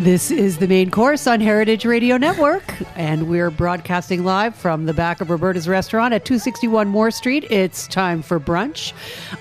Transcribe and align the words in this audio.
This 0.00 0.30
is 0.30 0.56
the 0.56 0.66
main 0.66 0.90
course 0.90 1.26
on 1.26 1.40
Heritage 1.42 1.84
Radio 1.84 2.16
Network, 2.16 2.74
and 2.96 3.28
we're 3.28 3.50
broadcasting 3.50 4.24
live 4.24 4.54
from 4.56 4.86
the 4.86 4.94
back 4.94 5.20
of 5.20 5.28
Roberta's 5.28 5.68
restaurant 5.68 6.14
at 6.14 6.24
261 6.24 6.88
Moore 6.88 7.10
Street. 7.10 7.44
It's 7.50 7.86
time 7.86 8.22
for 8.22 8.40
brunch. 8.40 8.94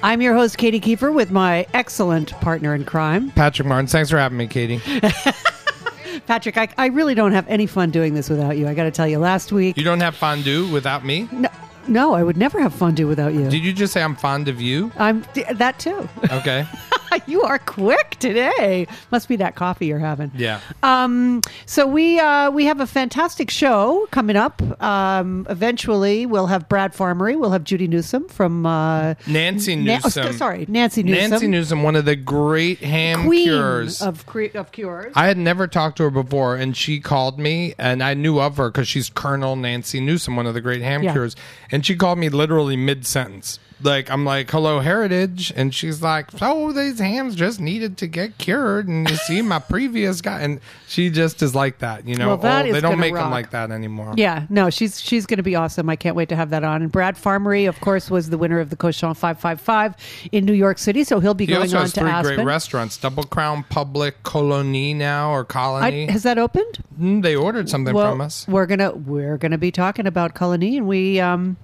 I'm 0.04 0.22
your 0.22 0.34
host, 0.36 0.58
Katy 0.58 0.82
Keiffer, 0.82 1.14
with 1.14 1.32
my 1.32 1.66
excellent 1.74 2.32
partner 2.42 2.76
in 2.76 2.84
crime, 2.84 3.32
Patrick 3.32 3.70
Martin. 3.70 3.88
Thanks 3.88 4.10
for 4.10 4.18
having 4.18 4.38
me, 4.38 4.48
Katy. 4.48 4.80
Patrick. 6.28 6.58
I, 6.58 6.68
I 6.78 6.88
really 6.88 7.16
don't 7.16 7.32
have 7.32 7.48
any 7.48 7.66
fun 7.66 7.90
doing 7.90 8.14
this 8.14 8.30
without 8.30 8.58
you. 8.58 8.68
I 8.68 8.74
got 8.74 8.84
to 8.84 8.92
tell 8.92 9.08
you, 9.08 9.18
last 9.18 9.54
week, 9.54 9.78
You 9.78 9.86
don't 9.86 10.02
have 10.02 10.16
fondue 10.18 10.68
without 10.74 11.06
me? 11.06 11.30
no, 11.32 11.48
no, 11.90 12.14
I 12.14 12.24
would 12.24 12.38
never 12.38 12.60
have 12.62 12.74
fondue 12.74 13.08
without 13.08 13.34
you. 13.34 13.50
Did 13.50 13.64
you 13.66 13.74
just 13.74 13.94
say 13.94 14.02
I'm 14.02 14.16
fond 14.16 14.48
of 14.48 14.62
you? 14.62 14.92
I'm 14.98 15.26
that 15.54 15.80
too. 15.80 16.08
Okay. 16.32 16.66
you 17.28 17.42
are 17.42 17.60
quick 17.60 18.18
today. 18.20 18.88
Must 19.12 19.28
be 19.28 19.36
that 19.38 19.56
coffee 19.56 19.88
you're 19.88 20.00
having. 20.00 20.32
Yeah. 20.36 20.60
Um, 20.84 21.42
so 21.66 21.88
we 21.88 22.20
uh, 22.20 22.52
we 22.52 22.66
have 22.66 22.80
a 22.80 22.88
fantastic 22.88 23.50
show 23.50 24.08
coming 24.12 24.36
up. 24.36 24.62
Um, 24.82 25.46
eventually, 25.50 26.26
we'll 26.26 26.48
have 26.48 26.70
Brad 26.70 26.94
Farmerie. 26.94 27.40
We'll 27.40 27.52
have 27.52 27.64
Judy 27.64 27.88
Newsom 27.88 28.28
from 28.30 28.66
uh, 28.66 29.16
Nancy 29.28 29.76
Na- 29.76 29.94
oh, 29.96 30.00
Newsom. 30.06 30.34
sorry, 30.34 30.66
Nancy 30.68 31.04
Newsom, 31.04 31.30
Nancy 31.32 31.48
Newsom, 31.48 31.84
one 31.84 31.96
of 31.96 32.06
the 32.06 32.16
great 32.16 32.80
ham 32.80 33.26
queen 33.26 33.46
cures. 33.46 34.02
of 34.02 34.26
cre- 34.26 34.56
of 34.56 34.72
cures. 34.72 35.14
I 35.16 35.26
had 35.26 35.38
never 35.38 35.68
talked 35.68 35.98
to 35.98 36.04
her 36.04 36.10
before, 36.12 36.56
and 36.56 36.76
she 36.78 37.00
called 37.00 37.40
me, 37.40 37.74
and 37.80 38.04
I 38.04 38.14
knew 38.14 38.40
of 38.40 38.58
her 38.58 38.70
because 38.70 38.88
she's 38.88 39.10
Colonel 39.10 39.56
Nancy 39.56 40.00
Newsom, 40.00 40.36
one 40.36 40.46
of 40.46 40.54
the 40.54 40.62
great 40.62 40.82
ham 40.82 41.04
Yeah. 41.04 41.14
cures. 41.14 41.36
And 41.72 41.79
she 41.86 41.96
called 41.96 42.20
me 42.20 42.30
literally 42.30 42.76
mid 42.76 43.06
sentence. 43.06 43.60
Like, 43.82 44.12
I'm 44.12 44.26
like, 44.26 44.52
hello, 44.52 44.80
Heritage. 44.82 45.54
And 45.56 45.74
she's 45.74 46.02
like, 46.02 46.32
so 46.32 46.74
these 46.74 47.00
hams 47.00 47.34
just 47.36 47.60
needed 47.62 47.98
to 48.00 48.08
get 48.08 48.38
cured. 48.38 48.88
And 48.88 49.10
you 49.10 49.16
see, 49.16 49.42
my 49.42 49.60
previous 49.60 50.20
guy. 50.22 50.42
And 50.42 50.60
she 50.88 51.10
just 51.10 51.42
is 51.42 51.56
like 51.56 51.80
that, 51.80 52.06
you 52.08 52.16
know? 52.16 52.28
Well, 52.28 52.38
that 52.38 52.66
Oh, 52.66 52.72
they 52.74 52.82
don't 52.82 53.00
make 53.00 53.14
rock. 53.14 53.24
them 53.26 53.32
like 53.32 53.52
that 53.52 53.72
anymore. 53.72 54.14
yeah, 54.18 54.46
no, 54.50 54.70
she's 54.70 55.00
she's 55.00 55.26
going 55.26 55.38
to 55.38 55.44
be 55.44 55.56
awesome. 55.56 55.90
I 55.90 55.96
can't 55.96 56.16
wait 56.16 56.28
to 56.30 56.36
have 56.36 56.50
that 56.50 56.64
on. 56.64 56.82
And 56.82 56.92
Brad 56.92 57.16
Farmerie, 57.16 57.70
of 57.70 57.80
course, 57.80 58.10
was 58.12 58.30
the 58.30 58.38
winner 58.38 58.60
of 58.60 58.70
the 58.70 58.76
Cochon 58.76 59.14
555 59.14 59.96
in 60.34 60.46
New 60.46 60.54
York 60.54 60.78
City, 60.78 61.04
so 61.06 61.20
he'll 61.22 61.34
be 61.34 61.46
He 61.46 61.54
going 61.54 61.74
on 61.74 61.86
to 61.86 61.92
three 61.92 62.10
Aspen. 62.10 62.36
great 62.36 62.46
restaurants 62.46 62.98
Double 62.98 63.24
Crown 63.24 63.64
Public, 63.70 64.22
Colonie 64.24 64.96
now, 64.96 65.32
or 65.32 65.42
I, 65.42 65.54
Colonie. 65.54 66.10
has 66.10 66.24
that 66.24 66.38
opened? 66.38 66.84
Mm, 67.00 67.22
they 67.24 67.36
ordered 67.36 67.70
something 67.70 67.94
well, 67.94 68.12
from 68.12 68.22
us. 68.22 68.46
we're 68.48 68.66
gonna 68.66 68.92
we're 68.92 69.38
gonna 69.38 69.58
be 69.58 69.72
talking 69.72 70.06
about 70.06 70.36
Colonie, 70.36 70.76
and 70.78 70.88
we 70.88 71.20
um 71.22 71.56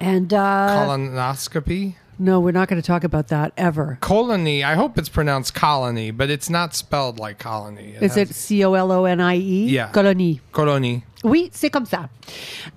and 0.00 0.32
uh 0.32 0.68
Colonoscopy? 0.86 1.94
no, 2.18 2.40
we're 2.40 2.50
not 2.52 2.68
going 2.68 2.80
to 2.80 2.86
talk 2.86 3.04
about 3.04 3.28
that 3.28 3.52
ever. 3.58 3.98
Colony, 4.00 4.64
I 4.64 4.74
hope 4.74 4.96
it's 4.98 5.08
pronounced 5.10 5.54
colony, 5.54 6.10
but 6.10 6.30
it's 6.30 6.48
not 6.48 6.74
spelled 6.74 7.18
like 7.18 7.38
colony. 7.38 7.94
Is 8.00 8.16
it 8.16 8.28
has- 8.28 8.36
C 8.36 8.64
O 8.64 8.72
L 8.74 8.90
O 8.90 9.04
N 9.04 9.20
I 9.20 9.36
E? 9.36 9.66
Yeah. 9.68 9.90
Colony. 9.90 10.40
Colony. 10.52 11.04
Oui, 11.24 11.50
c'est 11.52 11.70
comme 11.70 11.86
ça. 11.86 12.08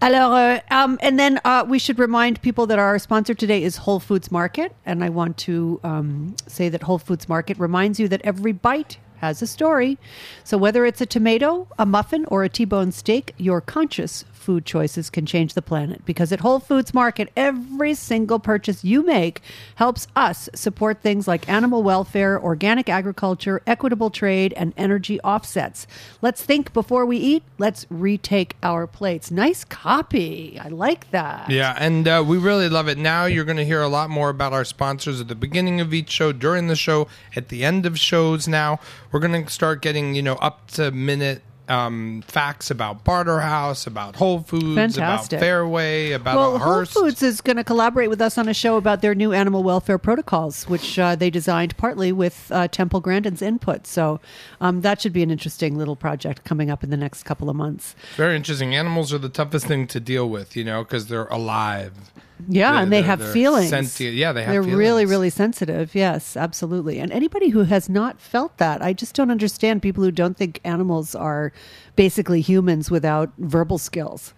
Alors, 0.01 0.33
uh, 0.33 0.59
um, 0.71 0.97
and 1.01 1.19
then 1.19 1.39
uh, 1.45 1.63
we 1.67 1.77
should 1.77 1.99
remind 1.99 2.41
people 2.41 2.65
that 2.67 2.79
our 2.79 2.97
sponsor 2.99 3.33
today 3.33 3.63
is 3.63 3.77
Whole 3.77 3.99
Foods 3.99 4.31
Market. 4.31 4.73
And 4.85 5.03
I 5.03 5.09
want 5.09 5.37
to 5.39 5.79
um, 5.83 6.35
say 6.47 6.67
that 6.69 6.83
Whole 6.83 6.97
Foods 6.99 7.29
Market 7.29 7.59
reminds 7.59 7.99
you 7.99 8.07
that 8.09 8.21
every 8.23 8.51
bite 8.51 8.97
has 9.21 9.41
a 9.41 9.47
story. 9.47 9.97
So 10.43 10.57
whether 10.57 10.85
it's 10.85 11.01
a 11.01 11.05
tomato, 11.05 11.67
a 11.77 11.85
muffin, 11.85 12.25
or 12.25 12.43
a 12.43 12.49
T-bone 12.49 12.91
steak, 12.91 13.33
your 13.37 13.61
conscious 13.61 14.25
food 14.31 14.65
choices 14.65 15.09
can 15.09 15.25
change 15.25 15.53
the 15.53 15.61
planet. 15.61 16.03
Because 16.05 16.31
at 16.31 16.39
Whole 16.39 16.59
Foods 16.59 16.93
Market, 16.93 17.29
every 17.35 17.93
single 17.93 18.39
purchase 18.39 18.83
you 18.83 19.05
make 19.05 19.41
helps 19.75 20.07
us 20.15 20.49
support 20.55 21.01
things 21.01 21.27
like 21.27 21.47
animal 21.47 21.83
welfare, 21.83 22.41
organic 22.41 22.89
agriculture, 22.89 23.61
equitable 23.67 24.09
trade, 24.09 24.53
and 24.53 24.73
energy 24.77 25.19
offsets. 25.21 25.85
Let's 26.21 26.41
think 26.41 26.73
before 26.73 27.05
we 27.05 27.17
eat. 27.17 27.43
Let's 27.57 27.85
retake 27.89 28.55
our 28.63 28.87
plates. 28.87 29.29
Nice 29.29 29.63
copy. 29.63 30.57
I 30.59 30.69
like 30.69 31.11
that. 31.11 31.49
Yeah, 31.49 31.75
and 31.77 32.07
uh, 32.07 32.23
we 32.25 32.37
really 32.37 32.69
love 32.69 32.87
it. 32.87 32.97
Now 32.97 33.25
you're 33.25 33.45
going 33.45 33.57
to 33.57 33.65
hear 33.65 33.81
a 33.81 33.87
lot 33.89 34.09
more 34.09 34.29
about 34.29 34.53
our 34.53 34.65
sponsors 34.65 35.21
at 35.21 35.27
the 35.27 35.35
beginning 35.35 35.81
of 35.81 35.93
each 35.93 36.09
show, 36.09 36.31
during 36.31 36.67
the 36.67 36.75
show, 36.75 37.07
at 37.35 37.49
the 37.49 37.63
end 37.63 37.85
of 37.85 37.99
shows. 37.99 38.47
Now 38.47 38.79
we're 39.11 39.19
going 39.19 39.45
to 39.45 39.51
start 39.51 39.81
getting 39.81 40.15
you 40.15 40.21
know 40.21 40.35
up 40.35 40.69
to 40.71 40.91
minute 40.91 41.41
um, 41.69 42.23
facts 42.27 42.71
about 42.71 43.03
Barter 43.03 43.39
House, 43.39 43.85
about 43.85 44.15
Whole 44.15 44.41
Foods, 44.41 44.95
Fantastic. 44.95 45.37
about 45.37 45.39
Fairway, 45.39 46.11
about 46.11 46.35
Well, 46.35 46.57
Whole 46.57 46.85
Foods 46.85 47.21
is 47.21 47.41
going 47.41 47.57
to 47.57 47.63
collaborate 47.63 48.09
with 48.09 48.21
us 48.21 48.37
on 48.37 48.49
a 48.49 48.53
show 48.53 48.75
about 48.75 49.01
their 49.01 49.13
new 49.13 49.31
animal 49.31 49.63
welfare 49.63 49.99
protocols, 49.99 50.67
which 50.67 50.97
uh, 50.97 51.15
they 51.15 51.29
designed 51.29 51.77
partly 51.77 52.11
with 52.11 52.51
uh, 52.51 52.67
Temple 52.67 52.99
Grandin's 52.99 53.41
input. 53.41 53.85
So 53.85 54.19
um, 54.59 54.81
that 54.81 54.99
should 55.01 55.13
be 55.13 55.21
an 55.21 55.29
interesting 55.29 55.77
little 55.77 55.95
project 55.95 56.43
coming 56.43 56.71
up 56.71 56.83
in 56.83 56.89
the 56.89 56.97
next 56.97 57.23
couple 57.23 57.49
of 57.49 57.55
months. 57.55 57.95
Very 58.15 58.35
interesting. 58.35 58.75
Animals 58.75 59.13
are 59.13 59.19
the 59.19 59.29
toughest 59.29 59.67
thing 59.67 59.85
to 59.87 59.99
deal 59.99 60.27
with, 60.27 60.55
you 60.55 60.63
know, 60.63 60.83
because 60.83 61.07
they're 61.07 61.27
alive. 61.27 62.11
Yeah, 62.47 62.71
They're- 62.71 62.81
and 62.83 62.91
they 62.93 63.01
have 63.01 63.31
feelings. 63.33 63.69
sentient. 63.69 64.15
Yeah, 64.15 64.31
they 64.31 64.43
have 64.43 64.51
They're 64.51 64.61
really, 64.61 65.03
feelings. 65.03 65.09
really 65.11 65.29
sensitive. 65.29 65.93
Yes, 65.95 66.37
absolutely. 66.37 66.99
And 66.99 67.11
anybody 67.11 67.49
who 67.49 67.63
has 67.63 67.89
not 67.89 68.19
felt 68.21 68.57
that, 68.57 68.81
I 68.81 68.93
just 68.93 69.15
don't 69.15 69.31
understand 69.31 69.81
people 69.81 70.03
who 70.03 70.11
don't 70.11 70.37
think 70.37 70.59
animals 70.63 71.15
are 71.15 71.51
basically 71.95 72.41
humans 72.41 72.89
without 72.89 73.31
verbal 73.37 73.77
skills. 73.77 74.33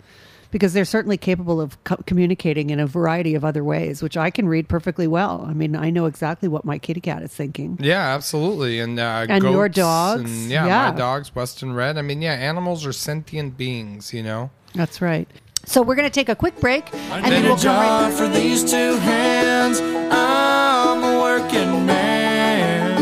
Because 0.50 0.74
they're 0.74 0.84
certainly 0.84 1.16
capable 1.16 1.62
of 1.62 1.82
co- 1.86 2.04
communicating 2.06 2.72
in 2.72 2.80
a 2.82 2.86
variety 2.86 3.36
of 3.36 3.46
other 3.46 3.64
ways, 3.64 4.04
which 4.04 4.18
I 4.18 4.30
can 4.30 4.50
read 4.50 4.68
perfectly 4.68 5.08
well. 5.08 5.46
I 5.48 5.54
mean, 5.54 5.78
I 5.78 5.92
know 5.92 6.08
exactly 6.08 6.50
what 6.50 6.66
my 6.66 6.78
kitty 6.78 7.00
cat 7.00 7.24
is 7.24 7.32
thinking. 7.34 7.78
Yeah, 7.80 8.02
absolutely. 8.14 8.80
And 8.82 9.00
uh, 9.00 9.28
And 9.30 9.46
your 9.46 9.70
dogs, 9.70 10.30
and, 10.30 10.52
yeah, 10.52 10.66
yeah. 10.66 10.92
my 10.92 10.98
dogs, 10.98 11.34
Western 11.34 11.72
Red. 11.72 11.98
I 11.98 12.02
mean, 12.02 12.22
yeah, 12.22 12.34
animals 12.34 12.86
are 12.86 12.92
sentient 12.92 13.56
beings. 13.56 14.14
You 14.14 14.24
know. 14.24 14.50
That's 14.76 15.02
right. 15.02 15.30
So 15.66 15.82
we're 15.82 15.96
going 15.96 16.10
to 16.10 16.14
take 16.14 16.30
a 16.30 16.36
quick 16.36 16.60
break, 16.60 16.94
and 16.94 17.26
then 17.26 17.44
we'll 17.44 17.56
come 17.56 17.78
right 17.78 18.10
job 18.10 18.14
for 18.14 18.28
these 18.28 18.70
two 18.70 18.96
hands. 18.98 19.80
I'm 20.12 21.04
a 21.04 21.20
working 21.22 21.86
man 21.86 23.02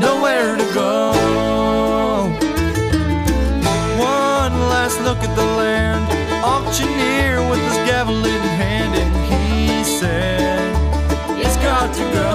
nowhere 0.00 0.56
to 0.56 0.74
go. 0.74 1.12
One 3.98 4.54
last 4.74 5.00
look 5.02 5.18
at 5.18 5.34
the 5.36 5.44
land. 5.44 6.02
Auctioneer 6.44 7.48
with 7.48 7.60
his 7.60 7.76
gavel 7.88 8.24
in 8.26 8.42
hand, 8.60 8.94
and 8.96 9.14
he 9.30 9.84
said, 9.84 10.74
It's 11.38 11.56
got 11.58 11.94
to 11.94 12.04
go. 12.18 12.32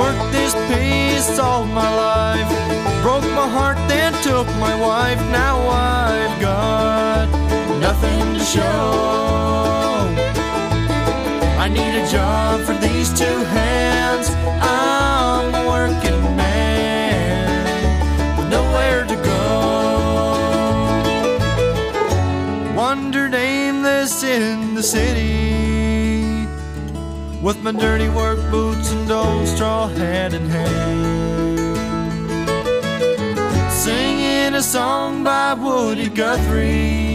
Worked 0.00 0.32
this 0.32 0.54
piece 0.70 1.38
all 1.38 1.66
my 1.66 1.90
life. 1.96 2.48
Broke 3.02 3.24
my 3.34 3.48
heart, 3.48 3.76
then 3.88 4.12
took 4.22 4.46
my 4.60 4.74
wife. 4.80 5.18
Now 5.32 5.58
got 5.66 6.11
show. 8.44 8.60
I 11.58 11.68
need 11.68 11.94
a 11.94 12.06
job 12.10 12.60
for 12.62 12.74
these 12.74 13.12
two 13.16 13.44
hands. 13.56 14.30
I'm 14.60 15.54
a 15.54 15.66
working 15.68 16.36
man 16.36 18.36
with 18.36 18.48
nowhere 18.50 19.04
to 19.04 19.16
go. 19.16 19.38
Wandered 22.74 23.34
aimless 23.34 24.24
in 24.24 24.74
the 24.74 24.82
city 24.82 26.48
with 27.40 27.62
my 27.62 27.72
dirty 27.72 28.08
work 28.08 28.40
boots 28.50 28.90
and 28.92 29.10
old 29.10 29.46
straw 29.46 29.86
hat 29.88 30.34
in 30.34 30.48
hand. 30.48 31.76
Singing 33.70 34.54
a 34.54 34.62
song 34.62 35.22
by 35.22 35.54
Woody 35.54 36.08
Guthrie. 36.08 37.11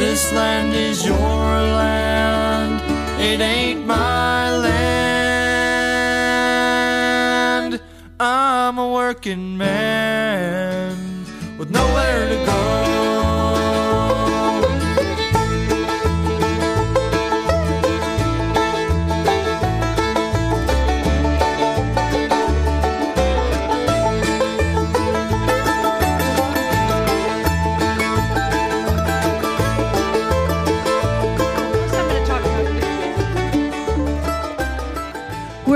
This 0.00 0.32
land 0.32 0.72
is 0.74 1.04
your 1.04 1.18
land, 1.18 2.80
it 3.20 3.38
ain't 3.42 3.84
my 3.86 4.56
land. 4.56 4.80
I'm 8.18 8.78
a 8.78 8.88
working 8.88 9.58
man 9.58 10.96
with 11.58 11.70
nowhere 11.70 12.30
to 12.30 12.36
go. 12.46 12.89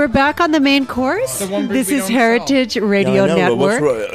We're 0.05 0.09
back 0.13 0.39
on 0.39 0.51
the 0.51 0.59
main 0.59 0.85
course. 0.85 1.39
The 1.39 1.47
one 1.47 1.67
This 1.67 1.87
we 1.89 1.95
is 1.95 2.03
don't 2.03 2.11
Heritage 2.11 2.77
Radio 2.77 3.23
I 3.23 3.27
know, 3.27 3.55
but 3.55 3.81
Network. 3.81 4.13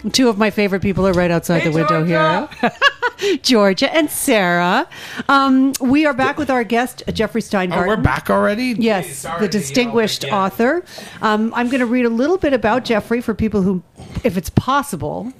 what's? 0.00 0.16
Two 0.16 0.28
of 0.28 0.38
my 0.38 0.50
favorite 0.50 0.82
people 0.82 1.04
are 1.04 1.12
right 1.12 1.32
outside 1.32 1.64
the 1.64 1.72
window 1.72 2.04
here. 2.04 2.48
Georgia, 3.42 3.92
and 3.92 4.08
Sarah. 4.08 4.88
Um, 5.28 5.72
we 5.80 6.06
are 6.06 6.14
back 6.14 6.38
with 6.38 6.48
our 6.48 6.62
guest, 6.62 7.02
Jeffrey 7.12 7.40
Oh, 7.40 7.44
Steingarten. 7.44 7.88
we're 7.88 7.96
back 7.96 8.30
already. 8.30 8.76
Yes, 8.78 9.16
sorry 9.16 9.40
the 9.40 9.48
distinguished 9.48 10.24
author. 10.26 10.84
Um, 11.20 11.52
I'm 11.56 11.66
going 11.70 11.80
to 11.80 11.86
read 11.86 12.04
a 12.06 12.08
little 12.10 12.38
bit 12.38 12.52
about 12.52 12.84
Jeffrey 12.84 13.20
for 13.20 13.34
people 13.34 13.62
who, 13.62 13.82
if 14.22 14.36
it's 14.36 14.50
possible, 14.50 15.32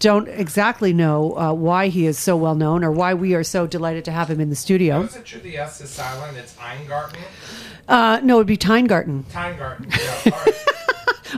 don't 0.00 0.28
exactly 0.28 0.92
know 0.92 1.34
uh, 1.38 1.54
why 1.54 1.88
he 1.88 2.04
is 2.04 2.18
so 2.18 2.36
well 2.36 2.56
known 2.56 2.84
or 2.84 2.92
why 2.92 3.14
we 3.14 3.34
are 3.34 3.42
so 3.42 3.66
delighted 3.66 4.04
to 4.04 4.10
have 4.12 4.28
him 4.28 4.38
in 4.38 4.50
the 4.50 4.56
studio. 4.56 5.00
Was 5.00 5.16
it 5.16 5.24
true 5.24 5.40
the 5.40 5.56
S 5.56 5.80
is 5.80 5.88
silent? 5.88 6.36
It's 6.36 6.54
Eingarten? 6.56 7.16
Uh, 7.88 8.20
no, 8.22 8.34
it 8.36 8.38
would 8.38 8.46
be 8.46 8.56
Teingarten. 8.56 9.24
Teingarten. 9.30 9.86
Yeah, 9.90 10.32
all 10.32 10.40
right. 10.44 10.54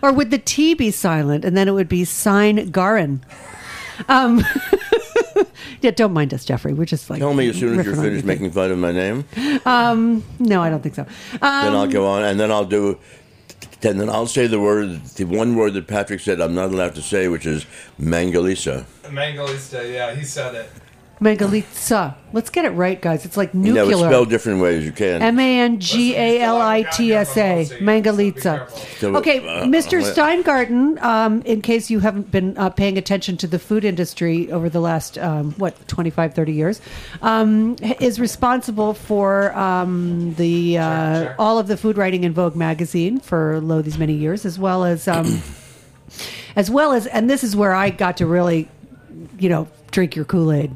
Or 0.03 0.13
would 0.13 0.31
the 0.31 0.39
T 0.39 0.75
be 0.75 0.91
silent 0.91 1.45
and 1.45 1.57
then 1.57 1.67
it 1.69 1.73
would 1.73 1.89
be 1.89 2.05
Sign 2.05 2.71
Garin? 2.71 3.25
Um, 4.09 4.45
yeah, 5.81 5.91
don't 5.91 6.13
mind 6.13 6.33
us, 6.33 6.45
Jeffrey. 6.45 6.73
We're 6.73 6.85
just 6.85 7.11
like 7.11 7.19
Tell 7.19 7.35
me 7.35 7.49
as 7.49 7.57
soon 7.59 7.79
as 7.79 7.87
you're 7.87 7.95
riffing 7.95 7.99
on 7.99 8.05
finished 8.05 8.25
your 8.25 8.35
making 8.35 8.51
fun 8.53 8.71
of 8.71 8.79
my 8.79 8.93
name, 8.93 9.25
No, 10.39 10.63
I 10.63 10.71
don't 10.71 10.83
think 10.83 10.95
so. 10.95 11.03
Um, 11.03 11.41
then 11.41 11.75
I'll 11.75 11.87
go 11.89 12.07
on, 12.07 12.23
and 12.23 12.39
then 12.39 12.51
I'll 12.53 12.65
do. 12.65 12.99
And 13.83 14.01
then 14.01 14.09
I'll 14.11 14.27
say 14.27 14.47
the 14.49 14.59
word, 14.61 15.05
the 15.05 15.25
one 15.25 15.55
word 15.55 15.75
that 15.75 15.87
Patrick 15.87 16.21
said 16.21 16.41
I'm 16.41 16.55
not 16.55 16.71
allowed 16.71 16.95
to 16.97 17.03
say, 17.03 17.29
which 17.29 17.47
is 17.47 17.65
Mangalisa. 18.01 18.85
Mangalista, 19.05 19.93
yeah, 19.93 20.15
he 20.15 20.25
said 20.25 20.55
it. 20.55 20.71
Megalitsa. 21.21 22.15
Let's 22.33 22.51
get 22.51 22.65
it 22.65 22.71
right, 22.71 23.01
guys. 23.01 23.25
It's 23.25 23.37
like 23.37 23.55
nuclear. 23.55 23.85
No, 23.85 23.91
it's 23.91 24.01
spelled 24.01 24.31
different 24.31 24.61
ways. 24.61 24.85
You 24.85 24.93
can. 24.93 25.21
M 25.23 25.39
A 25.39 25.61
N 25.61 25.81
G 25.81 26.15
A 26.15 26.41
L 26.41 26.61
I 26.61 26.83
T 26.83 27.13
S 27.13 27.37
A, 27.37 27.67
Mangalitsa. 27.81 28.69
Okay, 29.03 29.39
uh, 29.39 29.65
Mr. 29.65 30.01
uh, 30.01 30.15
Steingarten, 30.15 31.01
um, 31.03 31.43
in 31.43 31.61
case 31.63 31.91
you 31.91 32.01
haven't 32.01 32.31
been 32.31 32.57
uh, 32.57 32.71
paying 32.71 32.99
attention 32.99 33.37
to 33.39 33.47
the 33.47 33.59
food 33.59 33.85
industry 33.85 34.53
over 34.53 34.69
the 34.69 34.81
last, 34.81 35.19
um, 35.19 35.53
what, 35.53 35.89
25, 35.89 36.35
30 36.35 36.53
years, 36.53 36.81
um, 37.23 37.77
is 38.01 38.21
responsible 38.21 38.95
for 38.95 39.53
um, 39.57 40.35
the 40.35 40.79
uh, 40.79 41.35
all 41.39 41.59
of 41.59 41.67
the 41.67 41.77
food 41.77 41.97
writing 41.97 42.25
in 42.25 42.33
Vogue 42.33 42.55
magazine 42.55 43.19
for 43.19 43.61
lo 43.61 43.83
these 43.83 43.99
many 43.99 44.15
years, 44.15 44.45
as 44.45 44.59
well 44.59 44.85
as, 44.85 45.09
um, 45.09 45.43
as 46.57 46.71
well 46.71 46.93
as, 46.93 47.07
and 47.07 47.29
this 47.29 47.43
is 47.43 47.57
where 47.57 47.75
I 47.75 47.91
got 47.91 48.19
to 48.19 48.27
really, 48.27 48.69
you 49.39 49.49
know, 49.49 49.69
drink 49.91 50.15
your 50.17 50.25
Kool 50.25 50.53
Aid, 50.53 50.71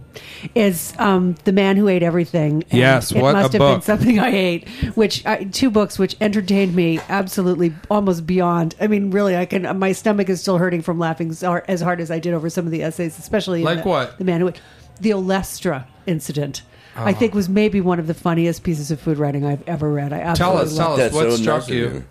is 0.55 0.95
um, 0.99 1.35
the 1.45 1.53
man 1.53 1.77
who 1.77 1.89
ate 1.89 2.03
everything. 2.03 2.65
And 2.71 2.79
Yes, 2.81 3.13
it 3.13 3.21
what 3.21 3.33
must 3.35 3.55
a 3.55 3.59
have 3.59 3.75
been 3.75 3.83
something 3.83 4.19
I 4.19 4.29
ate, 4.29 4.69
which 4.95 5.25
I, 5.27 5.45
two 5.45 5.71
books 5.71 5.99
which 5.99 6.17
entertained 6.21 6.75
me 6.75 6.99
absolutely 7.09 7.75
almost 7.91 8.27
beyond. 8.27 8.75
I 8.81 8.87
mean, 8.87 9.11
really, 9.11 9.37
I 9.37 9.45
can. 9.47 9.79
My 9.79 9.93
stomach 9.93 10.29
is 10.29 10.41
still 10.41 10.59
hurting 10.59 10.83
from 10.83 10.99
laughing 10.99 11.31
as 11.31 11.43
hard 11.43 11.65
as, 11.69 11.81
hard 11.81 12.01
as 12.01 12.11
I 12.11 12.19
did 12.19 12.35
over 12.35 12.49
some 12.51 12.65
of 12.65 12.71
the 12.73 12.83
essays, 12.83 13.19
especially 13.19 13.63
Like 13.63 13.83
the, 13.83 13.89
what? 13.89 14.19
the 14.19 14.25
man 14.25 14.41
who 14.41 14.53
the 15.01 15.11
Olestra 15.11 15.85
incident. 16.07 16.63
Uh-huh. 16.95 17.05
I 17.07 17.13
think 17.15 17.33
was 17.35 17.49
maybe 17.49 17.81
one 17.81 17.99
of 17.99 18.07
the 18.07 18.13
funniest 18.15 18.63
pieces 18.65 18.91
of 18.91 19.01
food 19.01 19.17
writing 19.17 19.47
I've 19.47 19.67
ever 19.67 19.91
read. 19.91 20.13
I 20.13 20.35
Tell 20.35 20.59
absolutely 20.59 20.63
us, 20.63 20.77
tell 20.77 20.93
us 20.93 21.01
it. 21.01 21.13
What 21.15 21.31
so 21.31 21.37
struck 21.37 21.69
you. 21.69 21.75
you. 21.77 22.05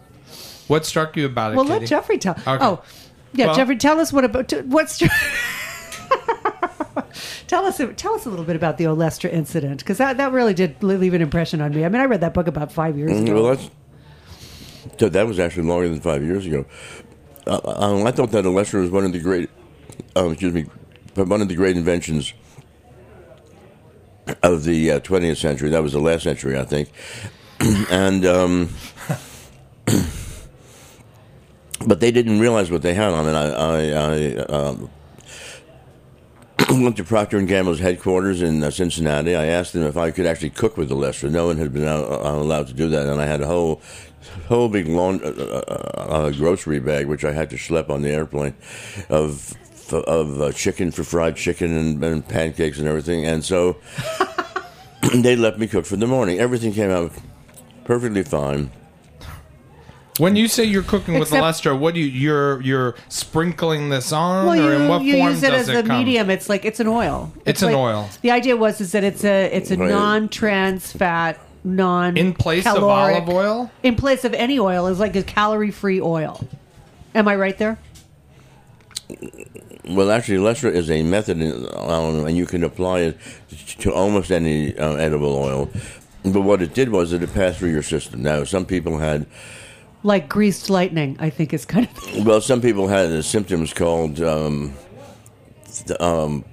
What 0.68 0.86
struck 0.88 1.16
you 1.18 1.25
about 1.28 1.51
it? 1.51 1.56
Well, 1.56 1.66
Katy? 1.66 1.80
let 1.81 1.88
Jeffrey 1.88 2.18
tell. 2.18 2.33
Okay. 2.33 2.57
Oh, 2.66 2.81
yeah, 3.33 3.48
Well- 3.48 3.56
Jeffrey, 3.56 3.78
tell 3.78 4.00
us 4.00 4.12
what 4.12 4.24
about 4.25 4.48
t- 4.48 4.62
what's. 4.62 5.01
tell 7.48 7.66
us 7.66 7.81
tell 7.98 8.13
us 8.13 8.25
a 8.25 8.30
little 8.30 8.46
bit 8.46 8.56
about 8.56 8.78
the 8.78 8.86
Olestra 8.86 9.31
incident 9.31 9.80
because 9.80 9.98
that, 9.98 10.18
that 10.18 10.31
really 10.31 10.54
did 10.54 10.81
leave 10.84 11.13
an 11.13 11.22
impression 11.22 11.62
on 11.62 11.74
me. 11.74 11.84
I 11.86 11.90
mean, 11.90 12.02
I 12.02 12.06
read 12.06 12.22
that 12.22 12.34
book 12.34 12.48
about 12.48 12.72
five 12.72 12.98
years 12.98 13.12
Mm, 13.12 13.24
ago. 13.24 13.34
Well, 13.44 13.56
that's 13.56 13.69
so 15.00 15.10
that 15.10 15.28
was 15.28 15.40
actually 15.40 15.68
longer 15.68 15.90
than 15.90 16.00
five 16.02 16.24
years 16.24 16.46
ago. 16.46 16.66
Uh, 17.48 17.60
um, 17.66 18.06
I 18.06 18.12
thought 18.12 18.31
that 18.31 18.46
Olestra 18.46 18.81
was 18.81 18.90
one 18.92 19.04
of 19.06 19.13
the 19.13 19.19
great, 19.19 19.50
um, 20.16 20.31
excuse 20.31 20.54
me, 20.54 20.66
one 21.16 21.42
of 21.42 21.48
the 21.48 21.56
great 21.56 21.75
inventions 21.75 22.34
of 24.44 24.64
the 24.64 24.92
uh, 24.92 25.00
20th 25.00 25.38
century. 25.38 25.69
That 25.69 25.81
was 25.84 25.94
the 25.94 26.00
last 26.00 26.24
century, 26.24 26.57
I 26.57 26.64
think. 26.66 26.90
and 27.92 28.25
um, 28.25 28.69
but 31.86 32.00
they 32.00 32.12
didn't 32.12 32.40
realize 32.40 32.69
what 32.72 32.81
they 32.84 32.94
had 32.94 33.12
on 33.12 33.28
it. 33.28 33.34
I, 33.34 33.50
I, 33.50 33.90
I 33.90 34.36
um, 34.46 34.90
went 36.69 36.98
to 36.98 37.04
Procter 37.04 37.38
and 37.38 37.48
Gamble's 37.48 37.80
headquarters 37.80 38.42
in 38.42 38.63
uh, 38.63 38.72
Cincinnati. 38.72 39.36
I 39.36 39.46
asked 39.46 39.74
them 39.74 39.84
if 39.84 39.98
I 39.98 40.12
could 40.12 40.25
actually 40.25 40.50
cook 40.50 40.78
with 40.78 40.90
the 40.90 40.96
Lester. 40.96 41.30
No 41.30 41.48
one 41.48 41.58
had 41.58 41.74
been 41.74 41.88
uh, 41.88 42.00
allowed 42.00 42.68
to 42.68 42.74
do 42.74 42.90
that, 42.90 43.08
and 43.08 43.22
I 43.22 43.25
had 43.25 43.42
a 43.42 43.48
whole, 43.48 43.81
whole 44.48 44.69
big 44.69 44.88
lawn, 44.88 45.22
uh, 45.24 45.28
uh, 45.28 46.08
uh, 46.10 46.31
grocery 46.31 46.80
bag 46.80 47.08
which 47.08 47.24
I 47.24 47.31
had 47.31 47.50
to 47.52 47.56
schlep 47.56 47.90
on 47.90 48.02
the 48.02 48.10
airplane, 48.10 48.56
of 49.10 49.54
of 49.94 50.42
uh, 50.42 50.52
chicken 50.54 50.92
for 50.92 51.04
fried 51.04 51.36
chicken 51.36 51.75
and, 51.75 52.04
and 52.04 52.28
pancakes 52.28 52.80
and 52.80 52.88
everything. 52.88 53.25
And 53.25 53.44
so 53.44 53.78
they 55.14 55.36
let 55.36 55.60
me 55.60 55.68
cook 55.68 55.86
for 55.86 55.98
the 55.98 56.07
morning. 56.07 56.40
Everything 56.40 56.74
came 56.74 56.92
out 56.92 57.12
perfectly 57.84 58.24
fine. 58.24 58.72
When 60.18 60.36
you 60.36 60.48
say 60.48 60.66
you're 60.66 60.84
cooking 60.84 61.13
with 61.16 61.30
Except- 61.30 61.42
Lester, 61.42 61.75
what 61.75 61.94
do 61.94 62.00
you 62.02 62.08
you're 62.08 62.62
you're 62.62 62.96
sprinkling 63.08 63.90
this 63.90 64.12
on, 64.12 64.46
well, 64.46 64.60
or 64.60 64.72
you, 64.74 64.80
in 64.81 64.88
what 64.88 65.02
you 65.04 65.18
form 65.18 65.30
use 65.31 65.44
it 65.44 65.52
does 65.52 65.62
as 65.62 65.69
it 65.69 65.86
a 65.86 65.88
come? 65.88 65.98
medium. 65.98 66.30
It's 66.30 66.50
like 66.50 66.66
it's 66.66 66.80
an 66.80 66.88
oil. 66.88 67.31
It's 67.46 67.62
an 67.62 67.69
like- 67.69 67.78
oil. 67.78 68.10
The 68.22 68.31
idea 68.31 68.58
was 68.58 68.81
is 68.81 68.92
that 68.92 69.04
it's 69.04 69.24
a 69.24 69.46
it's 69.56 69.72
a 69.72 69.78
Right. 69.78 69.90
non-trans 69.90 70.92
fat, 70.92 71.40
non 71.63 72.18
In 72.18 72.34
place 72.34 72.66
of 72.68 72.84
olive 72.84 73.30
oil? 73.30 73.72
In 73.84 73.96
place 73.96 74.25
of 74.25 74.34
any 74.34 74.60
oil 74.60 74.88
is 74.88 75.00
like 75.00 75.16
a 75.16 75.24
calorie-free 75.24 76.02
oil. 76.02 76.46
Am 77.16 77.28
I 77.28 77.36
right 77.36 77.57
there? 77.57 77.80
Well, 79.90 80.12
actually, 80.12 80.38
Lestra 80.38 80.72
is 80.74 80.90
a 80.92 81.04
method, 81.04 81.42
um, 81.75 82.25
and 82.25 82.38
you 82.38 82.46
can 82.46 82.64
apply 82.64 83.00
it 83.00 83.18
to 83.80 83.92
almost 83.94 84.31
any 84.31 84.78
uh, 84.78 84.96
edible 84.96 85.36
oil. 85.36 85.69
But 86.24 86.42
what 86.42 86.62
it 86.62 86.74
did 86.74 86.90
was 86.90 87.12
that 87.12 87.24
it 87.24 87.34
passed 87.34 87.60
through 87.60 87.72
your 87.72 87.81
system. 87.81 88.22
Now, 88.22 88.44
some 88.44 88.66
people 88.66 89.00
had, 89.00 89.25
Like 90.03 90.27
greased 90.30 90.69
lightning, 90.69 91.15
I 91.19 91.30
think 91.30 91.53
is 91.53 91.65
kind 91.65 91.88
of. 91.88 92.25
well, 92.25 92.42
some 92.42 92.59
people 92.62 92.88
had 92.88 93.09
the 93.09 93.21
symptoms 93.21 93.71
called, 93.74 94.19
um, 94.21 94.74
um, 96.00 96.44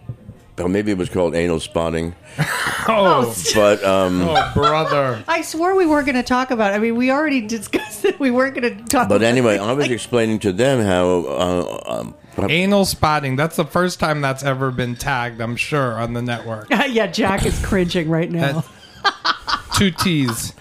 well, 0.58 0.68
maybe 0.68 0.90
it 0.90 0.98
was 0.98 1.08
called 1.08 1.34
anal 1.34 1.60
spotting. 1.60 2.14
Oh, 2.90 3.34
But 3.54 3.84
um, 3.84 4.22
oh, 4.22 4.50
brother! 4.54 5.22
I 5.28 5.42
swore 5.42 5.74
we 5.74 5.84
weren't 5.84 6.06
going 6.06 6.16
to 6.16 6.22
talk 6.22 6.50
about. 6.50 6.72
It. 6.72 6.76
I 6.76 6.78
mean, 6.78 6.96
we 6.96 7.10
already 7.10 7.42
discussed 7.42 8.02
it. 8.06 8.18
We 8.18 8.30
weren't 8.30 8.54
going 8.54 8.78
to 8.78 8.84
talk. 8.84 9.10
but 9.10 9.16
about 9.16 9.22
anyway, 9.26 9.56
it. 9.56 9.60
I 9.60 9.74
was 9.74 9.90
explaining 9.90 10.38
to 10.40 10.52
them 10.52 10.80
how. 10.80 11.26
Uh, 11.26 11.82
um, 11.86 12.14
Anal 12.48 12.86
spotting. 12.86 13.36
That's 13.36 13.56
the 13.56 13.66
first 13.66 14.00
time 14.00 14.22
that's 14.22 14.42
ever 14.42 14.70
been 14.70 14.94
tagged. 14.96 15.42
I'm 15.42 15.56
sure 15.56 16.00
on 16.00 16.14
the 16.14 16.22
network. 16.22 16.68
yeah, 16.70 17.08
Jack 17.08 17.44
is 17.44 17.62
cringing 17.62 18.08
right 18.08 18.30
now. 18.30 18.64
Two 19.76 19.90
T's. 19.90 20.54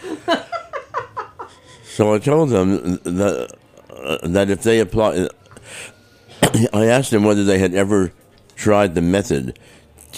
So 1.97 2.13
I 2.13 2.19
told 2.19 2.49
them 2.49 2.99
that 3.05 3.55
uh, 3.89 4.17
that 4.27 4.51
if 4.51 4.61
they 4.61 4.81
apply, 4.81 5.29
I 6.71 6.85
asked 6.85 7.09
them 7.09 7.23
whether 7.23 7.43
they 7.43 7.57
had 7.57 7.73
ever 7.73 8.11
tried 8.55 8.93
the 8.93 9.01
method 9.01 9.57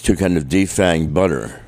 to 0.04 0.18
kind 0.18 0.36
of 0.36 0.50
defang 0.50 1.14
butter, 1.14 1.62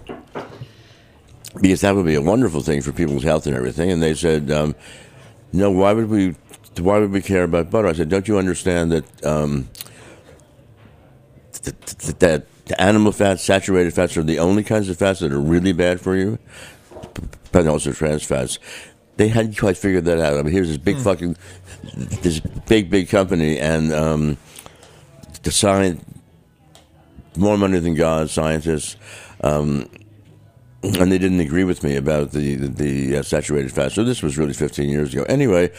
because 1.62 1.80
that 1.80 1.96
would 1.96 2.06
be 2.06 2.16
a 2.16 2.22
wonderful 2.22 2.60
thing 2.60 2.82
for 2.82 2.92
people's 2.92 3.24
health 3.24 3.48
and 3.48 3.56
everything. 3.56 3.90
And 3.90 4.04
they 4.04 4.14
said, 4.14 4.52
um, 4.52 4.76
"No, 5.54 5.72
why 5.72 5.94
would 5.94 6.10
we? 6.10 6.36
Why 6.78 7.00
would 7.00 7.14
we 7.14 7.22
care 7.22 7.44
about 7.44 7.72
butter?" 7.72 7.88
I 7.88 7.94
said, 7.94 8.10
"Don't 8.10 8.28
you 8.28 8.38
understand 8.38 8.92
that 8.92 9.26
um, 9.26 9.70
th- 11.54 11.74
th- 11.86 12.20
that 12.20 12.48
animal 12.78 13.14
fats, 13.14 13.44
saturated 13.44 13.94
fats, 13.94 14.18
are 14.18 14.24
the 14.24 14.40
only 14.40 14.66
kinds 14.66 14.90
of 14.90 14.98
fats 14.98 15.22
that 15.22 15.32
are 15.32 15.40
really 15.40 15.72
bad 15.72 16.02
for 16.02 16.18
you, 16.18 16.38
but 17.54 17.66
also 17.66 17.94
trans 17.94 18.24
fats." 18.24 18.60
They 19.22 19.28
hadn't 19.28 19.56
quite 19.56 19.78
figured 19.78 20.06
that 20.06 20.18
out. 20.18 20.40
I 20.40 20.42
mean, 20.42 20.52
here's 20.52 20.68
this 20.68 20.80
big 20.80 20.98
fucking, 20.98 21.38
this 21.94 22.40
big 22.40 22.90
big 22.90 23.08
company, 23.08 23.60
and 23.60 23.94
um, 23.94 24.38
the 25.44 25.52
science, 25.52 26.04
more 27.38 27.56
money 27.56 27.78
than 27.78 27.94
God, 27.94 28.32
scientists, 28.32 28.96
um, 29.42 29.88
and 30.82 31.12
they 31.12 31.20
didn't 31.20 31.40
agree 31.40 31.66
with 31.66 31.84
me 31.84 31.98
about 31.98 32.32
the 32.32 32.56
the, 32.56 32.68
the 32.68 33.18
uh, 33.18 33.22
saturated 33.22 33.72
fat. 33.72 33.92
So 33.92 34.04
this 34.04 34.24
was 34.24 34.40
really 34.40 34.54
15 34.54 34.90
years 34.90 35.14
ago. 35.14 35.22
Anyway, 35.30 35.72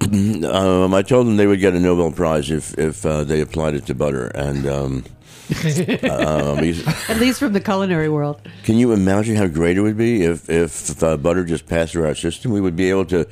um, 0.44 0.94
I 0.94 1.02
told 1.02 1.26
them 1.26 1.36
they 1.36 1.48
would 1.48 1.58
get 1.58 1.74
a 1.74 1.80
Nobel 1.80 2.12
Prize 2.12 2.48
if 2.48 2.78
if 2.78 3.04
uh, 3.04 3.24
they 3.24 3.40
applied 3.40 3.74
it 3.74 3.86
to 3.86 3.96
butter. 3.96 4.28
And 4.28 5.04
um, 5.50 6.60
because- 6.60 6.86
At 7.10 7.18
least 7.20 7.38
from 7.38 7.52
the 7.52 7.60
culinary 7.60 8.08
world. 8.08 8.40
can 8.64 8.76
you 8.76 8.92
imagine 8.92 9.36
how 9.36 9.46
great 9.46 9.76
it 9.76 9.82
would 9.82 9.96
be 9.96 10.22
if 10.22 10.48
if 10.48 11.02
uh, 11.02 11.16
butter 11.16 11.44
just 11.44 11.66
passed 11.66 11.92
through 11.92 12.06
our 12.06 12.14
system? 12.14 12.52
We 12.52 12.60
would 12.60 12.76
be 12.76 12.90
able 12.90 13.04
to 13.06 13.26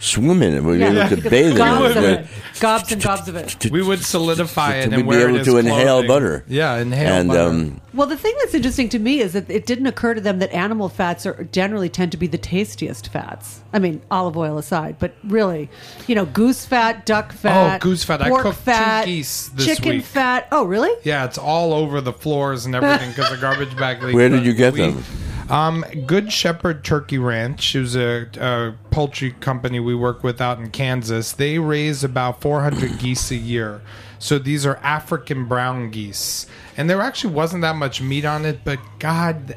swim 0.00 0.42
in 0.42 0.54
it. 0.54 0.62
We'd 0.62 0.78
be 0.78 0.84
able 0.84 1.08
to 1.08 1.16
bathe 1.30 1.56
in 1.58 2.04
it. 2.04 2.20
It. 2.20 2.26
Gobs 2.60 2.92
and 2.92 3.02
gobs 3.02 3.28
of 3.28 3.36
it. 3.36 3.70
We 3.70 3.82
would 3.82 4.00
solidify 4.04 4.76
it 4.76 4.88
to 4.90 4.94
and 4.96 5.08
be 5.08 5.16
able 5.16 5.44
to 5.44 5.58
inhale 5.58 6.06
butter. 6.06 6.44
Yeah, 6.48 6.76
inhale 6.78 7.12
and 7.14 7.28
butter. 7.28 7.40
um, 7.40 7.80
Well, 7.94 8.06
the 8.06 8.16
thing 8.16 8.34
that's 8.40 8.54
interesting 8.54 8.88
to 8.90 8.98
me 8.98 9.20
is 9.20 9.32
that 9.32 9.50
it 9.50 9.66
didn't 9.66 9.86
occur 9.86 10.14
to 10.14 10.20
them 10.20 10.38
that 10.38 10.52
animal 10.52 10.88
fats 10.88 11.26
are 11.26 11.44
generally 11.52 11.88
tend 11.88 12.12
to 12.12 12.18
be 12.18 12.26
the 12.26 12.38
tastiest 12.38 13.08
fats. 13.08 13.60
I 13.72 13.78
mean, 13.78 14.00
olive 14.10 14.36
oil 14.36 14.56
aside, 14.58 14.96
but 14.98 15.14
really, 15.24 15.68
you 16.06 16.14
know, 16.14 16.24
goose 16.24 16.64
fat, 16.64 17.04
duck 17.04 17.32
fat, 17.32 17.76
Oh, 17.82 17.84
goose 17.84 18.04
fat. 18.04 18.22
I 18.22 18.28
pork 18.30 18.42
cooked 18.42 18.58
two 18.58 18.62
fat, 18.64 19.04
geese 19.04 19.48
this 19.50 19.66
chicken 19.66 19.96
week. 19.96 20.04
fat. 20.04 20.48
Oh, 20.52 20.64
really? 20.64 20.90
yeah, 21.04 21.24
it's 21.26 21.36
all 21.38 21.55
all 21.56 21.72
over 21.72 22.02
the 22.02 22.12
floors 22.12 22.66
and 22.66 22.74
everything 22.74 23.08
because 23.10 23.30
the 23.30 23.38
garbage 23.38 23.74
bag 23.76 24.02
leaked. 24.02 24.14
Where 24.14 24.28
did 24.28 24.44
you 24.44 24.52
get 24.52 24.74
them? 24.74 25.02
Um, 25.48 25.84
Good 26.06 26.30
Shepherd 26.30 26.84
Turkey 26.84 27.18
Ranch. 27.18 27.74
It 27.74 27.80
was 27.80 27.96
a, 27.96 28.28
a 28.38 28.74
poultry 28.90 29.30
company 29.32 29.80
we 29.80 29.94
work 29.94 30.22
with 30.22 30.40
out 30.40 30.58
in 30.58 30.70
Kansas. 30.70 31.32
They 31.32 31.58
raise 31.58 32.04
about 32.04 32.42
400 32.42 32.98
geese 32.98 33.30
a 33.30 33.36
year. 33.36 33.80
So 34.18 34.38
these 34.38 34.66
are 34.66 34.76
African 34.78 35.46
brown 35.46 35.90
geese. 35.90 36.46
And 36.76 36.90
there 36.90 37.00
actually 37.00 37.32
wasn't 37.32 37.62
that 37.62 37.76
much 37.76 38.02
meat 38.02 38.24
on 38.24 38.44
it, 38.44 38.60
but 38.64 38.78
God, 38.98 39.56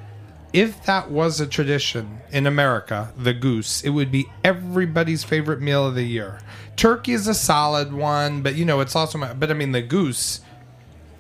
if 0.54 0.86
that 0.86 1.12
was 1.12 1.42
a 1.42 1.48
tradition 1.48 2.20
in 2.32 2.46
America, 2.48 3.12
the 3.18 3.34
goose, 3.34 3.84
it 3.84 3.90
would 3.90 4.12
be 4.12 4.28
everybody's 4.44 5.24
favorite 5.24 5.60
meal 5.60 5.88
of 5.88 5.96
the 5.96 6.04
year. 6.04 6.40
Turkey 6.76 7.14
is 7.14 7.28
a 7.28 7.34
solid 7.34 7.92
one, 7.92 8.42
but 8.42 8.56
you 8.56 8.64
know, 8.64 8.80
it's 8.80 8.96
also, 8.96 9.18
my, 9.18 9.34
but 9.34 9.52
I 9.52 9.54
mean, 9.54 9.74
the 9.74 9.82
goose. 9.82 10.42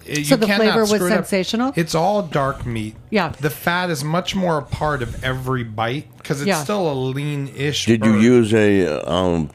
It- 0.09 0.25
So 0.25 0.35
you 0.35 0.37
the 0.37 0.45
cannot 0.47 0.63
flavor 0.63 0.79
was 0.81 0.89
screw 0.91 1.07
it 1.07 1.09
sensational? 1.11 1.73
It's 1.75 1.95
all 1.95 2.21
dark 2.23 2.65
meat. 2.65 2.95
Yeah. 3.09 3.31
The 3.39 3.49
fat 3.49 3.89
is 3.89 4.03
much 4.03 4.35
more 4.35 4.57
a 4.57 4.61
part 4.63 5.01
of 5.01 5.23
every 5.23 5.63
bite 5.63 6.07
because 6.17 6.41
it's 6.41 6.47
Yeah. 6.47 6.63
still 6.63 6.91
a 6.91 6.93
lean-ish. 6.93 7.85
Did 7.85 8.03
you 8.05 8.17
use 8.19 8.53
a 8.53 8.87
um, 9.09 9.49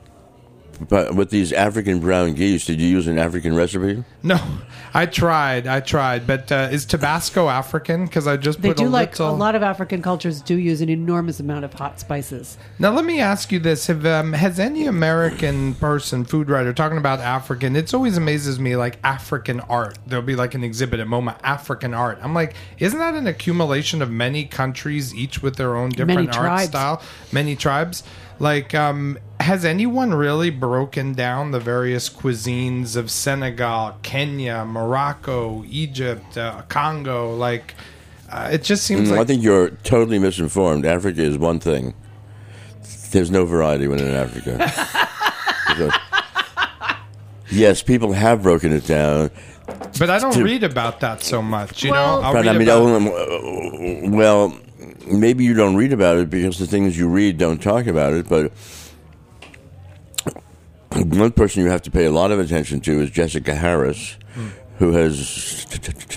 but 0.89 1.15
with 1.15 1.31
these 1.31 1.53
African 1.53 2.01
brown 2.01 2.35
geese? 2.35 2.65
Did 2.67 2.81
you 2.81 2.89
use 2.89 3.07
an 3.07 3.19
African 3.19 3.55
recipe? 3.55 4.05
No, 4.23 4.41
I 4.93 5.07
tried. 5.07 5.67
I 5.67 5.81
tried, 5.81 6.27
but 6.27 6.51
uh, 6.51 6.69
is 6.73 6.85
Tabasco 6.87 7.49
African? 7.49 8.05
Because 8.07 8.27
I 8.27 8.37
just 8.37 8.63
They 8.63 8.69
put 8.69 8.77
do 8.79 8.87
a 8.87 8.89
like 8.89 9.11
little. 9.19 9.35
a 9.35 9.37
lot 9.37 9.55
of 9.55 9.63
African 9.63 10.03
cultures 10.03 10.41
do 10.41 10.57
use 10.57 10.81
an 10.81 10.89
enormous 10.89 11.41
amount 11.41 11.65
of 11.65 11.73
hot 11.75 12.01
spices. 12.01 12.57
Now 12.79 12.93
let 12.93 13.05
me 13.05 13.21
ask 13.21 13.53
you 13.53 13.59
this: 13.59 13.87
Have 13.87 14.05
um, 14.07 14.33
has 14.33 14.59
any 14.59 14.87
American 14.87 15.75
person, 15.75 16.25
food 16.25 16.49
writer, 16.49 16.73
talking 16.73 16.99
about 16.99 17.21
African? 17.21 17.77
It's 17.77 17.93
always 17.95 18.17
amazes 18.17 18.59
me, 18.59 18.77
like 18.77 18.99
African 19.05 19.61
art. 19.61 19.99
There'll 20.07 20.25
be 20.25 20.37
like 20.37 20.55
an 20.55 20.65
exhibit 20.65 21.01
at 21.01 21.07
MoMA, 21.07 21.37
African 21.43 21.95
art. 21.95 22.19
I'm 22.23 22.35
like, 22.35 22.55
isn't 22.79 22.99
that 22.99 23.15
an 23.15 23.27
accumulation 23.27 24.03
of 24.03 24.11
many 24.11 24.45
countries, 24.45 25.15
each 25.15 25.43
with 25.43 25.57
their 25.57 25.77
own 25.77 25.91
different 25.91 26.15
Many 26.15 26.29
art 26.29 26.35
tribes. 26.37 26.69
style, 26.69 27.03
many 27.33 27.57
tribes? 27.57 28.03
Like, 28.39 28.75
um, 28.75 29.19
has 29.41 29.65
anyone 29.65 30.13
really 30.15 30.51
broken 30.51 31.13
down 31.15 31.51
the 31.53 31.61
various 31.61 32.09
cuisines 32.09 32.97
of 32.97 33.11
Senegal, 33.11 33.95
Kenya, 34.03 34.65
Morocco, 34.65 35.65
Egypt, 35.69 36.37
uh, 36.37 36.63
Congo? 36.69 37.35
Like, 37.35 37.75
uh, 38.31 38.51
it 38.53 38.63
just 38.63 38.85
seems 38.85 39.11
Mm, 39.11 39.19
I 39.19 39.25
think 39.25 39.43
you're 39.43 39.71
totally 39.71 40.19
misinformed. 40.19 40.85
Africa 40.85 41.23
is 41.23 41.39
one 41.39 41.61
thing. 41.61 41.95
There's 43.13 43.31
no 43.31 43.45
variety 43.45 43.87
within 43.87 44.13
Africa. 44.15 44.73
So- 45.77 45.91
yes, 47.51 47.83
people 47.83 48.13
have 48.13 48.43
broken 48.43 48.73
it 48.73 48.87
down. 48.87 49.31
But 49.99 50.09
I 50.11 50.19
don't 50.19 50.33
to- 50.35 50.45
read 50.45 50.63
about 50.63 51.01
that 51.01 51.23
so 51.23 51.41
much. 51.43 51.83
You 51.83 51.91
Well- 51.91 52.21
know, 52.21 52.27
I'll 52.29 52.33
But 52.33 52.45
read 52.45 52.55
I 52.55 52.59
mean, 52.59 52.69
about, 52.69 54.07
um, 54.07 54.13
well, 54.13 54.57
maybe 55.07 55.45
you 55.45 55.55
don't 55.55 55.77
read 55.77 55.93
about 55.93 56.17
it 56.17 56.31
because 56.31 56.59
the 56.59 56.67
things 56.67 56.99
you 56.99 57.09
read 57.09 57.39
don't 57.39 57.63
talk 57.63 57.87
about 57.87 58.13
it. 58.13 58.29
But 58.29 58.53
one 60.95 61.33
person 61.33 61.63
you 61.63 61.71
have 61.71 61.83
to 61.83 61.91
pay 61.91 62.05
a 62.05 62.11
lot 62.11 62.31
of 62.31 62.39
attention 62.39 62.81
to 62.83 63.01
is 63.01 63.11
Jessica 63.11 63.55
Harris, 63.55 64.17
who 64.79 64.93
has 64.93 65.67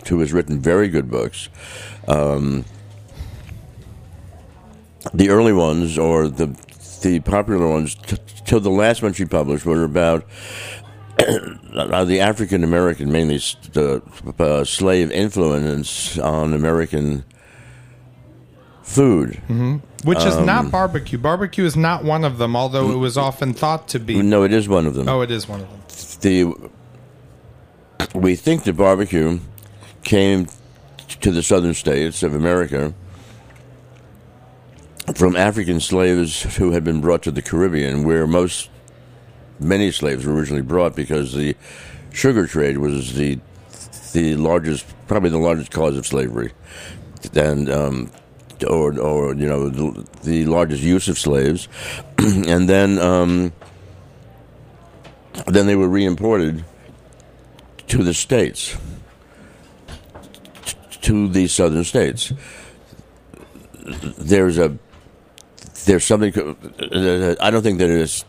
who 0.07 0.19
has 0.19 0.33
written 0.33 0.59
very 0.59 0.87
good 0.87 1.09
books. 1.09 1.49
Um, 2.07 2.65
the 5.13 5.29
early 5.29 5.53
ones, 5.53 5.97
or 5.97 6.27
the 6.27 6.47
the 7.01 7.19
popular 7.21 7.67
ones, 7.67 7.95
t- 7.95 8.17
till 8.45 8.59
the 8.59 8.69
last 8.69 9.01
one 9.01 9.13
she 9.13 9.25
published, 9.25 9.65
were 9.65 9.83
about 9.83 10.25
uh, 11.19 12.05
the 12.05 12.19
African 12.19 12.63
American, 12.63 13.11
mainly 13.11 13.37
the 13.73 14.01
uh, 14.39 14.63
slave 14.63 15.11
influence 15.11 16.17
on 16.19 16.53
American 16.53 17.23
food. 18.87 19.41
which 20.03 20.23
is 20.23 20.35
um, 20.35 20.45
not 20.45 20.71
barbecue. 20.71 21.17
Barbecue 21.17 21.65
is 21.65 21.75
not 21.75 22.03
one 22.03 22.23
of 22.23 22.37
them, 22.37 22.55
although 22.55 22.91
it 22.91 22.95
was 22.95 23.17
often 23.17 23.53
thought 23.53 23.87
to 23.89 23.99
be. 23.99 24.21
No, 24.21 24.43
it 24.43 24.53
is 24.53 24.67
one 24.67 24.85
of 24.87 24.93
them. 24.95 25.07
Oh, 25.09 25.21
it 25.21 25.29
is 25.29 25.47
one 25.47 25.61
of 25.61 25.69
them. 25.69 25.81
The 26.21 26.69
we 28.15 28.35
think 28.35 28.63
the 28.63 28.73
barbecue 28.73 29.39
came 30.03 30.47
to 31.21 31.31
the 31.31 31.43
southern 31.43 31.73
states 31.73 32.23
of 32.23 32.33
America 32.33 32.93
from 35.15 35.35
African 35.35 35.79
slaves 35.79 36.55
who 36.57 36.71
had 36.71 36.83
been 36.83 37.01
brought 37.01 37.23
to 37.23 37.31
the 37.31 37.41
Caribbean, 37.41 38.03
where 38.03 38.25
most 38.25 38.69
many 39.59 39.91
slaves 39.91 40.25
were 40.25 40.33
originally 40.33 40.61
brought 40.61 40.95
because 40.95 41.33
the 41.33 41.55
sugar 42.11 42.47
trade 42.47 42.77
was 42.77 43.13
the 43.15 43.39
the 44.13 44.35
largest, 44.35 44.85
probably 45.07 45.29
the 45.29 45.37
largest 45.37 45.71
cause 45.71 45.97
of 45.97 46.07
slavery, 46.07 46.53
and 47.35 47.69
um, 47.69 48.11
or 48.63 48.99
or 48.99 49.33
you 49.35 49.47
know 49.47 49.69
the, 49.69 50.05
the 50.23 50.45
largest 50.45 50.83
use 50.83 51.07
of 51.07 51.17
slaves, 51.17 51.67
and 52.17 52.67
then 52.67 52.99
um, 52.99 53.51
then 55.45 55.67
they 55.67 55.75
were 55.75 55.89
reimported 55.89 56.63
to 57.87 58.03
the 58.03 58.13
states, 58.13 58.75
to 61.01 61.27
the 61.27 61.47
southern 61.47 61.83
states. 61.83 62.33
There's 64.17 64.57
a 64.57 64.77
there's 65.85 66.03
something. 66.03 66.33
uh, 66.37 67.35
I 67.39 67.49
don't 67.51 67.63
think 67.63 67.79
that 67.79 67.89
it's. 67.89 68.25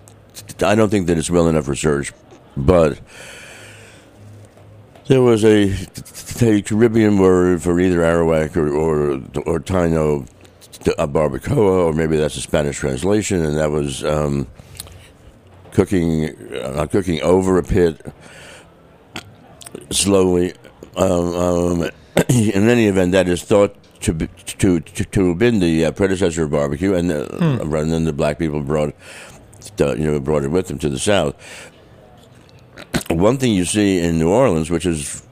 I 0.62 0.74
don't 0.74 0.88
think 0.88 1.08
that 1.08 1.18
it's 1.18 1.30
well 1.30 1.48
enough 1.48 1.66
researched, 1.68 2.14
but 2.56 2.98
there 5.08 5.22
was 5.22 5.44
a, 5.44 5.72
a 6.42 6.62
Caribbean 6.62 7.18
word 7.18 7.62
for 7.62 7.80
either 7.80 7.98
Arawak 7.98 8.56
or 8.56 8.68
or, 8.68 9.12
or 9.46 9.60
Taino, 9.60 10.28
a 10.98 11.08
barbacoa, 11.08 11.86
or 11.86 11.92
maybe 11.92 12.16
that's 12.16 12.36
a 12.36 12.42
Spanish 12.42 12.76
translation, 12.76 13.44
and 13.44 13.56
that 13.56 13.70
was 13.70 14.04
um, 14.04 14.46
cooking, 15.72 16.28
uh, 16.54 16.86
cooking 16.86 17.20
over 17.22 17.58
a 17.58 17.62
pit 17.62 18.00
slowly. 19.90 20.52
Um, 20.96 21.34
um, 21.34 21.82
in 22.28 22.68
any 22.68 22.86
event, 22.86 23.12
that 23.12 23.28
is 23.28 23.42
thought 23.42 23.76
to 24.02 24.12
be, 24.12 24.28
to, 24.58 24.80
to 24.80 25.04
to 25.04 25.28
have 25.28 25.38
been 25.38 25.60
the 25.60 25.86
uh, 25.86 25.92
predecessor 25.92 26.44
of 26.44 26.50
barbecue, 26.50 26.94
and 26.94 27.10
uh, 27.10 27.26
and 27.40 27.92
then 27.92 28.04
the 28.04 28.12
black 28.12 28.38
people 28.38 28.62
brought 28.62 28.94
uh, 29.80 29.94
you 29.94 30.10
know 30.10 30.20
brought 30.20 30.44
it 30.44 30.50
with 30.50 30.68
them 30.68 30.78
to 30.78 30.88
the 30.90 30.98
south. 30.98 31.34
One 33.10 33.38
thing 33.38 33.52
you 33.54 33.64
see 33.64 34.00
in 34.00 34.18
New 34.18 34.30
Orleans, 34.30 34.70
which 34.70 34.86
is 34.86 35.22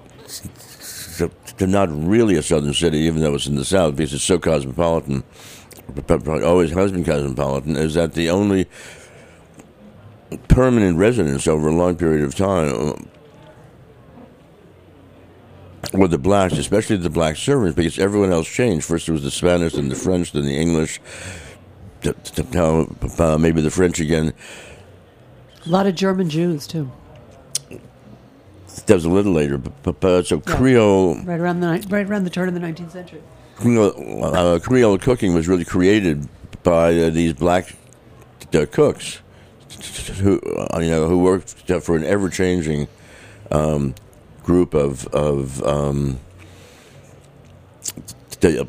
not 1.60 1.88
really 1.90 2.36
a 2.36 2.42
southern 2.42 2.74
city, 2.74 2.98
even 2.98 3.22
though 3.22 3.34
it's 3.34 3.46
in 3.46 3.56
the 3.56 3.64
south, 3.64 3.96
because 3.96 4.12
it's 4.12 4.24
so 4.24 4.38
cosmopolitan, 4.38 5.24
always 6.26 6.72
has 6.72 6.92
been 6.92 7.04
cosmopolitan, 7.04 7.76
is 7.76 7.94
that 7.94 8.14
the 8.14 8.30
only 8.30 8.66
permanent 10.48 10.98
residents 10.98 11.46
over 11.46 11.68
a 11.68 11.72
long 11.72 11.96
period 11.96 12.24
of 12.24 12.34
time 12.34 13.08
were 15.92 16.08
the 16.08 16.18
blacks, 16.18 16.58
especially 16.58 16.96
the 16.96 17.08
black 17.08 17.36
servants, 17.36 17.76
because 17.76 17.98
everyone 17.98 18.32
else 18.32 18.48
changed. 18.48 18.84
First 18.84 19.08
it 19.08 19.12
was 19.12 19.22
the 19.22 19.30
Spanish, 19.30 19.74
then 19.74 19.88
the 19.88 19.94
French, 19.94 20.32
then 20.32 20.44
the 20.44 20.58
English, 20.58 21.00
uh, 22.04 23.38
maybe 23.38 23.60
the 23.60 23.70
French 23.70 24.00
again. 24.00 24.32
A 25.64 25.68
lot 25.68 25.86
of 25.86 25.94
German 25.94 26.28
Jews 26.28 26.66
too, 26.66 26.90
That 28.84 28.94
was 28.94 29.04
a 29.06 29.10
little 29.10 29.32
later, 29.32 29.56
but, 29.58 30.00
but, 30.00 30.26
so 30.26 30.38
Creole 30.38 31.16
right 31.22 31.40
around 31.40 31.60
the 31.60 31.84
right 31.88 32.06
around 32.06 32.24
the 32.24 32.30
turn 32.30 32.48
of 32.48 32.54
the 32.54 32.60
19th 32.60 32.92
century. 32.92 33.22
Creole, 33.56 34.24
uh, 34.24 34.58
Creole 34.58 34.98
cooking 34.98 35.34
was 35.34 35.48
really 35.48 35.64
created 35.64 36.28
by 36.62 36.96
uh, 36.98 37.10
these 37.10 37.32
black 37.32 37.74
uh, 38.54 38.66
cooks 38.70 39.20
who 40.18 40.40
uh, 40.40 40.78
you 40.80 40.90
know 40.90 41.08
who 41.08 41.18
worked 41.18 41.54
for 41.82 41.96
an 41.96 42.04
ever 42.04 42.28
changing 42.28 42.86
um, 43.50 43.94
group 44.42 44.74
of 44.74 45.06
of 45.08 45.62
um, 45.64 46.20
uh, 48.42 48.64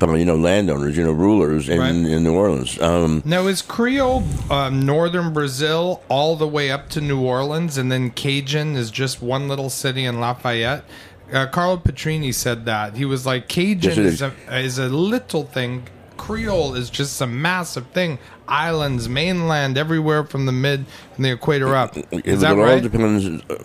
you 0.00 0.24
know 0.24 0.36
landowners, 0.36 0.96
you 0.96 1.04
know 1.04 1.12
rulers 1.12 1.68
in, 1.68 1.78
Right. 1.78 1.90
in 1.90 2.22
New 2.22 2.34
Orleans. 2.34 2.80
Um, 2.80 3.22
Now, 3.24 3.46
is 3.46 3.62
Creole 3.62 4.22
um, 4.50 4.84
northern 4.84 5.32
Brazil 5.32 6.02
all 6.08 6.36
the 6.36 6.46
way 6.46 6.70
up 6.70 6.88
to 6.90 7.00
New 7.00 7.20
Orleans, 7.20 7.78
and 7.78 7.90
then 7.90 8.10
Cajun 8.10 8.76
is 8.76 8.90
just 8.90 9.22
one 9.22 9.48
little 9.48 9.70
city 9.70 10.04
in 10.04 10.20
Lafayette? 10.20 10.84
Uh, 11.32 11.46
Carlo 11.46 11.76
Petrini 11.78 12.32
said 12.32 12.66
that 12.66 12.94
he 12.96 13.04
was 13.04 13.26
like 13.26 13.48
Cajun 13.48 13.90
Yes, 13.90 13.98
is 13.98 14.14
is. 14.14 14.22
a, 14.22 14.58
is 14.58 14.78
a 14.78 14.88
little 14.88 15.44
thing. 15.44 15.88
Creole 16.16 16.74
is 16.74 16.88
just 16.88 17.20
a 17.20 17.26
massive 17.26 17.86
thing. 17.88 18.18
Islands, 18.48 19.08
mainland, 19.08 19.76
everywhere 19.76 20.24
from 20.24 20.46
the 20.46 20.52
mid 20.52 20.84
and 21.16 21.24
the 21.24 21.30
equator 21.32 21.74
up. 21.74 21.96
It, 21.96 22.06
Is 22.26 22.40
that 22.42 22.52
all 22.52 22.64
right? 22.64 22.82
depends. 22.82 23.26
uh, 23.50 23.56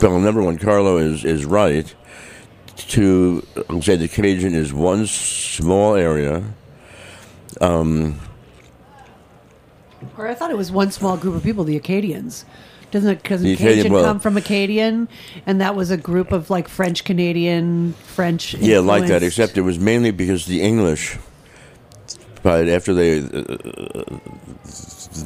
Well, 0.00 0.18
number 0.20 0.42
one, 0.42 0.56
Carlo 0.58 0.96
is 0.96 1.24
is 1.24 1.44
right. 1.44 1.92
To 2.88 3.42
say 3.82 3.96
the 3.96 4.08
Cajun 4.08 4.54
is 4.54 4.72
one 4.72 5.06
small 5.06 5.94
area. 5.94 6.42
Or 10.16 10.26
I 10.26 10.34
thought 10.34 10.50
it 10.50 10.56
was 10.56 10.72
one 10.72 10.90
small 10.90 11.16
group 11.16 11.34
of 11.34 11.42
people, 11.42 11.64
the 11.64 11.76
Acadians. 11.76 12.44
Doesn't 12.90 13.22
because 13.22 13.42
Acadian- 13.42 13.76
Cajun 13.76 13.92
well- 13.92 14.04
come 14.04 14.18
from 14.18 14.36
Acadian, 14.36 15.08
and 15.46 15.60
that 15.60 15.76
was 15.76 15.90
a 15.92 15.96
group 15.96 16.32
of 16.32 16.50
like 16.50 16.66
French 16.68 17.04
Canadian 17.04 17.92
French. 18.04 18.54
Yeah, 18.54 18.80
like 18.80 19.06
that. 19.06 19.22
Except 19.22 19.56
it 19.56 19.60
was 19.60 19.78
mainly 19.78 20.10
because 20.10 20.46
the 20.46 20.60
English, 20.60 21.16
but 22.42 22.68
after 22.68 22.92
they, 22.92 23.18
uh, 23.18 23.22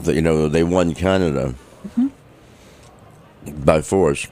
the, 0.05 0.13
you 0.15 0.21
know, 0.21 0.49
they 0.49 0.63
won 0.63 0.93
Canada 0.95 1.55
by 3.65 3.81
force. 3.81 4.27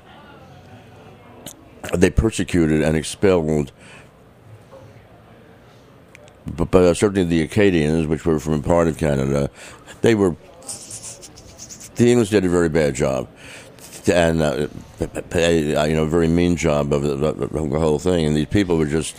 They 1.95 2.11
persecuted 2.11 2.83
and 2.83 2.97
expelled, 2.97 3.73
but, 6.47 6.71
but 6.71 6.95
certainly 6.95 7.25
the 7.25 7.43
Acadians, 7.43 8.07
which 8.07 8.25
were 8.25 8.39
from 8.39 8.55
a 8.55 8.62
part 8.62 8.89
of 8.89 8.97
Canada, 8.99 9.51
they 10.01 10.15
were. 10.15 10.37
The 11.97 12.11
English 12.11 12.31
did 12.31 12.45
a 12.45 12.49
very 12.49 12.69
bad 12.71 12.95
job 12.95 13.29
and 14.09 14.43
uh, 14.43 14.67
p- 14.99 15.07
p- 15.07 15.21
p- 15.23 15.77
uh, 15.77 15.85
you 15.85 15.95
know, 15.95 16.07
very 16.07 16.29
mean 16.29 16.57
job 16.57 16.93
of 16.93 17.03
the, 17.03 17.12
of 17.27 17.51
the 17.51 17.79
whole 17.79 17.99
thing. 17.99 18.27
And 18.27 18.37
these 18.37 18.47
people 18.47 18.77
were 18.79 18.87
just 18.87 19.17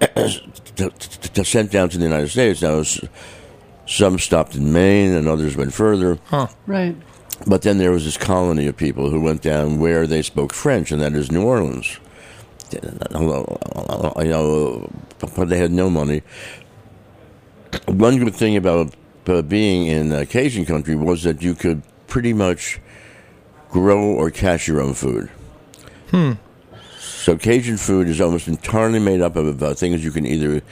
sent 1.44 1.70
down 1.70 1.88
to 1.90 1.98
the 1.98 2.04
United 2.04 2.28
States. 2.28 2.62
Now, 2.62 2.80
s- 2.80 3.00
some 3.86 4.18
stopped 4.18 4.54
in 4.54 4.72
Maine, 4.72 5.12
and 5.12 5.28
others 5.28 5.56
went 5.56 5.72
further. 5.72 6.18
Huh. 6.26 6.48
right? 6.66 6.96
But 7.46 7.62
then 7.62 7.78
there 7.78 7.90
was 7.90 8.04
this 8.04 8.16
colony 8.16 8.66
of 8.66 8.76
people 8.76 9.10
who 9.10 9.20
went 9.20 9.42
down 9.42 9.80
where 9.80 10.06
they 10.06 10.22
spoke 10.22 10.52
French, 10.52 10.92
and 10.92 11.00
that 11.02 11.12
is 11.14 11.32
New 11.32 11.44
Orleans. 11.44 11.98
You 12.72 12.80
know, 14.30 14.90
but 15.36 15.48
they 15.48 15.58
had 15.58 15.72
no 15.72 15.90
money. 15.90 16.22
One 17.86 18.18
good 18.18 18.34
thing 18.34 18.56
about 18.56 18.94
uh, 19.26 19.42
being 19.42 19.86
in 19.86 20.12
uh, 20.12 20.24
Cajun 20.28 20.64
country 20.66 20.94
was 20.94 21.22
that 21.24 21.42
you 21.42 21.54
could 21.54 21.82
pretty 22.06 22.32
much 22.32 22.80
grow 23.70 24.02
or 24.02 24.30
catch 24.30 24.68
your 24.68 24.80
own 24.80 24.94
food. 24.94 25.30
Hmm. 26.10 26.32
So 26.98 27.36
Cajun 27.36 27.76
food 27.76 28.08
is 28.08 28.20
almost 28.20 28.48
entirely 28.48 28.98
made 28.98 29.20
up 29.20 29.36
of 29.36 29.62
uh, 29.62 29.74
things 29.74 30.04
you 30.04 30.10
can 30.10 30.26
either 30.26 30.62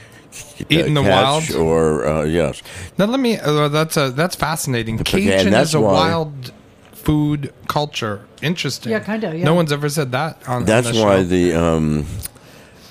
Eat 0.69 0.85
in 0.85 0.93
the 0.93 1.01
catch 1.03 1.51
wild? 1.51 1.61
or 1.61 2.05
uh, 2.07 2.23
yes. 2.23 2.61
Now 2.97 3.05
let 3.05 3.19
me. 3.19 3.37
Uh, 3.37 3.67
that's 3.67 3.97
a 3.97 4.11
that's 4.11 4.35
fascinating. 4.35 4.97
Cajun 4.97 5.53
is 5.53 5.73
a 5.73 5.81
why- 5.81 5.91
wild 6.09 6.53
food 7.01 7.53
culture. 7.67 8.25
Interesting. 8.41 8.91
Yeah, 8.91 8.99
kinda, 8.99 9.35
yeah. 9.35 9.43
No 9.45 9.53
one's 9.53 9.71
ever 9.71 9.89
said 9.89 10.11
that 10.11 10.47
on. 10.47 10.65
That's 10.65 10.87
on 10.87 10.93
the 10.93 11.01
why 11.01 11.17
show. 11.17 11.23
the 11.23 11.53
um, 11.53 12.05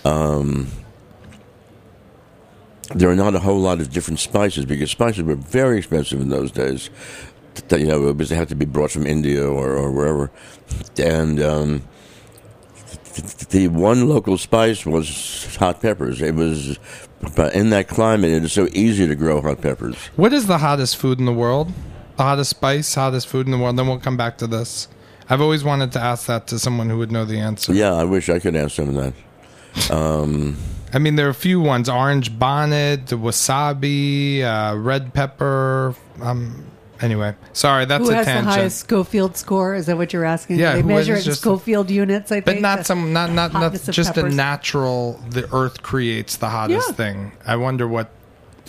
um, 0.04 0.68
there 2.94 3.08
are 3.08 3.16
not 3.16 3.34
a 3.34 3.38
whole 3.38 3.58
lot 3.58 3.80
of 3.80 3.90
different 3.92 4.20
spices 4.20 4.64
because 4.64 4.90
spices 4.90 5.22
were 5.22 5.36
very 5.36 5.78
expensive 5.78 6.20
in 6.20 6.28
those 6.28 6.50
days. 6.50 6.90
You 7.70 7.86
know, 7.86 8.12
because 8.12 8.30
they 8.30 8.36
had 8.36 8.48
to 8.48 8.54
be 8.54 8.64
brought 8.64 8.90
from 8.90 9.06
India 9.06 9.46
or, 9.46 9.72
or 9.76 9.90
wherever, 9.90 10.30
and 10.98 11.42
um, 11.42 11.82
th- 13.14 13.36
the 13.48 13.68
one 13.68 14.08
local 14.08 14.38
spice 14.38 14.86
was 14.86 15.56
hot 15.56 15.82
peppers. 15.82 16.22
It 16.22 16.34
was 16.34 16.78
but 17.36 17.54
in 17.54 17.70
that 17.70 17.88
climate. 17.88 18.30
It 18.30 18.44
is 18.44 18.52
so 18.52 18.68
easy 18.72 19.06
to 19.06 19.14
grow 19.14 19.40
hot 19.42 19.60
peppers. 19.60 19.96
What 20.16 20.32
is 20.32 20.46
the 20.46 20.58
hottest 20.58 20.96
food 20.96 21.18
in 21.18 21.26
the 21.26 21.32
world? 21.34 21.72
The 22.20 22.24
hottest 22.24 22.50
spice, 22.50 22.94
hottest 22.94 23.28
food 23.28 23.46
in 23.46 23.50
the 23.50 23.56
world. 23.56 23.78
Then 23.78 23.86
we'll 23.88 23.98
come 23.98 24.18
back 24.18 24.36
to 24.38 24.46
this. 24.46 24.88
I've 25.30 25.40
always 25.40 25.64
wanted 25.64 25.90
to 25.92 26.00
ask 26.00 26.26
that 26.26 26.46
to 26.48 26.58
someone 26.58 26.90
who 26.90 26.98
would 26.98 27.10
know 27.10 27.24
the 27.24 27.38
answer. 27.38 27.72
Yeah, 27.72 27.94
I 27.94 28.04
wish 28.04 28.28
I 28.28 28.38
could 28.38 28.54
answer 28.54 28.84
some 28.84 28.94
of 28.94 29.14
that. 29.14 29.14
I 30.92 30.98
mean, 30.98 31.16
there 31.16 31.26
are 31.28 31.30
a 31.30 31.34
few 31.48 31.62
ones: 31.62 31.88
orange 31.88 32.38
bonnet, 32.38 33.06
wasabi, 33.06 34.42
uh, 34.42 34.76
red 34.76 35.14
pepper. 35.14 35.94
Um, 36.20 36.62
anyway, 37.00 37.36
sorry, 37.54 37.86
that's 37.86 38.04
Who 38.04 38.10
a 38.10 38.16
has 38.16 38.26
tangent. 38.26 38.48
the 38.48 38.52
highest 38.52 38.80
Scoville 38.80 39.32
score? 39.32 39.74
Is 39.74 39.86
that 39.86 39.96
what 39.96 40.12
you're 40.12 40.26
asking? 40.26 40.58
Yeah, 40.58 40.74
they 40.74 40.82
measure 40.82 41.14
it 41.14 41.20
in 41.20 41.24
just- 41.24 41.40
Scoville 41.40 41.90
units. 41.90 42.30
I 42.30 42.42
think, 42.42 42.44
but 42.44 42.60
not 42.60 42.84
some, 42.84 43.14
not 43.14 43.30
not, 43.30 43.54
not 43.54 43.62
hotness 43.62 43.88
of 43.88 43.94
just 43.94 44.18
a 44.18 44.28
natural. 44.28 45.18
The 45.30 45.48
Earth 45.54 45.82
creates 45.82 46.36
the 46.36 46.50
hottest 46.50 46.90
Yeah. 46.90 46.94
thing. 46.96 47.32
I 47.46 47.56
wonder 47.56 47.88
what. 47.88 48.10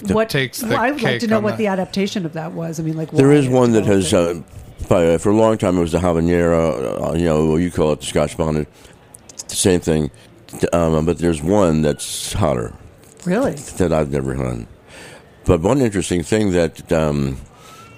What 0.10 0.30
takes 0.30 0.60
the 0.60 0.68
well, 0.68 0.80
I 0.80 0.92
would 0.92 1.02
like 1.02 1.20
to 1.22 1.28
know 1.28 1.40
what 1.40 1.52
that. 1.52 1.58
the 1.58 1.68
adaptation 1.68 2.26
of 2.26 2.34
that 2.34 2.54
was. 2.54 2.80
I 2.80 2.84
mean, 2.84 2.98
like 2.98 3.12
There 3.12 3.28
why 3.28 3.34
is 3.36 3.46
it 3.48 3.52
one 3.52 3.72
that 3.74 3.86
has, 3.86 4.12
it. 4.14 4.16
uh, 4.38 4.42
by, 4.88 5.18
for 5.18 5.30
a 5.30 5.36
long 5.36 5.58
time, 5.58 5.78
it 5.78 5.82
was 5.82 5.92
the 5.92 6.00
habanero. 6.00 7.12
Uh, 7.12 7.14
you 7.18 7.26
know, 7.26 7.56
you 7.58 7.72
call 7.72 7.94
it 7.94 8.00
the 8.02 8.06
Scotch 8.06 8.36
bonnet. 8.38 8.68
The 9.48 9.56
same 9.56 9.80
thing, 9.82 10.12
um, 10.74 11.06
but 11.06 11.18
there's 11.18 11.42
one 11.42 11.82
that's 11.82 12.34
hotter 12.34 12.74
really 13.26 13.54
that 13.54 13.92
I've 13.94 14.12
never 14.12 14.34
had. 14.34 14.66
But 15.46 15.62
one 15.62 15.82
interesting 15.82 16.24
thing 16.24 16.52
that 16.52 16.92
um, 16.92 17.38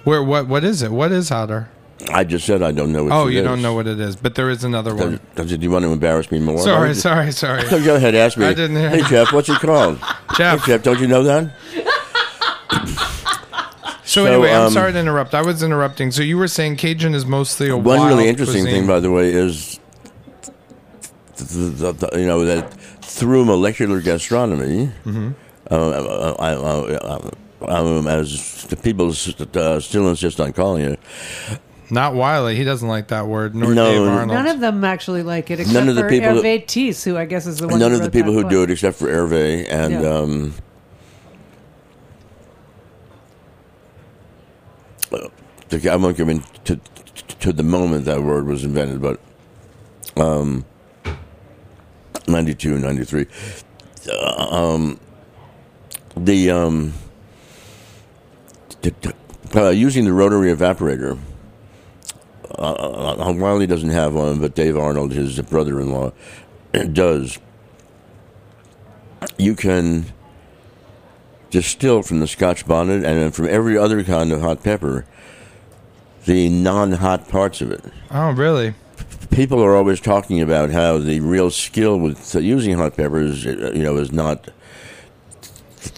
Where 0.04 0.22
what 0.22 0.48
what 0.48 0.64
is 0.64 0.82
it? 0.82 0.90
What 0.90 1.12
is 1.12 1.28
hotter? 1.28 1.68
I 2.12 2.24
just 2.24 2.44
said 2.44 2.60
I 2.62 2.72
don't 2.72 2.92
know. 2.92 3.04
What 3.04 3.12
it 3.12 3.14
is. 3.14 3.22
Oh, 3.22 3.28
it 3.28 3.32
you 3.34 3.38
is. 3.40 3.44
don't 3.44 3.62
know 3.62 3.72
what 3.74 3.86
it 3.86 4.00
is, 4.00 4.16
but 4.16 4.34
there 4.34 4.50
is 4.50 4.64
another 4.64 4.94
one. 4.94 5.20
Does, 5.36 5.46
does, 5.50 5.58
do 5.58 5.62
you 5.64 5.70
want 5.70 5.84
to 5.84 5.92
embarrass 5.92 6.30
me 6.30 6.40
more? 6.40 6.58
Sorry, 6.58 6.94
sorry, 6.94 7.30
sorry. 7.32 7.62
you- 7.62 7.70
Go 7.84 7.94
ahead, 7.94 8.14
ask 8.14 8.36
me. 8.36 8.46
I 8.46 8.52
didn't 8.54 8.76
hear. 8.76 8.90
Hey, 8.90 9.02
Jeff, 9.02 9.32
what's 9.32 9.48
it 9.48 9.58
called? 9.60 9.98
Jeff. 10.36 10.60
Hey, 10.60 10.66
Jeff, 10.72 10.82
don't 10.82 11.00
you 11.00 11.06
know 11.06 11.22
that? 11.22 11.52
So, 14.14 14.24
So, 14.24 14.32
anyway, 14.32 14.52
I'm 14.52 14.66
um, 14.66 14.72
sorry 14.72 14.92
to 14.92 14.98
interrupt. 15.00 15.34
I 15.34 15.42
was 15.42 15.60
interrupting. 15.64 16.12
So 16.12 16.22
you 16.22 16.38
were 16.38 16.46
saying 16.46 16.76
Cajun 16.76 17.16
is 17.16 17.26
mostly 17.26 17.68
a 17.68 17.76
One 17.76 17.98
wild 17.98 18.08
really 18.10 18.28
interesting 18.28 18.62
cuisine. 18.62 18.82
thing, 18.82 18.86
by 18.86 19.00
the 19.00 19.10
way, 19.10 19.32
is 19.32 19.80
the, 21.36 21.44
the, 21.44 21.92
the, 21.92 22.20
you 22.20 22.26
know 22.26 22.44
that 22.44 22.72
through 23.02 23.44
molecular 23.44 24.00
gastronomy, 24.00 24.92
Mm-hmm. 25.04 25.30
uh, 25.68 25.74
uh, 25.74 26.36
uh, 26.38 27.30
uh, 27.66 27.66
um, 27.98 28.06
as 28.06 28.62
the 28.66 28.76
people 28.76 29.08
uh, 29.08 29.80
still 29.80 30.08
insist 30.08 30.38
on 30.38 30.52
calling 30.52 30.84
it, 30.84 31.00
Not 31.90 32.14
Wylie. 32.14 32.54
He 32.54 32.62
doesn't 32.62 32.86
like 32.86 33.08
that 33.08 33.26
word. 33.26 33.56
Nor 33.56 33.74
No. 33.74 33.90
Dave 33.90 34.00
Arnold. 34.02 34.28
None 34.28 34.46
of 34.46 34.60
them 34.60 34.84
actually 34.84 35.24
like 35.24 35.50
it, 35.50 35.58
except 35.58 35.74
None 35.74 35.88
of 35.88 35.96
the 35.96 36.02
for 36.02 36.08
people 36.08 36.34
that- 36.36 36.44
Hervé 36.44 36.72
This, 36.72 37.02
who 37.02 37.16
I 37.16 37.24
guess 37.24 37.46
is 37.48 37.58
the 37.58 37.66
one. 37.66 37.80
none 37.80 37.90
who 37.90 37.96
of 37.96 38.02
the 38.04 38.10
people 38.12 38.32
who 38.32 38.42
book. 38.42 38.50
do 38.50 38.62
it, 38.62 38.70
except 38.70 38.96
for 38.96 39.08
Hervé 39.08 39.66
and 39.68 39.92
Yeah. 39.92 40.08
um, 40.08 40.54
I 45.74 45.96
won't 45.96 46.16
go 46.16 46.28
into 46.28 46.80
to 47.40 47.52
the 47.52 47.62
moment 47.62 48.06
that 48.06 48.22
word 48.22 48.46
was 48.46 48.64
invented, 48.64 49.02
but 49.02 49.20
um, 50.16 50.64
92, 52.26 52.78
93. 52.78 53.26
Uh, 54.08 54.46
um, 54.50 55.00
the 56.16 56.50
um, 56.50 56.92
uh, 59.54 59.68
using 59.70 60.04
the 60.04 60.12
rotary 60.12 60.54
evaporator. 60.54 61.18
Uh, 62.58 62.72
uh, 62.72 63.32
Wylie 63.36 63.66
doesn't 63.66 63.90
have 63.90 64.14
one, 64.14 64.40
but 64.40 64.54
Dave 64.54 64.76
Arnold, 64.76 65.12
his 65.12 65.40
brother-in-law, 65.40 66.12
does. 66.92 67.38
You 69.38 69.54
can 69.54 70.06
distill 71.50 72.02
from 72.02 72.20
the 72.20 72.26
Scotch 72.26 72.66
bonnet 72.66 73.04
and 73.04 73.34
from 73.34 73.48
every 73.48 73.76
other 73.76 74.02
kind 74.04 74.32
of 74.32 74.40
hot 74.40 74.62
pepper 74.62 75.04
the 76.26 76.48
non-hot 76.48 77.28
parts 77.28 77.60
of 77.60 77.70
it. 77.70 77.84
Oh, 78.10 78.30
really? 78.30 78.74
People 79.30 79.62
are 79.62 79.74
always 79.74 80.00
talking 80.00 80.40
about 80.40 80.70
how 80.70 80.98
the 80.98 81.20
real 81.20 81.50
skill 81.50 81.98
with 81.98 82.34
using 82.34 82.76
hot 82.76 82.96
peppers, 82.96 83.46
uh, 83.46 83.72
you 83.74 83.82
know, 83.82 83.96
is 83.96 84.12
not, 84.12 84.48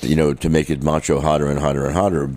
you 0.02 0.16
know, 0.16 0.32
to 0.34 0.48
make 0.48 0.70
it 0.70 0.82
macho 0.82 1.20
hotter 1.20 1.46
and 1.46 1.58
hotter 1.60 1.84
and 1.86 1.94
hotter, 1.94 2.30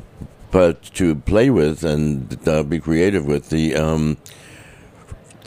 but 0.51 0.83
to 0.95 1.15
play 1.15 1.49
with 1.49 1.83
and 1.83 2.37
uh, 2.47 2.63
be 2.63 2.79
creative 2.79 3.25
with 3.25 3.49
the 3.49 3.75
um, 3.75 4.17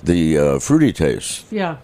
the 0.02 0.38
uh, 0.38 0.58
fruity 0.58 0.92
taste. 0.92 1.44
Yeah, 1.52 1.76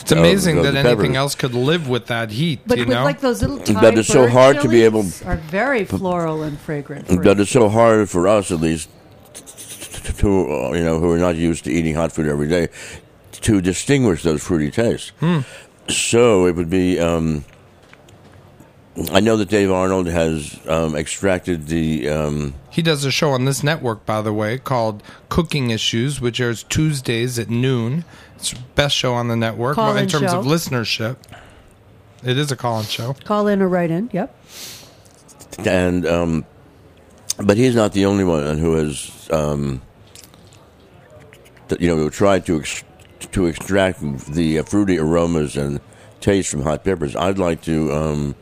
It's 0.00 0.12
amazing 0.12 0.58
of 0.58 0.64
that 0.64 0.74
anything 0.76 0.96
peppers. 1.12 1.16
else 1.16 1.34
could 1.34 1.54
live 1.54 1.88
with 1.88 2.06
that 2.06 2.30
heat. 2.30 2.60
but 2.66 2.78
you 2.78 2.84
with 2.84 2.94
know, 2.94 3.04
like 3.04 3.20
those 3.20 3.40
little 3.42 3.58
Thai 3.58 3.80
But 3.80 3.98
it's 3.98 4.08
so 4.08 4.28
hard 4.28 4.56
to 4.60 4.68
be 4.68 4.80
chilies 4.80 5.22
able- 5.22 5.30
are 5.32 5.36
very 5.36 5.84
floral 5.84 6.42
and 6.42 6.58
fragrant. 6.58 7.08
But 7.22 7.40
it's 7.40 7.50
so 7.50 7.68
hard 7.68 8.08
for 8.10 8.28
us, 8.28 8.50
at 8.52 8.60
least, 8.60 8.90
to 10.04 10.52
uh, 10.52 10.72
you 10.72 10.84
know, 10.84 10.98
who 10.98 11.10
are 11.12 11.18
not 11.18 11.36
used 11.36 11.64
to 11.64 11.72
eating 11.72 11.94
hot 11.94 12.12
food 12.12 12.26
every 12.28 12.48
day, 12.48 12.68
to 13.32 13.60
distinguish 13.60 14.22
those 14.22 14.42
fruity 14.42 14.70
tastes. 14.70 15.12
So 15.88 16.46
it 16.46 16.54
would 16.56 16.70
be. 16.70 16.98
Um, 17.00 17.44
I 19.12 19.18
know 19.18 19.36
that 19.36 19.48
Dave 19.48 19.72
Arnold 19.72 20.06
has 20.06 20.58
um, 20.68 20.94
extracted 20.94 21.66
the. 21.66 22.08
Um, 22.08 22.54
he 22.70 22.80
does 22.80 23.04
a 23.04 23.10
show 23.10 23.30
on 23.30 23.44
this 23.44 23.62
network, 23.64 24.06
by 24.06 24.22
the 24.22 24.32
way, 24.32 24.58
called 24.58 25.02
Cooking 25.28 25.70
Issues, 25.70 26.20
which 26.20 26.40
airs 26.40 26.62
Tuesdays 26.62 27.38
at 27.38 27.50
noon. 27.50 28.04
It's 28.36 28.52
the 28.52 28.60
best 28.76 28.94
show 28.96 29.14
on 29.14 29.28
the 29.28 29.36
network 29.36 29.74
Call-in 29.74 30.04
in 30.04 30.08
terms 30.08 30.30
show. 30.30 30.38
of 30.38 30.46
listenership. 30.46 31.16
It 32.22 32.38
is 32.38 32.52
a 32.52 32.56
call-in 32.56 32.86
show. 32.86 33.14
Call 33.24 33.48
in 33.48 33.60
or 33.60 33.68
write 33.68 33.90
in. 33.90 34.10
Yep. 34.12 34.34
and 35.66 36.06
um, 36.06 36.44
but 37.44 37.56
he's 37.56 37.74
not 37.74 37.92
the 37.92 38.06
only 38.06 38.24
one 38.24 38.58
who 38.58 38.74
has 38.74 39.28
um, 41.74 41.82
you 41.82 41.94
know 41.94 42.08
tried 42.08 42.46
to 42.46 42.60
ex- 42.60 42.84
to 43.32 43.46
extract 43.46 44.00
the 44.34 44.58
uh, 44.58 44.62
fruity 44.62 44.98
aromas 44.98 45.56
and 45.56 45.80
taste 46.20 46.50
from 46.50 46.62
hot 46.62 46.84
peppers. 46.84 47.14
I'd 47.16 47.38
like 47.38 47.62
to 47.62 47.92
um, 47.92 48.34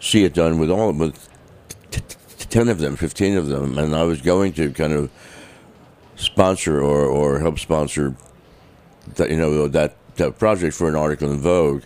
see 0.00 0.24
it 0.24 0.34
done 0.34 0.58
with 0.58 0.70
all 0.70 0.92
with 0.92 1.28
t- 1.90 2.00
t- 2.08 2.46
ten 2.48 2.68
of 2.68 2.78
them, 2.78 2.96
fifteen 2.96 3.36
of 3.36 3.46
them, 3.46 3.78
and 3.78 3.94
I 3.94 4.04
was 4.04 4.20
going 4.20 4.52
to 4.54 4.72
kind 4.72 4.92
of 4.92 5.10
sponsor 6.16 6.80
or, 6.80 7.06
or 7.06 7.38
help 7.40 7.58
sponsor 7.58 8.14
that 9.16 9.30
you 9.30 9.36
know 9.36 9.68
that, 9.68 9.96
that 10.16 10.38
project 10.38 10.74
for 10.74 10.88
an 10.88 10.96
article 10.96 11.30
in 11.30 11.38
Vogue. 11.38 11.82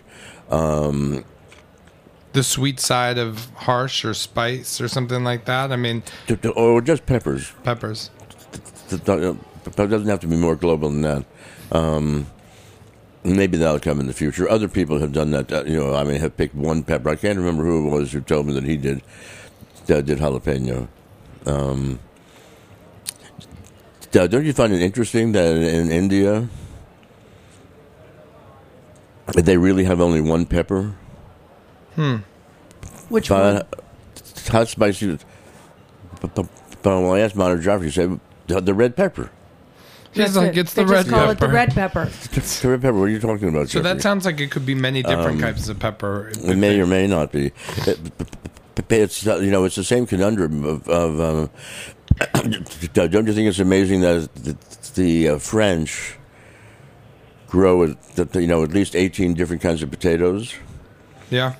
The 2.33 2.43
sweet 2.43 2.81
side 2.81 3.17
of 3.17 3.49
harsh 3.51 4.03
or 4.03 4.13
spice 4.13 4.81
or 4.81 4.89
something 4.89 5.23
like 5.23 5.45
that. 5.45 5.71
I 5.71 5.77
mean, 5.77 6.03
or 6.55 6.81
just 6.81 7.05
peppers. 7.05 7.51
peppers. 7.63 8.09
It 9.67 9.75
doesn't 9.75 10.07
have 10.07 10.19
to 10.21 10.27
be 10.27 10.35
more 10.35 10.55
global 10.55 10.89
than 10.89 11.01
that. 11.01 11.25
Um, 11.71 12.27
maybe 13.23 13.57
that'll 13.57 13.79
come 13.79 13.99
in 13.99 14.07
the 14.07 14.13
future. 14.13 14.49
Other 14.49 14.67
people 14.67 14.99
have 14.99 15.11
done 15.11 15.31
that. 15.31 15.51
uh, 15.51 15.63
You 15.65 15.77
know, 15.77 15.95
I 15.95 16.03
mean, 16.03 16.19
have 16.19 16.37
picked 16.37 16.55
one 16.55 16.83
pepper. 16.83 17.09
I 17.09 17.15
can't 17.15 17.37
remember 17.37 17.63
who 17.63 17.87
it 17.87 17.91
was 17.91 18.11
who 18.11 18.21
told 18.21 18.47
me 18.47 18.53
that 18.53 18.63
he 18.63 18.77
did 18.77 19.01
that 19.87 20.05
did 20.05 20.19
jalapeno. 20.19 20.87
Um, 21.45 21.99
uh, 24.15 24.27
don't 24.27 24.45
you 24.45 24.53
find 24.53 24.71
it 24.73 24.81
interesting 24.81 25.33
that 25.33 25.55
in 25.57 25.91
India 25.91 26.47
they 29.33 29.57
really 29.57 29.83
have 29.83 29.99
only 29.99 30.21
one 30.21 30.45
pepper? 30.45 30.95
Hmm. 31.95 32.17
Which 33.09 33.29
one? 33.29 33.63
But 33.69 33.83
hot 34.47 34.67
spicy. 34.67 35.17
But, 36.21 36.33
but, 36.35 36.47
but 36.81 37.01
when 37.01 37.19
I 37.19 37.19
asked 37.19 37.35
Madhur 37.35 37.61
Jaffrey, 37.61 37.87
he 37.87 37.91
said 37.91 38.19
the, 38.47 38.61
the 38.61 38.73
red 38.73 38.95
pepper. 38.95 39.31
He's 40.15 40.33
That's 40.33 40.35
like, 40.37 40.55
it. 40.55 40.59
it's 40.59 40.73
the 40.73 40.85
They 40.85 40.91
red 40.91 41.05
just 41.05 41.09
call 41.09 41.29
it 41.29 41.33
the 41.35 41.45
pepper. 41.47 41.53
red 41.53 41.73
pepper. 41.73 42.05
The 42.05 42.69
red 42.69 42.81
pepper. 42.81 42.93
What 42.97 43.03
are 43.05 43.09
you 43.09 43.19
talking 43.19 43.49
about? 43.49 43.67
So 43.69 43.81
that 43.81 43.89
Jeffrey? 43.89 44.01
sounds 44.01 44.25
like 44.25 44.39
it 44.39 44.49
could 44.49 44.65
be 44.65 44.73
many 44.73 45.03
different 45.03 45.41
types 45.41 45.67
of 45.67 45.77
pepper. 45.77 46.31
It 46.33 46.57
may 46.57 46.79
or 46.79 46.87
may 46.87 47.05
not 47.07 47.31
be. 47.31 47.51
It- 47.85 47.99
It's 48.89 49.25
uh, 49.25 49.37
you 49.37 49.51
know 49.51 49.63
it's 49.65 49.75
the 49.75 49.83
same 49.83 50.05
conundrum 50.05 50.63
of. 50.65 50.87
of 50.89 51.19
um, 51.19 51.49
don't 52.93 53.25
you 53.27 53.33
think 53.33 53.47
it's 53.49 53.59
amazing 53.59 54.01
that 54.01 54.33
the, 54.35 54.55
the 54.95 55.29
uh, 55.29 55.37
French 55.39 56.17
grow 57.47 57.83
at, 57.83 58.01
the- 58.15 58.41
you 58.41 58.47
know 58.47 58.63
at 58.63 58.71
least 58.71 58.95
eighteen 58.95 59.33
different 59.33 59.61
kinds 59.61 59.81
of 59.83 59.89
potatoes, 59.91 60.53
Yeah. 61.29 61.55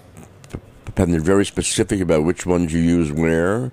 and 0.98 1.13
they're 1.13 1.20
very 1.22 1.46
specific 1.46 2.00
about 2.02 2.24
which 2.26 2.46
ones 2.46 2.72
you 2.74 2.80
use 2.82 3.12
where. 3.12 3.72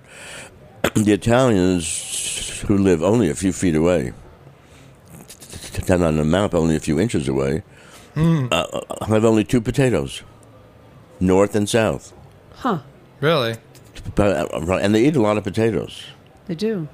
the 0.95 1.13
Italians, 1.13 2.61
who 2.67 2.77
live 2.79 3.03
only 3.03 3.29
a 3.31 3.35
few 3.35 3.53
feet 3.53 3.75
away, 3.77 4.13
and 5.79 6.03
on 6.03 6.17
the 6.17 6.25
map 6.25 6.55
only 6.55 6.77
a 6.77 6.81
few 6.81 7.01
inches 7.01 7.29
away, 7.29 7.63
uh, 8.17 8.81
have 9.07 9.25
only 9.25 9.45
two 9.45 9.61
potatoes, 9.61 10.23
north 11.21 11.55
and 11.55 11.69
south. 11.69 12.13
Huh. 12.57 12.81
Really? 13.21 13.57
But, 14.15 14.53
uh, 14.53 14.77
and 14.77 14.95
they 14.95 15.07
eat 15.07 15.17
a 15.17 15.23
lot 15.23 15.39
of 15.39 15.45
potatoes. 15.45 16.05
They 16.47 16.55
do. 16.55 16.89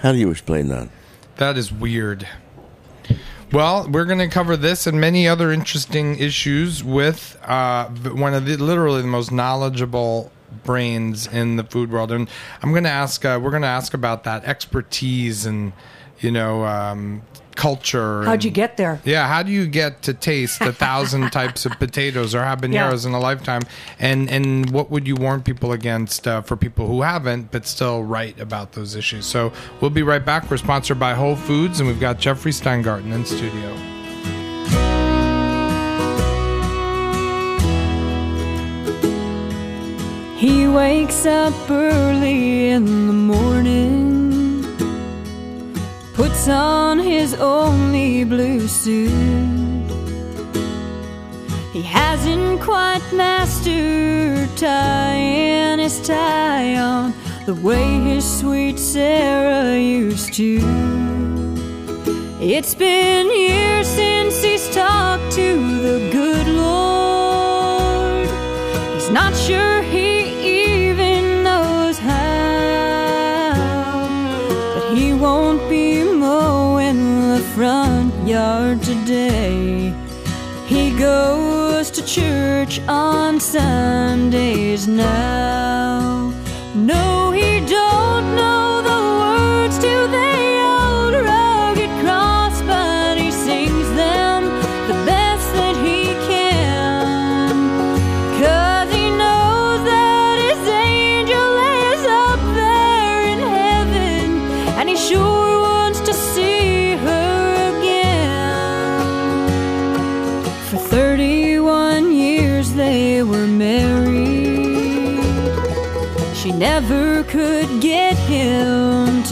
How 0.00 0.12
do 0.12 0.18
you 0.18 0.30
explain 0.30 0.68
that? 0.68 0.88
That 1.36 1.56
is 1.56 1.72
weird. 1.72 2.26
Well, 3.52 3.88
we're 3.88 4.04
going 4.04 4.18
to 4.18 4.28
cover 4.28 4.56
this 4.56 4.86
and 4.86 5.00
many 5.00 5.26
other 5.26 5.52
interesting 5.52 6.18
issues 6.18 6.84
with 6.84 7.38
uh, 7.44 7.86
one 7.86 8.34
of 8.34 8.44
the 8.44 8.56
literally 8.56 9.00
the 9.00 9.08
most 9.08 9.32
knowledgeable 9.32 10.30
brains 10.64 11.26
in 11.26 11.56
the 11.56 11.64
food 11.64 11.90
world, 11.90 12.12
and 12.12 12.28
I'm 12.62 12.72
going 12.72 12.84
to 12.84 12.90
ask. 12.90 13.24
Uh, 13.24 13.40
we're 13.42 13.50
going 13.50 13.62
to 13.62 13.68
ask 13.68 13.94
about 13.94 14.24
that 14.24 14.44
expertise 14.44 15.46
and 15.46 15.72
you 16.20 16.30
know 16.30 16.64
um, 16.66 17.22
culture. 17.58 18.22
How'd 18.22 18.34
and- 18.34 18.44
you 18.44 18.50
get 18.52 18.76
there? 18.76 19.00
Yeah, 19.04 19.26
how 19.28 19.42
do 19.42 19.50
you 19.50 19.66
get 19.66 20.02
to 20.02 20.14
taste 20.14 20.60
a 20.62 20.72
thousand 20.72 21.30
types 21.40 21.66
of 21.66 21.72
potatoes 21.78 22.34
or 22.34 22.40
habaneros 22.42 23.02
Yeah. 23.02 23.08
in 23.08 23.14
a 23.14 23.20
lifetime? 23.20 23.62
And 23.98 24.30
and 24.30 24.70
what 24.70 24.90
would 24.92 25.06
you 25.06 25.16
warn 25.16 25.42
people 25.42 25.72
against 25.72 26.26
uh, 26.26 26.40
for 26.42 26.56
people 26.56 26.86
who 26.86 27.02
haven't 27.02 27.50
but 27.50 27.66
still 27.66 28.02
write 28.04 28.38
about 28.40 28.72
those 28.72 28.94
issues? 28.94 29.26
So 29.26 29.52
we'll 29.80 29.90
be 29.90 30.04
right 30.04 30.24
back. 30.24 30.48
We're 30.50 30.56
sponsored 30.68 30.98
by 31.00 31.12
Whole 31.14 31.36
Foods, 31.36 31.80
and 31.80 31.88
we've 31.88 32.00
got 32.00 32.18
Jeffrey 32.18 32.52
Steingarten 32.52 33.12
in 33.12 33.24
studio. 33.26 33.74
He 40.36 40.68
wakes 40.68 41.26
up 41.26 41.52
early 41.68 42.68
in 42.70 42.84
the 43.08 43.12
morning, 43.12 44.07
puts 46.18 46.48
on 46.48 46.98
his 46.98 47.32
only 47.34 48.24
blue 48.24 48.66
suit. 48.66 49.88
He 51.72 51.80
hasn't 51.80 52.60
quite 52.60 53.04
mastered 53.12 54.48
tying 54.56 55.78
his 55.78 56.00
tie 56.00 56.74
on 56.76 57.14
the 57.46 57.54
way 57.54 58.00
his 58.00 58.24
sweet 58.40 58.80
Sarah 58.80 59.78
used 59.78 60.34
to. 60.34 60.58
It's 62.40 62.74
been 62.74 63.26
years 63.30 63.86
since 63.86 64.42
he's 64.42 64.68
talked 64.74 65.32
to 65.34 65.48
the 65.86 66.10
good 66.10 66.48
Lord. 66.48 68.26
He's 68.94 69.10
not 69.10 69.36
sure 69.36 69.77
yard 78.38 78.80
today. 78.82 79.92
He 80.72 80.96
goes 80.96 81.90
to 81.90 82.00
church 82.06 82.74
on 82.86 83.40
Sundays 83.40 84.86
now. 84.86 86.32
No, 86.74 87.32
he 87.32 87.57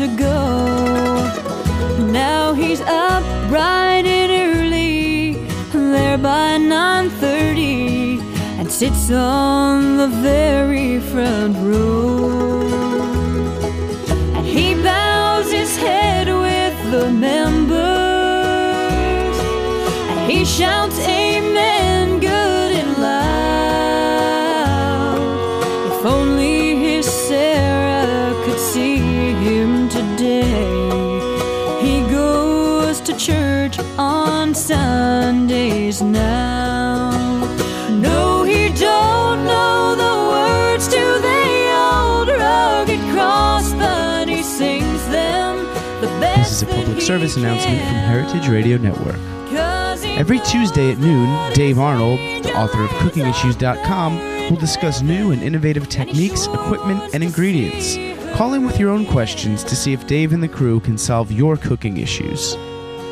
him 0.06 0.16
to 0.16 0.22
go. 0.22 2.06
Now 2.12 2.52
he's 2.52 2.80
up 2.80 3.22
bright 3.48 4.04
and 4.06 4.58
early, 4.58 5.34
there 5.72 6.18
by 6.18 6.58
9:30, 6.58 8.20
and 8.58 8.70
sits 8.70 9.10
on 9.10 9.96
the 9.96 10.08
very 10.08 11.00
front 11.00 11.56
row. 11.58 12.62
And 14.34 14.46
he 14.46 14.74
bows 14.74 15.50
his 15.50 15.76
head 15.76 16.28
with 16.28 16.90
the 16.90 17.10
members, 17.10 17.86
and 20.10 20.30
he 20.30 20.44
shouts 20.44 20.98
church 33.18 33.78
on 33.98 34.54
Sundays 34.54 36.02
now. 36.02 37.10
No, 37.90 38.42
he 38.44 38.68
don't 38.68 39.44
know 39.44 39.94
the 39.94 40.14
words 40.30 40.86
to 40.88 40.96
the 40.96 41.72
old 41.72 42.28
rugged 42.28 43.00
cross, 43.14 43.72
but 43.74 44.28
he 44.28 44.42
sings 44.42 45.02
them 45.08 45.58
the 46.00 46.08
best. 46.20 46.38
This 46.38 46.52
is 46.52 46.62
a 46.62 46.66
public 46.66 47.00
service 47.00 47.36
announcement 47.36 47.78
from. 47.78 47.94
Heritage 47.94 48.48
Radio 48.48 48.76
Network. 48.76 49.18
Every 50.18 50.38
Tuesday 50.40 50.92
at 50.92 50.98
noon, 50.98 51.52
Dave 51.52 51.78
Arnold, 51.78 52.18
the 52.42 52.54
author 52.56 52.82
of 52.82 52.90
CookingIssues.com, 52.90 54.50
will 54.50 54.56
discuss 54.56 55.02
new 55.02 55.30
and 55.30 55.42
innovative 55.42 55.88
techniques, 55.88 56.46
equipment, 56.46 57.14
and 57.14 57.22
ingredients. 57.22 57.96
Call 58.36 58.54
in 58.54 58.64
with 58.64 58.78
your 58.78 58.90
own 58.90 59.04
questions 59.06 59.62
to 59.64 59.76
see 59.76 59.92
if 59.92 60.06
Dave 60.06 60.32
and 60.32 60.42
the 60.42 60.48
crew 60.48 60.80
can 60.80 60.96
solve 60.96 61.30
your 61.32 61.56
cooking 61.56 61.98
issues. 61.98 62.56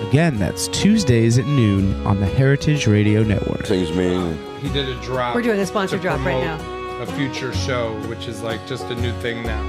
Again, 0.08 0.38
that's 0.38 0.68
Tuesdays 0.68 1.38
at 1.38 1.46
noon 1.46 1.94
on 2.06 2.20
the 2.20 2.26
Heritage 2.26 2.86
Radio 2.86 3.22
Network. 3.22 3.66
Things 3.66 3.90
mean 3.96 4.36
He 4.60 4.68
did 4.68 4.88
a 4.88 4.94
drop. 5.00 5.34
We're 5.34 5.42
doing 5.42 5.58
a 5.58 5.66
sponsor 5.66 5.98
drop 5.98 6.24
right 6.24 6.44
now. 6.44 7.00
A 7.00 7.06
future 7.06 7.52
show, 7.54 7.94
which 8.08 8.28
is 8.28 8.42
like 8.42 8.64
just 8.66 8.84
a 8.84 8.94
new 8.96 9.12
thing 9.20 9.42
now. 9.42 9.62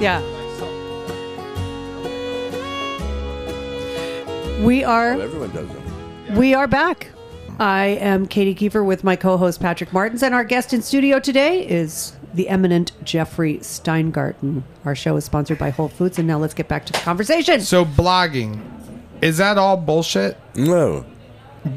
Yeah. 0.00 0.20
We 4.64 4.84
are 4.84 5.20
everyone 5.20 5.50
does 5.50 5.68
them. 5.68 6.36
we 6.36 6.54
are 6.54 6.68
back. 6.68 7.10
I 7.58 7.98
am 8.00 8.26
Katy 8.26 8.54
Keiffer 8.54 8.84
with 8.84 9.04
my 9.04 9.16
co-host 9.16 9.60
Patrick 9.60 9.92
Martins, 9.92 10.22
and 10.22 10.34
our 10.34 10.44
guest 10.44 10.72
in 10.72 10.82
studio 10.82 11.18
today 11.18 11.66
is 11.68 12.14
the 12.32 12.48
eminent 12.48 12.92
Jeffrey 13.04 13.58
Steingarten. 13.58 14.62
Our 14.84 14.94
show 14.94 15.16
is 15.16 15.24
sponsored 15.24 15.58
by 15.58 15.70
Whole 15.70 15.88
Foods, 15.88 16.18
and 16.18 16.26
now 16.26 16.38
let's 16.38 16.54
get 16.54 16.68
back 16.68 16.86
to 16.86 16.92
the 16.92 16.98
conversation. 17.00 17.60
So 17.60 17.84
blogging, 17.84 18.60
is 19.22 19.38
that 19.38 19.58
all 19.58 19.76
bullshit? 19.76 20.36
No. 20.54 21.04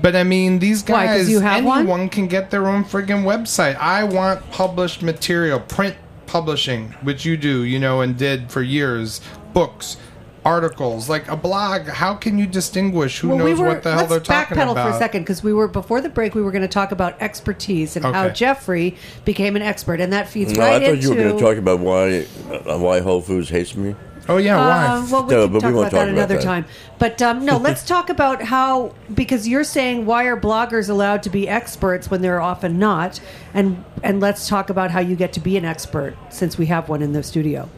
But 0.01 0.15
I 0.17 0.23
mean, 0.23 0.59
these 0.59 0.83
Why, 0.83 1.07
'cause 1.07 1.17
guys, 1.19 1.29
you 1.29 1.39
have 1.39 1.63
one? 1.63 1.79
anyone 1.79 2.09
can 2.09 2.27
get 2.27 2.51
their 2.51 2.67
own 2.67 2.83
friggin' 2.83 3.23
website. 3.23 3.77
I 3.77 4.03
want 4.03 4.49
published 4.51 5.01
material, 5.01 5.59
print 5.61 5.95
publishing, 6.25 6.93
which 7.03 7.23
you 7.25 7.37
do, 7.37 7.63
you 7.63 7.79
know, 7.79 8.01
and 8.01 8.17
did 8.17 8.51
for 8.51 8.61
years, 8.61 9.21
books, 9.53 9.95
articles, 10.43 11.07
like 11.09 11.29
a 11.29 11.37
blog. 11.37 11.87
How 11.87 12.15
can 12.15 12.37
you 12.37 12.45
distinguish 12.47 13.19
who 13.19 13.37
knows 13.37 13.59
what 13.59 13.83
the 13.83 13.91
hell 13.91 13.99
let's 13.99 14.09
they're 14.09 14.19
talking 14.19 14.57
backpedal 14.57 14.71
about? 14.71 14.89
for 14.91 14.95
a 14.95 14.99
second 14.99 15.21
because 15.21 15.41
we 15.41 15.53
were 15.53 15.69
before 15.69 16.01
the 16.01 16.09
break. 16.09 16.35
We 16.35 16.41
were 16.41 16.51
going 16.51 16.61
to 16.63 16.67
talk 16.67 16.91
about 16.91 17.21
expertise 17.21 17.95
and 17.95 18.03
how 18.03 18.25
Okay. 18.25 18.33
Jeffrey 18.33 18.95
became 19.23 19.55
an 19.55 19.61
expert, 19.61 20.01
and 20.01 20.11
that 20.11 20.27
feeds 20.27 20.53
No, 20.53 20.63
right 20.63 20.73
I 20.73 20.79
thought 20.85 20.89
into. 20.95 21.01
you 21.03 21.09
were 21.11 21.15
going 21.15 21.37
to 21.37 21.41
talk 21.41 21.57
about 21.57 21.79
why 21.79 22.25
uh, 22.69 22.77
why 22.77 22.99
Whole 22.99 23.21
Foods 23.21 23.49
hates 23.49 23.73
me. 23.75 23.95
Oh 24.29 24.37
yeah, 24.37 24.57
why? 24.57 24.85
Uh, 24.97 25.07
well, 25.09 25.23
we 25.23 25.33
No, 25.33 25.43
can 25.45 25.53
but 25.53 25.53
we 25.53 25.59
talk 25.59 25.63
won't 25.63 25.75
about 25.75 25.83
that 25.83 25.89
talk 25.91 25.91
about 25.91 26.07
another 26.09 26.35
that. 26.35 26.43
time. 26.43 26.65
But 26.99 27.21
um, 27.21 27.45
no, 27.45 27.57
let's 27.57 27.83
talk 27.87 28.09
about 28.09 28.41
how 28.41 28.93
because 29.13 29.47
you're 29.47 29.63
saying 29.63 30.05
why 30.05 30.25
are 30.25 30.35
bloggers 30.39 30.89
allowed 30.89 31.23
to 31.23 31.29
be 31.29 31.47
experts 31.47 32.11
when 32.11 32.21
they're 32.21 32.41
often 32.41 32.77
not, 32.77 33.19
and 33.53 33.83
and 34.03 34.19
let's 34.19 34.47
talk 34.49 34.69
about 34.69 34.91
how 34.91 34.99
you 34.99 35.15
get 35.15 35.31
to 35.33 35.39
be 35.39 35.55
an 35.57 35.65
expert 35.65 36.15
since 36.29 36.57
we 36.57 36.65
have 36.65 36.89
one 36.89 37.01
in 37.01 37.13
the 37.13 37.23
studio. 37.23 37.69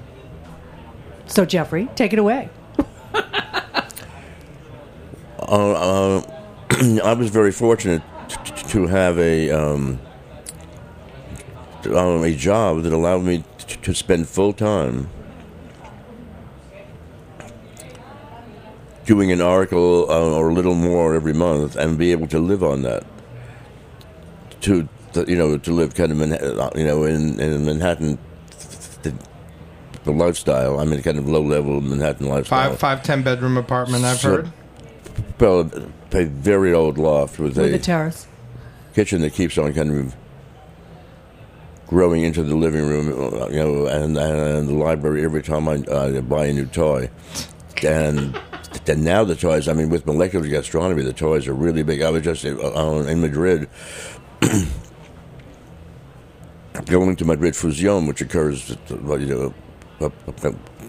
So 1.27 1.45
Jeffrey, 1.45 1.87
take 1.95 2.13
it 2.13 2.19
away. 2.19 2.49
Uh, 5.41 5.71
uh, 5.71 6.21
I 7.03 7.13
was 7.13 7.31
very 7.31 7.51
fortunate 7.51 8.03
t- 8.27 8.35
t- 8.45 8.69
to 8.69 8.85
have 8.85 9.17
a 9.17 9.49
um, 9.49 9.99
um, 11.85 12.23
a 12.23 12.35
job 12.35 12.83
that 12.83 12.93
allowed 12.93 13.23
me 13.23 13.43
t- 13.57 13.77
to 13.81 13.95
spend 13.95 14.27
full 14.27 14.53
time 14.53 15.09
doing 19.09 19.31
an 19.31 19.41
article 19.41 20.05
uh, 20.07 20.37
or 20.37 20.49
a 20.49 20.53
little 20.53 20.75
more 20.75 21.15
every 21.15 21.33
month, 21.33 21.75
and 21.75 21.97
be 21.97 22.11
able 22.11 22.27
to 22.27 22.37
live 22.39 22.63
on 22.63 22.83
that. 22.83 23.03
To 24.61 24.87
to, 25.13 25.25
you 25.27 25.35
know 25.35 25.57
to 25.57 25.71
live 25.71 25.95
kind 25.95 26.11
of 26.11 26.17
Manha- 26.19 26.77
you 26.77 26.85
know 26.85 27.03
in 27.05 27.39
in 27.39 27.65
Manhattan. 27.65 28.19
The, 29.01 29.13
the 30.03 30.11
lifestyle. 30.11 30.79
I 30.79 30.85
mean, 30.85 31.01
kind 31.01 31.17
of 31.17 31.27
low 31.27 31.41
level 31.41 31.81
Manhattan 31.81 32.27
lifestyle. 32.29 32.69
Five, 32.69 32.79
five, 32.79 33.03
ten 33.03 33.23
bedroom 33.23 33.57
apartment. 33.57 34.05
I've 34.05 34.19
So- 34.19 34.29
heard. 34.29 34.51
Well, 35.39 35.69
a 36.11 36.25
very 36.25 36.73
old 36.73 36.97
loft 36.97 37.39
with, 37.39 37.57
With 37.57 37.65
a 37.67 37.71
the 37.71 37.79
terrace. 37.79 38.27
kitchen 38.93 39.21
that 39.21 39.33
keeps 39.33 39.57
on 39.57 39.73
kind 39.73 39.91
of 39.97 40.15
growing 41.87 42.23
into 42.23 42.43
the 42.43 42.55
living 42.55 42.87
room, 42.87 43.07
uh, 43.09 43.47
you 43.47 43.55
know, 43.57 43.85
and, 43.87 44.17
and 44.17 44.67
the 44.67 44.73
library 44.73 45.23
every 45.23 45.41
time 45.41 45.67
I 45.67 45.75
uh, 45.89 46.21
buy 46.21 46.45
a 46.47 46.53
new 46.53 46.65
toy. 46.65 47.09
And 47.83 48.37
then 48.85 49.03
now 49.03 49.23
the 49.23 49.35
toys, 49.35 49.67
I 49.67 49.73
mean, 49.73 49.89
with 49.89 50.05
molecular 50.05 50.47
gastronomy, 50.47 51.03
the 51.03 51.13
toys 51.13 51.47
are 51.47 51.53
really 51.53 51.83
big. 51.83 52.01
I 52.01 52.09
was 52.09 52.23
just 52.23 52.45
uh, 52.45 52.55
uh, 52.57 53.03
in 53.03 53.21
Madrid, 53.21 53.69
going 56.85 57.15
to 57.15 57.25
Madrid 57.25 57.55
Fusion, 57.55 58.05
which 58.07 58.21
occurs, 58.21 58.75
you 58.89 59.53
know, 59.99 60.11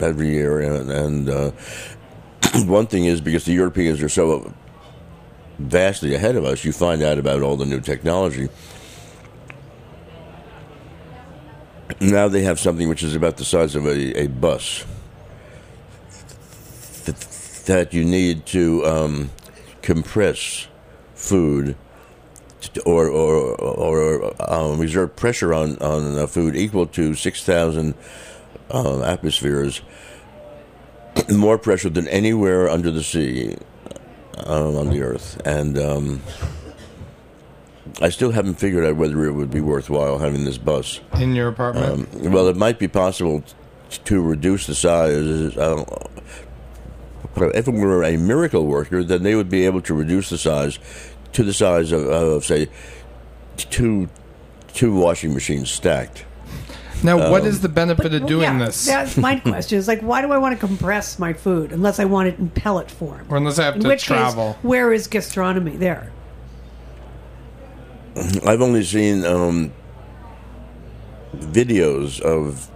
every 0.00 0.28
year, 0.28 0.60
and, 0.60 0.90
and 0.90 1.28
uh, 1.28 1.50
one 2.64 2.86
thing 2.86 3.06
is 3.06 3.20
because 3.20 3.44
the 3.44 3.52
Europeans 3.52 4.02
are 4.02 4.08
so 4.08 4.52
vastly 5.58 6.14
ahead 6.14 6.36
of 6.36 6.44
us, 6.44 6.64
you 6.64 6.72
find 6.72 7.02
out 7.02 7.18
about 7.18 7.42
all 7.42 7.56
the 7.56 7.66
new 7.66 7.80
technology. 7.80 8.48
Now 12.00 12.28
they 12.28 12.42
have 12.42 12.58
something 12.58 12.88
which 12.88 13.02
is 13.02 13.14
about 13.14 13.36
the 13.36 13.44
size 13.44 13.74
of 13.74 13.86
a, 13.86 14.22
a 14.22 14.26
bus 14.28 14.84
that 17.70 17.94
you 17.94 18.04
need 18.04 18.44
to 18.46 18.85
um, 18.85 19.30
compress 19.80 20.66
food 21.14 21.76
or 22.85 23.06
or 23.06 23.54
or 23.61 24.35
um, 24.52 24.83
exert 24.83 25.14
pressure 25.14 25.54
on 25.54 25.78
on 25.78 26.26
food 26.26 26.56
equal 26.56 26.87
to 26.88 27.14
six 27.14 27.44
thousand 27.44 27.94
um, 28.72 29.02
atmospheres, 29.04 29.83
more 31.30 31.59
pressure 31.59 31.90
than 31.90 32.09
anywhere 32.09 32.68
under 32.68 32.90
the 32.90 33.04
sea 33.04 33.56
um, 34.46 34.74
on 34.76 34.90
the 34.90 35.00
earth, 35.02 35.40
and 35.46 35.78
um, 35.78 36.22
I 38.02 38.09
still 38.09 38.33
haven't 38.33 38.56
figured 38.56 38.85
out 38.85 38.96
whether 38.96 39.24
it 39.26 39.33
would 39.33 39.52
be 39.52 39.61
worthwhile 39.61 40.18
having 40.18 40.44
this 40.44 40.59
bus. 40.59 41.00
in 41.14 41.37
your 41.37 41.46
apartment. 41.46 42.09
Um, 42.16 42.33
well, 42.33 42.48
it 42.48 42.56
might 42.56 42.80
be 42.80 42.88
possible 42.88 43.42
t- 43.90 44.00
to 44.06 44.20
reduce 44.20 44.66
the 44.66 44.74
size. 44.74 45.56
If 47.36 47.68
it 47.68 47.74
were 47.74 48.04
a 48.04 48.16
miracle 48.16 48.66
worker, 48.66 49.02
then 49.02 49.22
they 49.22 49.34
would 49.34 49.48
be 49.48 49.64
able 49.66 49.80
to 49.82 49.94
reduce 49.94 50.30
the 50.30 50.38
size 50.38 50.78
to 51.32 51.42
the 51.42 51.52
size 51.52 51.92
of, 51.92 52.06
of 52.06 52.44
say, 52.44 52.68
two 53.56 54.08
two 54.72 54.94
washing 54.94 55.34
machines 55.34 55.70
stacked. 55.70 56.24
now, 57.02 57.30
what 57.30 57.44
is 57.44 57.60
the 57.60 57.68
benefit 57.68 58.14
of 58.14 58.20
Well, 58.20 58.28
doing 58.28 58.42
yeah, 58.42 58.66
this? 58.66 58.86
That's 58.86 59.16
my 59.16 59.36
question. 59.40 59.78
Is 59.78 59.88
like, 59.88 60.00
why 60.00 60.22
do 60.22 60.32
I 60.32 60.38
want 60.38 60.58
to 60.58 60.66
compress 60.66 61.18
my 61.18 61.32
food 61.32 61.72
unless 61.72 61.98
I 61.98 62.04
want 62.04 62.28
it 62.28 62.38
in 62.38 62.50
pellet 62.50 62.90
form? 62.90 63.26
Or 63.28 63.36
unless 63.36 63.58
I 63.58 63.64
have 63.64 63.76
in 63.76 63.82
to 63.82 63.88
which 63.88 64.04
travel. 64.04 64.54
case, 64.54 64.64
where 64.64 64.92
is 64.92 65.06
gastronomy 65.06 65.76
there? 65.76 66.12
I've 68.46 68.60
only 68.60 68.82
seen 68.84 69.24
um, 69.24 69.72
videos 71.34 72.20
of 72.20 72.68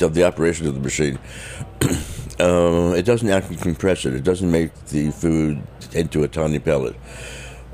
of 0.00 0.14
the 0.14 0.24
operation 0.24 0.66
of 0.66 0.74
the 0.74 0.80
machine. 0.80 1.18
uh, 2.42 2.94
it 2.96 3.04
doesn't 3.04 3.28
actually 3.30 3.56
compress 3.56 4.04
it. 4.04 4.14
It 4.14 4.24
doesn't 4.24 4.50
make 4.50 4.74
the 4.86 5.10
food 5.10 5.62
into 5.92 6.22
a 6.24 6.28
tiny 6.28 6.58
pellet. 6.58 6.96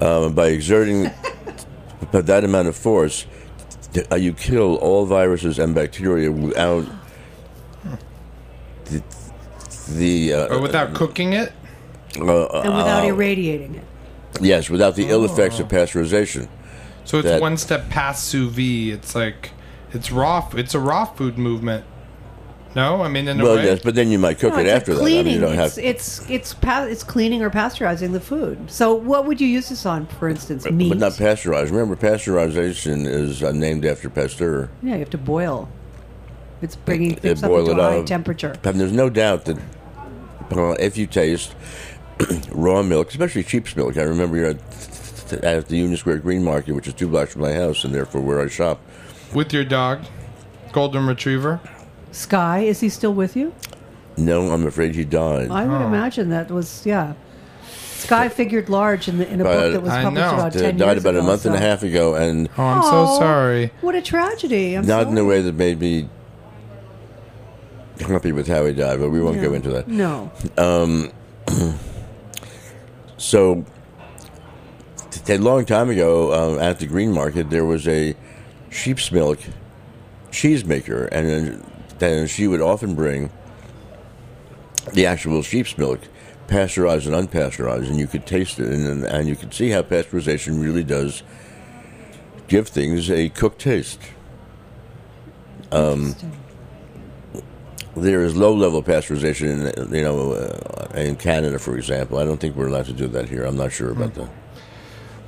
Um, 0.00 0.34
by 0.34 0.48
exerting 0.48 1.10
that 2.12 2.44
amount 2.44 2.68
of 2.68 2.76
force, 2.76 3.26
uh, 4.12 4.16
you 4.16 4.32
kill 4.32 4.76
all 4.76 5.06
viruses 5.06 5.58
and 5.58 5.74
bacteria 5.74 6.30
without 6.30 6.86
the, 8.84 9.02
the 9.90 10.32
uh, 10.34 10.54
or 10.54 10.60
without 10.60 10.94
cooking 10.94 11.32
it? 11.32 11.52
uh, 12.18 12.46
And 12.46 12.74
without 12.76 13.04
uh, 13.04 13.08
irradiating 13.08 13.76
it. 13.76 13.84
yes, 14.40 14.70
without 14.70 14.94
the 14.96 15.08
ill 15.08 15.24
effects 15.24 15.58
Oh. 15.60 15.64
of 15.64 15.68
pasteurization. 15.68 16.48
So 17.04 17.18
it's 17.18 17.26
that- 17.28 17.40
one 17.40 17.56
step 17.56 17.88
past 17.88 18.24
sous 18.26 18.50
vide. 18.52 18.92
It's 18.94 19.14
like 19.14 19.50
it's 19.92 20.12
raw. 20.12 20.48
It's 20.54 20.74
a 20.74 20.78
raw 20.80 21.06
food 21.06 21.38
movement. 21.38 21.84
No, 22.78 23.02
I 23.02 23.08
mean 23.08 23.26
in 23.26 23.40
a 23.40 23.42
Well, 23.42 23.56
way. 23.56 23.64
yes, 23.64 23.80
but 23.82 23.96
then 23.96 24.08
you 24.10 24.20
might 24.20 24.38
cook 24.38 24.52
No, 24.52 24.60
it 24.60 24.66
it's 24.66 24.72
after 24.76 24.94
like 24.94 25.02
that. 25.02 25.18
I 25.18 25.22
mean, 25.24 25.34
you 25.34 25.40
don't 25.40 25.58
it's, 25.58 25.74
have. 25.76 25.84
it's 25.84 26.30
it's 26.30 26.54
pa- 26.54 26.84
it's 26.88 27.02
cleaning 27.02 27.42
or 27.42 27.50
pasteurizing 27.50 28.12
the 28.12 28.20
food. 28.20 28.70
So, 28.70 28.94
what 28.94 29.26
would 29.26 29.40
you 29.40 29.48
use 29.48 29.68
this 29.68 29.84
on, 29.84 30.06
for 30.06 30.28
instance? 30.28 30.64
Meat. 30.70 30.88
But 30.90 30.98
not 30.98 31.16
pasteurized. 31.16 31.72
Remember, 31.72 31.96
pasteurization 31.96 33.04
is 33.04 33.42
uh, 33.42 33.50
named 33.50 33.84
after 33.84 34.08
Pasteur. 34.08 34.70
yeah, 34.80 34.92
you 34.92 35.00
have 35.00 35.10
to 35.10 35.18
boil. 35.18 35.68
It's 36.62 36.76
bringing 36.76 37.10
They 37.16 37.20
things 37.34 37.42
up 37.42 37.50
boil 37.50 37.60
into 37.68 37.72
it 37.72 37.78
a 37.78 37.82
high 37.82 37.98
up. 37.98 38.06
temperature. 38.06 38.54
And 38.62 38.78
there's 38.80 38.92
no 38.92 39.10
doubt 39.10 39.44
that 39.46 39.58
uh, 40.52 40.76
if 40.78 40.96
you 40.96 41.06
taste 41.08 41.56
raw 42.52 42.82
milk, 42.82 43.10
especially 43.10 43.42
sheep's 43.42 43.74
milk, 43.74 43.96
I 43.96 44.02
remember 44.02 44.36
you're 44.36 44.50
at, 44.50 45.32
at 45.44 45.66
the 45.68 45.76
Union 45.78 45.96
Square 45.96 46.18
Green 46.18 46.44
Market, 46.44 46.74
which 46.74 46.86
is 46.86 46.94
two 46.94 47.08
blocks 47.08 47.32
from 47.32 47.42
my 47.42 47.54
house, 47.54 47.82
and 47.84 47.92
therefore 47.92 48.20
where 48.20 48.40
I 48.40 48.46
shop. 48.48 48.80
with 49.34 49.52
your 49.52 49.64
dog, 49.64 50.04
golden 50.72 51.06
retriever. 51.08 51.60
Sky, 52.12 52.60
is 52.60 52.80
he 52.80 52.88
still 52.88 53.14
with 53.14 53.36
you? 53.36 53.52
No, 54.16 54.50
I'm 54.50 54.66
afraid 54.66 54.94
he 54.94 55.04
died. 55.04 55.50
I 55.50 55.64
would 55.66 55.84
imagine 55.86 56.30
that 56.30 56.50
was 56.50 56.82
yeah. 56.84 57.14
Sky 57.96 58.28
figured 58.28 58.68
large 58.68 59.08
in 59.08 59.18
the 59.18 59.28
in 59.28 59.40
a 59.40 59.44
But 59.44 59.54
book 59.60 59.72
that 59.74 59.82
was 59.82 59.90
I 59.92 60.02
published 60.02 60.26
know. 60.26 60.34
about 60.38 60.52
ten 60.52 60.76
died 60.76 60.86
years 60.94 61.02
about 61.04 61.14
a 61.14 61.18
ago, 61.18 61.26
month 61.26 61.46
and 61.46 61.54
a 61.54 61.58
so- 61.58 61.64
half 61.64 61.82
ago, 61.82 62.14
and 62.14 62.48
Oh, 62.56 62.62
I'm 62.62 62.78
Aw, 62.78 62.90
so 63.12 63.18
sorry. 63.18 63.72
What 63.80 63.94
a 63.94 64.02
tragedy! 64.02 64.74
I'm 64.74 64.86
not 64.86 65.08
in 65.08 65.18
a 65.18 65.24
way 65.24 65.42
that 65.42 65.54
made 65.54 65.78
me 65.80 66.08
happy 68.00 68.30
with 68.32 68.46
how 68.46 68.64
he 68.66 68.72
died, 68.72 69.00
but 69.00 69.10
we 69.10 69.20
won't 69.20 69.40
go 69.42 69.52
into 69.52 69.70
that. 69.70 69.88
No, 69.88 70.30
So, 73.16 73.64
a 75.28 75.38
long 75.38 75.64
time 75.64 75.90
ago 75.90 76.30
uh, 76.56 76.58
at 76.60 76.78
the 76.78 76.86
Green 76.86 77.12
Market, 77.12 77.50
there 77.50 77.64
was 77.64 77.88
a 77.88 78.14
sheep's 78.70 79.10
milk 79.10 79.40
cheese 80.30 80.64
maker, 80.64 81.06
and 81.06 81.64
then, 81.98 82.26
she 82.26 82.46
would 82.46 82.60
often 82.60 82.94
bring 82.94 83.30
the 84.92 85.06
actual 85.06 85.42
sheep's 85.42 85.76
milk, 85.76 86.00
pasteurized 86.46 87.06
and 87.06 87.14
unpasteurized, 87.14 87.88
and 87.88 87.98
you 87.98 88.06
could 88.06 88.26
taste 88.26 88.58
it, 88.58 88.68
and, 88.68 89.04
and 89.04 89.28
you 89.28 89.36
could 89.36 89.52
see 89.52 89.70
how 89.70 89.82
pasteurization 89.82 90.62
really 90.62 90.84
does 90.84 91.22
give 92.48 92.68
things 92.68 93.10
a 93.10 93.28
cooked 93.28 93.60
taste. 93.60 94.00
There 97.96 98.22
is 98.22 98.36
low-level 98.36 98.84
pasteurization, 98.84 99.76
in, 99.76 99.94
you 99.94 100.02
know, 100.02 100.32
uh, 100.32 100.92
in 100.94 101.16
Canada, 101.16 101.58
for 101.58 101.76
example. 101.76 102.18
I 102.18 102.24
don't 102.24 102.38
think 102.40 102.54
we're 102.54 102.68
allowed 102.68 102.86
to 102.86 102.92
do 102.92 103.08
that 103.08 103.28
here. 103.28 103.44
I'm 103.44 103.56
not 103.56 103.72
sure 103.72 103.90
about 103.90 104.14
that. 104.14 104.28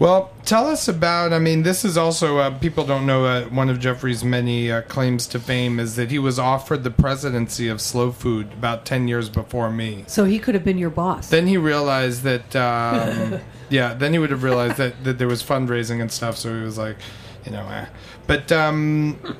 Well, 0.00 0.32
tell 0.46 0.66
us 0.66 0.88
about. 0.88 1.34
I 1.34 1.38
mean, 1.38 1.62
this 1.62 1.84
is 1.84 1.98
also 1.98 2.38
uh, 2.38 2.58
people 2.58 2.86
don't 2.86 3.04
know 3.04 3.26
uh, 3.26 3.44
one 3.50 3.68
of 3.68 3.78
Jeffrey's 3.78 4.24
many 4.24 4.72
uh, 4.72 4.80
claims 4.80 5.26
to 5.28 5.38
fame 5.38 5.78
is 5.78 5.94
that 5.96 6.10
he 6.10 6.18
was 6.18 6.38
offered 6.38 6.84
the 6.84 6.90
presidency 6.90 7.68
of 7.68 7.82
Slow 7.82 8.10
Food 8.10 8.54
about 8.54 8.86
ten 8.86 9.08
years 9.08 9.28
before 9.28 9.70
me. 9.70 10.04
So 10.06 10.24
he 10.24 10.38
could 10.38 10.54
have 10.54 10.64
been 10.64 10.78
your 10.78 10.88
boss. 10.88 11.28
Then 11.28 11.46
he 11.46 11.58
realized 11.58 12.22
that, 12.22 12.56
um, 12.56 13.40
yeah. 13.68 13.92
Then 13.92 14.14
he 14.14 14.18
would 14.18 14.30
have 14.30 14.42
realized 14.42 14.78
that, 14.78 15.04
that 15.04 15.18
there 15.18 15.28
was 15.28 15.42
fundraising 15.42 16.00
and 16.00 16.10
stuff. 16.10 16.38
So 16.38 16.56
he 16.56 16.62
was 16.62 16.78
like, 16.78 16.96
you 17.44 17.52
know, 17.52 17.68
eh. 17.68 17.84
but 18.26 18.50
um, 18.50 19.36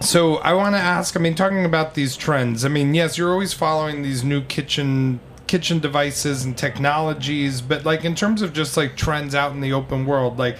so 0.00 0.36
I 0.36 0.54
want 0.54 0.76
to 0.76 0.80
ask. 0.80 1.14
I 1.14 1.20
mean, 1.20 1.34
talking 1.34 1.66
about 1.66 1.92
these 1.92 2.16
trends. 2.16 2.64
I 2.64 2.68
mean, 2.68 2.94
yes, 2.94 3.18
you're 3.18 3.30
always 3.30 3.52
following 3.52 4.02
these 4.02 4.24
new 4.24 4.40
kitchen 4.40 5.20
kitchen 5.50 5.80
devices 5.80 6.44
and 6.44 6.56
technologies, 6.56 7.60
but 7.60 7.84
like 7.84 8.04
in 8.04 8.14
terms 8.14 8.40
of 8.40 8.52
just 8.52 8.76
like 8.76 8.96
trends 8.96 9.34
out 9.34 9.50
in 9.50 9.60
the 9.60 9.72
open 9.72 10.06
world, 10.06 10.38
like 10.38 10.56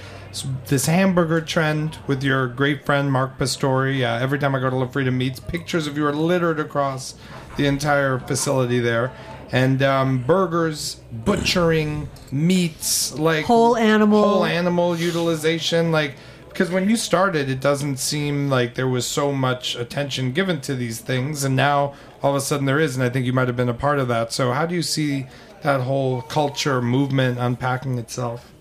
this 0.67 0.87
hamburger 0.87 1.41
trend 1.41 1.97
with 2.09 2.25
your 2.25 2.49
great 2.49 2.85
friend 2.85 3.13
Mark 3.13 3.39
Pastori. 3.39 4.03
Uh, 4.03 4.21
every 4.21 4.37
time 4.37 4.53
I 4.53 4.59
go 4.59 4.69
to 4.69 4.75
LaFrieda 4.75 5.15
Meats, 5.15 5.39
pictures 5.39 5.87
of 5.87 5.97
you 5.97 6.05
are 6.09 6.13
littered 6.13 6.59
across 6.59 7.15
the 7.57 7.67
entire 7.67 8.19
facility 8.19 8.81
there. 8.81 9.13
And 9.53 9.81
um, 9.81 10.25
burgers, 10.25 10.97
butchering, 11.13 12.09
meats, 12.33 13.17
like 13.17 13.45
Whole 13.45 13.77
animal. 13.77 14.29
whole 14.29 14.45
animal 14.45 14.97
utilization, 14.97 15.93
like 15.93 16.17
because 16.51 16.71
when 16.71 16.91
you 16.91 16.97
started, 16.97 17.49
it 17.49 17.61
doesn't 17.61 17.99
seem 17.99 18.51
like 18.51 18.75
there 18.75 18.89
was 18.89 19.07
so 19.07 19.33
much 19.33 19.77
attention 19.77 20.33
given 20.33 20.61
to 20.63 20.75
these 20.75 21.01
things, 21.01 21.45
and 21.45 21.57
now 21.57 21.95
all 22.23 22.31
of 22.31 22.37
a 22.37 22.41
sudden 22.41 22.67
there 22.67 22.81
is, 22.81 22.97
and 22.97 23.05
I 23.05 23.09
think 23.09 23.25
you 23.25 23.33
might 23.33 23.49
have 23.49 23.57
been 23.57 23.69
a 23.69 23.75
part 23.75 23.99
of 23.99 24.09
that. 24.09 24.33
So, 24.33 24.53
how 24.53 24.67
do 24.67 24.75
you 24.75 24.83
see 24.83 25.27
that 25.63 25.83
whole 25.83 26.23
culture 26.23 26.83
movement 26.83 27.39
unpacking 27.39 27.99
itself? 27.99 28.53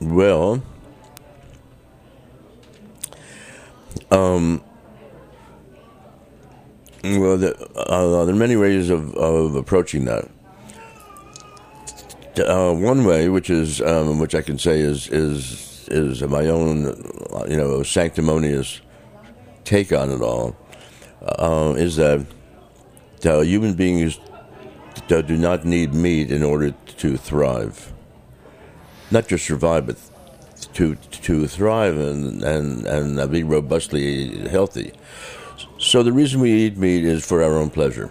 Well, 0.00 0.62
um, 4.10 4.62
well, 7.04 7.36
the, 7.36 7.56
uh, 7.76 8.24
there 8.24 8.34
are 8.34 8.38
many 8.38 8.56
ways 8.56 8.90
of, 8.90 9.14
of 9.14 9.54
approaching 9.54 10.04
that. 10.06 10.28
Uh, 12.38 12.72
one 12.72 13.04
way, 13.04 13.28
which 13.28 13.50
is 13.50 13.80
um, 13.82 14.18
which 14.18 14.34
I 14.34 14.42
can 14.42 14.58
say 14.58 14.80
is 14.80 15.08
is 15.08 15.86
is 15.88 16.22
my 16.22 16.46
own, 16.46 16.86
uh, 16.86 17.44
you 17.48 17.56
know, 17.56 17.82
sanctimonious 17.82 18.80
take 19.64 19.92
on 19.92 20.10
it 20.10 20.22
all, 20.22 20.56
uh, 21.20 21.74
is 21.76 21.96
that 21.96 22.24
uh, 23.24 23.40
human 23.40 23.74
beings 23.74 24.18
do 25.08 25.22
do 25.22 25.36
not 25.36 25.64
need 25.64 25.92
meat 25.92 26.30
in 26.30 26.42
order 26.42 26.70
to 26.70 27.16
thrive 27.16 27.92
not 29.12 29.28
just 29.28 29.44
survive, 29.44 29.86
but 29.86 29.96
to 30.74 30.96
to 30.96 31.46
thrive 31.46 31.96
and 31.98 32.42
and 32.42 32.86
and 32.86 33.20
uh, 33.20 33.26
be 33.26 33.42
robustly 33.42 34.48
healthy. 34.48 34.92
So 35.78 36.02
the 36.02 36.12
reason 36.12 36.40
we 36.40 36.50
eat 36.50 36.76
meat 36.76 37.04
is 37.04 37.24
for 37.24 37.42
our 37.42 37.58
own 37.58 37.70
pleasure. 37.70 38.10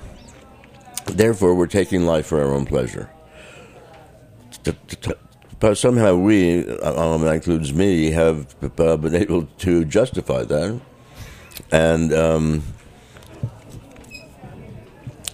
Therefore, 1.05 1.55
we're 1.55 1.67
taking 1.67 2.05
life 2.05 2.27
for 2.27 2.39
our 2.39 2.53
own 2.53 2.65
pleasure. 2.65 3.09
But 5.59 5.77
somehow 5.77 6.15
we, 6.15 6.67
um, 6.79 7.21
that 7.21 7.35
includes 7.35 7.71
me, 7.73 8.11
have 8.11 8.59
been 8.75 9.15
able 9.15 9.45
to 9.59 9.85
justify 9.85 10.43
that. 10.43 10.81
And 11.71 12.13
um, 12.13 12.63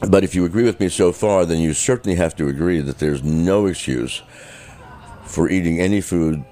but 0.09 0.23
if 0.23 0.35
you 0.35 0.45
agree 0.45 0.63
with 0.63 0.79
me 0.79 0.89
so 0.89 1.11
far, 1.11 1.45
then 1.45 1.59
you 1.59 1.73
certainly 1.73 2.15
have 2.17 2.35
to 2.35 2.47
agree 2.47 2.81
that 2.81 2.99
there's 2.99 3.23
no 3.23 3.65
excuse 3.65 4.21
for 5.23 5.49
eating 5.49 5.79
any 5.79 6.01
food, 6.01 6.43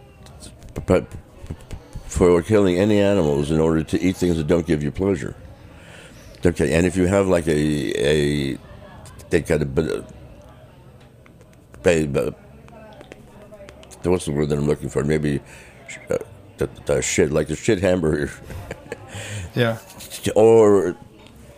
for 2.07 2.41
killing 2.41 2.77
any 2.77 2.99
animals 2.99 3.51
in 3.51 3.59
order 3.59 3.83
to 3.83 4.01
eat 4.01 4.17
things 4.17 4.37
that 4.37 4.47
don't 4.47 4.65
give 4.65 4.81
you 4.81 4.91
pleasure. 4.91 5.35
Okay, 6.45 6.73
and 6.73 6.85
if 6.85 6.95
you 6.95 7.07
have 7.07 7.27
like 7.27 7.47
a 7.47 7.53
a 7.53 8.57
they 9.29 9.41
got 9.41 9.61
a, 9.61 10.05
kind 11.83 12.17
of 12.17 12.35
but 14.05 14.11
what's 14.11 14.25
the 14.25 14.31
word 14.31 14.49
that 14.49 14.57
I'm 14.57 14.67
looking 14.67 14.87
for? 14.89 15.03
Maybe 15.03 15.41
uh, 16.09 16.17
the, 16.57 16.69
the 16.85 17.01
shit 17.01 17.31
like 17.31 17.47
the 17.47 17.55
shit 17.55 17.81
hamburger, 17.81 18.31
Yeah, 19.55 19.79
or 20.35 20.95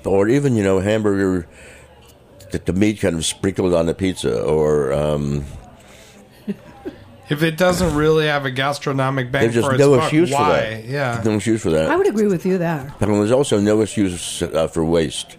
or 0.05 0.29
even 0.29 0.55
you 0.55 0.63
know 0.63 0.79
hamburger 0.79 1.47
that 2.51 2.65
the 2.65 2.73
meat 2.73 3.01
kind 3.01 3.15
of 3.15 3.25
sprinkled 3.25 3.73
on 3.73 3.85
the 3.85 3.93
pizza, 3.93 4.41
or 4.41 4.93
um, 4.93 5.45
if 7.29 7.43
it 7.43 7.57
doesn't 7.57 7.95
really 7.95 8.27
have 8.27 8.45
a 8.45 8.51
gastronomic 8.51 9.31
bang 9.31 9.43
There's 9.43 9.55
just 9.55 9.69
for 9.69 9.77
no 9.77 9.91
buck, 9.95 10.03
excuse 10.03 10.29
for 10.29 10.35
why? 10.35 10.59
that. 10.59 10.85
Yeah, 10.85 11.21
no 11.25 11.35
excuse 11.35 11.61
for 11.61 11.71
that. 11.71 11.89
I 11.91 11.95
would 11.95 12.07
agree 12.07 12.27
with 12.27 12.45
you 12.45 12.57
there. 12.57 12.93
And 12.99 13.13
there's 13.13 13.31
also 13.31 13.59
no 13.59 13.81
excuse 13.81 14.41
uh, 14.41 14.67
for 14.67 14.85
waste. 14.85 15.37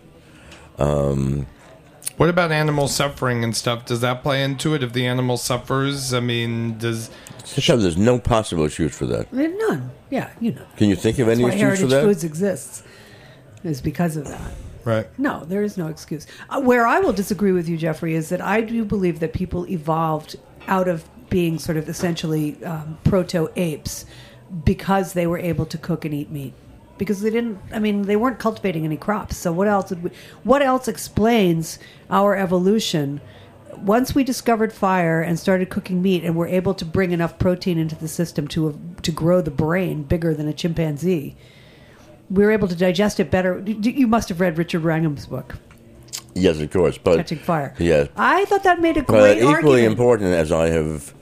What 2.19 2.29
about 2.29 2.51
animal 2.51 2.89
suffering 2.89 3.45
and 3.45 3.57
stuff? 3.57 3.87
Does 3.87 4.01
that 4.01 4.23
play 4.25 4.43
into 4.43 4.75
it? 4.75 4.83
If 4.83 4.93
the 4.93 5.07
animal 5.07 5.37
suffers, 5.37 6.13
I 6.13 6.19
mean, 6.21 6.77
does 6.77 7.11
So 7.45 7.77
there's 7.77 7.97
no 7.97 8.19
possible 8.19 8.65
excuse 8.65 8.97
for 8.97 9.07
that. 9.07 9.33
Eh, 9.33 9.47
None. 9.47 9.91
Yeah, 10.11 10.31
you 10.41 10.53
know. 10.53 10.67
Can 10.77 10.89
you 10.89 10.97
think 10.97 11.21
of 11.21 11.29
any 11.29 11.45
That's 11.45 11.55
why 11.61 11.69
excuse 11.71 11.81
for 11.81 11.87
Heritage 11.87 11.91
that? 11.91 12.03
Foods 12.03 12.25
exists. 12.25 12.83
Is 13.63 13.81
because 13.81 14.17
of 14.17 14.27
that. 14.29 14.53
right? 14.85 15.07
No, 15.19 15.45
there 15.45 15.63
is 15.63 15.77
no 15.79 15.87
excuse. 15.87 16.27
Uh, 16.51 16.61
where 16.61 16.87
I 16.87 16.99
will 17.01 17.13
disagree 17.13 17.53
with 17.53 17.69
you, 17.69 17.77
Jeffrey, 17.77 18.15
is 18.15 18.29
that 18.31 18.41
I 18.41 18.61
do 18.63 18.85
believe 18.85 19.21
that 19.21 19.33
people 19.33 19.67
evolved 19.69 20.37
out 20.67 20.89
of 20.89 21.09
being 21.31 21.59
sort 21.59 21.77
of 21.77 21.89
essentially 21.89 22.63
um, 22.65 22.99
proto 23.05 23.49
apes 23.57 24.07
because 24.65 25.13
they 25.13 25.27
were 25.27 25.39
able 25.39 25.67
to 25.67 25.79
cook 25.79 26.05
and 26.05 26.15
eat 26.15 26.31
meat. 26.31 26.55
Because 26.99 27.21
they 27.21 27.31
didn't, 27.31 27.59
I 27.73 27.79
mean, 27.79 28.03
they 28.03 28.17
weren't 28.17 28.39
cultivating 28.39 28.85
any 28.85 28.97
crops. 28.97 29.37
So 29.37 29.53
what 29.53 29.69
else 29.69 29.91
would 29.91 30.03
we? 30.03 30.11
What 30.45 30.63
else 30.63 30.89
explains 30.89 31.79
our 32.11 32.37
evolution? 32.37 33.21
Once 33.77 34.15
we 34.15 34.25
discovered 34.25 34.73
fire 34.73 35.23
and 35.23 35.39
started 35.39 35.71
cooking 35.71 36.03
meat, 36.03 36.25
and 36.25 36.35
were 36.35 36.49
able 36.49 36.75
to 36.75 36.85
bring 36.85 37.13
enough 37.13 37.39
protein 37.39 37.79
into 37.79 37.95
the 37.95 38.09
system 38.09 38.49
to 38.49 38.79
to 39.03 39.13
grow 39.13 39.41
the 39.41 39.51
brain 39.53 40.03
bigger 40.03 40.35
than 40.35 40.49
a 40.49 40.53
chimpanzee, 40.53 41.37
we 42.29 42.45
were 42.45 42.51
able 42.51 42.67
to 42.69 42.75
digest 42.75 43.21
it 43.21 43.31
better. 43.31 43.63
You 43.65 44.07
must 44.09 44.29
have 44.31 44.41
read 44.41 44.59
Richard 44.59 44.81
Wrangham's 44.83 45.27
book, 45.27 45.55
Yes, 46.35 46.61
of 46.61 46.71
course. 46.71 46.99
But 46.99 47.17
Catching 47.17 47.39
Fire. 47.39 47.75
Yes. 47.79 48.09
I 48.17 48.45
thought 48.47 48.65
that 48.65 48.81
made 48.81 48.97
a 48.97 49.03
But 49.03 49.13
great 49.13 49.37
equally 49.39 49.55
argument. 49.87 49.87
important 49.93 50.35
as 50.35 50.53
I 50.53 50.69
have 50.71 51.15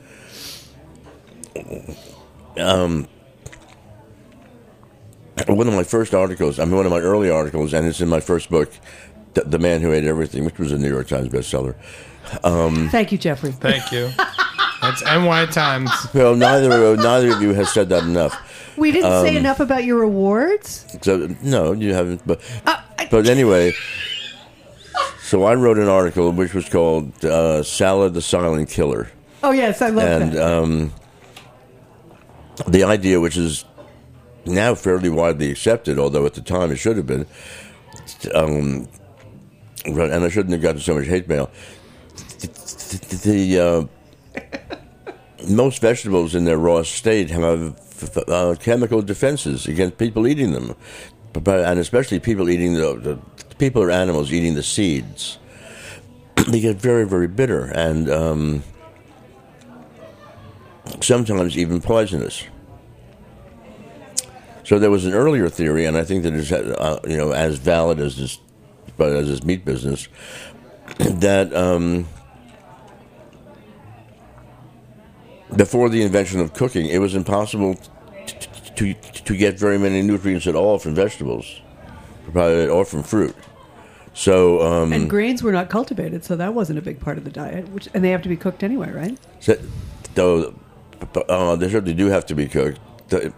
um, 2.59 3.07
one 5.49 5.69
of 5.69 5.75
my 5.75 5.85
first 5.85 6.15
articles, 6.15 6.59
I 6.59 6.65
mean, 6.65 6.77
one 6.77 6.87
of 6.87 6.93
my 6.93 7.01
early 7.01 7.31
articles, 7.31 7.75
and 7.75 7.87
it's 7.87 8.01
in 8.01 8.09
my 8.09 8.21
first 8.21 8.51
book, 8.51 8.73
The, 9.35 9.43
the 9.43 9.59
Man 9.59 9.81
Who 9.83 9.93
Ate 9.93 10.05
Everything, 10.05 10.45
which 10.45 10.59
was 10.59 10.73
a 10.73 10.79
New 10.79 10.89
York 10.89 11.09
Times 11.09 11.29
bestseller. 11.29 11.75
Thank 12.91 13.13
you, 13.13 13.19
Jeffrey. 13.19 13.53
Thank 13.53 13.93
you. 13.93 14.11
That's 14.83 15.03
NY 15.05 15.47
Times. 15.47 15.91
Well, 16.15 16.35
neither 16.35 16.97
neither 16.97 17.33
of 17.33 17.41
you 17.43 17.55
has 17.55 17.73
said 17.73 17.89
that 17.91 18.03
enough. 18.05 18.35
We 18.77 18.93
didn't 18.93 19.11
Um, 19.13 19.25
say 19.27 19.37
enough 19.37 19.61
about 19.61 19.85
your 19.85 20.03
awards. 20.03 20.85
So 21.03 21.29
no, 21.43 21.73
you 21.73 21.95
haven't. 21.95 22.23
But 22.27 22.41
Uh, 22.67 22.77
I- 22.99 23.09
but 23.11 23.27
anyway, 23.27 23.73
so 25.23 25.45
I 25.45 25.55
wrote 25.55 25.79
an 25.79 25.89
article 25.89 26.31
which 26.33 26.53
was 26.53 26.69
called 26.69 27.25
uh, 27.25 27.63
"Salad: 27.63 28.13
The 28.15 28.21
Silent 28.23 28.69
Killer," 28.69 29.09
oh 29.43 29.53
yes, 29.53 29.81
I 29.81 29.89
love 29.89 30.23
and 30.23 30.33
that. 30.33 30.59
um, 30.59 30.93
the 32.69 32.85
idea, 32.85 33.19
which 33.21 33.37
is 33.37 33.65
now 34.47 34.75
fairly 34.75 35.09
widely 35.09 35.51
accepted, 35.51 35.99
although 35.99 36.27
at 36.27 36.35
the 36.35 36.41
time 36.41 36.71
it 36.71 36.77
should 36.77 36.97
have 36.97 37.07
been, 37.07 37.27
um, 38.35 38.89
and 39.85 40.25
I 40.25 40.29
shouldn't 40.29 40.53
have 40.53 40.63
gotten 40.63 40.81
so 40.81 40.95
much 40.95 41.07
hate 41.07 41.29
mail. 41.29 41.51
The, 43.23 43.89
uh, 44.39 45.47
most 45.49 45.81
vegetables 45.81 46.35
in 46.35 46.45
their 46.45 46.59
raw 46.59 46.83
state 46.83 47.31
have 47.31 47.79
uh, 48.29 48.57
chemical 48.59 49.03
defenses 49.03 49.67
against 49.67 49.99
people 49.99 50.27
eating 50.27 50.53
them, 50.53 50.75
but, 51.33 51.61
and 51.65 51.79
especially 51.79 52.21
people 52.21 52.49
eating 52.49 52.75
the, 52.75 52.95
the 52.95 53.55
people 53.57 53.83
or 53.83 53.91
animals 53.91 54.33
eating 54.33 54.55
the 54.55 54.63
seeds. 54.63 55.39
they 56.49 56.61
get 56.61 56.77
very, 56.77 57.07
very 57.07 57.29
bitter 57.29 57.67
and 57.67 58.11
um, 58.11 58.63
sometimes 61.01 61.57
even 61.57 61.81
poisonous. 61.81 62.45
So 64.67 64.81
there 64.81 64.91
was 64.91 65.07
an 65.07 65.15
earlier 65.15 65.49
theory, 65.49 65.85
and 65.85 65.97
I 65.97 66.03
think 66.03 66.25
that 66.25 66.35
is 66.35 66.51
uh, 66.51 66.99
you 67.07 67.17
know 67.17 67.31
as 67.31 67.57
valid 67.57 68.01
as 68.01 68.17
this, 68.17 68.41
but 68.97 69.13
as 69.15 69.29
this 69.29 69.45
meat 69.45 69.65
business, 69.65 70.09
that 70.99 71.55
um, 71.55 72.09
before 75.55 75.89
the 75.89 76.03
invention 76.03 76.41
of 76.41 76.53
cooking, 76.53 76.87
it 76.87 76.99
was 76.99 77.15
impossible 77.15 77.77
t- 77.77 78.35
t- 78.41 78.95
to 78.95 78.95
to 79.23 79.37
get 79.37 79.57
very 79.57 79.79
many 79.79 80.03
nutrients 80.03 80.49
at 80.49 80.57
all 80.57 80.81
from 80.81 80.97
vegetables, 80.97 81.61
probably- 82.33 82.67
or 82.67 82.85
from 82.85 83.05
fruit. 83.05 83.37
So, 84.15 84.63
um, 84.63 84.93
And 84.93 85.09
grains 85.09 85.45
were 85.45 85.53
not 85.53 85.71
cultivated, 85.71 86.25
so 86.25 86.35
that 86.35 86.55
wasn't 86.55 86.81
a 86.81 86.83
big 86.83 86.99
part 86.99 87.19
of 87.19 87.25
the 87.25 87.31
diet. 87.31 87.69
Which 87.69 87.87
and 87.95 88.03
they 88.03 88.11
have 88.11 88.23
to 88.23 88.29
be 88.29 88.37
cooked 88.37 88.65
anyway, 88.65 88.91
right? 88.91 89.17
so- 89.39 89.59
though 90.17 90.55
uh, 91.29 91.55
they 91.55 91.71
certainly 91.71 91.95
do 91.95 92.07
have 92.07 92.27
to 92.27 92.35
be 92.35 92.49
cooked. 92.49 92.81
But, 93.09 93.33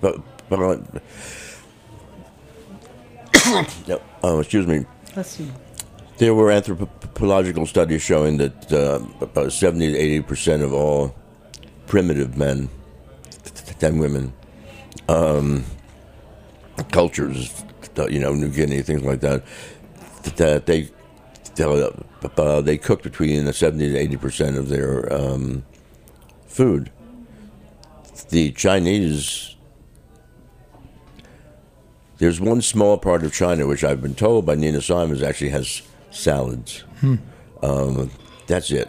but 0.00 0.29
uh, 0.52 0.76
oh, 4.22 4.40
excuse 4.40 4.66
me. 4.66 4.84
Let's 5.16 5.30
see. 5.30 5.50
There 6.18 6.34
were 6.34 6.50
anthropological 6.50 7.66
studies 7.66 8.02
showing 8.02 8.36
that 8.38 8.72
uh, 8.72 9.00
about 9.20 9.52
70 9.52 9.92
to 9.92 9.98
80 9.98 10.20
percent 10.22 10.62
of 10.62 10.72
all 10.72 11.14
primitive 11.86 12.36
men 12.36 12.68
and 13.82 13.98
women, 13.98 14.32
um, 15.08 15.64
cultures, 16.90 17.64
you 18.08 18.18
know, 18.18 18.32
New 18.32 18.50
Guinea, 18.50 18.82
things 18.82 19.02
like 19.02 19.20
that, 19.20 19.42
that 20.36 20.66
they 20.66 20.90
uh, 21.58 22.60
they 22.60 22.78
cook 22.78 23.02
between 23.02 23.52
70 23.52 23.92
to 23.92 23.98
80 23.98 24.16
percent 24.16 24.56
of 24.56 24.68
their 24.68 25.12
um, 25.12 25.64
food. 26.46 26.90
The 28.28 28.52
Chinese, 28.52 29.56
there's 32.20 32.40
one 32.40 32.60
small 32.62 32.98
part 32.98 33.24
of 33.24 33.32
China 33.32 33.66
which 33.66 33.82
I've 33.82 34.02
been 34.02 34.14
told 34.14 34.44
by 34.44 34.54
Nina 34.54 34.82
Simonds 34.82 35.22
actually 35.22 35.48
has 35.50 35.82
salads. 36.10 36.84
Um, 37.62 38.10
that's 38.46 38.70
it. 38.70 38.88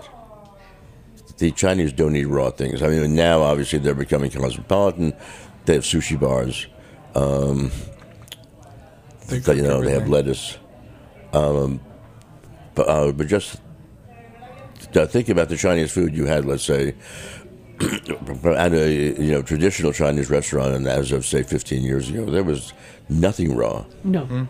The 1.38 1.52
Chinese 1.52 1.94
don't 1.94 2.16
eat 2.16 2.26
raw 2.26 2.52
things. 2.52 2.84
I 2.84 2.90
mean, 2.90 3.16
now 3.16 3.42
obviously 3.42 3.80
they're 3.80 3.96
becoming 3.96 4.30
cosmopolitan. 4.32 5.14
They 5.66 5.76
have 5.76 5.84
sushi 5.84 6.20
bars. 6.20 6.68
They 9.30 9.40
But, 9.40 9.56
you 9.56 9.64
know, 9.64 9.82
they 9.82 9.94
have 9.94 10.10
lettuce. 10.10 10.58
Um, 11.32 11.80
but, 12.76 12.90
uh, 12.90 13.14
but 13.14 13.28
just 13.28 13.62
uh, 14.94 15.06
think 15.06 15.30
about 15.30 15.48
the 15.48 15.56
Chinese 15.56 15.92
food 15.92 16.14
you 16.14 16.26
had, 16.26 16.44
let's 16.46 16.64
say, 16.64 16.96
at 18.56 18.74
a 18.74 19.22
you 19.22 19.32
know 19.32 19.42
traditional 19.42 19.94
Chinese 19.94 20.30
restaurant, 20.30 20.76
and 20.76 20.86
as 20.88 21.12
of 21.12 21.26
say 21.26 21.44
15 21.44 21.82
years 21.84 22.10
ago, 22.10 22.26
there 22.26 22.44
was 22.44 22.74
nothing 23.12 23.56
raw. 23.56 23.86
No, 24.04 24.48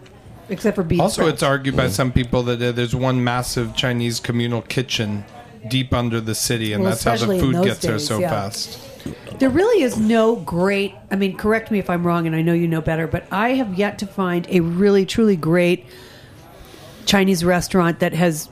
except 0.49 0.75
for 0.75 0.83
beef. 0.83 0.99
Also, 0.99 1.23
sprouts. 1.23 1.33
it's 1.33 1.43
argued 1.43 1.75
by 1.75 1.89
some 1.89 2.11
people 2.11 2.43
that 2.43 2.61
uh, 2.61 2.71
there's 2.71 2.95
one 2.95 3.23
massive 3.23 3.75
Chinese 3.75 4.19
communal 4.19 4.61
kitchen 4.61 5.25
deep 5.69 5.93
under 5.93 6.21
the 6.21 6.35
city, 6.35 6.73
and 6.73 6.83
Well, 6.83 6.91
that's 6.91 7.03
how 7.03 7.17
the 7.17 7.39
food 7.39 7.55
those 7.55 7.65
gets 7.65 7.79
there 7.79 7.99
so 7.99 8.19
yeah. 8.19 8.29
fast. 8.29 8.79
There 9.39 9.49
really 9.49 9.83
is 9.83 9.97
no 9.97 10.35
great. 10.35 10.93
I 11.09 11.15
mean, 11.15 11.35
correct 11.35 11.71
me 11.71 11.79
if 11.79 11.89
I'm 11.89 12.05
wrong, 12.05 12.27
and 12.27 12.35
I 12.35 12.41
know 12.41 12.53
you 12.53 12.67
know 12.67 12.81
better, 12.81 13.07
but 13.07 13.25
I 13.31 13.53
have 13.53 13.73
yet 13.73 13.97
to 13.99 14.05
find 14.05 14.45
a 14.49 14.59
really, 14.59 15.05
truly 15.05 15.35
great 15.35 15.85
Chinese 17.05 17.43
restaurant 17.43 17.99
that 17.99 18.13
has 18.13 18.49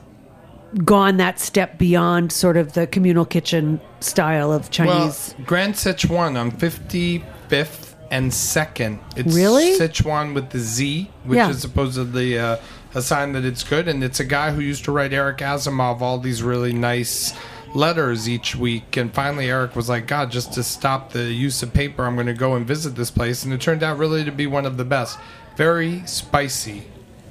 gone 0.84 1.16
that 1.18 1.38
step 1.40 1.78
beyond 1.78 2.32
sort 2.32 2.56
of 2.56 2.72
the 2.74 2.86
communal 2.86 3.24
kitchen 3.24 3.80
style 4.00 4.52
of 4.52 4.70
Chinese. 4.70 5.34
Well, 5.36 5.46
Grand 5.46 5.74
Sichuan 5.74 6.38
on 6.38 6.50
55th 6.52 7.89
and 8.10 8.30
2nd. 8.32 8.98
It's 9.16 9.34
Really? 9.34 9.78
Sichuan 9.78 10.34
with 10.34 10.50
the 10.50 10.58
Z, 10.58 11.10
which 11.24 11.36
Yeah. 11.36 11.50
is 11.50 11.60
supposedly 11.60 12.38
uh, 12.38 12.56
a 12.94 13.02
sign 13.02 13.32
that 13.32 13.44
it's 13.44 13.62
good. 13.62 13.86
And 13.88 14.02
it's 14.02 14.18
a 14.20 14.24
guy 14.24 14.50
who 14.52 14.60
used 14.60 14.84
to 14.84 14.92
write 14.92 15.12
Eric 15.12 15.38
Asimov 15.38 16.00
all 16.00 16.18
these 16.18 16.42
really 16.42 16.72
nice 16.72 17.32
letters 17.74 18.28
each 18.28 18.56
week. 18.56 18.96
And 18.96 19.14
finally, 19.14 19.48
Eric 19.48 19.76
was 19.76 19.88
like, 19.88 20.06
God, 20.08 20.30
just 20.32 20.52
to 20.54 20.62
stop 20.64 21.12
the 21.12 21.30
use 21.32 21.62
of 21.62 21.72
paper, 21.72 22.04
I'm 22.04 22.16
going 22.16 22.26
to 22.26 22.34
go 22.34 22.54
and 22.56 22.66
visit 22.66 22.96
this 22.96 23.10
place. 23.12 23.44
And 23.44 23.52
it 23.52 23.60
turned 23.60 23.82
out 23.84 23.96
really 23.96 24.24
to 24.24 24.32
be 24.32 24.46
one 24.48 24.66
of 24.66 24.76
the 24.76 24.84
best. 24.84 25.18
Very 25.56 26.02
spicy. 26.06 26.82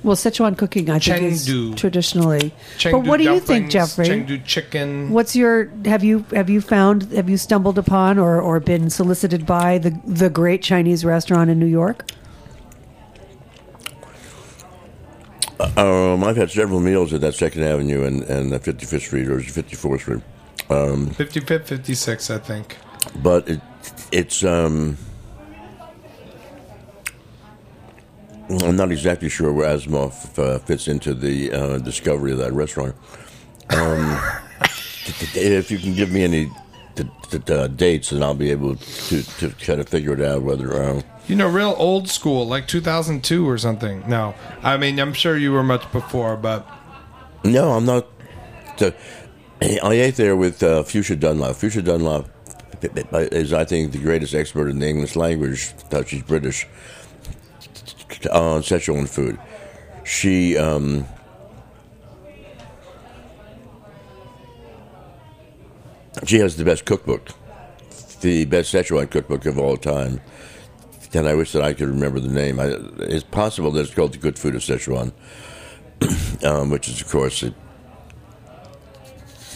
Well, 0.03 0.15
Sichuan 0.15 0.57
cooking, 0.57 0.89
I 0.89 0.99
think, 0.99 1.33
Chengdu. 1.33 1.73
is 1.73 1.75
traditionally. 1.79 2.53
Chengdu 2.77 2.91
but 2.91 2.99
what 3.05 3.17
do 3.17 3.23
you 3.23 3.39
think, 3.39 3.69
Jeffrey? 3.69 4.07
Chengdu 4.07 4.43
chicken. 4.45 5.09
What's 5.09 5.35
your 5.35 5.65
have 5.85 6.03
you 6.03 6.25
have 6.31 6.49
you 6.49 6.61
found 6.61 7.11
have 7.11 7.29
you 7.29 7.37
stumbled 7.37 7.77
upon 7.77 8.17
or, 8.17 8.39
or 8.39 8.59
been 8.59 8.89
solicited 8.89 9.45
by 9.45 9.77
the 9.77 9.99
the 10.05 10.29
great 10.29 10.61
Chinese 10.61 11.03
restaurant 11.03 11.49
in 11.49 11.59
New 11.59 11.65
York? 11.65 12.05
Um, 15.75 16.23
I've 16.23 16.37
had 16.37 16.49
several 16.49 16.79
meals 16.79 17.11
at 17.13 17.19
that 17.21 17.35
Second 17.35 17.63
Avenue 17.63 18.05
and 18.05 18.23
and 18.23 18.51
55th 18.51 19.01
Street 19.01 19.27
or 19.27 19.39
54th 19.39 19.99
Street, 19.99 20.21
55th, 20.69 21.65
56th, 21.67 22.33
I 22.33 22.37
think. 22.39 22.77
but 23.21 23.49
it 23.49 23.61
it's 24.11 24.43
um. 24.43 24.97
I'm 28.49 28.75
not 28.75 28.91
exactly 28.91 29.29
sure 29.29 29.53
where 29.53 29.67
Asimov 29.77 30.37
uh, 30.39 30.57
fits 30.59 30.87
into 30.87 31.13
the 31.13 31.51
uh, 31.51 31.77
discovery 31.79 32.31
of 32.31 32.39
that 32.39 32.51
restaurant. 32.53 32.95
Um, 33.69 34.19
if 35.05 35.69
you 35.71 35.77
can 35.77 35.93
give 35.93 36.11
me 36.11 36.23
any 36.23 36.51
uh, 37.47 37.67
dates, 37.67 38.09
then 38.09 38.23
I'll 38.23 38.33
be 38.33 38.49
able 38.49 38.75
to, 38.75 39.21
to 39.39 39.49
kind 39.63 39.79
of 39.79 39.87
figure 39.87 40.13
it 40.13 40.21
out 40.21 40.41
whether. 40.41 40.73
Uh, 40.81 41.01
You 41.27 41.35
know, 41.35 41.47
real 41.47 41.75
old 41.77 42.09
school, 42.09 42.47
like 42.47 42.67
2002 42.67 43.47
or 43.47 43.57
something. 43.59 44.03
No, 44.07 44.33
I 44.63 44.77
mean, 44.77 44.99
I'm 44.99 45.13
sure 45.13 45.37
you 45.37 45.51
were 45.51 45.63
much 45.63 45.89
before, 45.91 46.35
but 46.35 46.67
no, 47.43 47.73
I'm 47.73 47.85
not. 47.85 48.07
The, 48.77 48.95
I 49.61 49.93
ate 49.93 50.15
there 50.15 50.35
with 50.35 50.63
uh, 50.63 50.81
Fuchsia 50.83 51.15
Dunlop. 51.15 51.55
Fuchsia 51.55 51.83
Dunlop 51.83 52.27
is, 52.81 53.53
I 53.53 53.65
think, 53.65 53.91
the 53.91 53.99
greatest 53.99 54.33
expert 54.33 54.69
in 54.69 54.79
the 54.79 54.87
English 54.87 55.15
language. 55.15 55.71
uh, 55.91 56.03
She's 56.03 56.23
British 56.23 56.65
on 58.27 58.61
Szechuan 58.61 59.07
food. 59.07 59.39
She. 60.03 60.57
Um, 60.57 61.05
She 66.25 66.39
has 66.39 66.57
the 66.57 66.65
best 66.65 66.85
cookbook, 66.85 67.29
the 68.21 68.45
best 68.45 68.73
Szechuan 68.73 69.09
cookbook 69.09 69.45
of 69.45 69.57
all 69.57 69.77
time. 69.77 70.19
And 71.13 71.27
I 71.27 71.33
wish 71.33 71.53
that 71.53 71.63
I 71.63 71.73
could 71.73 71.87
remember 71.87 72.19
the 72.19 72.29
name. 72.29 72.59
I, 72.59 72.75
it's 72.99 73.23
possible 73.23 73.71
that 73.71 73.81
it's 73.81 73.93
called 73.93 74.13
The 74.13 74.19
Good 74.19 74.37
Food 74.37 74.55
of 74.55 74.61
Szechuan, 74.61 75.11
um, 76.45 76.69
which 76.69 76.87
is, 76.87 77.01
of 77.01 77.09
course, 77.09 77.41
it, 77.41 77.53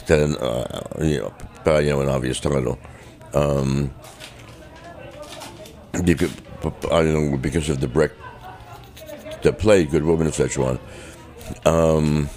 then 0.08 0.36
uh, 0.38 0.82
you 1.00 1.20
know, 1.20 1.80
you 1.80 1.90
know, 1.90 2.02
an 2.02 2.10
obvious 2.10 2.40
title. 2.40 2.80
Um, 3.34 3.94
because, 6.04 6.32
of 7.70 7.80
the 7.82 7.90
Brecht, 7.92 8.16
the 9.44 9.54
play 9.54 9.86
Good 9.86 10.04
Woman 10.04 10.28
of 10.28 10.34
Szechuan. 10.34 10.80
Um, 11.66 12.30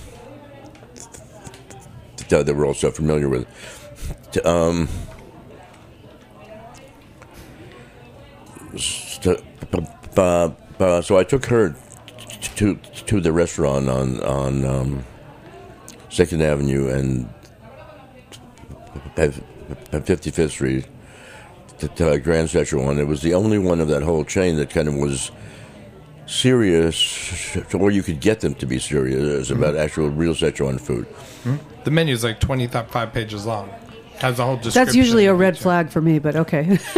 that 2.28 2.46
that 2.46 2.54
we're 2.54 2.66
all 2.66 2.74
so 2.74 2.90
familiar 2.90 3.28
with. 3.28 3.46
Um, 4.44 4.88
so, 8.76 9.40
uh, 10.16 11.00
so 11.00 11.16
I 11.16 11.24
took 11.24 11.46
her 11.46 11.74
to 12.56 12.74
to 12.74 13.20
the 13.20 13.32
restaurant 13.32 13.88
on 13.88 14.20
on 14.22 14.64
um, 14.64 15.04
Second 16.10 16.42
Avenue 16.42 16.88
and 16.88 17.28
Fifty 20.04 20.30
Fifth 20.30 20.50
Street 20.50 20.86
to, 21.78 21.88
to 21.88 22.18
Grand 22.18 22.48
Szechuan. 22.48 22.98
It 22.98 23.04
was 23.04 23.22
the 23.22 23.34
only 23.34 23.58
one 23.58 23.80
of 23.80 23.88
that 23.88 24.02
whole 24.02 24.24
chain 24.24 24.56
that 24.56 24.70
kind 24.70 24.88
of 24.88 24.94
was 24.94 25.30
serious, 26.26 27.56
or 27.74 27.90
you 27.90 28.02
could 28.02 28.20
get 28.20 28.40
them 28.40 28.54
to 28.56 28.66
be 28.66 28.78
serious 28.78 29.50
about 29.50 29.74
mm-hmm. 29.74 29.82
actual 29.82 30.08
real 30.10 30.34
Szechuan 30.34 30.80
food. 30.80 31.06
Mm-hmm. 31.06 31.56
the 31.84 31.90
menu 31.90 32.12
is 32.14 32.24
like 32.24 32.40
25 32.40 33.12
pages 33.12 33.46
long. 33.46 33.70
Has 34.20 34.38
a 34.38 34.44
whole 34.44 34.56
description. 34.56 34.84
That's 34.84 34.96
usually 34.96 35.26
a 35.26 35.34
red 35.34 35.58
flag 35.58 35.90
for 35.90 36.00
me, 36.00 36.18
but 36.18 36.36
okay. 36.36 36.78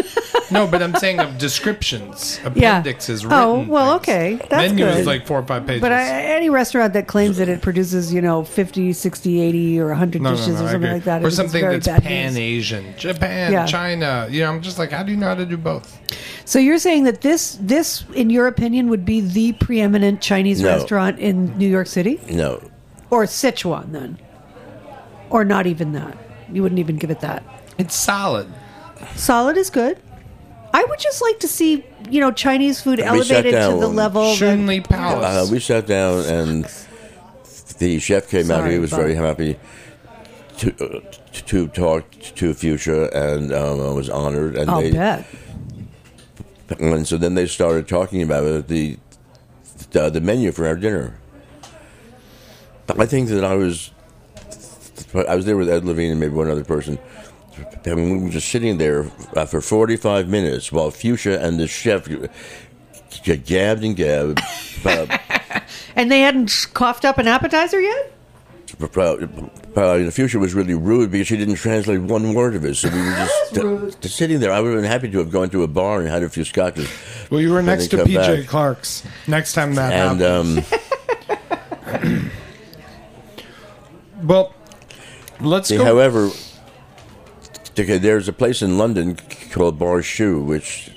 No, 0.51 0.67
but 0.67 0.83
I'm 0.83 0.95
saying 0.95 1.21
of 1.21 1.37
descriptions, 1.37 2.41
Yeah. 2.55 2.79
appendixes, 2.79 3.23
Oh, 3.29 3.67
well, 3.69 3.99
things. 3.99 4.09
okay. 4.41 4.47
That's 4.49 4.71
Menu 4.71 4.87
good. 4.87 5.01
is 5.01 5.07
like 5.07 5.27
four 5.27 5.41
or 5.41 5.43
five 5.43 5.67
pages. 5.67 5.83
but 5.83 5.93
I, 5.93 6.05
any 6.09 6.49
restaurant 6.49 6.95
that 6.95 7.07
claims 7.07 7.37
that 7.37 7.51
it 7.51 7.61
produces, 7.61 8.15
you 8.15 8.23
know, 8.23 8.45
50, 8.45 8.95
60, 8.95 9.41
80 9.43 9.79
or 9.81 9.89
100 9.89 10.23
no, 10.23 10.31
no, 10.31 10.37
dishes 10.37 10.59
no, 10.59 10.65
or 10.67 10.71
something 10.71 10.91
like 10.91 11.05
that, 11.05 11.23
or 11.23 11.31
something 11.31 11.61
very 11.61 11.75
that's 11.75 11.87
bad 11.89 12.03
pan 12.03 12.35
Asian, 12.39 12.95
Japan, 12.97 13.53
Yeah. 13.53 13.67
China. 13.67 14.27
You 14.31 14.41
know, 14.41 14.49
I'm 14.51 14.63
just 14.63 14.79
like, 14.79 14.91
how 14.91 15.03
do 15.03 15.11
you 15.11 15.19
know 15.19 15.27
how 15.27 15.35
to 15.35 15.45
do 15.45 15.59
both? 15.59 16.01
So 16.47 16.59
you're 16.59 16.79
saying 16.79 17.05
that 17.05 17.21
this, 17.21 17.59
this, 17.61 18.07
in 18.15 18.31
your 18.31 18.47
opinion, 18.47 18.89
would 18.89 19.05
be 19.05 19.21
the 19.21 19.53
preeminent 19.53 20.23
Chinese 20.23 20.63
No. 20.63 20.69
restaurant 20.69 21.19
in 21.19 21.59
New 21.59 21.69
York 21.69 21.89
City? 21.89 22.21
No, 22.31 22.63
Or 23.11 23.25
Sichuan, 23.25 23.93
then? 23.93 24.19
Or 25.29 25.45
not 25.45 25.67
even 25.67 25.93
that? 25.93 26.17
You 26.53 26.63
wouldn't 26.63 26.79
even 26.79 26.97
give 26.97 27.11
it 27.11 27.21
that. 27.21 27.43
It's 27.79 27.95
solid. 27.95 28.49
Solid 29.17 29.57
is 29.57 29.71
good. 29.71 29.99
I 30.75 30.85
would 30.85 30.99
just 30.99 31.23
like 31.23 31.41
to 31.41 31.49
see, 31.49 31.85
you 32.11 32.21
know, 32.21 32.31
Chinese 32.31 32.81
food 32.81 32.99
sat 32.99 33.09
elevated 33.09 33.45
to 33.45 33.51
down 33.53 33.81
the 33.81 33.89
level 33.89 34.23
that 34.23 34.37
Shun 34.37 34.67
Lee 34.67 34.81
Palace. 34.81 35.25
Uh, 35.49 35.53
we 35.53 35.61
sat 35.61 35.87
down 35.87 36.25
and 36.27 36.65
the 37.79 37.99
chef 37.99 38.29
came 38.29 38.51
out. 38.51 38.59
Sorry, 38.61 38.73
He 38.73 38.79
was 38.79 38.91
Bob. 38.91 39.01
very 39.01 39.15
happy 39.15 39.59
to 40.59 40.75
uh, 40.85 41.01
to 41.33 41.69
talk 41.69 42.11
to 42.11 42.53
Fuchsia 42.55 43.09
and 43.15 43.53
um, 43.53 43.95
was 43.95 44.11
honored. 44.11 44.57
And 44.57 44.71
I'll 44.71 44.81
they 44.83 44.93
bet. 44.93 45.25
and 46.79 47.07
so 47.07 47.17
then 47.17 47.35
they 47.35 47.47
started 47.47 47.89
talking 47.89 48.23
about 48.23 48.45
it, 48.45 48.69
the 48.69 48.99
the, 49.93 50.11
the 50.11 50.21
menu 50.21 50.53
for 50.53 50.67
our 50.67 50.77
dinner. 50.77 51.15
I 52.89 53.07
think 53.07 53.29
that 53.29 53.45
I 53.45 53.55
was 53.55 53.91
I 55.15 55.35
was 55.35 55.45
there 55.47 55.57
with 55.57 55.69
Ed 55.71 55.85
Levine 55.85 56.11
and 56.11 56.21
maybe 56.21 56.35
one 56.35 56.51
other 56.51 56.65
person. 56.65 56.99
And 57.85 58.13
we 58.13 58.25
were 58.25 58.31
just 58.31 58.49
sitting 58.51 58.79
there 58.79 59.11
uh, 59.37 59.45
for 59.47 59.61
45 59.61 60.29
minutes 60.29 60.71
while 60.71 60.91
Fuchsia 60.91 61.41
and 61.41 61.59
the 61.59 61.67
chef 61.67 62.07
g- 62.09 63.37
gabbed 63.37 63.83
and 63.85 63.97
gabbed. 63.97 64.41
Uh, 64.85 65.19
And 65.97 66.11
they 66.13 66.21
hadn't 66.21 66.69
coughed 66.75 67.05
up 67.05 67.19
an 67.19 67.27
appetizer 67.27 67.81
yet? 67.81 68.13
uh, 68.81 68.87
the 68.87 70.11
Fuchsia 70.13 70.39
was 70.39 70.55
really 70.55 70.75
rude 70.75 71.11
because 71.11 71.27
she 71.27 71.37
didn't 71.37 71.57
translate 71.57 72.01
one 72.01 72.35
word 72.35 72.55
of 72.55 72.65
it. 72.65 72.77
So 72.77 72.89
we 72.91 73.01
were 73.01 73.11
just 73.17 73.57
rude. 73.57 74.01
just 74.01 74.17
sitting 74.17 74.39
there. 74.39 74.53
I 74.53 74.61
would 74.61 74.73
have 74.73 74.83
been 74.83 74.91
happy 74.91 75.11
to 75.11 75.19
have 75.19 75.31
gone 75.31 75.51
to 75.51 75.65
a 75.65 75.67
bar 75.69 75.99
and 76.01 76.09
had 76.09 76.23
a 76.23 76.29
few 76.29 76.45
scotches. 76.45 76.89
Well, 77.31 77.41
you 77.41 77.51
were 77.53 77.63
next 77.63 77.89
to 77.89 77.97
come 77.97 78.07
PJ 78.07 78.15
back. 78.43 78.47
Clark's. 78.47 79.03
Next 79.27 79.55
time 79.55 79.75
that 79.75 79.93
And 79.93 80.21
happens. 80.21 80.73
um, 82.03 82.31
well, 84.23 84.55
let's 85.41 85.71
go. 85.71 85.85
however, 85.85 86.31
there's 87.75 88.29
a 88.29 88.33
place 88.33 88.63
in 88.63 88.79
London 88.79 89.17
called 89.53 89.79
Bar 89.79 90.03
Shu, 90.03 90.43
which 90.43 90.91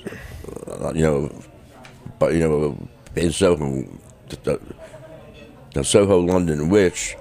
uh, 0.68 0.92
you 0.94 1.02
know, 1.02 1.42
but 2.18 2.34
you 2.34 2.40
know, 2.40 2.88
in 3.16 3.32
Soho, 3.32 3.86
Soho, 5.82 6.18
London, 6.20 6.68
which. 6.68 7.16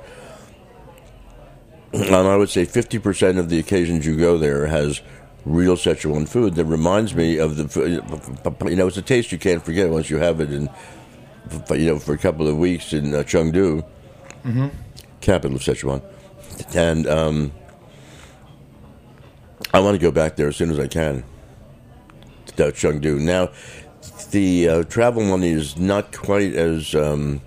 And 1.94 2.16
I 2.16 2.38
would 2.38 2.50
say 2.50 2.66
50% 2.66 3.38
of 3.38 3.50
the 3.50 3.60
occasions 3.60 4.06
you 4.06 4.16
go 4.16 4.38
there 4.38 4.66
has 4.66 5.02
real 5.46 5.76
Szechuan 5.76 6.26
food 6.26 6.56
that 6.56 6.64
reminds 6.64 7.14
me 7.14 7.38
of 7.38 7.58
the, 7.58 8.66
you 8.70 8.76
know, 8.78 8.88
it's 8.88 8.96
a 8.96 9.02
taste 9.02 9.34
you 9.34 9.38
can't 9.38 9.62
forget 9.62 9.90
once 9.90 10.10
you 10.10 10.16
have 10.18 10.40
it 10.40 10.54
in, 10.54 10.70
you 11.72 11.86
know, 11.88 12.00
for 12.00 12.14
a 12.14 12.18
couple 12.18 12.48
of 12.48 12.58
weeks 12.58 12.94
in 12.94 13.14
uh, 13.14 13.24
Chengdu, 13.24 13.84
capital 15.20 15.58
of 15.58 15.62
Sichuan. 15.62 16.02
And 16.74 17.08
um, 17.08 17.52
I 19.74 19.80
want 19.80 19.96
to 19.96 20.02
go 20.02 20.12
back 20.12 20.36
there 20.36 20.48
as 20.48 20.56
soon 20.56 20.72
as 20.72 20.80
I 20.80 20.88
can 20.88 21.24
to 22.56 22.64
Chengdu. 22.72 23.20
Now, 23.20 23.50
the 24.32 24.70
uh, 24.70 24.84
travel 24.84 25.24
money 25.24 25.50
is 25.50 25.78
not 25.78 26.16
quite 26.16 26.54
as 26.54 26.96
um, 26.96 27.42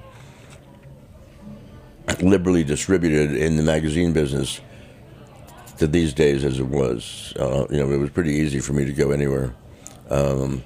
liberally 2.20 2.64
distributed 2.64 3.36
in 3.36 3.56
the 3.56 3.62
magazine 3.62 4.12
business 4.12 4.60
to 5.78 5.86
these 5.86 6.12
days 6.12 6.44
as 6.44 6.58
it 6.58 6.66
was. 6.66 7.32
Uh, 7.38 7.66
you 7.70 7.78
know, 7.78 7.90
it 7.90 7.98
was 7.98 8.10
pretty 8.10 8.32
easy 8.32 8.60
for 8.60 8.72
me 8.72 8.84
to 8.84 8.92
go 8.92 9.10
anywhere. 9.10 9.54
Um, 10.10 10.62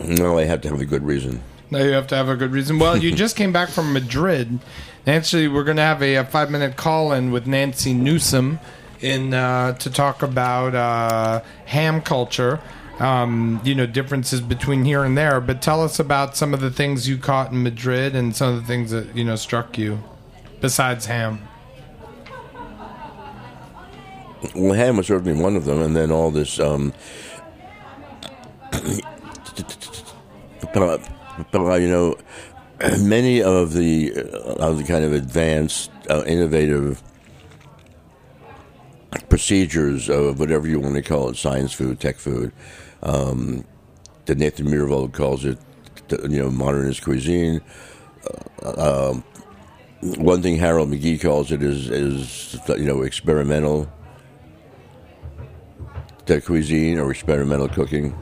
no, 0.00 0.38
I 0.38 0.44
have 0.44 0.60
to 0.62 0.68
have 0.68 0.80
a 0.80 0.86
good 0.86 1.02
reason. 1.02 1.42
Now 1.70 1.78
you 1.78 1.92
have 1.92 2.08
to 2.08 2.16
have 2.16 2.28
a 2.28 2.36
good 2.36 2.52
reason. 2.52 2.78
Well, 2.78 2.96
you 2.96 3.12
just 3.14 3.36
came 3.36 3.52
back 3.52 3.68
from 3.68 3.92
Madrid. 3.92 4.58
Actually, 5.06 5.48
we're 5.48 5.64
going 5.64 5.78
to 5.78 5.82
have 5.82 6.02
a, 6.02 6.16
a 6.16 6.24
five 6.24 6.50
minute 6.50 6.76
call 6.76 7.12
in 7.12 7.30
with 7.30 7.46
Nancy 7.46 7.94
Newsom 7.94 8.60
in 9.00 9.32
uh, 9.32 9.72
to 9.74 9.90
talk 9.90 10.22
about 10.22 10.74
uh, 10.74 11.42
ham 11.66 12.02
culture. 12.02 12.60
Um, 12.98 13.62
you 13.64 13.74
know 13.74 13.86
differences 13.86 14.42
between 14.42 14.84
here 14.84 15.04
and 15.04 15.16
there, 15.16 15.40
but 15.40 15.62
tell 15.62 15.82
us 15.82 15.98
about 15.98 16.36
some 16.36 16.52
of 16.52 16.60
the 16.60 16.70
things 16.70 17.08
you 17.08 17.16
caught 17.16 17.50
in 17.50 17.62
Madrid 17.62 18.14
and 18.14 18.36
some 18.36 18.54
of 18.54 18.60
the 18.60 18.66
things 18.66 18.90
that 18.90 19.16
you 19.16 19.24
know 19.24 19.36
struck 19.36 19.78
you, 19.78 20.02
besides 20.60 21.06
ham. 21.06 21.40
Well, 24.54 24.74
ham 24.74 24.98
was 24.98 25.06
certainly 25.06 25.40
one 25.40 25.56
of 25.56 25.64
them, 25.64 25.80
and 25.80 25.96
then 25.96 26.10
all 26.10 26.30
this. 26.30 26.60
Um, 26.60 26.92
you 30.74 31.88
know, 31.88 32.18
many 33.00 33.42
of 33.42 33.72
the 33.74 34.12
uh, 34.14 34.68
of 34.68 34.78
the 34.78 34.84
kind 34.84 35.04
of 35.04 35.12
advanced, 35.12 35.90
uh, 36.08 36.24
innovative 36.26 37.02
procedures 39.28 40.08
of 40.08 40.38
whatever 40.38 40.68
you 40.68 40.80
want 40.80 40.94
to 40.94 41.02
call 41.02 41.28
it, 41.28 41.36
science 41.36 41.72
food, 41.72 42.00
tech 42.00 42.16
food, 42.16 42.52
um, 43.02 43.64
that 44.26 44.38
Nathan 44.38 44.66
Myhrvold 44.66 45.12
calls 45.12 45.44
it, 45.44 45.58
you 46.10 46.42
know, 46.42 46.50
modernist 46.50 47.02
cuisine. 47.02 47.60
Uh, 48.62 49.10
um, 49.10 49.24
one 50.00 50.40
thing 50.40 50.56
Harold 50.56 50.90
McGee 50.90 51.20
calls 51.20 51.52
it 51.52 51.62
is, 51.62 51.90
is 51.90 52.58
you 52.68 52.84
know, 52.84 53.02
experimental 53.02 53.90
cuisine 56.44 56.98
or 56.98 57.10
experimental 57.10 57.68
cooking. 57.68 58.16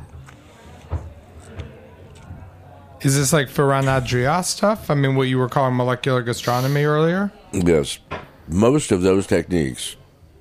Is 3.02 3.16
this 3.16 3.32
like 3.32 3.48
Ferran 3.48 3.84
Adrià 3.84 4.44
stuff? 4.44 4.90
I 4.90 4.94
mean, 4.94 5.14
what 5.14 5.28
you 5.28 5.38
were 5.38 5.48
calling 5.48 5.76
molecular 5.76 6.20
gastronomy 6.20 6.82
earlier? 6.82 7.30
Yes, 7.52 8.00
most 8.48 8.90
of 8.90 9.02
those 9.02 9.24
techniques, 9.24 9.94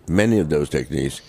many 0.08 0.40
of 0.40 0.50
those 0.50 0.68
techniques, 0.68 1.22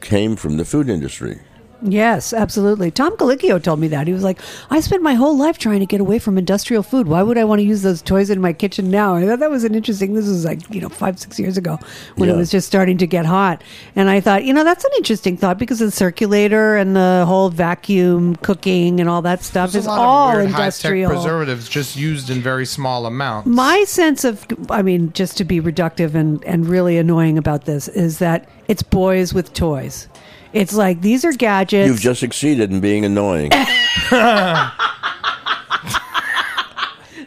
came 0.00 0.34
from 0.34 0.56
the 0.56 0.64
food 0.64 0.88
industry. 0.88 1.40
Yes, 1.82 2.32
absolutely. 2.32 2.90
Tom 2.90 3.16
Colicchio 3.16 3.60
told 3.60 3.80
me 3.80 3.88
that. 3.88 4.06
He 4.06 4.12
was 4.12 4.22
like, 4.22 4.40
I 4.70 4.80
spent 4.80 5.02
my 5.02 5.14
whole 5.14 5.36
life 5.36 5.58
trying 5.58 5.80
to 5.80 5.86
get 5.86 6.00
away 6.00 6.18
from 6.20 6.38
industrial 6.38 6.82
food. 6.82 7.08
Why 7.08 7.22
would 7.22 7.36
I 7.36 7.44
want 7.44 7.58
to 7.58 7.64
use 7.64 7.82
those 7.82 8.00
toys 8.00 8.30
in 8.30 8.40
my 8.40 8.52
kitchen 8.52 8.90
now? 8.90 9.16
I 9.16 9.26
thought 9.26 9.40
that 9.40 9.50
was 9.50 9.64
an 9.64 9.74
interesting, 9.74 10.14
this 10.14 10.28
was 10.28 10.44
like, 10.44 10.60
you 10.70 10.80
know, 10.80 10.88
five, 10.88 11.18
six 11.18 11.40
years 11.40 11.56
ago 11.56 11.78
when 12.16 12.28
it 12.28 12.36
was 12.36 12.50
just 12.50 12.68
starting 12.68 12.98
to 12.98 13.06
get 13.06 13.26
hot. 13.26 13.64
And 13.96 14.08
I 14.08 14.20
thought, 14.20 14.44
you 14.44 14.52
know, 14.52 14.62
that's 14.62 14.84
an 14.84 14.92
interesting 14.96 15.36
thought 15.36 15.58
because 15.58 15.80
the 15.80 15.90
circulator 15.90 16.76
and 16.76 16.94
the 16.94 17.24
whole 17.26 17.48
vacuum 17.48 18.36
cooking 18.36 19.00
and 19.00 19.08
all 19.08 19.22
that 19.22 19.42
stuff 19.42 19.72
There's 19.72 19.84
is 19.84 19.88
all 19.88 20.38
industrial. 20.38 21.10
preservatives 21.10 21.68
just 21.68 21.96
used 21.96 22.30
in 22.30 22.40
very 22.40 22.66
small 22.66 23.06
amounts. 23.06 23.48
My 23.48 23.84
sense 23.84 24.24
of, 24.24 24.46
I 24.70 24.82
mean, 24.82 25.12
just 25.14 25.36
to 25.38 25.44
be 25.44 25.60
reductive 25.60 26.14
and, 26.14 26.44
and 26.44 26.66
really 26.66 26.96
annoying 26.96 27.38
about 27.38 27.64
this 27.64 27.88
is 27.88 28.18
that 28.18 28.48
it's 28.68 28.82
boys 28.82 29.34
with 29.34 29.52
toys. 29.52 30.08
It's 30.52 30.74
like 30.74 31.00
these 31.00 31.24
are 31.24 31.32
gadgets. 31.32 31.86
You've 31.88 32.00
just 32.00 32.20
succeeded 32.20 32.70
in 32.70 32.80
being 32.80 33.04
annoying. 33.04 33.50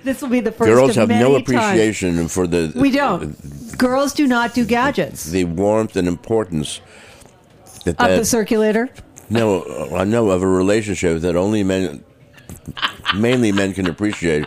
this 0.03 0.21
will 0.21 0.30
be 0.30 0.39
the 0.39 0.51
first 0.51 0.69
Girls 0.69 0.89
of 0.91 0.95
have 0.97 1.07
many 1.09 1.23
no 1.23 1.34
times. 1.39 1.41
appreciation 1.49 2.28
for 2.28 2.45
the 2.47 2.71
We 2.76 2.91
don't. 2.91 3.36
Girls 3.78 4.13
do 4.13 4.28
not 4.28 4.53
do 4.53 4.65
gadgets. 4.65 5.26
the 5.26 5.45
warmth 5.45 5.95
and 5.95 6.07
importance 6.07 6.80
that 7.84 7.91
Of 7.91 8.07
that 8.09 8.15
the 8.17 8.26
circulator. 8.26 8.89
no 9.30 9.63
I 9.95 10.03
know 10.03 10.30
of 10.30 10.41
a 10.43 10.47
relationship 10.47 11.21
that 11.21 11.36
only 11.36 11.63
men, 11.63 12.03
mainly 13.15 13.51
men, 13.51 13.73
can 13.73 13.88
appreciate 13.88 14.45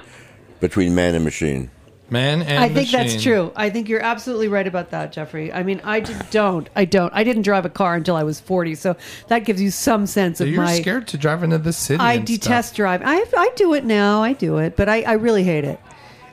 between 0.61 0.95
man 0.95 1.15
and 1.15 1.25
machine. 1.25 1.71
Man 2.11 2.41
and 2.43 2.59
I 2.65 2.69
think 2.71 2.91
that's 2.91 3.23
true. 3.23 3.53
I 3.55 3.69
think 3.69 3.89
you're 3.89 4.01
absolutely 4.03 4.49
right 4.49 4.67
about 4.67 4.91
that, 4.93 5.13
Jeffrey. 5.13 5.53
I 5.53 5.63
mean, 5.63 5.81
I 5.85 6.01
just 6.01 6.31
don't. 6.31 6.69
I 6.75 6.87
don't. 6.87 7.13
I 7.15 7.23
didn't 7.23 7.43
drive 7.43 7.67
a 7.67 7.71
car 7.71 7.97
until 7.97 8.17
I 8.17 8.23
was 8.23 8.41
40, 8.41 8.77
so 8.77 8.97
that 9.29 9.41
gives 9.41 9.61
you 9.61 9.71
some 9.71 10.07
sense 10.07 10.39
So 10.39 10.45
of 10.45 10.51
you're 10.51 10.63
my. 10.65 10.81
scared 10.81 11.07
to 11.09 11.19
drive 11.19 11.43
into 11.43 11.59
the 11.59 11.73
city. 11.73 12.01
I 12.01 12.15
and 12.15 12.27
detest 12.27 12.69
stuff. 12.71 12.77
driving. 12.77 13.07
I 13.07 13.25
I 13.37 13.51
do 13.57 13.75
it 13.75 13.85
now. 13.85 14.23
I 14.23 14.33
do 14.33 14.57
it, 14.57 14.75
but 14.75 14.89
I, 14.89 15.03
I 15.03 15.13
really 15.13 15.45
hate 15.45 15.65
it. 15.65 15.79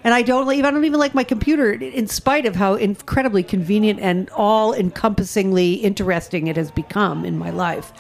And 0.06 0.14
I 0.14 0.22
don't 0.22 0.48
leave. 0.48 0.64
I 0.64 0.72
don't 0.72 0.86
even 0.86 1.00
like 1.00 1.14
my 1.16 1.24
computer, 1.24 1.72
in 1.74 2.08
spite 2.08 2.46
of 2.46 2.56
how 2.56 2.76
incredibly 2.76 3.44
convenient 3.44 4.00
and 4.00 4.30
all 4.30 4.74
encompassingly 4.74 5.74
interesting 5.74 6.48
it 6.48 6.56
has 6.58 6.72
become 6.72 7.26
in 7.26 7.38
my 7.38 7.50
life. 7.50 7.92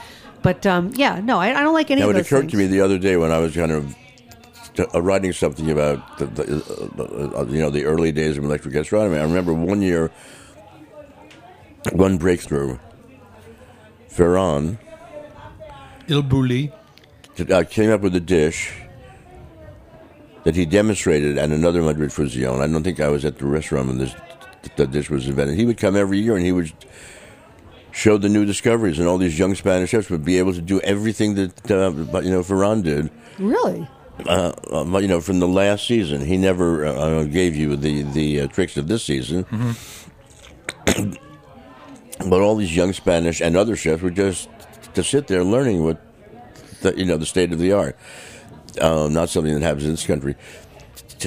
But 0.43 0.65
um, 0.65 0.91
yeah, 0.95 1.19
no, 1.19 1.39
I, 1.39 1.49
I 1.59 1.63
don't 1.63 1.73
like 1.73 1.89
any 1.91 2.01
Now 2.01 2.09
of 2.09 2.11
it 2.11 2.19
those 2.19 2.27
occurred 2.27 2.41
things. 2.41 2.51
to 2.51 2.57
me 2.57 2.67
the 2.67 2.79
other 2.81 2.99
day 2.99 3.17
when 3.17 3.31
I 3.31 3.39
was 3.39 3.55
kind 3.55 3.71
of 3.71 3.95
uh, 4.79 5.01
writing 5.01 5.33
something 5.33 5.71
about 5.71 6.17
the, 6.17 6.25
the 6.25 6.43
uh, 6.97 7.41
uh, 7.41 7.45
you 7.45 7.59
know 7.61 7.69
the 7.69 7.85
early 7.85 8.11
days 8.11 8.37
of 8.37 8.43
electric 8.43 8.75
astronomy. 8.75 9.17
I 9.17 9.23
remember 9.23 9.53
one 9.53 9.81
year, 9.81 10.11
one 11.91 12.17
breakthrough. 12.17 12.77
Ferran 14.09 14.77
El 16.07 16.23
Bulli. 16.23 16.71
uh, 17.51 17.63
came 17.69 17.91
up 17.91 18.01
with 18.01 18.15
a 18.15 18.21
dish 18.21 18.71
that 20.45 20.55
he 20.55 20.65
demonstrated 20.65 21.37
at 21.37 21.49
another 21.49 21.81
Madrid 21.81 22.13
Fusion. 22.13 22.61
I 22.61 22.67
don't 22.67 22.83
think 22.83 22.99
I 22.99 23.09
was 23.09 23.25
at 23.25 23.39
the 23.39 23.45
restaurant 23.45 23.87
when 23.89 23.97
this 23.97 24.15
the 24.77 24.87
dish 24.87 25.09
was 25.09 25.27
invented. 25.27 25.57
He 25.57 25.65
would 25.65 25.77
come 25.77 25.95
every 25.95 26.19
year 26.19 26.35
and 26.35 26.45
he 26.45 26.51
would 26.51 26.71
show 27.91 28.17
the 28.17 28.29
new 28.29 28.45
discoveries, 28.45 28.99
and 28.99 29.07
all 29.07 29.17
these 29.17 29.39
young 29.39 29.55
Spanish 29.55 29.91
chefs 29.91 30.09
would 30.09 30.25
be 30.25 30.37
able 30.37 30.53
to 30.53 30.61
do 30.61 30.79
everything 30.81 31.35
that 31.35 31.71
uh, 31.71 31.91
you 32.19 32.31
know 32.31 32.41
Ferran 32.41 32.83
did. 32.83 33.09
Really? 33.39 33.87
Uh, 34.25 34.53
uh, 34.71 34.97
you 34.99 35.07
know, 35.07 35.21
from 35.21 35.39
the 35.39 35.47
last 35.47 35.87
season. 35.87 36.21
He 36.25 36.37
never 36.37 36.85
uh, 36.85 37.23
gave 37.25 37.55
you 37.55 37.75
the 37.75 38.03
the 38.03 38.41
uh, 38.41 38.47
tricks 38.47 38.77
of 38.77 38.87
this 38.87 39.03
season. 39.03 39.45
but 42.25 42.41
all 42.41 42.55
these 42.55 42.75
young 42.75 42.93
Spanish 42.93 43.41
and 43.41 43.57
other 43.57 43.75
chefs 43.75 44.01
were 44.01 44.09
just 44.09 44.49
to 44.93 45.03
sit 45.03 45.27
there 45.27 45.43
learning 45.43 45.83
what 45.83 46.01
the, 46.81 46.97
you 46.97 47.05
know 47.05 47.17
the 47.17 47.25
state 47.25 47.51
of 47.51 47.59
the 47.59 47.73
art. 47.73 47.97
Uh, 48.79 49.07
not 49.09 49.29
something 49.29 49.53
that 49.53 49.61
happens 49.61 49.85
in 49.85 49.91
this 49.91 50.05
country. 50.05 50.35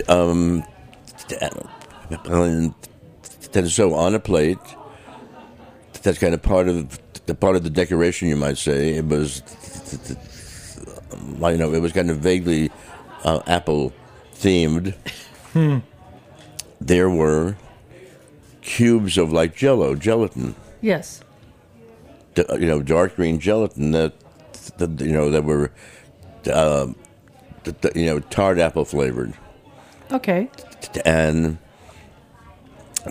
Um, 0.08 0.64
and 2.24 2.74
so 3.70 3.94
on 3.94 4.14
a 4.14 4.20
plate. 4.20 4.58
That's 6.02 6.18
kind 6.18 6.32
of 6.32 6.42
part 6.42 6.68
of 6.68 6.98
the 7.26 7.34
part 7.34 7.56
of 7.56 7.64
the 7.64 7.70
decoration, 7.70 8.28
you 8.28 8.36
might 8.36 8.56
say. 8.58 8.94
It 8.94 9.06
was 9.06 9.42
you 11.12 11.56
know, 11.56 11.72
it 11.72 11.80
was 11.80 11.92
kind 11.92 12.10
of 12.10 12.18
vaguely 12.18 12.70
uh, 13.24 13.40
apple 13.46 13.92
themed. 14.34 14.94
there 16.80 17.10
were 17.10 17.56
cubes 18.62 19.18
of 19.18 19.32
like 19.32 19.54
Jello, 19.56 19.94
gelatin, 19.94 20.54
Yes. 20.80 21.20
d- 22.34 22.44
you 22.52 22.66
know, 22.66 22.82
dark 22.82 23.16
green 23.16 23.40
gelatin 23.40 23.90
that, 23.92 24.12
that 24.78 25.00
you 25.00 25.12
know 25.12 25.30
that 25.30 25.44
were, 25.44 25.72
uh, 26.52 26.86
you 27.94 28.06
know, 28.06 28.20
tart 28.20 28.58
apple 28.58 28.84
flavored, 28.84 29.32
Okay. 30.12 30.48
and 31.04 31.58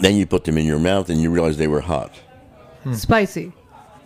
then 0.02 0.16
you 0.16 0.26
put 0.26 0.44
them 0.46 0.58
in 0.58 0.66
your 0.66 0.80
mouth 0.80 1.10
and 1.10 1.20
you 1.22 1.30
realize 1.32 1.58
they 1.58 1.68
were 1.68 1.82
hot. 1.82 2.14
Spicy. 2.94 3.52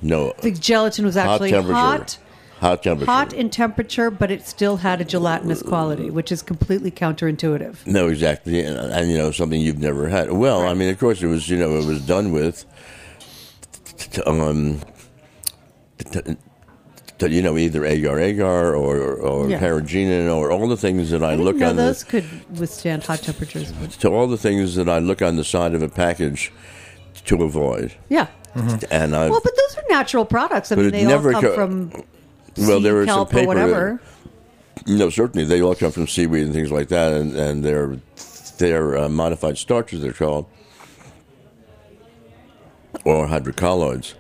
No, 0.02 0.34
The 0.42 0.52
gelatin 0.52 1.06
was 1.06 1.16
actually 1.18 1.52
hot, 1.52 2.18
Hot 2.62 2.84
temperature. 2.84 3.12
hot 3.12 3.34
in 3.34 3.50
temperature, 3.50 4.12
but 4.12 4.30
it 4.30 4.46
still 4.46 4.78
had 4.78 5.02
a 5.02 5.04
gelatinous 5.04 5.64
quality, 5.64 6.12
which 6.12 6.32
is 6.32 6.44
completely 6.44 6.92
counterintuitive. 6.92 7.88
No, 7.88 8.08
exactly, 8.08 8.62
and, 8.62 8.78
and 8.78 9.10
you 9.10 9.18
know 9.18 9.32
something 9.32 9.60
you've 9.60 9.80
never 9.80 10.08
had. 10.08 10.32
Well, 10.32 10.68
I 10.68 10.76
mean, 10.76 10.90
of 10.90 11.00
course, 11.00 11.24
it 11.24 11.28
was 11.28 11.50
you 11.50 11.58
know 11.58 11.80
it 11.80 11.86
was 11.86 12.06
done 12.06 12.32
with, 12.32 12.66
um, 14.28 14.80
you 17.22 17.42
know 17.42 17.58
either 17.58 17.84
agar 17.84 18.20
agar 18.20 18.76
or 18.76 19.16
or 19.16 19.50
Yeah. 19.50 19.60
carrageenan 19.60 20.32
or 20.36 20.52
all 20.52 20.68
the 20.68 20.78
things 20.78 21.10
that 21.10 21.24
I, 21.24 21.32
I 21.32 21.36
look 21.36 21.60
on 21.64 21.78
those 21.78 22.04
the, 22.04 22.10
could 22.22 22.60
withstand 22.60 23.04
hot 23.04 23.24
temperatures. 23.24 23.74
to 23.98 24.10
all 24.10 24.28
the 24.28 24.38
things 24.38 24.76
that 24.76 24.88
I 24.88 25.00
look 25.00 25.24
on 25.24 25.36
the 25.36 25.44
side 25.44 25.74
of 25.74 25.82
a 25.82 25.90
package 25.90 26.52
to 27.26 27.42
avoid, 27.44 27.94
Yeah. 28.10 28.28
and 28.92 29.16
I 29.16 29.32
Well, 29.32 29.42
but 29.44 29.54
those 29.56 29.78
are 29.78 29.84
natural 29.90 30.26
products. 30.26 30.72
I 30.72 30.76
mean, 30.76 30.92
they 30.92 31.12
all 31.12 31.22
come 31.32 31.42
co- 31.42 31.56
from 31.56 31.92
well 32.58 32.80
there 32.80 32.96
was 32.96 33.08
some 33.08 33.16
kelp 33.18 33.30
or 33.30 33.32
paper 33.32 33.48
whatever. 33.48 34.02
No, 34.88 35.10
certainly 35.10 35.46
they 35.46 35.62
all 35.62 35.76
come 35.76 35.92
from 35.92 36.08
seaweed 36.08 36.44
and 36.46 36.54
things 36.54 36.72
like 36.72 36.88
that, 36.90 37.14
and, 37.14 37.36
and 37.36 37.64
they're 37.64 37.98
they're 38.58 38.98
uh, 38.98 39.10
modified 39.10 39.58
starches. 39.58 40.02
They're 40.02 40.14
called 40.14 40.48
or 43.06 43.28
hydrocolloids. 43.28 44.14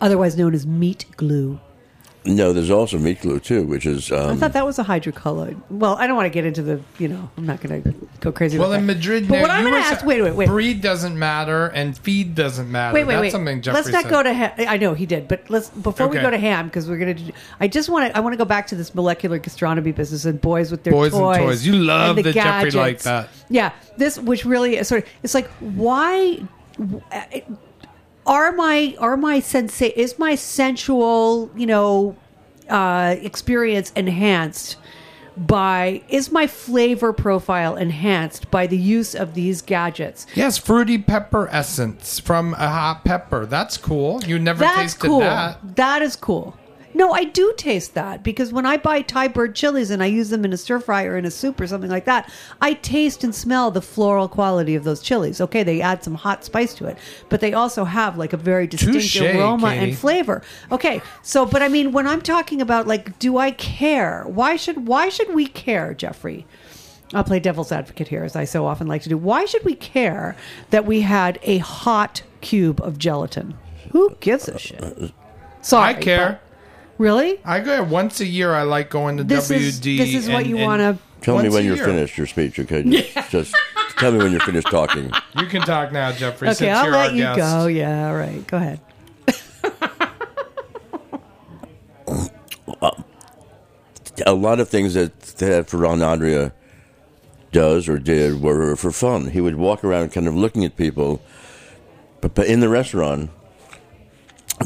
Otherwise 0.00 0.36
known 0.36 0.54
as 0.54 0.66
meat 0.66 1.04
glue. 1.16 1.60
No, 2.26 2.52
there's 2.52 2.70
also 2.70 2.98
meat 2.98 3.22
glue 3.22 3.40
too, 3.40 3.62
which 3.64 3.86
is 3.86 4.12
I 4.12 4.16
um, 4.30 4.38
thought 4.38 4.52
that 4.52 4.66
was 4.66 4.78
a 4.78 4.84
hydrocolloid. 4.84 5.58
Well, 5.70 5.96
I 5.96 6.06
don't 6.06 6.16
want 6.16 6.26
to 6.26 6.30
get 6.30 6.44
into 6.44 6.60
the, 6.62 6.80
you 6.98 7.08
know, 7.08 7.30
I'm 7.38 7.46
not 7.46 7.62
going 7.62 7.82
to 7.82 7.94
go 8.20 8.30
crazy 8.30 8.58
Well, 8.58 8.68
with 8.68 8.78
in 8.80 8.86
that. 8.86 8.94
Madrid, 8.94 9.26
But 9.26 9.36
now, 9.36 9.40
what 9.42 9.50
I'm 9.50 9.62
going 9.62 9.74
to 9.74 9.80
ask, 9.88 10.04
wait, 10.04 10.20
wait, 10.20 10.34
wait. 10.34 10.46
Breed 10.46 10.82
doesn't 10.82 11.18
matter 11.18 11.68
and 11.68 11.96
feed 11.96 12.34
doesn't 12.34 12.70
matter. 12.70 12.92
Wait, 12.92 13.04
wait, 13.04 13.14
That's 13.14 13.22
wait. 13.22 13.32
something 13.32 13.62
Jeffrey 13.62 13.80
Let's 13.80 13.88
not 13.92 14.02
said. 14.02 14.10
go 14.10 14.22
to 14.22 14.32
ham. 14.34 14.52
I 14.58 14.76
know 14.76 14.92
he 14.92 15.06
did, 15.06 15.28
but 15.28 15.48
let's 15.48 15.70
before 15.70 16.08
we 16.08 16.18
go 16.18 16.30
to 16.30 16.36
ham 16.36 16.66
because 16.66 16.90
we're 16.90 16.98
going 16.98 17.16
to. 17.16 17.32
I 17.58 17.68
just 17.68 17.88
want 17.88 18.10
to. 18.12 18.16
I 18.16 18.20
want 18.20 18.34
to 18.34 18.36
go 18.38 18.44
back 18.44 18.66
to 18.66 18.74
this 18.76 18.94
molecular 18.94 19.38
gastronomy 19.38 19.92
business 19.92 20.26
and 20.26 20.38
boys 20.40 20.70
with 20.70 20.84
their 20.84 20.92
toys. 20.92 21.12
Boys 21.12 21.20
and 21.20 21.34
toys. 21.36 21.46
toys. 21.46 21.66
You 21.66 21.74
love 21.76 22.18
and 22.18 22.26
the 22.26 22.32
that 22.32 22.34
Jeffrey 22.34 22.70
liked 22.72 23.04
gadgets. 23.04 23.04
that. 23.04 23.46
Yeah, 23.48 23.72
this 23.96 24.18
which 24.18 24.44
really 24.44 24.76
is 24.76 24.88
sort 24.88 25.04
of. 25.04 25.10
It's 25.22 25.32
like 25.34 25.48
why. 25.60 26.40
Are 28.30 28.52
my 28.52 28.94
are 29.00 29.16
my 29.16 29.40
sensa- 29.40 29.92
is 29.96 30.16
my 30.16 30.36
sensual 30.36 31.50
you 31.56 31.66
know 31.66 32.16
uh, 32.68 33.16
experience 33.20 33.90
enhanced 33.96 34.76
by 35.36 36.02
is 36.08 36.30
my 36.30 36.46
flavor 36.46 37.12
profile 37.12 37.74
enhanced 37.76 38.48
by 38.52 38.68
the 38.68 38.76
use 38.76 39.14
of 39.16 39.34
these 39.34 39.62
gadgets 39.62 40.26
Yes, 40.34 40.58
fruity 40.58 40.96
pepper 40.98 41.48
essence 41.50 42.20
from 42.20 42.54
a 42.54 42.68
hot 42.68 43.04
pepper. 43.04 43.46
That's 43.46 43.76
cool. 43.76 44.22
You 44.24 44.38
never 44.38 44.60
That's 44.60 44.78
tasted 44.94 45.06
cool. 45.08 45.20
that. 45.20 45.76
That 45.76 46.02
is 46.02 46.14
cool. 46.14 46.56
No, 46.92 47.12
I 47.12 47.24
do 47.24 47.54
taste 47.56 47.94
that 47.94 48.22
because 48.22 48.52
when 48.52 48.66
I 48.66 48.76
buy 48.76 49.02
Thai 49.02 49.28
bird 49.28 49.54
chilies 49.54 49.90
and 49.90 50.02
I 50.02 50.06
use 50.06 50.30
them 50.30 50.44
in 50.44 50.52
a 50.52 50.56
stir 50.56 50.80
fry 50.80 51.04
or 51.04 51.16
in 51.16 51.24
a 51.24 51.30
soup 51.30 51.60
or 51.60 51.66
something 51.66 51.90
like 51.90 52.04
that, 52.06 52.30
I 52.60 52.74
taste 52.74 53.22
and 53.22 53.34
smell 53.34 53.70
the 53.70 53.82
floral 53.82 54.28
quality 54.28 54.74
of 54.74 54.84
those 54.84 55.00
chilies. 55.00 55.40
Okay, 55.40 55.62
they 55.62 55.80
add 55.80 56.02
some 56.02 56.14
hot 56.16 56.44
spice 56.44 56.74
to 56.74 56.86
it, 56.86 56.98
but 57.28 57.40
they 57.40 57.52
also 57.52 57.84
have 57.84 58.18
like 58.18 58.32
a 58.32 58.36
very 58.36 58.66
distinct 58.66 58.94
Touche, 58.94 59.20
aroma 59.20 59.70
Katy. 59.70 59.90
and 59.90 59.98
flavor. 59.98 60.42
Okay, 60.72 61.00
so 61.22 61.46
but 61.46 61.62
I 61.62 61.68
mean, 61.68 61.92
when 61.92 62.06
I'm 62.06 62.22
talking 62.22 62.60
about 62.60 62.86
like, 62.86 63.18
do 63.18 63.38
I 63.38 63.52
care? 63.52 64.24
Why 64.26 64.56
should 64.56 64.86
why 64.86 65.08
should 65.08 65.32
we 65.32 65.46
care, 65.46 65.94
Jeffrey? 65.94 66.46
I'll 67.12 67.24
play 67.24 67.40
devil's 67.40 67.72
advocate 67.72 68.08
here, 68.08 68.22
as 68.22 68.36
I 68.36 68.44
so 68.44 68.66
often 68.66 68.86
like 68.86 69.02
to 69.02 69.08
do. 69.08 69.18
Why 69.18 69.44
should 69.44 69.64
we 69.64 69.74
care 69.74 70.36
that 70.70 70.86
we 70.86 71.00
had 71.00 71.38
a 71.42 71.58
hot 71.58 72.22
cube 72.40 72.80
of 72.82 72.98
gelatin? 72.98 73.58
Who 73.90 74.16
gives 74.20 74.48
a 74.48 74.58
shit? 74.58 75.12
Sorry, 75.60 75.90
I 75.90 75.94
care. 75.94 76.40
But- 77.00 77.04
really? 77.04 77.40
I 77.44 77.60
go 77.60 77.82
once 77.82 78.20
a 78.20 78.26
year. 78.26 78.54
I 78.54 78.62
like 78.62 78.90
going 78.90 79.16
to 79.16 79.24
This 79.24 79.48
WD. 79.50 79.56
is 79.60 79.80
this 79.80 80.14
is 80.14 80.28
what 80.28 80.42
and- 80.42 80.46
you 80.50 80.56
and 80.58 80.66
want 80.66 80.80
to. 80.80 80.98
Tell 81.22 81.36
me 81.36 81.42
once 81.44 81.54
when 81.54 81.62
a 81.62 81.66
you're 81.66 81.76
year. 81.76 81.84
finished 81.84 82.16
your 82.16 82.26
speech, 82.26 82.58
okay? 82.60 82.82
Just, 82.82 83.14
just 83.30 83.54
tell 83.98 84.12
me 84.12 84.18
when 84.18 84.32
you're 84.32 84.40
finished 84.40 84.68
talking. 84.70 85.10
You 85.38 85.46
can 85.46 85.60
talk 85.62 85.92
now, 85.92 86.12
Jeffrey. 86.12 86.48
Okay, 86.48 86.54
since 86.54 86.78
I'll 86.78 86.84
you're 86.84 86.92
let 86.94 87.10
our 87.10 87.16
you 87.16 87.22
guest. 87.24 87.38
go. 87.38 87.66
Yeah, 87.66 88.08
all 88.08 88.14
right. 88.16 88.46
Go 88.46 88.56
ahead. 88.56 88.80
A 94.26 94.34
lot 94.34 94.60
of 94.60 94.68
things 94.68 94.94
that 94.94 95.18
that 95.38 95.68
Ferran 95.68 96.02
Adria 96.02 96.52
does 97.52 97.88
or 97.88 97.98
did 97.98 98.40
were 98.42 98.76
for 98.76 98.92
fun. 98.92 99.30
He 99.30 99.40
would 99.40 99.56
walk 99.56 99.82
around, 99.82 100.12
kind 100.12 100.28
of 100.28 100.34
looking 100.34 100.62
at 100.64 100.76
people, 100.76 101.22
but, 102.20 102.34
but 102.34 102.46
in 102.46 102.60
the 102.60 102.68
restaurant, 102.68 103.30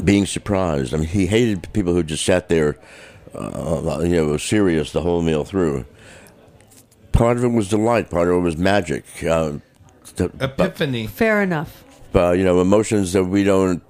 being 0.03 0.25
surprised. 0.25 0.93
I 0.93 0.97
mean, 0.97 1.07
he 1.07 1.27
hated 1.27 1.71
people 1.73 1.93
who 1.93 2.03
just 2.03 2.25
sat 2.25 2.49
there, 2.49 2.77
uh, 3.33 3.99
you 4.03 4.09
know, 4.15 4.37
serious 4.37 4.91
the 4.91 5.01
whole 5.01 5.21
meal 5.21 5.43
through. 5.45 5.85
Part 7.11 7.37
of 7.37 7.43
it 7.43 7.47
was 7.49 7.69
delight. 7.69 8.09
Part 8.09 8.27
of 8.27 8.35
it 8.35 8.39
was 8.39 8.57
magic. 8.57 9.05
Uh, 9.23 9.53
to- 10.17 10.31
Epiphany. 10.39 11.07
Fair 11.07 11.41
enough. 11.41 11.83
uh, 12.13 12.31
you 12.31 12.43
know, 12.43 12.59
emotions 12.61 13.13
that 13.13 13.23
we 13.25 13.43
don't, 13.43 13.81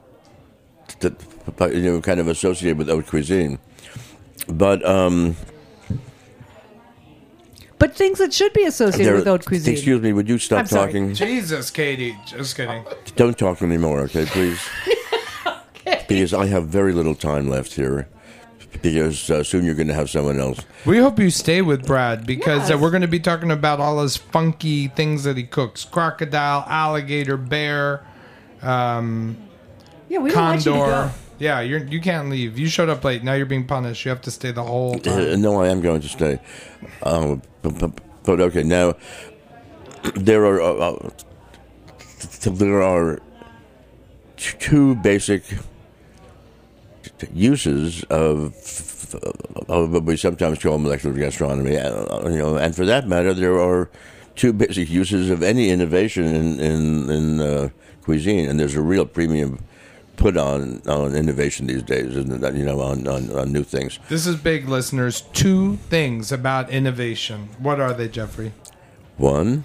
that, 1.00 1.14
you 1.74 1.82
know, 1.82 2.02
kind 2.02 2.20
of 2.20 2.28
associate 2.28 2.78
with 2.78 2.88
haute 2.90 3.08
cuisine. 3.08 3.60
But 4.48 4.86
um, 4.86 5.36
But 7.78 7.96
things 7.96 8.20
that 8.20 8.34
should 8.34 8.54
be 8.54 8.64
associated 8.64 9.06
there- 9.08 9.16
with 9.16 9.26
haute 9.28 9.46
cuisine. 9.46 9.74
Excuse 9.74 10.02
me, 10.02 10.14
would 10.14 10.30
you 10.30 10.38
stop 10.38 10.60
I'm 10.60 10.66
sorry. 10.68 10.88
talking? 10.88 11.14
Jesus, 11.14 11.70
Katy. 11.72 12.16
Just 12.26 12.56
kidding. 12.56 12.86
Don't 13.16 13.38
talk 13.38 13.62
anymore, 13.62 14.02
okay, 14.02 14.26
please? 14.26 14.60
Because 16.08 16.34
I 16.34 16.46
have 16.48 16.68
very 16.68 16.94
little 16.94 17.16
time 17.16 17.48
left 17.50 17.74
here. 17.74 18.08
Because 18.82 19.30
uh, 19.32 19.42
soon 19.44 19.64
you're 19.64 19.74
going 19.76 19.88
to 19.88 19.94
have 19.94 20.10
someone 20.10 20.38
else. 20.40 20.60
We 20.86 20.98
hope 20.98 21.18
you 21.18 21.30
stay 21.30 21.62
with 21.62 21.88
Brad 21.88 22.28
because 22.28 22.70
uh, 22.70 22.78
we're 22.78 22.92
going 22.92 23.02
to 23.04 23.08
be 23.08 23.20
talking 23.22 23.50
about 23.50 23.80
all 23.80 24.02
his 24.02 24.18
funky 24.18 24.90
things 24.90 25.24
that 25.24 25.38
he 25.38 25.44
cooks: 25.44 25.86
crocodile, 25.86 26.66
alligator, 26.68 27.38
bear, 27.38 28.06
um, 28.62 29.38
yeah, 30.10 30.20
we 30.20 30.30
don't 30.30 30.44
want 30.44 30.66
you 30.66 30.74
to 30.74 30.78
condor. 30.78 30.92
go. 30.92 31.12
Yeah, 31.40 31.62
you're 31.62 31.86
you 31.86 32.02
can't 32.02 32.30
leave. 32.30 32.60
You 32.60 32.68
showed 32.68 32.90
up 32.90 33.02
late. 33.04 33.24
Now 33.24 33.34
you're 33.34 33.46
being 33.46 33.66
punished. 33.66 34.04
You 34.04 34.10
have 34.10 34.22
to 34.24 34.32
stay 34.32 34.52
the 34.52 34.64
whole 34.64 34.96
Uh, 34.98 35.00
time. 35.00 35.42
no, 35.42 35.62
I 35.62 35.70
am 35.70 35.80
going 35.82 36.02
to 36.02 36.10
stay. 36.10 36.40
Uh, 37.02 37.38
but, 37.62 37.80
but, 37.80 37.92
but 38.24 38.40
okay, 38.42 38.64
now 38.64 38.96
there 40.16 40.46
are 40.46 40.62
uh, 40.62 40.74
uh, 40.92 41.10
there 42.44 42.82
are 42.84 43.20
two 44.60 44.96
basic 44.96 45.44
uses 47.34 48.04
of, 48.06 48.54
of 49.70 49.92
what 49.92 50.04
we 50.04 50.18
sometimes 50.18 50.60
call 50.60 50.78
molecular 50.78 51.16
gastronomy. 51.16 51.78
Uh, 51.78 52.30
you 52.30 52.38
know, 52.38 52.58
and 52.58 52.76
for 52.76 52.86
that 52.86 53.08
matter, 53.08 53.34
there 53.34 53.60
are 53.60 53.90
two 54.36 54.54
basic 54.54 54.90
uses 54.90 55.30
of 55.30 55.42
any 55.44 55.70
innovation 55.70 56.26
in 56.26 56.60
in, 56.60 57.10
in 57.10 57.42
uh, 57.42 57.70
cuisine, 58.04 58.50
and 58.50 58.60
there's 58.60 58.76
a 58.76 58.82
real 58.82 59.06
premium 59.06 59.64
put 60.18 60.38
on 60.38 60.82
on 60.88 61.16
innovation 61.16 61.68
these 61.68 61.84
days, 61.84 62.16
and 62.16 62.30
you 62.58 62.66
know, 62.66 62.82
on, 62.82 63.08
on, 63.08 63.32
on 63.32 63.52
new 63.52 63.64
things. 63.64 64.00
This 64.10 64.28
is 64.28 64.36
big, 64.36 64.68
listeners. 64.68 65.22
Two 65.34 65.78
things 65.90 66.32
about 66.32 66.70
innovation. 66.70 67.50
What 67.60 67.80
are 67.80 67.94
they, 67.94 68.08
Jeffrey? 68.08 68.54
One, 69.18 69.64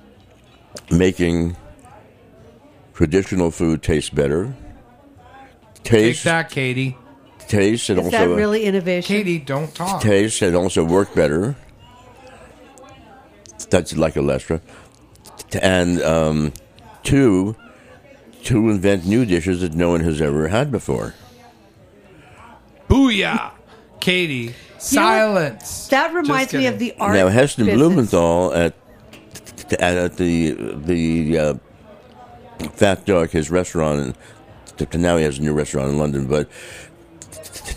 making 0.90 1.56
traditional 2.94 3.50
food 3.50 3.82
taste 3.82 4.14
better. 4.14 4.54
Take 5.84 6.00
Taste, 6.14 6.24
that, 6.24 6.50
Katy. 6.50 6.96
taste, 7.46 7.88
and 7.88 8.00
Is 8.00 8.10
that 8.10 8.28
really 8.28 8.64
innovation? 8.64 9.16
Katy, 9.16 9.38
don't 9.38 9.74
talk. 9.74 10.02
taste 10.02 10.42
and 10.42 10.54
also 10.54 10.84
work 10.84 11.14
better. 11.14 11.56
That's 13.70 13.96
like 13.96 14.16
a 14.16 14.20
lestra. 14.20 14.60
And 15.62 16.02
um, 16.02 16.52
two, 17.04 17.56
to 18.44 18.70
invent 18.70 19.06
new 19.06 19.24
dishes 19.24 19.60
that 19.62 19.74
no 19.74 19.90
one 19.90 20.00
has 20.00 20.20
ever 20.20 20.48
had 20.48 20.70
before. 20.70 21.14
Booyah, 22.88 23.50
Katy. 24.00 24.54
Silence. 24.78 25.88
That 25.88 26.14
reminds 26.14 26.52
me 26.52 26.66
of 26.66 26.74
kidding. 26.78 26.94
the 26.96 27.00
art. 27.00 27.14
now, 27.14 27.28
Heston 27.28 27.66
business. 27.66 27.80
Blumenthal 27.86 28.52
at 28.54 28.74
at, 29.72 29.80
at 29.82 30.16
the 30.16 30.52
the 30.52 31.38
uh, 31.38 31.54
Fat 32.74 33.04
Duck, 33.04 33.30
his 33.30 33.50
restaurant, 33.50 34.00
and 34.00 34.18
now 34.94 35.16
he 35.16 35.24
has 35.24 35.38
a 35.38 35.42
new 35.42 35.52
restaurant 35.52 35.90
in 35.90 35.98
London, 35.98 36.26
but 36.26 36.48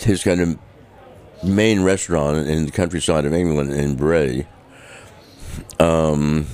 his 0.01 0.23
kind 0.23 0.41
of 0.41 0.59
main 1.43 1.83
restaurant 1.83 2.47
in 2.47 2.65
the 2.65 2.71
countryside 2.71 3.25
of 3.25 3.33
England 3.33 3.73
in 3.73 3.95
Bray 3.95 4.47
um, 5.79 6.45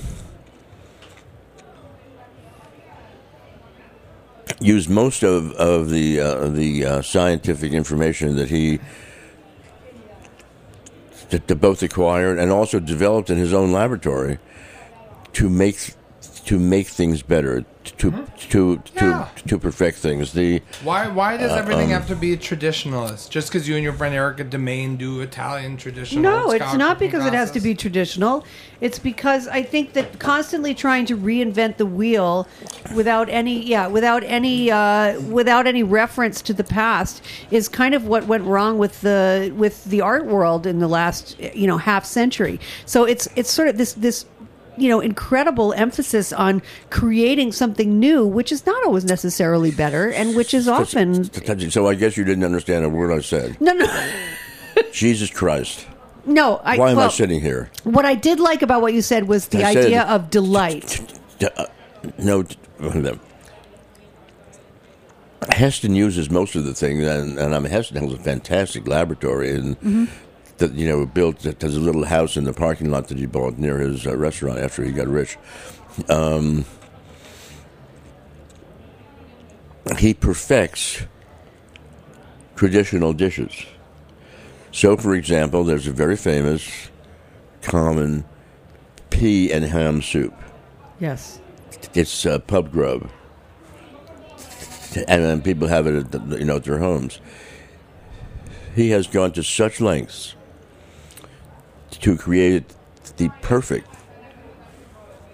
used 4.60 4.88
most 4.88 5.22
of 5.22 5.52
of 5.52 5.90
the 5.90 6.20
uh, 6.20 6.48
the 6.48 6.84
uh, 6.84 7.02
scientific 7.02 7.72
information 7.72 8.36
that 8.36 8.50
he 8.50 8.80
that 11.30 11.46
both 11.60 11.82
acquired 11.82 12.38
and 12.38 12.50
also 12.50 12.80
developed 12.80 13.28
in 13.28 13.36
his 13.36 13.52
own 13.52 13.70
laboratory 13.70 14.38
to 15.34 15.50
make 15.50 15.94
to 16.48 16.58
make 16.58 16.86
things 16.86 17.20
better 17.20 17.62
to 17.84 18.10
to 18.48 18.78
to 18.78 18.82
Yeah. 18.94 19.28
to 19.48 19.58
perfect 19.58 19.98
things. 19.98 20.32
The 20.32 20.62
Why 20.82 21.06
why 21.08 21.36
does 21.36 21.52
everything 21.52 21.92
um, 21.92 22.00
have 22.00 22.06
to 22.08 22.16
be 22.16 22.32
a 22.32 22.38
traditionalist? 22.38 23.28
Just 23.28 23.48
because 23.48 23.68
you 23.68 23.74
and 23.74 23.84
your 23.84 23.92
friend 23.92 24.14
Erica 24.14 24.44
De 24.44 24.56
Mane 24.56 24.96
do 24.96 25.20
Italian 25.20 25.76
traditional? 25.76 26.22
No, 26.22 26.50
it's 26.50 26.74
not 26.74 26.96
cooking 26.96 27.08
because 27.08 27.26
it 27.26 27.34
has 27.34 27.50
to 27.50 27.60
be 27.60 27.74
traditional. 27.74 28.46
It's 28.80 28.98
because 28.98 29.46
I 29.46 29.62
think 29.62 29.92
that 29.92 30.18
constantly 30.18 30.74
trying 30.74 31.04
to 31.06 31.18
reinvent 31.18 31.76
the 31.76 31.86
wheel 31.86 32.48
without 32.94 33.28
any 33.28 33.62
yeah, 33.62 33.86
without 33.86 34.24
any 34.24 34.70
uh, 34.70 35.20
without 35.20 35.66
any 35.66 35.82
reference 35.82 36.40
to 36.42 36.54
the 36.54 36.64
past 36.64 37.22
is 37.50 37.68
kind 37.68 37.94
of 37.94 38.06
what 38.06 38.26
went 38.26 38.44
wrong 38.44 38.78
with 38.78 39.02
the 39.02 39.52
with 39.54 39.84
the 39.84 40.00
art 40.00 40.24
world 40.24 40.66
in 40.66 40.78
the 40.78 40.88
last 40.88 41.38
you 41.54 41.66
know 41.66 41.76
half 41.76 42.06
century. 42.06 42.58
So 42.86 43.04
it's 43.04 43.28
it's 43.36 43.50
sort 43.50 43.68
of 43.68 43.76
this 43.76 43.92
this 43.92 44.24
you 44.80 44.88
know 44.88 45.00
incredible 45.00 45.72
emphasis 45.74 46.32
on 46.32 46.62
creating 46.90 47.52
something 47.52 47.98
new 47.98 48.26
which 48.26 48.50
is 48.52 48.64
not 48.66 48.82
always 48.84 49.04
necessarily 49.04 49.70
better 49.70 50.10
and 50.10 50.34
which 50.36 50.54
is 50.54 50.68
often 50.68 51.24
so 51.70 51.86
I 51.88 51.94
guess 51.94 52.16
you 52.16 52.24
didn't 52.24 52.44
understand 52.44 52.84
a 52.84 52.88
word 52.88 53.10
I 53.12 53.20
said. 53.20 53.60
no 53.60 53.72
no 53.72 53.86
Jesus 54.92 55.30
Christ! 55.30 55.86
no 56.26 56.60
I, 56.64 56.76
Why 56.76 56.90
am 56.92 56.98
I 56.98 57.08
sitting 57.08 57.40
here? 57.40 57.70
what 57.84 58.04
I 58.04 58.14
did 58.14 58.38
like 58.40 58.62
about 58.62 58.80
what 58.82 58.92
you 58.94 59.02
said 59.02 59.28
was 59.28 59.48
the 59.48 59.64
I 59.64 59.72
said- 59.74 59.84
idea 59.86 60.02
of 60.04 60.30
delight 60.30 61.00
Uh, 61.56 61.66
no, 62.18 62.44
Heston 65.50 65.94
uses 65.94 66.30
most 66.30 66.54
of 66.56 66.64
the 66.64 66.74
things, 66.74 67.04
and, 67.06 67.38
and 67.38 67.54
I 67.54 67.58
mean, 67.58 67.70
Heston 67.70 67.96
has 68.02 68.12
a 68.12 68.18
fantastic 68.18 68.86
laboratory, 68.88 69.50
and 69.54 70.08
that 70.58 70.74
you 70.74 70.86
know 70.86 71.06
built 71.06 71.40
that 71.40 71.62
has 71.62 71.76
a 71.76 71.80
little 71.80 72.04
house 72.04 72.36
in 72.36 72.44
the 72.44 72.52
parking 72.52 72.90
lot 72.90 73.08
that 73.08 73.18
he 73.18 73.26
bought 73.26 73.58
near 73.58 73.78
his 73.78 74.06
uh, 74.06 74.16
restaurant 74.16 74.58
after 74.58 74.84
he 74.84 74.92
got 74.92 75.08
rich. 75.08 75.36
Um, 76.08 76.64
he 79.96 80.14
perfects 80.14 81.02
traditional 82.56 83.12
dishes. 83.12 83.66
So, 84.70 84.96
for 84.96 85.14
example, 85.14 85.64
there's 85.64 85.86
a 85.86 85.92
very 85.92 86.16
famous, 86.16 86.90
common 87.62 88.24
pea 89.10 89.50
and 89.50 89.64
ham 89.64 90.02
soup. 90.02 90.34
yes 91.00 91.40
It's 91.94 92.26
uh, 92.26 92.38
pub 92.40 92.70
grub, 92.70 93.08
and 95.08 95.24
then 95.24 95.42
people 95.42 95.68
have 95.68 95.86
it 95.86 95.94
at 95.94 96.12
the, 96.12 96.38
you 96.38 96.44
know 96.44 96.56
at 96.56 96.64
their 96.64 96.78
homes. 96.78 97.20
He 98.74 98.90
has 98.90 99.06
gone 99.06 99.32
to 99.32 99.42
such 99.42 99.80
lengths 99.80 100.34
to 101.90 102.16
create 102.16 102.64
the 103.16 103.28
perfect 103.42 103.88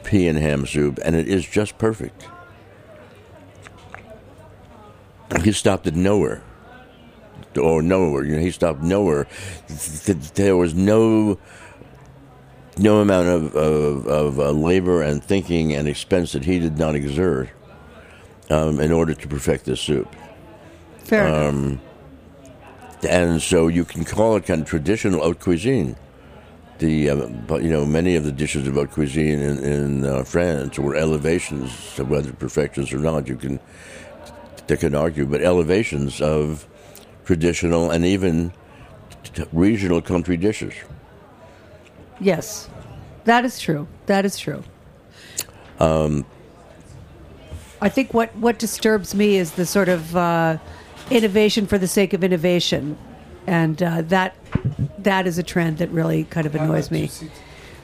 pea 0.05 0.29
and 0.29 0.39
ham 0.39 0.67
soup, 0.67 0.99
and 1.05 1.17
it 1.17 1.29
is 1.29 1.45
just 1.47 1.79
perfect. 1.79 2.27
He 5.43 5.53
stopped 5.53 5.87
at 5.87 5.95
nowhere, 5.95 6.43
or 7.61 7.83
nowhere. 7.83 8.25
You 8.25 8.37
know, 8.37 8.41
he 8.43 8.51
stopped 8.51 8.83
nowhere. 8.83 9.27
Th- 9.69 10.05
th- 10.05 10.33
There 10.35 10.57
was 10.57 10.75
no 10.75 11.39
no 12.77 13.01
amount 13.01 13.29
of, 13.29 13.55
of, 13.55 14.07
of 14.09 14.39
uh, 14.41 14.51
labor 14.51 15.01
and 15.03 15.23
thinking 15.23 15.73
and 15.75 15.87
expense 15.87 16.33
that 16.33 16.45
he 16.45 16.59
did 16.59 16.77
not 16.77 16.97
exert 16.97 17.49
um, 18.51 18.81
in 18.81 18.91
order 18.91 19.15
to 19.15 19.29
perfect 19.29 19.65
this 19.65 19.81
soup. 19.81 20.13
fair 20.99 21.27
Um, 21.29 21.65
enough. 21.65 21.81
And 23.09 23.41
so 23.43 23.69
you 23.69 23.85
can 23.85 24.05
call 24.05 24.35
it 24.37 24.45
kind 24.47 24.61
of 24.63 24.67
traditional 24.69 25.21
haute 25.23 25.39
cuisine. 25.39 25.95
The 26.79 27.11
uh, 27.11 27.57
you 27.59 27.71
know 27.71 27.87
many 27.87 28.17
of 28.17 28.25
the 28.25 28.33
dishes 28.33 28.67
of 28.67 28.75
haute 28.75 28.91
cuisine 28.91 29.41
in, 29.41 29.59
in 29.59 30.05
uh, 30.05 30.25
France 30.25 30.79
were 30.79 30.97
elevations 30.97 31.71
of 31.99 32.11
whether 32.11 32.33
perfections 32.33 32.93
or 32.93 32.99
not. 32.99 33.29
You 33.29 33.37
can 33.37 33.61
they 34.67 34.77
can 34.77 34.95
argue, 34.95 35.27
but 35.27 35.41
elevations 35.41 36.21
of 36.21 36.67
traditional 37.25 37.91
and 37.91 38.05
even 38.05 38.53
t- 39.23 39.45
regional 39.53 40.03
country 40.03 40.37
dishes. 40.37 40.75
Yes, 42.21 42.69
that 43.25 43.45
is 43.45 43.61
true. 43.61 43.87
That 44.07 44.25
is 44.25 44.39
true. 44.39 44.63
Um, 45.79 46.25
I 47.81 47.89
think 47.89 48.15
what 48.15 48.35
what 48.37 48.59
disturbs 48.59 49.15
me 49.15 49.37
is 49.37 49.53
the 49.53 49.67
sort 49.67 49.89
of 49.89 50.17
uh, 50.17 50.59
innovation 51.11 51.67
for 51.67 51.79
the 51.79 51.89
sake 51.89 52.13
of 52.13 52.25
innovation, 52.25 52.97
and 53.47 53.83
uh, 53.83 54.03
that 54.03 54.37
that 54.99 55.27
is 55.27 55.39
a 55.39 55.43
trend 55.43 55.79
that 55.79 55.91
really 55.91 56.25
kind 56.25 56.47
of 56.47 56.55
annoys 56.55 56.91
me. 56.91 57.11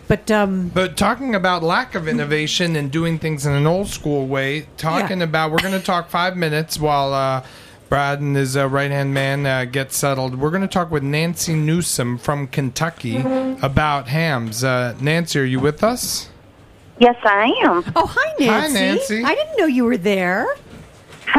But 0.09 0.31
um, 0.31 0.69
But 0.75 0.97
talking 0.97 1.35
about 1.35 1.63
lack 1.63 1.95
of 1.95 2.09
innovation 2.09 2.75
and 2.77 2.91
doing 2.91 3.19
things 3.19 3.47
in 3.47 3.53
an 3.53 3.67
old 3.67 3.89
school 3.89 4.27
way, 4.27 4.67
talking 4.77 5.19
Yeah. 5.19 5.25
about, 5.25 5.53
we're 5.53 5.59
going 5.59 5.79
to 5.79 5.85
talk 5.85 6.11
five 6.11 6.37
minutes 6.37 6.81
while 6.81 7.13
uh, 7.15 7.45
Brad 7.89 8.21
and 8.21 8.35
his 8.35 8.57
uh, 8.57 8.69
right 8.69 8.91
hand 8.91 9.15
man 9.15 9.47
uh, 9.47 9.67
get 9.67 9.93
settled. 9.93 10.37
We're 10.41 10.51
going 10.51 10.63
to 10.63 10.69
talk 10.69 10.91
with 10.91 11.03
Nancy 11.05 11.55
Newsom 11.55 12.19
from 12.19 12.49
Kentucky 12.49 13.19
about 13.63 14.09
hams. 14.09 14.65
Uh, 14.65 14.97
Nancy, 15.01 15.39
are 15.41 15.45
you 15.45 15.61
with 15.61 15.85
us? 15.85 16.29
Yes, 16.99 17.17
I 17.25 17.47
am. 17.63 17.85
oh 17.97 18.07
hi 18.07 18.35
Nancy. 18.39 18.47
Hi 18.49 18.69
Nancy. 18.69 19.25
I 19.25 19.35
didn't 19.35 19.57
know 19.59 19.67
you 19.67 19.85
were 19.85 19.97
there. 19.97 20.47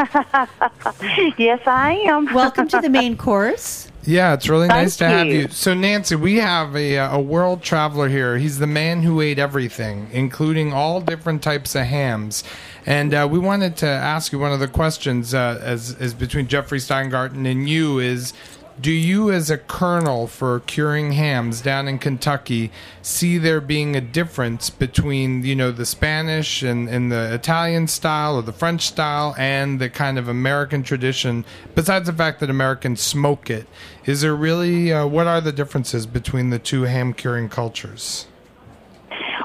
Yes, 1.38 1.60
I 1.68 2.02
am. 2.08 2.34
Welcome 2.34 2.68
to 2.70 2.80
the 2.80 2.90
main 2.90 3.18
course. 3.28 3.91
Yeah, 4.04 4.34
it's 4.34 4.50
really 4.50 4.68
Thank 4.68 4.84
nice 4.84 4.98
to 4.98 5.08
have 5.08 5.28
you. 5.28 5.34
you. 5.42 5.48
So, 5.50 5.74
Nancy, 5.74 6.16
we 6.16 6.38
have 6.38 6.76
a, 6.76 6.98
uh, 6.98 7.18
a 7.18 7.22
world 7.22 7.62
traveler 7.62 8.10
here. 8.10 8.38
He's 8.38 8.58
the 8.58 8.68
man 8.68 9.04
who 9.04 9.22
ate 9.22 9.38
everything, 9.38 10.10
including 10.12 10.74
all 10.74 11.02
different 11.02 11.44
types 11.44 11.76
of 11.76 11.86
hams. 11.86 12.44
And 12.86 13.14
uh, 13.14 13.28
we 13.30 13.38
wanted 13.38 13.78
to 13.78 13.88
ask 13.88 14.32
you 14.32 14.40
one 14.40 14.52
of 14.52 14.60
the 14.60 14.68
questions, 14.68 15.34
uh, 15.36 15.60
as, 15.62 15.96
as 16.00 16.16
between 16.16 16.48
Jeffrey 16.48 16.80
Steingarten 16.80 17.50
and 17.50 17.70
you, 17.70 18.00
is 18.00 18.34
do 18.82 18.92
you, 18.92 19.32
as 19.32 19.52
a 19.52 19.58
colonel 19.58 20.26
for 20.26 20.60
curing 20.62 21.12
hams 21.12 21.62
down 21.62 21.88
in 21.88 22.00
Kentucky, 22.00 22.72
see 23.02 23.38
there 23.38 23.62
being 23.62 23.96
a 23.96 24.02
difference 24.02 24.70
between, 24.70 25.44
you 25.44 25.56
know, 25.56 25.72
the 25.72 25.86
Spanish 25.86 26.64
and, 26.64 26.90
and 26.90 27.12
the 27.12 27.34
Italian 27.34 27.88
style 27.88 28.38
or 28.38 28.42
the 28.42 28.54
French 28.54 28.88
style 28.88 29.36
and 29.38 29.80
the 29.80 29.90
kind 29.90 30.18
of 30.18 30.28
American 30.28 30.82
tradition, 30.82 31.46
besides 31.76 32.08
the 32.08 32.14
fact 32.14 32.40
that 32.40 32.50
Americans 32.50 33.02
smoke 33.02 33.50
it? 33.50 33.68
Is 34.06 34.22
there 34.22 34.36
really, 34.36 34.92
uh, 34.92 35.06
what 35.06 35.28
are 35.28 35.42
the 35.42 35.52
differences 35.52 36.08
between 36.08 36.50
the 36.50 36.60
two 36.60 36.84
ham 36.84 37.14
curing 37.14 37.50
cultures? 37.50 38.28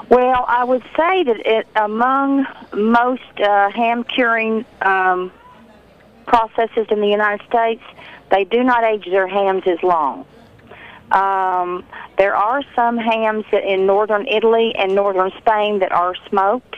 Well, 0.09 0.45
I 0.47 0.63
would 0.63 0.83
say 0.95 1.23
that 1.23 1.45
it, 1.45 1.67
among 1.75 2.47
most 2.73 3.21
uh, 3.39 3.69
ham 3.71 4.03
curing 4.03 4.65
um, 4.81 5.31
processes 6.25 6.87
in 6.89 7.01
the 7.01 7.07
United 7.07 7.45
States, 7.47 7.83
they 8.29 8.43
do 8.43 8.63
not 8.63 8.83
age 8.83 9.05
their 9.05 9.27
hams 9.27 9.63
as 9.65 9.81
long. 9.83 10.25
Um, 11.11 11.85
there 12.17 12.35
are 12.35 12.61
some 12.75 12.97
hams 12.97 13.45
in 13.51 13.85
northern 13.85 14.27
Italy 14.27 14.75
and 14.75 14.93
northern 14.93 15.31
Spain 15.37 15.79
that 15.79 15.91
are 15.91 16.15
smoked, 16.27 16.75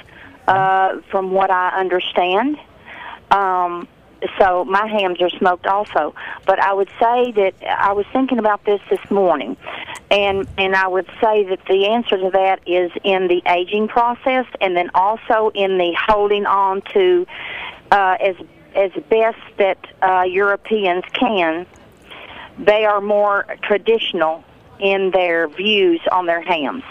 uh, 0.47 1.00
from 1.10 1.32
what 1.32 1.50
I 1.50 1.70
understand. 1.70 2.58
Um, 3.32 3.88
so 4.38 4.66
my 4.66 4.86
hams 4.88 5.22
are 5.22 5.30
smoked 5.30 5.66
also. 5.66 6.14
But 6.45 6.60
I 6.60 6.74
would 6.74 6.89
say 7.00 7.32
that 7.32 7.54
I 7.68 7.93
was 7.93 8.06
thinking 8.12 8.38
about 8.38 8.66
this 8.66 8.82
this 8.89 9.00
morning, 9.10 9.56
and 10.12 10.47
and 10.58 10.76
I 10.76 10.88
would 10.88 11.08
say 11.22 11.45
that 11.45 11.60
the 11.68 11.88
answer 11.88 12.18
to 12.18 12.30
that 12.32 12.68
is 12.68 12.91
in 13.04 13.28
the 13.28 13.41
aging 13.47 13.88
process, 13.88 14.45
and 14.62 14.76
then 14.76 14.89
also 14.93 15.52
in 15.54 15.78
the 15.78 15.95
holding 16.08 16.45
on 16.45 16.82
to 16.93 17.26
uh, 17.91 18.18
as 18.20 18.36
as 18.76 18.91
best 19.09 19.39
that 19.57 19.78
uh, 20.01 20.24
Europeans 20.24 21.03
can. 21.13 21.65
They 22.57 22.86
are 22.86 23.01
more 23.01 23.45
traditional 23.63 24.43
in 24.80 25.11
their 25.11 25.47
views 25.47 26.01
on 26.11 26.26
their 26.26 26.41
hams. 26.41 26.84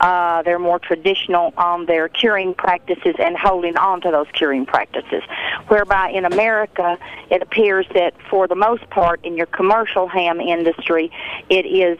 Uh, 0.00 0.42
they're 0.42 0.58
more 0.58 0.78
traditional 0.78 1.54
on 1.56 1.86
their 1.86 2.08
curing 2.08 2.52
practices 2.52 3.14
and 3.18 3.36
holding 3.36 3.76
on 3.76 4.00
to 4.02 4.10
those 4.10 4.26
curing 4.32 4.66
practices. 4.66 5.22
Whereby 5.68 6.10
in 6.10 6.24
America, 6.24 6.98
it 7.30 7.42
appears 7.42 7.86
that 7.94 8.14
for 8.28 8.46
the 8.46 8.56
most 8.56 8.88
part 8.90 9.24
in 9.24 9.36
your 9.36 9.46
commercial 9.46 10.08
ham 10.08 10.40
industry, 10.40 11.10
it 11.48 11.64
is 11.64 11.98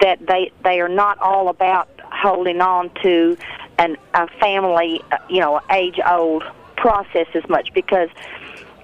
that 0.00 0.26
they 0.26 0.50
they 0.64 0.80
are 0.80 0.88
not 0.88 1.18
all 1.18 1.48
about 1.48 1.88
holding 2.00 2.60
on 2.60 2.90
to 3.02 3.36
an 3.78 3.96
a 4.14 4.26
family, 4.40 5.00
uh, 5.12 5.18
you 5.28 5.40
know, 5.40 5.60
age 5.70 6.00
old 6.04 6.42
process 6.82 7.28
as 7.34 7.48
much 7.48 7.72
because 7.72 8.10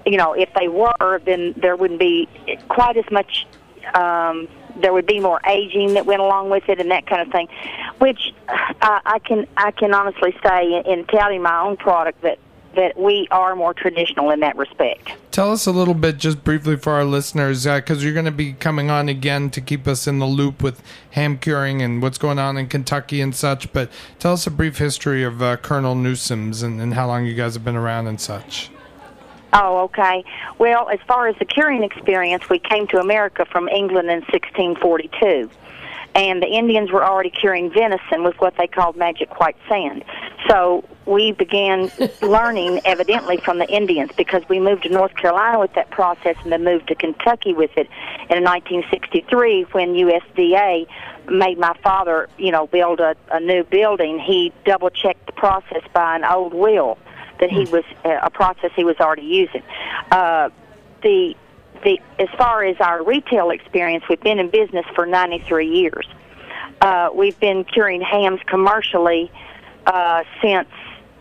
you 0.05 0.17
know 0.17 0.33
if 0.33 0.49
they 0.57 0.69
were, 0.69 1.21
then 1.25 1.53
there 1.57 1.75
wouldn't 1.75 1.99
be 1.99 2.27
quite 2.69 2.95
as 2.97 3.09
much 3.11 3.45
um, 3.93 4.47
there 4.77 4.93
would 4.93 5.05
be 5.05 5.19
more 5.19 5.41
aging 5.45 5.93
that 5.95 6.05
went 6.05 6.21
along 6.21 6.49
with 6.49 6.67
it 6.69 6.79
and 6.79 6.89
that 6.91 7.05
kind 7.05 7.21
of 7.21 7.31
thing, 7.31 7.47
which 7.99 8.33
I, 8.47 9.01
I 9.05 9.19
can 9.19 9.45
I 9.57 9.71
can 9.71 9.93
honestly 9.93 10.33
say 10.43 10.73
in, 10.73 10.99
in 10.99 11.05
touting 11.05 11.41
my 11.41 11.59
own 11.59 11.75
product 11.77 12.21
that 12.21 12.39
that 12.75 12.97
we 12.97 13.27
are 13.31 13.55
more 13.55 13.73
traditional 13.73 14.31
in 14.31 14.39
that 14.41 14.55
respect. 14.57 15.11
Tell 15.31 15.51
us 15.51 15.65
a 15.65 15.71
little 15.71 15.93
bit, 15.93 16.17
just 16.17 16.43
briefly, 16.43 16.75
for 16.75 16.93
our 16.93 17.05
listeners, 17.05 17.65
because 17.65 18.03
you're 18.03 18.13
going 18.13 18.25
to 18.25 18.31
be 18.31 18.53
coming 18.53 18.89
on 18.89 19.09
again 19.09 19.49
to 19.51 19.61
keep 19.61 19.87
us 19.87 20.07
in 20.07 20.19
the 20.19 20.25
loop 20.25 20.61
with 20.61 20.81
ham 21.11 21.37
curing 21.37 21.81
and 21.81 22.01
what's 22.01 22.17
going 22.17 22.39
on 22.39 22.57
in 22.57 22.67
Kentucky 22.67 23.21
and 23.21 23.35
such. 23.35 23.71
But 23.73 23.89
tell 24.19 24.33
us 24.33 24.45
a 24.47 24.51
brief 24.51 24.77
history 24.77 25.23
of 25.23 25.41
uh, 25.41 25.57
Colonel 25.57 25.95
Newsom's 25.95 26.61
and, 26.61 26.81
and 26.81 26.93
how 26.93 27.07
long 27.07 27.25
you 27.25 27.33
guys 27.33 27.53
have 27.53 27.65
been 27.65 27.75
around 27.75 28.07
and 28.07 28.19
such. 28.19 28.69
Oh, 29.53 29.79
okay. 29.85 30.23
Well, 30.59 30.89
as 30.89 30.99
far 31.07 31.27
as 31.27 31.35
the 31.39 31.45
curing 31.45 31.83
experience, 31.83 32.49
we 32.49 32.59
came 32.59 32.85
to 32.87 32.99
America 32.99 33.45
from 33.45 33.67
England 33.67 34.09
in 34.09 34.19
1642. 34.21 35.49
And 36.19 36.43
the 36.43 36.47
Indians 36.47 36.91
were 36.91 37.01
already 37.01 37.29
curing 37.29 37.71
venison 37.71 38.25
with 38.25 38.35
what 38.39 38.57
they 38.57 38.67
called 38.67 38.97
magic 38.97 39.39
white 39.39 39.55
sand. 39.69 40.03
So 40.49 40.83
we 41.05 41.31
began 41.31 41.89
learning, 42.21 42.81
evidently, 42.83 43.37
from 43.37 43.57
the 43.57 43.69
Indians 43.69 44.11
because 44.17 44.43
we 44.49 44.59
moved 44.59 44.83
to 44.83 44.89
North 44.89 45.15
Carolina 45.15 45.59
with 45.59 45.73
that 45.75 45.91
process 45.91 46.35
and 46.43 46.51
then 46.51 46.65
moved 46.65 46.89
to 46.89 46.95
Kentucky 46.95 47.53
with 47.53 47.71
it 47.77 47.87
in 48.29 48.43
1963 48.43 49.61
when 49.71 49.93
USDA 49.93 50.87
made 51.29 51.57
my 51.57 51.73
father, 51.81 52.27
you 52.37 52.51
know, 52.51 52.67
build 52.67 52.99
a, 52.99 53.15
a 53.31 53.39
new 53.39 53.63
building. 53.63 54.19
He 54.19 54.51
double 54.65 54.89
checked 54.89 55.25
the 55.25 55.31
process 55.31 55.83
by 55.93 56.17
an 56.17 56.25
old 56.25 56.53
will 56.53 56.97
that 57.39 57.49
he 57.49 57.63
was 57.71 57.85
uh, 58.03 58.19
a 58.21 58.29
process 58.29 58.71
he 58.75 58.83
was 58.83 58.97
already 58.99 59.21
using. 59.21 59.63
Uh, 60.11 60.49
the 61.01 61.33
the 61.83 61.99
as 62.19 62.29
far 62.37 62.63
as 62.63 62.77
our 62.79 63.03
retail 63.03 63.49
experience, 63.49 64.03
we've 64.09 64.21
been 64.21 64.39
in 64.39 64.49
business 64.49 64.85
for 64.95 65.05
93 65.05 65.67
years. 65.67 66.07
Uh, 66.81 67.09
we've 67.13 67.39
been 67.39 67.63
curing 67.63 68.01
hams 68.01 68.39
commercially 68.45 69.31
uh, 69.85 70.23
since 70.41 70.69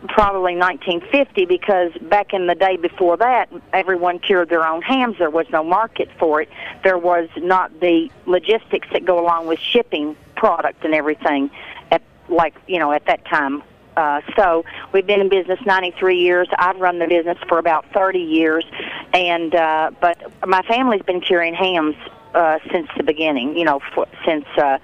probably 0.09 0.55
1950 0.55 1.47
because 1.47 1.93
back 2.03 2.33
in 2.33 2.47
the 2.47 2.55
day 2.55 2.77
before 2.77 3.17
that, 3.17 3.51
everyone 3.73 4.19
cured 4.21 4.49
their 4.49 4.65
own 4.65 4.81
hams. 4.83 5.19
There 5.19 5.31
was 5.31 5.47
no 5.51 5.65
market 5.65 6.09
for 6.19 6.43
it. 6.43 6.49
There 6.85 6.99
was 6.99 7.29
not 7.37 7.81
the 7.81 8.09
logistics 8.27 8.87
that 8.93 9.05
go 9.05 9.19
along 9.19 9.49
with 9.49 9.59
shipping 9.59 10.17
product 10.37 10.85
and 10.85 10.95
everything 10.95 11.51
at 11.91 12.03
like 12.29 12.55
you 12.69 12.79
know 12.79 12.93
at 12.93 13.07
that 13.07 13.25
time 13.25 13.63
uh, 13.99 14.21
so 14.37 14.65
we've 14.93 15.07
been 15.07 15.21
in 15.21 15.29
business 15.29 15.59
93 15.67 16.19
years. 16.19 16.49
I've 16.57 16.79
run 16.79 17.01
the 17.01 17.09
business 17.09 17.37
for 17.49 17.59
about 17.59 17.85
30 17.93 18.21
years, 18.21 18.65
and 19.13 19.53
uh, 19.55 19.91
but 20.01 20.33
my 20.47 20.63
family's 20.63 21.03
been 21.03 21.21
curing 21.21 21.53
hams 21.53 21.97
uh, 22.33 22.61
since 22.71 22.89
the 22.97 23.03
beginning. 23.03 23.57
You 23.57 23.65
know, 23.65 23.81
for, 23.95 24.07
since 24.25 24.47
uh, 24.57 24.79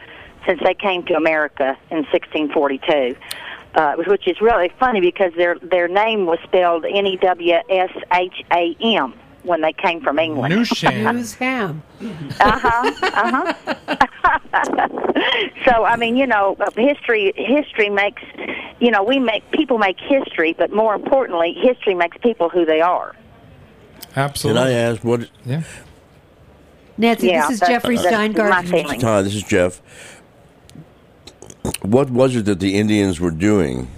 since 0.47 0.61
they 0.65 0.75
came 0.75 1.05
to 1.05 1.15
America 1.15 1.79
in 1.91 1.99
1642. 1.99 3.17
Uh, 3.75 3.97
which 4.07 4.29
is 4.29 4.41
really 4.41 4.71
funny 4.79 5.01
because 5.01 5.33
their 5.37 5.59
their 5.59 5.89
name 5.89 6.27
was 6.27 6.39
spelled 6.45 6.85
N 6.85 7.07
E 7.07 7.17
W 7.17 7.55
S 7.69 7.91
H 8.13 8.45
A 8.53 8.77
M 8.81 9.13
when 9.45 9.61
they 9.61 9.73
came 9.73 10.01
from 10.01 10.19
England. 10.19 10.53
Newsham. 10.55 11.15
News 11.15 11.35
ham. 11.35 11.83
Uh 12.41 12.59
huh. 12.59 12.93
Uh 13.03 13.55
huh. 13.85 14.89
so 15.67 15.85
I 15.85 15.97
mean, 15.97 16.17
you 16.17 16.27
know, 16.27 16.57
uh, 16.61 16.71
history 16.77 17.33
history 17.37 17.91
makes 17.91 18.23
you 18.81 18.91
know 18.91 19.03
we 19.03 19.19
make 19.19 19.49
people 19.53 19.79
make 19.79 19.99
history, 20.01 20.55
but 20.57 20.73
more 20.73 20.95
importantly, 20.95 21.53
history 21.61 21.95
makes 21.95 22.17
people 22.19 22.49
who 22.49 22.65
they 22.65 22.81
are. 22.81 23.15
Can 24.13 24.23
Absolutely. 24.25 24.63
I 24.63 24.71
ask 24.73 25.03
what? 25.05 25.29
yeah. 25.45 25.63
Nancy, 26.97 27.27
Yeah, 27.29 27.49
this 27.49 27.61
is 27.61 27.69
Jeffrey 27.69 27.97
that's 27.97 28.11
my 28.13 28.29
Steingart. 28.29 28.71
feeling. 28.71 29.01
Hi, 29.01 29.23
this 29.23 29.35
is 29.35 29.43
Jeff. 29.43 29.81
What 31.83 32.11
was 32.11 32.37
it 32.37 32.45
that 32.45 32.61
the 32.61 32.77
Indians 32.79 33.19
were 33.19 33.31
doing 33.33 33.89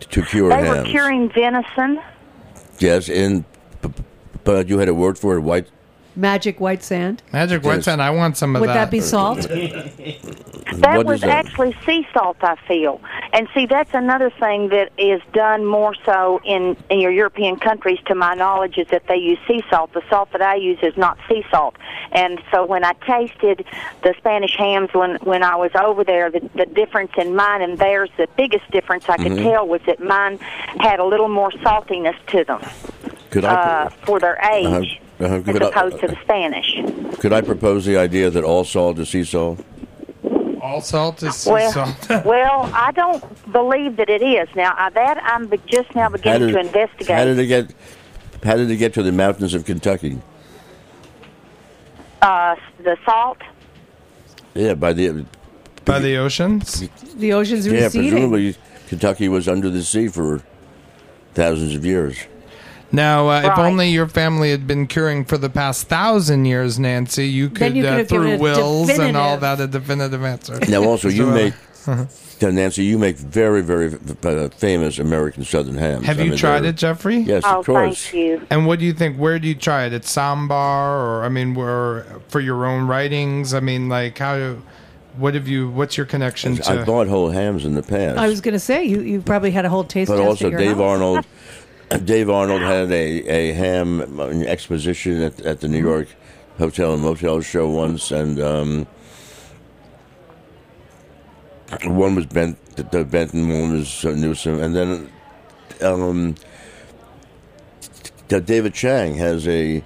to 0.00 0.22
cure 0.22 0.50
They 0.50 0.68
were 0.68 0.84
curing 0.84 1.28
venison. 1.30 2.00
Yes, 2.78 3.08
and 3.08 3.42
b- 3.42 3.46
b- 3.48 3.57
but 4.48 4.66
you 4.66 4.78
had 4.78 4.88
a 4.88 4.94
word 4.94 5.18
for 5.18 5.36
it. 5.36 5.40
White. 5.40 5.68
Magic 6.16 6.58
white 6.58 6.82
sand. 6.82 7.22
Magic 7.34 7.62
white 7.62 7.76
Yes. 7.76 7.84
sand. 7.84 8.00
I 8.00 8.08
want 8.08 8.38
some 8.38 8.56
of 8.56 8.60
that. 8.60 8.66
Would 8.66 8.68
that. 8.70 8.86
that 8.86 8.90
be 8.90 9.00
salt? 9.00 9.46
That 10.70 10.98
What 10.98 11.06
was 11.06 11.14
is 11.16 11.20
that? 11.22 11.46
actually 11.46 11.74
sea 11.86 12.06
salt, 12.12 12.36
I 12.42 12.54
feel. 12.68 13.00
And 13.32 13.48
see, 13.54 13.64
that's 13.64 13.94
another 13.94 14.30
thing 14.30 14.68
that 14.68 14.92
is 14.98 15.20
done 15.32 15.64
more 15.64 15.94
so 16.04 16.40
in 16.44 16.76
in 16.90 17.00
your 17.00 17.10
European 17.10 17.56
countries, 17.56 17.98
to 18.06 18.14
my 18.14 18.34
knowledge, 18.34 18.76
is 18.76 18.86
that 18.88 19.06
they 19.08 19.16
use 19.16 19.38
sea 19.48 19.62
salt. 19.70 19.92
The 19.94 20.02
salt 20.10 20.30
that 20.32 20.42
I 20.42 20.56
use 20.56 20.78
is 20.82 20.94
not 20.96 21.16
sea 21.26 21.42
salt. 21.50 21.74
And 22.12 22.40
so 22.50 22.66
when 22.66 22.84
I 22.84 22.92
tasted 22.92 23.64
the 24.02 24.14
Spanish 24.18 24.54
hams 24.56 24.90
when 24.92 25.16
when 25.30 25.42
I 25.42 25.56
was 25.56 25.72
over 25.74 26.04
there, 26.04 26.30
the, 26.30 26.48
the 26.54 26.66
difference 26.66 27.12
in 27.16 27.34
mine 27.34 27.62
and 27.62 27.78
theirs, 27.78 28.10
the 28.18 28.28
biggest 28.36 28.70
difference 28.70 29.08
I 29.08 29.16
could 29.16 29.32
mm-hmm. 29.32 29.48
tell 29.48 29.66
was 29.66 29.80
that 29.86 30.00
mine 30.00 30.38
had 30.78 31.00
a 31.00 31.04
little 31.04 31.28
more 31.28 31.50
saltiness 31.66 32.16
to 32.28 32.44
them 32.44 32.60
Could 33.30 33.44
I? 33.44 33.52
uh, 33.54 33.88
for 34.06 34.18
their 34.20 34.38
age. 34.52 34.66
Uh-huh. 34.66 35.24
Uh-huh. 35.24 35.34
As 35.36 35.44
Could 35.44 35.62
I- 35.62 35.68
opposed 35.68 36.00
to 36.00 36.06
the 36.08 36.16
Spanish. 36.22 37.18
could 37.20 37.32
I 37.32 37.40
propose 37.40 37.84
the 37.84 37.96
idea 37.98 38.30
that 38.30 38.44
all 38.44 38.64
salt 38.64 38.98
is 38.98 39.08
sea 39.08 39.24
salt? 39.24 39.64
All 40.62 40.80
salt 40.80 41.22
is 41.22 41.34
sea 41.36 41.50
Well, 41.52 41.72
salt. 41.72 42.08
well, 42.24 42.70
I 42.74 42.92
don't 42.92 43.22
believe 43.52 43.96
that 43.96 44.08
it 44.10 44.22
is. 44.22 44.48
Now 44.54 44.74
uh, 44.78 44.90
that 44.90 45.22
I'm 45.24 45.50
just 45.66 45.94
now 45.94 46.08
beginning 46.08 46.48
did, 46.48 46.52
to 46.54 46.60
investigate. 46.60 47.16
how 47.16 47.24
did 47.24 47.38
it 47.38 47.46
get? 47.46 47.74
How 48.44 48.56
did 48.56 48.70
it 48.70 48.76
get 48.76 48.94
to 48.94 49.02
the 49.02 49.10
mountains 49.12 49.54
of 49.54 49.64
Kentucky? 49.64 50.18
uh, 52.22 52.56
the 52.82 52.96
salt. 53.04 53.38
Yeah, 54.54 54.74
by 54.74 54.92
the 54.92 55.24
By 55.84 55.98
the 56.00 56.16
oceans. 56.16 56.88
The 57.16 57.32
ocean's 57.32 57.68
receding. 57.68 57.82
yeah, 57.82 58.10
presumably 58.10 58.56
Kentucky 58.88 59.28
was 59.28 59.48
under 59.48 59.70
the 59.70 59.82
sea 59.82 60.08
for 60.08 60.42
thousands 61.34 61.74
of 61.74 61.84
years. 61.84 62.18
Now, 62.90 63.28
uh, 63.28 63.42
if 63.52 63.58
only 63.58 63.90
your 63.90 64.08
family 64.08 64.50
had 64.50 64.66
been 64.66 64.86
curing 64.86 65.24
for 65.24 65.36
the 65.36 65.50
past 65.50 65.88
thousand 65.88 66.46
years, 66.46 66.78
Nancy, 66.78 67.28
you 67.28 67.50
could, 67.50 67.76
you 67.76 67.82
could 67.82 68.00
uh, 68.00 68.04
through 68.04 68.32
a 68.32 68.38
wills 68.38 68.88
and 68.90 69.16
all 69.16 69.36
that, 69.36 69.60
a 69.60 69.66
definitive 69.66 70.24
answer. 70.24 70.58
Now, 70.68 70.82
also, 70.84 71.08
you 71.08 71.24
So, 71.24 71.30
uh, 71.30 71.34
make 71.34 71.54
Nancy, 72.54 72.84
you 72.84 72.98
make 72.98 73.16
very, 73.16 73.62
very 73.62 73.94
uh, 74.22 74.48
famous 74.50 74.98
American 74.98 75.44
Southern 75.44 75.76
hams. 75.76 76.06
Have 76.06 76.18
I 76.18 76.22
you 76.22 76.30
mean, 76.30 76.38
tried 76.38 76.64
it, 76.64 76.76
Jeffrey? 76.76 77.18
Yes, 77.18 77.42
Oh, 77.46 77.60
of 77.60 77.66
course. 77.66 78.04
thank 78.06 78.14
you. 78.14 78.46
And 78.50 78.66
what 78.66 78.78
do 78.78 78.84
you 78.84 78.92
think? 78.92 79.16
Where 79.16 79.38
do 79.38 79.48
you 79.48 79.54
try 79.54 79.84
it? 79.86 79.92
At 79.92 80.02
Ssäm 80.02 80.48
Bar, 80.48 80.98
or 81.00 81.24
I 81.24 81.28
mean, 81.28 81.54
where 81.54 82.06
for 82.28 82.40
your 82.40 82.64
own 82.64 82.86
writings? 82.86 83.54
I 83.54 83.60
mean, 83.60 83.88
like 83.88 84.18
how? 84.18 84.56
What 85.16 85.34
have 85.34 85.48
you? 85.48 85.68
What's 85.70 85.96
your 85.96 86.06
connection 86.06 86.56
to? 86.56 86.80
I 86.80 86.84
bought 86.84 87.08
whole 87.08 87.30
hams 87.30 87.64
in 87.64 87.74
the 87.74 87.82
past. 87.82 88.18
I 88.18 88.28
was 88.28 88.40
going 88.40 88.52
to 88.52 88.60
say 88.60 88.84
you 88.84 89.00
you 89.00 89.20
probably 89.20 89.50
had 89.50 89.64
a 89.64 89.68
whole 89.68 89.82
taste 89.82 90.08
but 90.08 90.18
test 90.18 90.28
also 90.28 90.46
at 90.46 90.50
your 90.52 90.60
Dave 90.60 90.76
house. 90.76 90.80
Arnold. 90.80 91.26
Dave 91.96 92.28
Arnold 92.28 92.60
had 92.60 92.90
a, 92.90 93.26
a 93.28 93.52
ham 93.52 94.20
exposition 94.46 95.22
at, 95.22 95.40
at 95.40 95.60
the 95.60 95.68
New 95.68 95.80
York 95.80 96.08
Hotel 96.58 96.92
and 96.92 97.02
Motel 97.02 97.40
show 97.40 97.68
once, 97.68 98.10
and 98.10 98.38
um, 98.40 98.86
one 101.84 102.14
was 102.14 102.26
Bent, 102.26 102.58
the, 102.76 102.82
the 102.82 103.04
Benton, 103.04 103.48
one 103.48 103.72
was 103.72 104.04
uh, 104.04 104.10
Newsom, 104.10 104.60
and 104.60 104.76
then 104.76 105.10
um, 105.80 106.34
David 108.28 108.74
Chang 108.74 109.14
has 109.14 109.48
a 109.48 109.82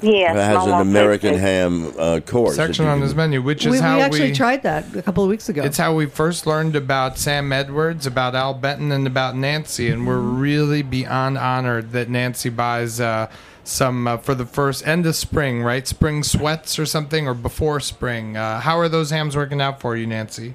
Yes, 0.00 0.34
has 0.36 0.64
an 0.66 0.74
American 0.80 1.32
Pig. 1.32 1.40
ham 1.40 1.92
uh, 1.98 2.20
course. 2.20 2.54
section 2.56 2.86
on 2.86 2.98
can- 2.98 3.02
his 3.02 3.14
menu, 3.14 3.42
which 3.42 3.66
is 3.66 3.72
we, 3.72 3.78
we 3.78 3.82
how 3.82 3.98
actually 4.00 4.32
tried 4.32 4.62
that 4.62 4.94
a 4.94 5.02
couple 5.02 5.24
of 5.24 5.30
weeks 5.30 5.48
ago. 5.48 5.62
It's 5.64 5.76
how 5.78 5.94
we 5.94 6.06
first 6.06 6.46
learned 6.46 6.76
about 6.76 7.18
Sam 7.18 7.52
Edwards, 7.52 8.06
about 8.06 8.34
Al 8.34 8.54
Benton, 8.54 8.92
and 8.92 9.06
about 9.06 9.34
Nancy, 9.36 9.88
and 9.90 10.06
we're 10.06 10.18
really 10.18 10.82
beyond 10.82 11.36
honored 11.38 11.90
that 11.92 12.08
Nancy 12.08 12.48
buys 12.48 13.00
uh, 13.00 13.28
some 13.64 14.06
uh, 14.06 14.16
for 14.18 14.34
the 14.36 14.46
first 14.46 14.86
end 14.86 15.04
of 15.04 15.16
spring, 15.16 15.62
right? 15.62 15.86
Spring 15.86 16.22
sweats 16.22 16.78
or 16.78 16.86
something, 16.86 17.26
or 17.26 17.34
before 17.34 17.80
spring. 17.80 18.36
Uh, 18.36 18.60
how 18.60 18.78
are 18.78 18.88
those 18.88 19.10
hams 19.10 19.36
working 19.36 19.60
out 19.60 19.80
for 19.80 19.96
you, 19.96 20.06
Nancy? 20.06 20.54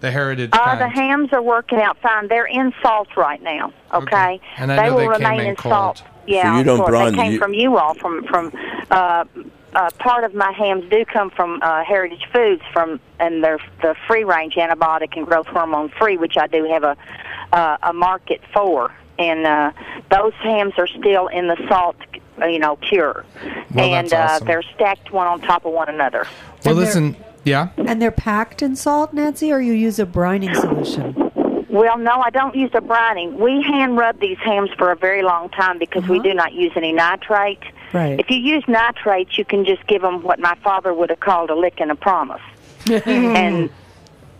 The 0.00 0.10
heritage. 0.10 0.50
Uh, 0.52 0.62
kind. 0.64 0.80
the 0.80 0.88
hams 0.88 1.32
are 1.32 1.42
working 1.42 1.80
out 1.80 1.96
fine. 1.98 2.28
They're 2.28 2.46
in 2.46 2.72
salt 2.82 3.08
right 3.16 3.42
now. 3.42 3.72
Okay, 3.92 4.04
Okay. 4.06 4.40
And 4.58 4.70
I 4.70 4.76
they 4.76 4.88
know 4.90 4.94
will 4.96 5.18
they 5.18 5.18
came 5.18 5.30
remain 5.30 5.40
in 5.40 5.46
in 5.48 5.56
cold. 5.56 5.72
salt. 5.72 6.02
Yeah, 6.26 6.42
So 6.42 6.54
you 6.54 6.60
of 6.60 6.66
don't 6.66 6.76
course. 6.78 6.90
brine 6.90 7.12
They 7.12 7.22
came 7.22 7.32
you- 7.32 7.38
from 7.38 7.54
you 7.54 7.76
all. 7.78 7.94
From 7.94 8.24
from 8.24 8.52
uh, 8.90 9.24
uh, 9.74 9.90
part 9.98 10.24
of 10.24 10.34
my 10.34 10.52
hams 10.52 10.88
do 10.90 11.04
come 11.04 11.30
from 11.30 11.60
uh, 11.62 11.82
Heritage 11.84 12.24
Foods 12.32 12.62
from 12.72 13.00
and 13.18 13.42
they're 13.42 13.58
the 13.82 13.94
free 14.06 14.24
range 14.24 14.54
antibiotic 14.54 15.16
and 15.16 15.26
growth 15.26 15.46
hormone 15.46 15.88
free, 15.98 16.16
which 16.16 16.36
I 16.36 16.46
do 16.46 16.64
have 16.64 16.84
a 16.84 16.96
uh, 17.52 17.76
a 17.82 17.92
market 17.92 18.40
for. 18.52 18.92
And 19.16 19.46
uh, 19.46 19.70
those 20.10 20.32
hams 20.42 20.74
are 20.76 20.88
still 20.88 21.28
in 21.28 21.46
the 21.46 21.56
salt, 21.68 21.94
uh, 22.42 22.46
you 22.46 22.58
know, 22.58 22.74
cure, 22.76 23.24
Well, 23.72 23.94
and 23.94 24.10
that's 24.10 24.12
awesome. 24.32 24.42
uh, 24.42 24.46
they're 24.48 24.62
stacked 24.74 25.12
one 25.12 25.28
on 25.28 25.40
top 25.40 25.64
of 25.64 25.72
one 25.72 25.88
another. 25.88 26.26
well, 26.64 26.74
And 26.76 26.76
listen, 26.76 27.16
yeah. 27.44 27.68
and 27.76 28.02
they're 28.02 28.10
packed 28.10 28.60
in 28.60 28.74
salt, 28.74 29.12
Nancy, 29.12 29.52
or 29.52 29.60
you 29.60 29.72
use 29.72 30.00
a 30.00 30.04
brining 30.06 30.52
solution. 30.56 31.23
Well, 31.74 31.98
no, 31.98 32.20
I 32.20 32.30
don't 32.30 32.54
use 32.54 32.70
a 32.72 32.80
brining. 32.80 33.32
We 33.32 33.60
hand 33.60 33.96
rub 33.96 34.20
these 34.20 34.38
hams 34.38 34.70
for 34.78 34.92
a 34.92 34.96
very 34.96 35.22
long 35.24 35.48
time 35.48 35.76
because 35.76 36.06
we 36.06 36.20
uh-huh. 36.20 36.28
do 36.28 36.34
not 36.34 36.52
use 36.52 36.70
any 36.76 36.92
nitrate. 36.92 37.58
Right. 37.92 38.20
If 38.20 38.30
you 38.30 38.36
use 38.36 38.62
nitrate, 38.68 39.36
you 39.36 39.44
can 39.44 39.64
just 39.64 39.84
give 39.88 40.00
them 40.00 40.22
what 40.22 40.38
my 40.38 40.54
father 40.62 40.94
would 40.94 41.10
have 41.10 41.18
called 41.18 41.50
a 41.50 41.56
lick 41.56 41.80
and 41.80 41.90
a 41.90 41.96
promise, 41.96 42.40
and 42.86 43.70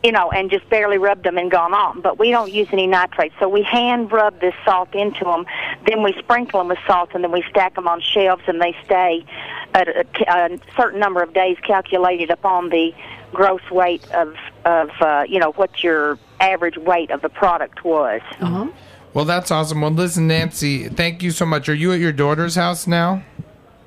you 0.05 0.13
know, 0.13 0.31
and 0.31 0.49
just 0.49 0.69
barely 0.69 0.97
rub 0.97 1.25
them 1.25 1.37
and 1.37 1.51
gone 1.51 1.75
on. 1.75 2.03
But 2.03 2.21
we 2.21 2.31
don't 2.31 2.53
use 2.53 2.69
any 2.71 2.87
nitrate, 2.87 3.33
so 3.41 3.49
we 3.49 3.65
hand 3.65 4.13
rub 4.13 4.39
this 4.39 4.55
salt 4.65 4.95
into 4.95 5.25
them. 5.25 5.45
Then 5.89 6.05
we 6.05 6.15
sprinkle 6.21 6.61
them 6.61 6.69
with 6.69 6.79
salt, 6.87 7.11
and 7.15 7.25
then 7.25 7.33
we 7.33 7.43
stack 7.51 7.75
them 7.75 7.89
on 7.89 8.01
shelves, 8.01 8.45
and 8.47 8.63
they 8.63 8.77
stay 8.85 9.27
at 9.75 9.89
a, 9.89 10.07
a 10.29 10.59
certain 10.77 11.01
number 11.01 11.21
of 11.21 11.35
days, 11.35 11.57
calculated 11.65 12.31
upon 12.31 12.69
the 12.69 12.95
gross 13.33 13.69
weight 13.73 14.09
of 14.13 14.37
of 14.65 14.91
uh, 15.01 15.25
you 15.29 15.39
know 15.39 15.53
what 15.53 15.83
your 15.83 16.19
average 16.41 16.77
weight 16.79 17.11
of 17.11 17.23
the 17.23 17.29
product 17.29 17.85
was. 17.85 18.21
Uh-huh. 18.41 18.69
Well, 19.13 19.25
that's 19.25 19.51
awesome. 19.51 19.81
Well, 19.81 19.93
listen, 19.93 20.27
Nancy, 20.27 20.89
thank 20.89 21.23
you 21.23 21.31
so 21.31 21.47
much. 21.47 21.69
Are 21.69 21.75
you 21.75 21.93
at 21.93 22.01
your 22.01 22.13
daughter's 22.13 22.57
house 22.57 22.87
now? 22.87 23.23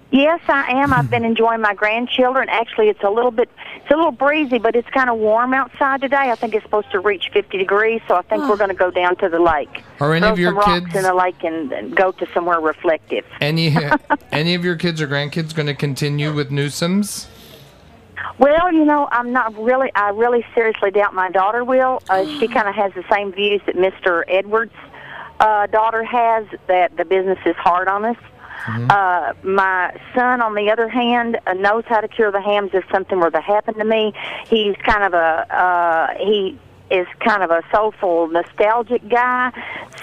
Yes, 0.09 0.39
I 0.47 0.71
am. 0.71 0.93
I've 0.93 1.09
been 1.09 1.25
enjoying 1.25 1.59
my 1.59 1.73
grandchildren. 1.73 2.47
Actually, 2.47 2.87
it's 2.87 3.03
a 3.03 3.09
little 3.09 3.29
bit 3.31 3.49
it's 3.75 3.91
a 3.91 3.95
little 3.97 4.13
breezy, 4.13 4.57
but 4.57 4.73
it's 4.73 4.89
kind 4.91 5.09
of 5.09 5.17
warm 5.17 5.53
outside 5.53 5.99
today. 5.99 6.31
I 6.31 6.35
think 6.35 6.55
it's 6.55 6.63
supposed 6.63 6.89
to 6.91 7.01
reach 7.01 7.29
50 7.33 7.57
degrees, 7.57 7.99
so 8.07 8.15
I 8.15 8.21
think 8.21 8.47
we're 8.47 8.55
going 8.55 8.69
to 8.69 8.75
go 8.75 8.89
down 8.89 9.17
to 9.17 9.27
the 9.27 9.39
lake. 9.39 9.83
Are 9.99 10.13
any 10.13 10.21
Throw 10.21 10.31
of 10.31 10.39
your 10.39 10.49
some 10.51 10.57
rocks 10.59 10.85
kids- 10.85 10.95
in 10.95 11.03
the 11.03 11.13
lake 11.13 11.43
and, 11.43 11.73
and 11.73 11.93
go 11.95 12.13
to 12.13 12.27
somewhere 12.33 12.61
reflective. 12.61 13.25
Any 13.41 13.75
any 14.31 14.55
of 14.55 14.63
your 14.63 14.77
kids 14.77 15.01
or 15.01 15.07
grandkids 15.09 15.53
going 15.53 15.67
to 15.67 15.73
continue 15.75 16.33
with 16.33 16.51
Newsom's? 16.51 17.27
Well, 18.37 18.71
you 18.71 18.85
know, 18.85 19.07
I'm 19.11 19.31
not 19.31 19.57
really. 19.57 19.91
I 19.95 20.09
really 20.09 20.45
seriously 20.53 20.91
doubt 20.91 21.13
my 21.13 21.29
daughter 21.29 21.63
will. 21.63 22.01
Uh, 22.09 22.25
she 22.39 22.47
kind 22.47 22.67
of 22.67 22.75
has 22.75 22.93
the 22.93 23.03
same 23.11 23.31
views 23.31 23.61
that 23.65 23.75
Mr. 23.75 24.23
Edwards' 24.27 24.73
uh, 25.39 25.67
daughter 25.67 26.03
has. 26.03 26.45
That 26.67 26.95
the 26.97 27.05
business 27.05 27.39
is 27.45 27.55
hard 27.55 27.87
on 27.87 28.05
us. 28.05 28.17
Uh, 28.67 29.33
my 29.43 29.97
son, 30.13 30.41
on 30.41 30.55
the 30.55 30.69
other 30.71 30.89
hand, 30.89 31.39
uh, 31.47 31.53
knows 31.53 31.83
how 31.87 32.01
to 32.01 32.07
cure 32.07 32.31
the 32.31 32.41
hams 32.41 32.71
if 32.73 32.83
something 32.91 33.19
were 33.19 33.31
to 33.31 33.39
happen 33.39 33.75
to 33.75 33.85
me. 33.85 34.13
He's 34.47 34.75
kind 34.77 35.03
of 35.03 35.13
a 35.13 35.55
uh, 35.55 36.17
he 36.17 36.59
is 36.89 37.07
kind 37.19 37.43
of 37.43 37.51
a 37.51 37.61
soulful, 37.71 38.27
nostalgic 38.27 39.07
guy. 39.09 39.51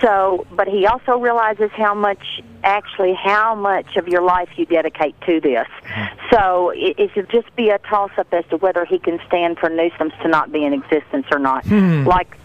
So, 0.00 0.46
but 0.52 0.68
he 0.68 0.86
also 0.86 1.18
realizes 1.18 1.70
how 1.72 1.94
much, 1.94 2.42
actually, 2.62 3.14
how 3.14 3.54
much 3.54 3.96
of 3.96 4.08
your 4.08 4.22
life 4.22 4.48
you 4.56 4.66
dedicate 4.66 5.18
to 5.22 5.40
this. 5.40 5.66
Mm-hmm. 5.66 6.26
So, 6.30 6.70
it, 6.70 6.98
it 6.98 7.10
should 7.14 7.30
just 7.30 7.54
be 7.56 7.70
a 7.70 7.78
toss 7.78 8.10
up 8.18 8.32
as 8.32 8.44
to 8.50 8.56
whether 8.56 8.84
he 8.84 8.98
can 8.98 9.18
stand 9.26 9.58
for 9.58 9.68
Newsom's 9.70 10.12
to 10.22 10.28
not 10.28 10.52
be 10.52 10.64
in 10.64 10.72
existence 10.72 11.26
or 11.30 11.38
not. 11.38 11.64
Hmm. 11.66 12.04
Like, 12.04 12.36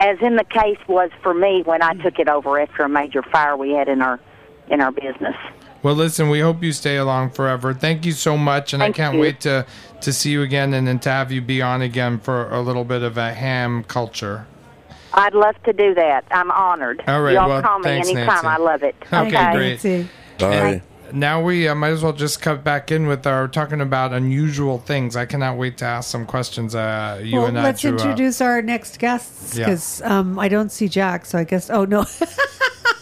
as 0.00 0.18
in 0.20 0.36
the 0.36 0.44
case 0.44 0.78
was 0.88 1.10
for 1.22 1.34
me 1.34 1.62
when 1.62 1.82
I 1.82 1.94
took 1.94 2.18
it 2.18 2.28
over 2.28 2.58
after 2.58 2.84
a 2.84 2.88
major 2.88 3.22
fire 3.22 3.56
we 3.56 3.70
had 3.72 3.88
in 3.88 4.00
our 4.02 4.18
in 4.68 4.80
our 4.80 4.92
business. 4.92 5.36
Well, 5.82 5.94
listen, 5.94 6.30
we 6.30 6.40
hope 6.40 6.62
you 6.62 6.72
stay 6.72 6.96
along 6.96 7.30
forever. 7.30 7.74
Thank 7.74 8.06
you 8.06 8.12
so 8.12 8.38
much, 8.38 8.72
and 8.72 8.80
Thank 8.80 8.94
I 8.94 8.96
can't 8.96 9.14
you. 9.16 9.20
wait 9.20 9.40
to 9.40 9.66
to 10.02 10.12
see 10.12 10.30
you 10.30 10.42
again 10.42 10.74
and, 10.74 10.86
then 10.86 10.98
to 11.00 11.10
have 11.10 11.32
you 11.32 11.40
be 11.40 11.62
on 11.62 11.82
again 11.82 12.18
for 12.18 12.50
a 12.50 12.60
little 12.60 12.84
bit 12.84 13.02
of 13.02 13.16
a 13.16 13.32
ham 13.32 13.84
culture. 13.84 14.46
I'd 15.14 15.34
love 15.34 15.62
to 15.64 15.72
do 15.72 15.94
that. 15.94 16.24
I'm 16.30 16.50
honored. 16.50 17.02
All 17.06 17.20
right, 17.22 17.34
Y'all 17.34 17.48
well, 17.48 17.62
call 17.62 17.78
me 17.80 17.84
thanks, 17.84 18.08
anytime. 18.08 18.26
Nancy. 18.26 18.46
I 18.46 18.56
love 18.56 18.82
it. 18.82 18.96
Okay, 19.12 19.30
great. 19.30 19.84
Nancy. 19.84 20.08
Bye. 20.38 20.82
Now 21.12 21.42
we 21.42 21.68
uh, 21.68 21.74
might 21.74 21.90
as 21.90 22.02
well 22.02 22.14
just 22.14 22.40
cut 22.40 22.64
back 22.64 22.90
in 22.90 23.06
with 23.06 23.26
our 23.26 23.46
talking 23.46 23.82
about 23.82 24.14
unusual 24.14 24.78
things. 24.78 25.14
I 25.14 25.26
cannot 25.26 25.58
wait 25.58 25.76
to 25.78 25.84
ask 25.84 26.10
some 26.10 26.24
questions. 26.24 26.74
Uh, 26.74 27.20
you 27.22 27.36
well, 27.36 27.46
and 27.46 27.58
I 27.58 27.64
let's 27.64 27.82
drew 27.82 27.94
up. 27.94 28.00
introduce 28.00 28.40
our 28.40 28.62
next 28.62 28.98
guests 28.98 29.54
Yeah. 29.56 29.66
because 29.66 30.00
um, 30.02 30.38
I 30.38 30.48
don't 30.48 30.72
see 30.72 30.88
Jack, 30.88 31.26
so 31.26 31.38
I 31.38 31.44
guess. 31.44 31.68
Oh 31.68 31.84
no. 31.84 32.06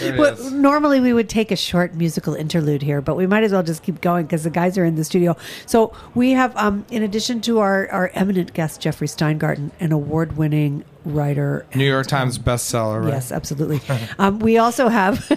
Well, 0.00 0.50
normally 0.50 1.00
we 1.00 1.12
would 1.12 1.28
take 1.28 1.50
a 1.50 1.56
short 1.56 1.94
musical 1.94 2.34
interlude 2.34 2.82
here, 2.82 3.00
but 3.00 3.16
we 3.16 3.26
might 3.26 3.44
as 3.44 3.52
well 3.52 3.62
just 3.62 3.82
keep 3.82 4.00
going 4.00 4.26
because 4.26 4.44
the 4.44 4.50
guys 4.50 4.76
are 4.78 4.84
in 4.84 4.96
the 4.96 5.04
studio. 5.04 5.36
So 5.66 5.92
we 6.14 6.32
have, 6.32 6.56
um, 6.56 6.84
in 6.90 7.02
addition 7.02 7.40
to 7.42 7.58
our, 7.60 7.88
our 7.90 8.10
eminent 8.14 8.52
guest 8.52 8.80
Jeffrey 8.80 9.08
Steingarten, 9.08 9.70
an 9.80 9.92
award-winning 9.92 10.84
writer. 11.06 11.66
New 11.74 11.86
York 11.86 12.06
Times 12.06 12.38
bestseller, 12.38 13.02
right? 13.02 13.14
Yes, 13.14 13.32
absolutely. 13.32 13.80
um, 14.18 14.38
we 14.38 14.58
also 14.58 14.88
have. 14.88 15.30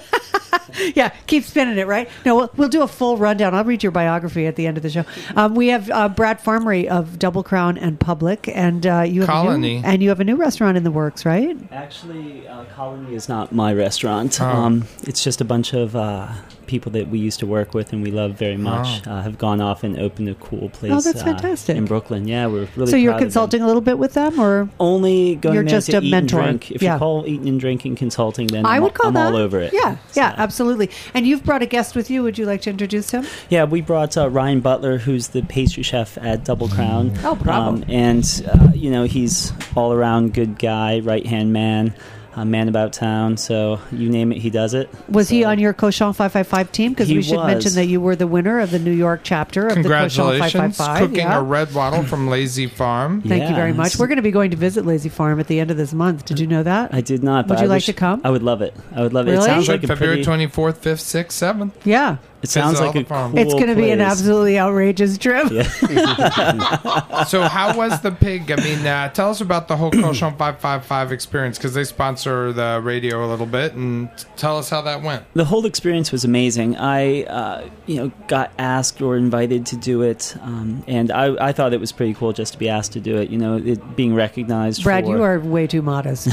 yeah, 0.96 1.10
keep 1.28 1.44
spinning 1.44 1.78
it, 1.78 1.88
right? 1.88 2.10
No, 2.26 2.36
we'll, 2.36 2.52
we'll 2.56 2.70
do 2.70 2.82
a 2.82 2.88
full 2.88 3.18
rundown. 3.18 3.54
I'll 3.54 3.64
read 3.64 3.84
your 3.84 3.92
biography 3.92 4.48
at 4.48 4.56
the 4.56 4.68
end 4.68 4.78
of 4.78 4.84
the 4.84 4.90
show. 4.90 5.06
Um, 5.36 5.56
we 5.56 5.68
have 5.68 5.90
uh, 5.90 6.10
Brad 6.10 6.40
Farmerie 6.40 6.88
of 6.88 7.20
Double 7.20 7.44
Crown 7.44 7.78
and 7.78 8.00
Public, 8.00 8.48
and 8.50 8.86
uh, 8.86 9.02
you 9.02 9.22
have 9.22 9.30
A 9.30 9.34
Colonie. 9.34 9.60
new, 9.60 9.82
and 9.84 10.02
you 10.02 10.10
have 10.10 10.20
a 10.20 10.24
new 10.24 10.36
restaurant 10.36 10.78
in 10.78 10.84
the 10.84 10.92
works, 10.92 11.26
right? 11.26 11.58
Actually, 11.72 12.48
uh, 12.48 12.66
Colonie 12.76 13.14
is 13.14 13.30
not 13.30 13.52
my 13.52 13.74
restaurant. 13.74 14.40
Oh. 14.42 14.46
Um, 14.46 14.88
it's 15.04 15.24
just 15.24 15.42
a 15.42 15.46
bunch 15.46 15.74
of 15.74 15.96
uh, 15.96 16.30
people 16.70 16.92
that 16.92 17.08
we 17.10 17.20
used 17.20 17.40
to 17.40 17.48
work 17.48 17.74
with 17.74 17.92
and 17.92 18.04
we 18.04 18.12
love 18.12 18.34
very 18.34 18.56
much. 18.56 19.06
Uh, 19.08 19.22
have 19.22 19.38
gone 19.38 19.60
off 19.60 19.84
and 19.84 20.00
opened 20.00 20.30
a 20.30 20.36
cool 20.36 20.70
place. 20.70 20.92
Oh, 20.92 21.02
that's 21.02 21.22
uh, 21.22 21.26
fantastic. 21.26 21.76
in 21.76 21.86
Brooklyn. 21.86 22.28
Yeah, 22.28 22.46
we're 22.46 22.70
really. 22.76 22.92
so 22.92 22.96
you're 22.96 23.12
proud 23.12 23.16
of 23.16 23.20
them. 23.22 23.28
consulting 23.28 23.62
a 23.64 23.68
little 23.68 23.82
bit 23.82 23.98
with 23.98 24.14
them, 24.14 24.40
or 24.40 24.70
Only 24.80 25.36
going 25.36 25.56
You're 25.62 25.70
just 25.80 25.90
a 25.90 26.02
mentor. 26.02 26.40
And 26.42 26.60
drink. 26.60 26.72
If 26.76 26.82
Yeah. 26.82 26.94
you 26.94 27.00
call 27.00 27.26
eating 27.28 27.48
and 27.50 27.60
drinking 27.60 27.96
consulting, 27.96 28.48
then 28.48 28.66
I 28.66 28.76
I'm, 28.78 28.84
would 28.84 28.94
call 28.94 29.08
I'm 29.08 29.14
that 29.16 29.34
all 29.34 29.38
over 29.38 29.60
it. 29.60 29.74
Yeah, 29.74 29.98
yeah, 30.16 30.34
absolutely. 30.38 30.90
And 31.14 31.26
you've 31.28 31.44
brought 31.44 31.62
a 31.62 31.66
guest 31.66 31.96
with 31.96 32.10
you. 32.10 32.24
Would 32.24 32.38
you 32.38 32.46
like 32.46 32.62
to 32.62 32.70
introduce 32.70 33.12
him? 33.12 33.26
Yeah, 33.50 33.64
we 33.66 33.82
brought 33.82 34.18
uh, 34.18 34.30
Ryan 34.30 34.60
Butler, 34.60 34.98
who's 34.98 35.30
the 35.30 35.42
pastry 35.44 35.84
chef 35.84 36.18
at 36.20 36.44
Double 36.46 36.68
Crown. 36.70 37.14
Oh, 37.24 37.36
bravo. 37.36 37.84
and, 37.88 38.24
uh, 38.54 38.70
you 38.74 38.92
know, 38.92 39.04
he's 39.04 39.52
all 39.76 39.92
around 39.94 40.34
good 40.34 40.58
guy, 40.60 41.00
right 41.00 41.26
hand 41.26 41.54
man, 41.54 41.94
uh, 42.40 42.46
man 42.46 42.70
about 42.70 42.94
town. 42.94 43.38
So 43.38 43.80
you 43.92 44.10
name 44.10 44.32
it, 44.32 44.38
he 44.38 44.50
does 44.50 44.74
it. 44.74 44.90
Was 45.10 45.30
he 45.30 45.44
on 45.44 45.60
your 45.60 45.74
Cochon 45.74 46.14
555 46.14 46.72
team? 46.72 46.92
Because 46.94 47.10
we 47.10 47.22
should 47.22 47.38
was. 47.38 47.48
mention 47.48 47.74
that 47.74 47.86
you 47.86 48.00
were 48.00 48.16
the 48.16 48.28
winner 48.28 48.60
of 48.60 48.72
the 48.72 48.80
New 48.80 48.92
York 48.92 49.22
chapter 49.24 49.68
of 49.68 49.76
the 49.76 49.84
Cochon 49.84 49.84
Congratulations, 49.84 50.78
555. 50.78 51.00
cooking 51.00 51.18
yeah. 51.18 51.40
a 51.40 51.44
red 51.44 51.74
wattle 51.74 52.04
from 52.04 52.28
Lazy 52.28 52.68
Farm. 52.68 53.22
Thank 53.22 53.50
you 53.50 53.56
very 53.56 53.74
much. 53.74 53.98
We're 53.98 54.08
going 54.08 54.18
to 54.18 54.22
be 54.22 54.32
going 54.32 54.52
to 54.52 54.58
visit 54.58 54.86
Lazy 54.86 55.10
Farm 55.10 55.40
at 55.40 55.48
the 55.48 55.60
end 55.60 55.72
of 55.72 55.78
this 55.78 55.94
month. 55.94 56.26
Did 56.26 56.40
you 56.40 56.48
know 56.48 56.64
that? 56.64 56.94
I 56.94 57.02
did 57.02 57.24
not. 57.24 57.48
Would 57.48 57.56
but 57.56 57.60
you 57.60 57.66
I 57.66 57.68
like 57.68 57.78
wish- 57.78 57.86
to 57.88 57.94
come? 57.94 58.22
I 58.24 58.30
would 58.30 58.44
love 58.44 58.62
it. 58.62 58.74
I 58.96 59.02
would 59.02 59.14
love 59.14 59.28
it. 59.28 59.32
Really? 59.32 59.44
It 59.44 59.48
sounds 59.48 59.68
like 59.68 59.82
February 59.82 60.16
pretty. 60.18 60.24
twenty 60.24 60.48
fourth, 60.48 60.80
fifth, 60.80 61.02
sixth, 61.02 61.38
seventh. 61.38 61.86
yeah. 61.86 62.18
It 62.42 62.50
sounds 62.50 62.80
like 62.80 62.96
a 62.96 63.00
the 63.00 63.04
cool 63.04 63.38
It's 63.38 63.54
going 63.54 63.68
to 63.68 63.76
be 63.76 63.92
an 63.92 64.00
place. 64.00 64.12
absolutely 64.12 64.58
outrageous 64.58 65.18
trip. 65.18 65.52
Yeah. 65.52 65.64
So 67.28 67.42
how 67.42 67.76
was 67.76 68.00
the 68.02 68.12
pig? 68.12 68.50
I 68.50 68.56
mean, 68.56 68.86
uh, 68.88 69.10
tell 69.10 69.30
us 69.30 69.42
about 69.42 69.68
the 69.68 69.76
whole 69.76 69.92
Cochon 70.02 70.36
five 70.38 70.60
five 70.60 70.86
five 70.86 71.12
experience 71.12 71.58
because 71.58 71.74
they 71.74 71.84
sponsor 71.84 72.54
the 72.54 72.80
radio 72.82 73.26
a 73.26 73.28
little 73.28 73.46
bit, 73.46 73.74
and 73.74 74.10
t- 74.18 74.26
tell 74.38 74.58
us 74.58 74.70
how 74.70 74.82
that 74.84 75.02
went. 75.04 75.26
the 75.34 75.44
whole 75.46 75.66
experience 75.66 76.12
was 76.14 76.24
amazing. 76.24 76.78
I, 76.78 77.24
uh, 77.24 77.70
you 77.88 77.96
know, 77.98 78.12
got 78.28 78.52
asked 78.58 79.02
or 79.02 79.18
invited 79.18 79.66
to 79.68 79.76
do 79.76 80.02
it, 80.02 80.36
um, 80.42 80.84
and 80.88 81.12
I, 81.12 81.50
I 81.50 81.52
thought 81.52 81.74
it 81.74 81.80
was 81.80 81.92
pretty 81.92 82.14
cool 82.14 82.32
just 82.32 82.54
to 82.54 82.60
be 82.60 82.70
asked 82.70 82.94
to 82.94 83.02
do 83.02 83.18
it. 83.18 83.30
You 83.30 83.38
know, 83.38 83.58
it 83.58 83.96
being 83.98 84.16
recognized. 84.16 84.84
Brad, 84.84 85.04
for, 85.06 85.12
you 85.18 85.22
are 85.24 85.40
way 85.40 85.68
too 85.68 85.82
modest. 85.82 86.30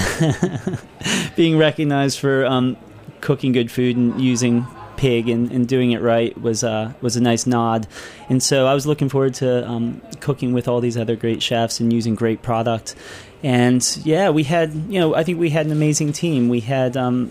being 1.36 1.58
recognized 1.58 2.18
for 2.20 2.46
um, 2.46 2.76
cooking 3.20 3.52
good 3.52 3.70
food 3.70 3.96
and 3.96 4.20
using 4.20 4.66
pig 4.96 5.28
and, 5.28 5.50
and 5.50 5.68
doing 5.68 5.92
it 5.92 6.00
right 6.00 6.38
was 6.40 6.64
uh, 6.64 6.92
was 7.00 7.16
a 7.16 7.20
nice 7.20 7.46
nod. 7.46 7.86
And 8.28 8.42
so 8.42 8.66
I 8.66 8.74
was 8.74 8.86
looking 8.86 9.08
forward 9.08 9.34
to 9.34 9.68
um, 9.68 10.00
cooking 10.20 10.52
with 10.52 10.68
all 10.68 10.80
these 10.80 10.96
other 10.96 11.16
great 11.16 11.42
chefs 11.42 11.80
and 11.80 11.92
using 11.92 12.14
great 12.14 12.42
product. 12.42 12.94
And 13.42 13.84
yeah, 14.04 14.30
we 14.30 14.44
had 14.44 14.72
you 14.88 14.98
know 15.00 15.14
I 15.14 15.24
think 15.24 15.38
we 15.38 15.50
had 15.50 15.66
an 15.66 15.72
amazing 15.72 16.12
team. 16.12 16.48
We 16.48 16.60
had. 16.60 16.96
Um, 16.96 17.30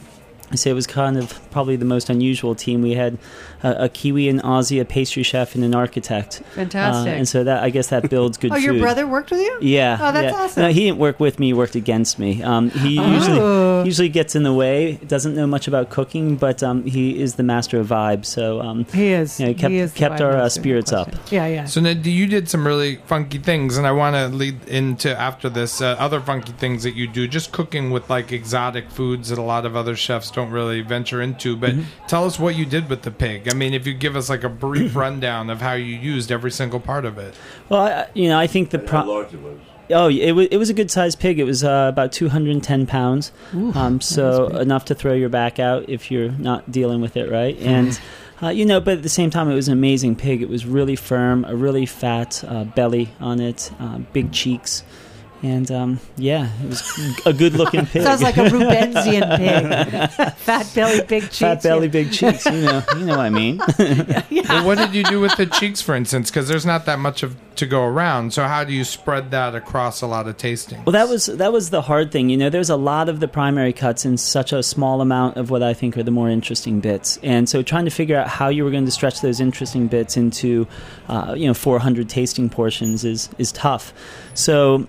I 0.52 0.58
say 0.58 0.70
it 0.70 0.74
was 0.74 0.86
kind 0.86 1.18
of 1.18 1.40
probably 1.50 1.76
the 1.76 1.86
most 1.86 2.08
unusual 2.08 2.54
team. 2.54 2.84
We 2.84 2.94
had 2.94 3.18
a, 3.66 3.86
a 3.86 3.90
Kiwi 3.90 4.30
and 4.30 4.42
Aussie, 4.44 4.80
a 4.80 4.86
pastry 4.86 5.24
chef, 5.24 5.56
and 5.56 5.64
an 5.64 5.74
architect. 5.76 6.42
Fantastic. 6.54 7.14
Uh, 7.14 7.16
and 7.18 7.28
so 7.28 7.44
that 7.44 7.64
I 7.64 7.70
guess 7.70 7.88
that 7.88 8.10
builds 8.10 8.38
good 8.38 8.52
oh, 8.54 8.56
food. 8.56 8.64
your 8.64 8.80
brother 8.80 9.08
worked 9.08 9.32
with 9.32 9.40
you? 9.42 9.58
Yeah. 9.62 9.98
Oh, 10.00 10.12
that's 10.12 10.32
yeah. 10.34 10.40
awesome. 10.44 10.64
No, 10.64 10.70
he 10.70 10.86
didn't 10.86 11.00
work 11.00 11.20
with 11.20 11.40
me. 11.40 11.48
He 11.48 11.54
worked 11.54 11.76
against 11.76 12.20
me. 12.20 12.42
Um, 12.44 12.70
he 12.70 13.00
Oh. 13.00 13.12
usually 13.14 13.86
usually 13.86 14.10
gets 14.10 14.36
in 14.36 14.44
the 14.44 14.54
way. 14.54 14.94
Doesn't 15.08 15.36
know 15.36 15.48
much 15.48 15.68
about 15.68 15.90
cooking, 15.90 16.36
but 16.38 16.62
um, 16.64 16.84
he 16.86 17.20
is 17.22 17.36
the 17.36 17.44
master 17.44 17.80
of 17.80 17.88
vibes. 17.88 18.26
So 18.26 18.62
um, 18.62 18.86
He 18.86 19.08
is. 19.08 19.40
Yeah, 19.40 19.48
he 19.48 19.54
kept- 19.54 19.72
he 19.72 19.78
is 19.80 19.92
kept 19.94 20.22
our, 20.22 20.38
uh, 20.38 20.50
spirits 20.50 20.92
up. 20.94 21.10
Yeah, 21.32 21.48
yeah. 21.48 21.66
So 21.66 21.82
now, 21.82 21.90
you 21.90 22.28
did 22.28 22.50
some 22.50 22.66
really 22.66 22.98
funky 23.08 23.38
things, 23.40 23.78
and 23.78 23.86
I 23.88 23.92
want 23.92 24.16
to 24.16 24.28
lead 24.28 24.68
into 24.68 25.18
after 25.20 25.50
this 25.50 25.82
uh, 25.82 25.96
other 26.00 26.20
funky 26.22 26.52
things 26.54 26.84
that 26.84 26.96
you 26.96 27.08
do. 27.08 27.28
Just 27.28 27.52
cooking 27.52 27.92
with 27.92 28.10
like 28.10 28.32
exotic 28.32 28.90
foods 28.90 29.30
that 29.30 29.38
a 29.40 29.42
lot 29.42 29.66
of 29.66 29.76
other 29.76 29.96
chefs 29.96 30.30
don't 30.32 30.52
really 30.52 30.82
venture 30.82 31.22
into. 31.22 31.56
But 31.56 31.74
tell 32.08 32.26
us 32.26 32.40
what 32.40 32.56
you 32.56 32.66
did 32.66 32.90
with 32.90 33.02
the 33.02 33.12
pig. 33.12 33.48
I 33.52 33.55
mean, 33.56 33.74
if 33.74 33.88
you 33.88 33.94
give 33.94 34.16
us 34.16 34.30
like 34.30 34.44
a 34.44 34.50
brief 34.50 34.96
rundown 34.96 35.50
of 35.50 35.62
how 35.62 35.74
you 35.74 35.96
used 35.96 36.32
every 36.32 36.52
single 36.52 36.80
part 36.80 37.06
of 37.06 37.18
it. 37.18 37.34
well, 37.70 37.82
I, 37.82 38.08
you 38.14 38.30
know, 38.30 38.38
I 38.38 38.48
think 38.48 38.70
the 38.70 38.86
How 38.88 39.06
large 39.06 39.34
it 39.34 39.42
was. 39.42 39.60
Oh, 39.92 40.10
it 40.10 40.32
was 40.32 40.48
it 40.48 40.58
was 40.58 40.70
a 40.70 40.74
good 40.74 40.90
sized 40.90 41.20
pig. 41.20 41.40
It 41.40 41.44
was 41.44 41.64
uh, 41.64 41.88
about 41.90 42.12
210 42.12 42.88
pounds, 42.88 43.32
um, 43.54 44.02
so 44.02 44.48
enough 44.48 44.86
to 44.86 44.96
throw 44.96 45.14
your 45.14 45.30
back 45.30 45.60
out 45.60 45.88
if 45.88 46.10
you're 46.10 46.32
not 46.32 46.72
dealing 46.72 47.02
with 47.02 47.16
it 47.16 47.30
right. 47.30 47.56
And 47.60 48.00
uh, 48.42 48.50
you 48.50 48.66
know, 48.66 48.80
but 48.80 48.98
at 48.98 49.04
the 49.04 49.10
same 49.10 49.30
time, 49.30 49.50
it 49.50 49.56
was 49.56 49.68
an 49.68 49.74
amazing 49.74 50.16
pig. 50.16 50.42
It 50.42 50.50
was 50.50 50.66
really 50.66 50.96
firm, 50.96 51.46
a 51.46 51.56
really 51.56 51.86
fat 51.86 52.44
uh, 52.48 52.64
belly 52.64 53.12
on 53.20 53.40
it, 53.40 53.72
uh, 53.80 54.00
big 54.00 54.32
cheeks, 54.32 54.84
And 55.44 55.70
um, 55.70 56.00
yeah, 56.18 56.50
it 56.64 56.70
was 56.70 57.22
a 57.26 57.34
good 57.34 57.54
looking 57.54 57.86
pig. 57.86 58.04
Sounds 58.04 58.24
like 58.24 58.38
a 58.38 58.46
Rubensian 58.50 59.38
pig. 59.38 60.34
Fat 60.38 60.72
belly, 60.74 61.02
big 61.06 61.24
cheeks. 61.24 61.40
Fat 61.40 61.62
belly, 61.64 61.88
big 61.88 62.12
cheeks. 62.12 62.46
You 62.46 62.62
know, 62.62 62.84
you 62.98 63.06
know 63.06 63.18
what 63.18 63.26
I 63.26 63.30
mean. 63.30 63.62
Well, 64.48 64.66
what 64.66 64.78
did 64.78 64.94
you 64.94 65.04
do 65.04 65.20
with 65.20 65.36
the 65.38 65.48
cheeks, 65.48 65.82
for 65.82 65.96
instance? 65.96 66.30
Because 66.30 66.48
there's 66.48 66.66
not 66.66 66.86
that 66.86 67.00
much 67.00 67.24
of 67.24 67.36
to 67.56 67.66
go 67.66 67.84
around. 67.84 68.34
So 68.34 68.44
how 68.44 68.64
do 68.64 68.74
you 68.74 68.84
spread 68.84 69.32
that 69.32 69.56
across 69.56 70.02
a 70.02 70.08
lot 70.08 70.28
of 70.28 70.38
tasting? 70.38 70.84
Well, 70.86 70.94
that 70.94 71.10
was 71.10 71.26
that 71.26 71.52
was 71.52 71.70
the 71.72 71.82
hard 71.82 72.12
thing. 72.12 72.30
You 72.30 72.38
know, 72.38 72.50
there's 72.50 72.70
a 72.70 72.76
lot 72.76 73.10
of 73.10 73.20
the 73.20 73.28
primary 73.28 73.74
cuts 73.74 74.06
in 74.06 74.18
such 74.18 74.54
a 74.54 74.62
small 74.62 75.02
amount 75.02 75.38
of 75.38 75.50
what 75.50 75.64
I 75.64 75.74
think 75.74 75.98
are 75.98 76.04
the 76.04 76.12
more 76.12 76.30
interesting 76.30 76.80
bits, 76.80 77.18
and 77.24 77.50
so 77.50 77.62
trying 77.64 77.86
to 77.86 77.92
figure 77.92 78.18
out 78.18 78.28
how 78.28 78.50
you 78.50 78.64
were 78.64 78.72
going 78.72 78.86
to 78.86 78.92
stretch 78.92 79.22
those 79.22 79.40
interesting 79.40 79.88
bits 79.88 80.16
into, 80.16 80.68
uh, 81.08 81.34
you 81.36 81.48
know, 81.48 81.54
400 81.54 82.08
tasting 82.10 82.50
portions 82.50 83.04
is 83.04 83.30
is 83.38 83.52
tough. 83.52 83.94
So, 84.34 84.88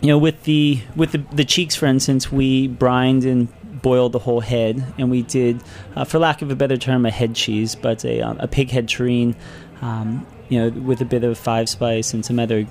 you 0.00 0.08
know, 0.08 0.18
with 0.18 0.44
the 0.44 0.80
with 0.96 1.12
the, 1.12 1.18
the 1.32 1.44
cheeks, 1.44 1.74
for 1.74 1.86
instance, 1.86 2.30
we 2.30 2.68
brined 2.68 3.24
and 3.24 3.48
boiled 3.82 4.12
the 4.12 4.18
whole 4.18 4.40
head, 4.40 4.84
and 4.98 5.10
we 5.10 5.22
did, 5.22 5.62
uh, 5.96 6.04
for 6.04 6.18
lack 6.18 6.42
of 6.42 6.50
a 6.50 6.56
better 6.56 6.76
term, 6.76 7.06
a 7.06 7.10
head 7.10 7.34
cheese, 7.34 7.74
but 7.74 8.04
a, 8.04 8.20
um, 8.20 8.38
a 8.40 8.48
pig 8.48 8.70
head 8.70 8.88
terrine. 8.88 9.34
Um, 9.80 10.26
you 10.48 10.58
know, 10.58 10.80
with 10.80 11.00
a 11.00 11.04
bit 11.04 11.24
of 11.24 11.36
five 11.38 11.68
spice 11.68 12.14
and 12.14 12.24
some 12.24 12.38
other 12.38 12.66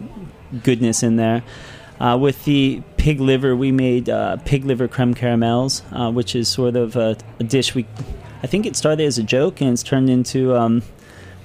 goodness 0.64 1.04
in 1.04 1.16
there. 1.16 1.44
Uh, 2.00 2.18
with 2.20 2.44
the 2.46 2.82
pig 2.98 3.20
liver, 3.20 3.56
we 3.56 3.72
made 3.72 4.10
uh, 4.10 4.38
pig 4.38 4.66
liver 4.66 4.88
creme 4.88 5.14
caramels, 5.14 5.82
uh, 5.92 6.12
which 6.12 6.36
is 6.36 6.48
sort 6.48 6.76
of 6.76 6.96
a, 6.96 7.18
a 7.40 7.44
dish 7.44 7.74
we. 7.74 7.86
I 8.44 8.48
think 8.48 8.66
it 8.66 8.76
started 8.76 9.04
as 9.04 9.18
a 9.18 9.24
joke 9.24 9.62
and 9.62 9.72
it's 9.72 9.84
turned 9.84 10.10
into 10.10 10.56
um, 10.56 10.84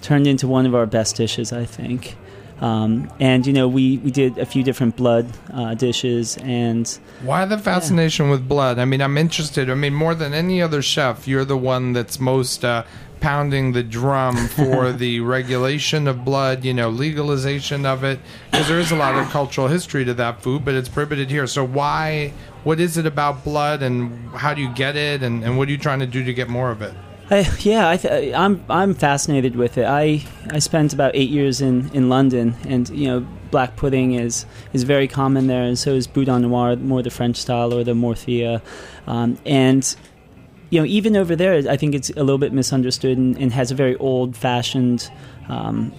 turned 0.02 0.26
into 0.26 0.46
one 0.46 0.66
of 0.66 0.74
our 0.74 0.86
best 0.86 1.16
dishes. 1.16 1.52
I 1.52 1.64
think. 1.64 2.16
Um, 2.62 3.12
and 3.18 3.44
you 3.44 3.52
know, 3.52 3.66
we, 3.66 3.98
we 3.98 4.12
did 4.12 4.38
a 4.38 4.46
few 4.46 4.62
different 4.62 4.94
blood 4.96 5.26
uh, 5.52 5.74
dishes, 5.74 6.38
and 6.38 6.88
Why 7.22 7.44
the 7.44 7.58
fascination 7.58 8.30
with 8.30 8.48
blood? 8.48 8.78
I 8.78 8.84
mean, 8.84 9.02
I'm 9.02 9.18
interested. 9.18 9.68
I 9.68 9.74
mean, 9.74 9.94
more 9.94 10.14
than 10.14 10.32
any 10.32 10.62
other 10.62 10.80
chef, 10.80 11.26
you're 11.26 11.44
the 11.44 11.56
one 11.56 11.92
that's 11.92 12.20
most 12.20 12.64
uh, 12.64 12.84
pounding 13.18 13.72
the 13.72 13.82
drum 13.82 14.36
for 14.56 14.92
the 14.92 15.18
regulation 15.18 16.06
of 16.06 16.24
blood, 16.24 16.64
you 16.64 16.72
know, 16.72 16.88
legalization 16.88 17.84
of 17.84 18.04
it, 18.04 18.20
because 18.52 18.68
there 18.68 18.78
is 18.78 18.92
a 18.92 18.96
lot 18.96 19.16
of 19.16 19.28
cultural 19.30 19.66
history 19.66 20.04
to 20.04 20.14
that 20.14 20.40
food, 20.40 20.64
but 20.64 20.74
it's 20.74 20.88
prohibited 20.88 21.30
here. 21.30 21.48
So 21.48 21.66
why? 21.66 22.32
What 22.62 22.78
is 22.78 22.96
it 22.96 23.06
about 23.06 23.42
blood, 23.42 23.82
and 23.82 24.30
how 24.36 24.54
do 24.54 24.62
you 24.62 24.72
get 24.72 24.94
it, 24.94 25.24
and, 25.24 25.42
and 25.42 25.58
what 25.58 25.66
are 25.66 25.72
you 25.72 25.78
trying 25.78 25.98
to 25.98 26.06
do 26.06 26.22
to 26.22 26.32
get 26.32 26.48
more 26.48 26.70
of 26.70 26.80
it? 26.80 26.94
I, 27.32 27.48
yeah, 27.60 27.88
I 27.88 27.96
th- 27.96 28.34
I'm 28.34 28.62
I'm 28.68 28.92
fascinated 28.94 29.56
with 29.56 29.78
it. 29.78 29.86
I 29.86 30.22
I 30.50 30.58
spent 30.58 30.92
about 30.92 31.12
eight 31.14 31.30
years 31.30 31.62
in, 31.62 31.90
in 31.94 32.10
London, 32.10 32.54
and 32.68 32.86
you 32.90 33.06
know, 33.06 33.26
black 33.50 33.76
pudding 33.76 34.12
is 34.12 34.44
is 34.74 34.82
very 34.82 35.08
common 35.08 35.46
there, 35.46 35.62
and 35.62 35.78
so 35.78 35.94
is 35.94 36.06
boudin 36.06 36.42
noir, 36.42 36.76
more 36.76 37.02
the 37.02 37.10
French 37.10 37.36
style 37.36 37.72
or 37.72 37.84
the 37.84 37.94
morcilla, 37.94 38.60
um, 39.06 39.38
and 39.46 39.96
you 40.68 40.78
know, 40.80 40.84
even 40.84 41.16
over 41.16 41.34
there, 41.34 41.54
I 41.70 41.78
think 41.78 41.94
it's 41.94 42.10
a 42.10 42.22
little 42.22 42.36
bit 42.36 42.52
misunderstood 42.52 43.16
and, 43.16 43.36
and 43.38 43.50
has 43.52 43.70
a 43.70 43.74
very 43.74 43.96
old 43.96 44.36
fashioned. 44.36 45.10
Um, 45.48 45.92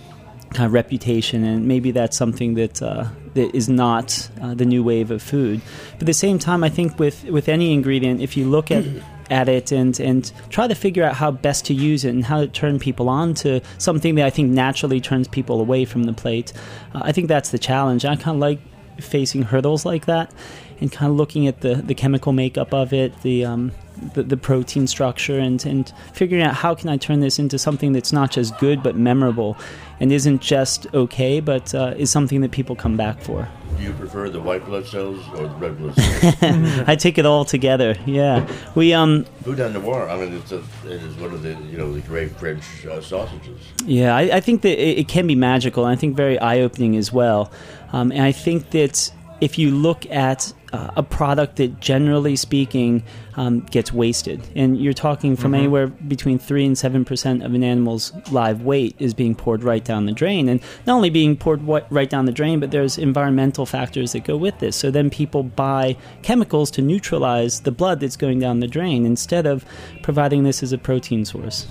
kind 0.53 0.67
of 0.67 0.73
reputation, 0.73 1.43
and 1.43 1.67
maybe 1.67 1.89
that's 1.89 2.15
something 2.15 2.53
that 2.53 2.79
uh, 2.79 3.07
that 3.33 3.55
is 3.55 3.67
not 3.67 4.29
uh, 4.39 4.53
the 4.53 4.65
new 4.65 4.83
wave 4.83 5.09
of 5.09 5.19
food. 5.19 5.61
But 5.93 6.03
at 6.03 6.05
the 6.05 6.13
same 6.13 6.37
time, 6.37 6.63
I 6.63 6.69
think 6.69 6.99
with 6.99 7.23
with 7.23 7.49
any 7.49 7.73
ingredient, 7.73 8.21
if 8.21 8.37
you 8.37 8.47
look 8.47 8.69
at 8.69 8.83
at 9.29 9.49
it 9.49 9.71
and 9.71 9.99
and 9.99 10.31
try 10.49 10.67
to 10.67 10.75
figure 10.75 11.03
out 11.03 11.15
how 11.15 11.31
best 11.31 11.65
to 11.65 11.73
use 11.73 12.05
it 12.05 12.09
and 12.09 12.25
how 12.25 12.41
to 12.41 12.47
turn 12.47 12.79
people 12.79 13.09
on 13.09 13.33
to 13.33 13.61
something 13.77 14.15
that 14.15 14.25
I 14.25 14.29
think 14.29 14.51
naturally 14.51 14.99
turns 14.99 15.27
people 15.27 15.59
away 15.59 15.85
from 15.85 16.03
the 16.03 16.13
plate, 16.13 16.53
uh, 16.93 17.01
I 17.03 17.11
think 17.11 17.27
that's 17.27 17.49
the 17.51 17.59
challenge. 17.59 18.05
I 18.05 18.15
kind 18.15 18.35
of 18.35 18.41
like 18.41 18.59
facing 18.99 19.43
hurdles 19.43 19.85
like 19.85 20.05
that 20.05 20.33
and 20.79 20.91
kind 20.91 21.09
of 21.11 21.17
looking 21.17 21.47
at 21.47 21.61
the, 21.61 21.75
the 21.75 21.95
chemical 21.95 22.33
makeup 22.33 22.73
of 22.73 22.93
it, 22.93 23.21
the, 23.21 23.45
um, 23.45 23.71
the 24.13 24.23
the 24.23 24.37
protein 24.37 24.87
structure, 24.87 25.39
and 25.39 25.65
and 25.65 25.91
figuring 26.13 26.43
out 26.43 26.55
how 26.55 26.75
can 26.75 26.89
I 26.89 26.97
turn 26.97 27.19
this 27.19 27.39
into 27.39 27.57
something 27.57 27.93
that's 27.93 28.13
not 28.13 28.31
just 28.31 28.57
good 28.59 28.83
but 28.83 28.95
memorable, 28.95 29.57
and 29.99 30.11
isn't 30.11 30.41
just 30.41 30.87
okay, 30.93 31.39
but 31.39 31.73
uh, 31.73 31.93
is 31.97 32.09
something 32.09 32.41
that 32.41 32.51
people 32.51 32.75
come 32.75 32.97
back 32.97 33.19
for. 33.21 33.47
Do 33.77 33.83
you 33.83 33.93
prefer 33.93 34.29
the 34.29 34.39
white 34.39 34.65
blood 34.65 34.85
cells 34.85 35.27
or 35.29 35.47
the 35.47 35.55
red 35.55 35.77
blood 35.77 35.95
cells? 35.95 36.83
I 36.87 36.95
take 36.95 37.17
it 37.17 37.25
all 37.25 37.43
together. 37.43 37.95
Yeah, 38.05 38.47
we 38.75 38.93
um 38.93 39.25
Boudin 39.43 39.73
noir. 39.73 40.09
I 40.09 40.17
mean, 40.17 40.33
it's 40.33 40.51
a, 40.51 40.59
it 40.85 41.01
is 41.01 41.15
one 41.15 41.33
of 41.33 41.41
the 41.41 41.55
you 41.71 41.77
know 41.77 41.91
the 41.91 42.01
great 42.01 42.31
French 42.31 42.85
uh, 42.85 43.01
sausages. 43.01 43.59
Yeah, 43.85 44.15
I, 44.15 44.37
I 44.37 44.39
think 44.39 44.61
that 44.61 44.79
it, 44.79 44.99
it 44.99 45.07
can 45.07 45.27
be 45.27 45.35
magical, 45.35 45.85
and 45.85 45.91
I 45.91 45.99
think 45.99 46.15
very 46.15 46.37
eye 46.39 46.59
opening 46.59 46.95
as 46.95 47.11
well. 47.11 47.51
Um, 47.91 48.11
and 48.11 48.21
I 48.21 48.31
think 48.31 48.71
that 48.71 49.11
if 49.41 49.57
you 49.57 49.71
look 49.71 50.05
at 50.09 50.53
uh, 50.73 50.89
a 50.97 51.03
product 51.03 51.57
that, 51.57 51.79
generally 51.79 52.35
speaking, 52.35 53.03
um, 53.35 53.59
gets 53.61 53.93
wasted, 53.93 54.41
and 54.55 54.81
you're 54.81 54.91
talking 54.91 55.35
from 55.35 55.53
anywhere 55.53 55.87
between 55.87 56.39
three 56.39 56.65
and 56.65 56.77
seven 56.77 57.05
percent 57.05 57.43
of 57.43 57.53
an 57.53 57.63
animal's 57.63 58.11
live 58.31 58.63
weight 58.63 58.95
is 58.97 59.13
being 59.13 59.35
poured 59.35 59.63
right 59.63 59.85
down 59.85 60.07
the 60.07 60.11
drain, 60.11 60.49
and 60.49 60.59
not 60.87 60.95
only 60.95 61.11
being 61.11 61.37
poured 61.37 61.61
right 61.91 62.09
down 62.09 62.25
the 62.25 62.31
drain, 62.31 62.59
but 62.59 62.71
there's 62.71 62.97
environmental 62.97 63.65
factors 63.67 64.11
that 64.13 64.23
go 64.23 64.35
with 64.35 64.57
this. 64.59 64.75
So 64.75 64.89
then 64.89 65.09
people 65.09 65.43
buy 65.43 65.95
chemicals 66.23 66.71
to 66.71 66.81
neutralize 66.81 67.61
the 67.61 67.71
blood 67.71 67.99
that's 67.99 68.17
going 68.17 68.39
down 68.39 68.59
the 68.59 68.67
drain 68.67 69.05
instead 69.05 69.45
of 69.45 69.63
providing 70.01 70.43
this 70.43 70.63
as 70.63 70.73
a 70.73 70.77
protein 70.79 71.23
source. 71.23 71.67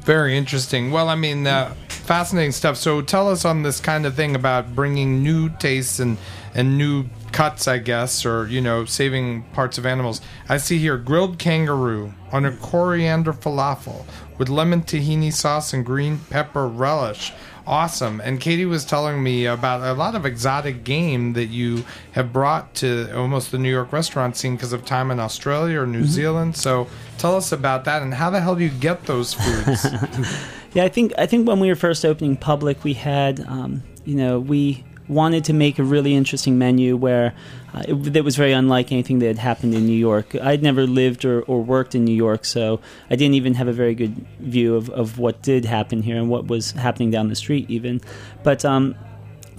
Very 0.00 0.36
interesting. 0.36 0.90
Well, 0.90 1.10
I 1.10 1.14
mean, 1.14 1.46
uh, 1.46 1.74
fascinating 1.88 2.52
stuff. 2.52 2.78
So, 2.78 3.02
tell 3.02 3.28
us 3.28 3.44
on 3.44 3.62
this 3.62 3.80
kind 3.80 4.06
of 4.06 4.14
thing 4.14 4.34
about 4.34 4.74
bringing 4.74 5.22
new 5.22 5.50
tastes 5.58 6.00
and 6.00 6.16
and 6.54 6.78
new 6.78 7.04
cuts, 7.32 7.68
I 7.68 7.78
guess, 7.78 8.24
or 8.24 8.46
you 8.48 8.60
know, 8.60 8.84
saving 8.84 9.42
parts 9.52 9.78
of 9.78 9.86
animals. 9.86 10.20
I 10.48 10.56
see 10.58 10.78
here 10.78 10.96
grilled 10.96 11.38
kangaroo 11.38 12.14
on 12.32 12.44
a 12.44 12.52
coriander 12.52 13.32
falafel 13.32 14.04
with 14.38 14.48
lemon 14.48 14.82
tahini 14.82 15.32
sauce 15.32 15.72
and 15.72 15.84
green 15.84 16.20
pepper 16.30 16.66
relish. 16.66 17.32
Awesome. 17.66 18.20
And 18.20 18.40
Katy 18.40 18.64
was 18.64 18.84
telling 18.84 19.22
me 19.22 19.46
about 19.46 19.82
a 19.82 19.92
lot 19.92 20.14
of 20.16 20.26
exotic 20.26 20.82
game 20.82 21.34
that 21.34 21.46
you 21.46 21.84
have 22.12 22.32
brought 22.32 22.74
to 22.76 23.14
almost 23.16 23.52
the 23.52 23.58
New 23.58 23.70
York 23.70 23.92
restaurant 23.92 24.36
scene 24.36 24.56
because 24.56 24.72
of 24.72 24.84
time 24.84 25.10
in 25.10 25.20
Australia 25.20 25.80
or 25.80 25.86
New 25.86 26.04
Zealand. 26.04 26.56
So 26.56 26.88
tell 27.18 27.36
us 27.36 27.52
about 27.52 27.84
that 27.84 28.02
and 28.02 28.14
how 28.14 28.30
the 28.30 28.40
hell 28.40 28.56
do 28.56 28.64
you 28.64 28.70
get 28.70 29.04
those 29.04 29.34
foods? 29.34 29.86
Yeah, 30.72 30.84
I 30.84 30.88
think 30.88 31.12
I 31.18 31.26
think 31.26 31.48
when 31.48 31.58
we 31.58 31.68
were 31.68 31.74
first 31.74 32.04
opening 32.04 32.36
public, 32.36 32.84
we 32.84 32.92
had 32.92 33.40
um, 33.40 33.82
you 34.04 34.14
know 34.14 34.38
we 34.38 34.84
wanted 35.10 35.44
to 35.44 35.52
make 35.52 35.78
a 35.78 35.82
really 35.82 36.14
interesting 36.14 36.56
menu 36.56 36.96
where 36.96 37.34
uh, 37.74 37.82
it, 37.88 37.94
that 38.12 38.24
was 38.24 38.36
very 38.36 38.52
unlike 38.52 38.92
anything 38.92 39.18
that 39.18 39.26
had 39.26 39.38
happened 39.38 39.74
in 39.74 39.84
New 39.84 39.92
York. 39.92 40.34
I'd 40.36 40.62
never 40.62 40.86
lived 40.86 41.24
or, 41.24 41.42
or 41.42 41.62
worked 41.62 41.94
in 41.94 42.04
New 42.04 42.14
York, 42.14 42.44
so 42.44 42.80
I 43.10 43.16
didn't 43.16 43.34
even 43.34 43.54
have 43.54 43.68
a 43.68 43.72
very 43.72 43.94
good 43.94 44.14
view 44.38 44.76
of, 44.76 44.88
of 44.90 45.18
what 45.18 45.42
did 45.42 45.64
happen 45.64 46.02
here 46.02 46.16
and 46.16 46.30
what 46.30 46.46
was 46.46 46.70
happening 46.72 47.10
down 47.10 47.28
the 47.28 47.34
street, 47.34 47.68
even. 47.68 48.00
But 48.44 48.64
um, 48.64 48.94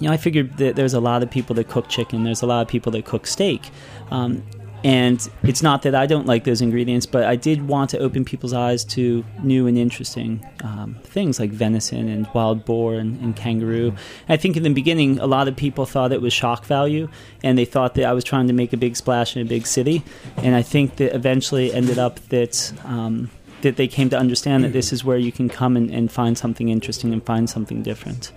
you 0.00 0.08
know, 0.08 0.14
I 0.14 0.16
figured 0.16 0.56
that 0.56 0.74
there's 0.74 0.94
a 0.94 1.00
lot 1.00 1.22
of 1.22 1.30
people 1.30 1.54
that 1.56 1.68
cook 1.68 1.88
chicken. 1.88 2.24
There's 2.24 2.42
a 2.42 2.46
lot 2.46 2.62
of 2.62 2.68
people 2.68 2.90
that 2.92 3.04
cook 3.04 3.26
steak. 3.26 3.70
Um, 4.10 4.42
and 4.84 5.28
it's 5.42 5.62
not 5.62 5.82
that 5.82 5.94
I 5.94 6.06
don't 6.06 6.26
like 6.26 6.44
those 6.44 6.60
ingredients, 6.60 7.06
but 7.06 7.24
I 7.24 7.36
did 7.36 7.68
want 7.68 7.90
to 7.90 7.98
open 7.98 8.24
people's 8.24 8.52
eyes 8.52 8.84
to 8.86 9.24
new 9.42 9.66
and 9.66 9.78
interesting 9.78 10.44
um, 10.62 10.96
things 11.04 11.38
like 11.38 11.50
venison 11.50 12.08
and 12.08 12.26
wild 12.34 12.64
boar 12.64 12.94
and, 12.94 13.20
and 13.20 13.36
kangaroo. 13.36 13.94
I 14.28 14.36
think 14.36 14.56
in 14.56 14.62
the 14.62 14.72
beginning, 14.72 15.18
a 15.18 15.26
lot 15.26 15.48
of 15.48 15.56
people 15.56 15.86
thought 15.86 16.12
it 16.12 16.22
was 16.22 16.32
shock 16.32 16.64
value, 16.64 17.08
and 17.42 17.56
they 17.56 17.64
thought 17.64 17.94
that 17.94 18.04
I 18.04 18.12
was 18.12 18.24
trying 18.24 18.46
to 18.48 18.52
make 18.52 18.72
a 18.72 18.76
big 18.76 18.96
splash 18.96 19.36
in 19.36 19.42
a 19.42 19.44
big 19.44 19.66
city. 19.66 20.02
And 20.36 20.54
I 20.54 20.62
think 20.62 20.96
that 20.96 21.14
eventually 21.14 21.72
ended 21.72 21.98
up 21.98 22.20
that. 22.28 22.72
Um, 22.84 23.30
that 23.62 23.76
they 23.76 23.86
came 23.86 24.10
to 24.10 24.18
understand 24.18 24.64
that 24.64 24.72
this 24.72 24.92
is 24.92 25.04
where 25.04 25.16
you 25.16 25.30
can 25.30 25.48
come 25.48 25.76
and, 25.76 25.88
and 25.88 26.10
find 26.10 26.36
something 26.36 26.68
interesting 26.68 27.12
and 27.12 27.24
find 27.24 27.48
something 27.48 27.80
different. 27.80 28.32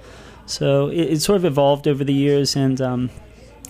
So 0.46 0.90
it, 0.90 1.14
it 1.14 1.22
sort 1.24 1.38
of 1.38 1.46
evolved 1.46 1.88
over 1.88 2.04
the 2.04 2.14
years, 2.14 2.56
and 2.56 2.80
um, 2.80 3.10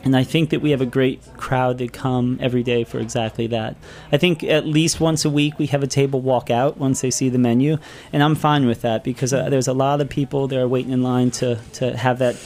and 0.06 0.16
I 0.16 0.24
think 0.24 0.52
that 0.52 0.62
we 0.62 0.70
have 0.70 0.82
a 0.82 0.86
great 0.86 1.20
crowd 1.36 1.80
that 1.80 1.92
come 1.92 2.38
every 2.40 2.62
day 2.62 2.84
for 2.84 3.00
exactly 3.00 3.48
that. 3.48 3.76
I 4.12 4.18
think 4.18 4.44
at 4.44 4.66
least 4.66 5.00
once 5.02 5.26
a 5.26 5.30
week 5.30 5.58
we 5.58 5.66
have 5.68 5.82
a 5.82 5.88
table 5.88 6.22
walk 6.22 6.52
out 6.52 6.78
once 6.78 7.02
they 7.02 7.10
see 7.10 7.28
the 7.28 7.40
menu, 7.40 7.78
and 8.14 8.22
I'm 8.22 8.36
fine 8.36 8.68
with 8.68 8.82
that 8.84 9.04
because 9.04 9.34
uh, 9.34 9.50
there's 9.50 9.68
a 9.68 9.74
lot 9.74 10.00
of 10.02 10.08
people 10.08 10.48
that 10.48 10.60
are 10.60 10.68
waiting 10.68 10.92
in 10.92 11.02
line 11.02 11.32
to 11.32 11.60
to 11.74 11.98
have 11.98 12.20
that 12.20 12.38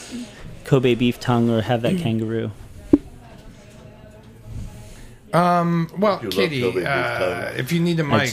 Kobe 0.63 0.95
beef 0.95 1.19
tongue 1.19 1.49
or 1.49 1.61
have 1.61 1.81
that 1.81 1.97
kangaroo. 1.97 2.51
Um, 5.33 5.89
well, 5.97 6.19
You 6.23 6.29
Katy, 6.29 6.85
uh, 6.85 7.51
if 7.55 7.71
you 7.71 7.79
need 7.79 7.99
a 7.99 8.03
mic, 8.03 8.29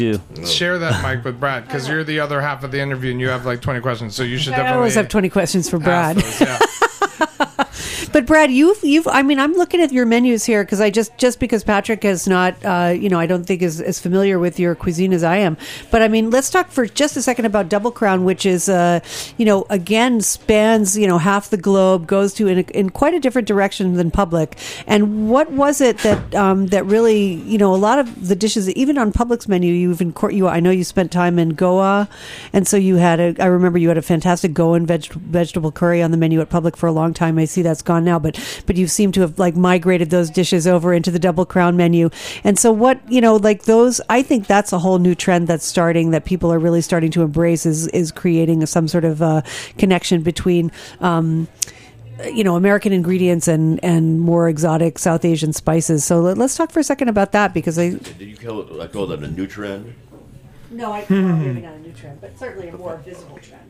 share 0.46 0.78
that 0.78 1.02
mic 1.02 1.24
with 1.24 1.38
Brad 1.38 1.64
because 1.66 1.88
you're 1.88 2.04
the 2.04 2.20
other 2.20 2.40
half 2.40 2.64
of 2.64 2.70
the 2.70 2.80
interview 2.80 3.10
and 3.10 3.20
you 3.20 3.28
have 3.28 3.44
like 3.44 3.60
20 3.60 3.80
questions. 3.80 4.14
So 4.14 4.22
you 4.22 4.38
should 4.38 4.50
definitely. 4.50 4.60
I 4.60 4.62
definitely 4.62 4.78
always 4.78 4.94
have 4.94 5.08
20 5.08 5.28
questions 5.28 5.68
for 5.68 5.78
Brad. 5.78 6.16
those, 6.16 6.40
yeah. 6.40 6.58
But 8.16 8.24
Brad, 8.24 8.50
you've 8.50 8.82
you've 8.82 9.06
I 9.06 9.20
mean, 9.20 9.38
I'm 9.38 9.52
looking 9.52 9.82
at 9.82 9.92
your 9.92 10.06
menus 10.06 10.42
here 10.42 10.64
because 10.64 10.80
I 10.80 10.88
just 10.88 11.18
just 11.18 11.38
because 11.38 11.62
Patrick 11.62 12.02
is 12.02 12.26
not, 12.26 12.56
uh, 12.64 12.94
you 12.98 13.10
know, 13.10 13.20
I 13.20 13.26
don't 13.26 13.44
think 13.44 13.60
is 13.60 13.78
as 13.78 14.00
familiar 14.00 14.38
with 14.38 14.58
your 14.58 14.74
cuisine 14.74 15.12
as 15.12 15.22
I 15.22 15.36
am. 15.36 15.58
But 15.90 16.00
I 16.00 16.08
mean, 16.08 16.30
let's 16.30 16.48
talk 16.48 16.70
for 16.70 16.86
just 16.86 17.18
a 17.18 17.20
second 17.20 17.44
about 17.44 17.68
Double 17.68 17.90
Crown, 17.90 18.24
which 18.24 18.46
is, 18.46 18.70
uh, 18.70 19.00
you 19.36 19.44
know, 19.44 19.66
again 19.68 20.22
spans 20.22 20.96
you 20.96 21.06
know 21.06 21.18
half 21.18 21.50
the 21.50 21.58
globe, 21.58 22.06
goes 22.06 22.32
to 22.36 22.48
in, 22.48 22.60
a, 22.60 22.62
in 22.62 22.88
quite 22.88 23.12
a 23.12 23.20
different 23.20 23.46
direction 23.46 23.92
than 23.96 24.10
Public. 24.10 24.56
And 24.86 25.28
what 25.28 25.52
was 25.52 25.82
it 25.82 25.98
that 25.98 26.34
um, 26.34 26.68
that 26.68 26.86
really, 26.86 27.34
you 27.34 27.58
know, 27.58 27.74
a 27.74 27.76
lot 27.76 27.98
of 27.98 28.28
the 28.28 28.34
dishes, 28.34 28.70
even 28.70 28.96
on 28.96 29.12
Public's 29.12 29.46
menu, 29.46 29.74
you've 29.74 30.00
in 30.00 30.14
you. 30.30 30.48
I 30.48 30.60
know 30.60 30.70
you 30.70 30.84
spent 30.84 31.12
time 31.12 31.38
in 31.38 31.50
Goa, 31.50 32.08
and 32.54 32.66
so 32.66 32.78
you 32.78 32.96
had 32.96 33.20
a. 33.20 33.36
I 33.38 33.44
remember 33.48 33.76
you 33.76 33.88
had 33.88 33.98
a 33.98 34.02
fantastic 34.02 34.54
Goan 34.54 34.86
veg, 34.86 35.04
vegetable 35.04 35.70
curry 35.70 36.02
on 36.02 36.12
the 36.12 36.16
menu 36.16 36.40
at 36.40 36.48
Public 36.48 36.78
for 36.78 36.86
a 36.86 36.92
long 36.92 37.12
time. 37.12 37.38
I 37.38 37.44
see 37.44 37.60
that's 37.60 37.82
gone 37.82 38.05
now, 38.06 38.18
but 38.18 38.40
but 38.64 38.76
you 38.76 38.86
seem 38.86 39.12
to 39.12 39.20
have 39.20 39.38
like 39.38 39.54
migrated 39.54 40.08
those 40.08 40.30
dishes 40.30 40.66
over 40.66 40.94
into 40.94 41.10
the 41.10 41.18
Double 41.18 41.44
Crown 41.44 41.76
menu. 41.76 42.08
And 42.42 42.58
so 42.58 42.72
what 42.72 43.00
you 43.12 43.20
know, 43.20 43.36
like 43.36 43.64
those, 43.64 44.00
I 44.08 44.22
think 44.22 44.46
that's 44.46 44.72
a 44.72 44.78
whole 44.78 44.98
new 44.98 45.14
trend 45.14 45.48
that's 45.48 45.66
starting 45.66 46.12
that 46.12 46.24
people 46.24 46.50
are 46.50 46.58
really 46.58 46.80
starting 46.80 47.10
to 47.10 47.22
embrace 47.22 47.66
is 47.66 47.88
is 47.88 48.10
creating 48.10 48.64
some 48.64 48.88
sort 48.88 49.04
of 49.04 49.20
uh, 49.20 49.42
connection 49.76 50.22
between. 50.22 50.72
Um, 51.00 51.48
you 52.24 52.44
know 52.44 52.56
American 52.56 52.92
ingredients 52.92 53.46
and 53.46 53.82
and 53.84 54.20
more 54.20 54.48
exotic 54.48 54.98
South 54.98 55.24
Asian 55.24 55.52
spices. 55.52 56.04
So 56.04 56.20
let, 56.20 56.38
us 56.38 56.56
talk 56.56 56.70
for 56.70 56.80
a 56.80 56.84
second 56.84 57.08
about 57.08 57.32
that 57.32 57.52
because 57.52 57.78
I 57.78 57.90
Did 57.90 58.20
you 58.20 58.36
call 58.36 58.60
it? 58.62 58.80
I 58.80 58.86
call 58.86 59.06
that 59.08 59.22
a 59.22 59.28
new 59.28 59.46
trend. 59.46 59.94
no, 60.70 60.92
I 60.92 61.04
maybe 61.08 61.60
not 61.60 61.74
a 61.74 61.80
new 61.80 61.92
trend, 61.92 62.20
but 62.20 62.38
certainly 62.38 62.68
a 62.68 62.76
more 62.76 62.96
visible 63.04 63.38
trend. 63.42 63.65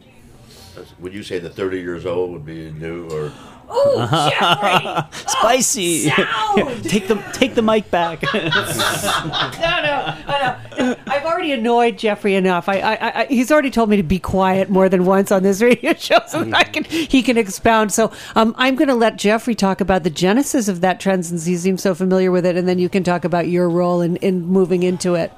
That's- 0.76 0.94
Would 1.00 1.14
you 1.14 1.22
say 1.22 1.38
that 1.40 1.54
30 1.54 1.78
years 1.80 2.06
old 2.06 2.30
would 2.32 2.44
be 2.46 2.70
new, 2.70 3.08
or 3.10 3.32
Oh, 3.68 4.30
Jeffrey! 4.30 5.20
Spicy. 5.26 6.08
sound! 6.10 6.84
take 6.84 7.08
the 7.08 7.16
take 7.32 7.56
the 7.56 7.62
mic 7.62 7.90
back. 7.90 8.22
no, 8.32 8.38
no, 8.40 10.14
I 10.28 10.56
know. 10.78 10.96
I've 11.08 11.24
already 11.24 11.50
annoyed 11.50 11.98
Jeffrey 11.98 12.36
enough. 12.36 12.68
I, 12.68 12.78
I, 12.78 13.20
I, 13.22 13.26
he's 13.26 13.50
already 13.50 13.70
told 13.72 13.90
me 13.90 13.96
to 13.96 14.04
be 14.04 14.20
quiet 14.20 14.70
more 14.70 14.88
than 14.88 15.04
once 15.04 15.32
on 15.32 15.42
this 15.42 15.60
radio 15.62 15.94
show, 15.94 16.20
so 16.28 16.44
that 16.44 16.54
I 16.54 16.62
can 16.62 16.84
he 16.84 17.22
can 17.24 17.36
expound. 17.36 17.90
So 17.92 18.12
um, 18.36 18.54
I'm 18.56 18.76
going 18.76 18.86
to 18.88 18.94
let 18.94 19.16
Jeffrey 19.16 19.56
talk 19.56 19.80
about 19.80 20.04
the 20.04 20.10
genesis 20.10 20.68
of 20.68 20.80
that 20.82 21.00
trend 21.00 21.26
since 21.26 21.44
he 21.46 21.56
seems 21.56 21.82
so 21.82 21.92
familiar 21.92 22.30
with 22.30 22.46
it, 22.46 22.56
and 22.56 22.68
then 22.68 22.78
you 22.78 22.88
can 22.88 23.02
talk 23.02 23.24
about 23.24 23.48
your 23.48 23.68
role 23.68 24.00
in, 24.00 24.14
in 24.16 24.46
moving 24.46 24.84
into 24.84 25.14
it. 25.14 25.32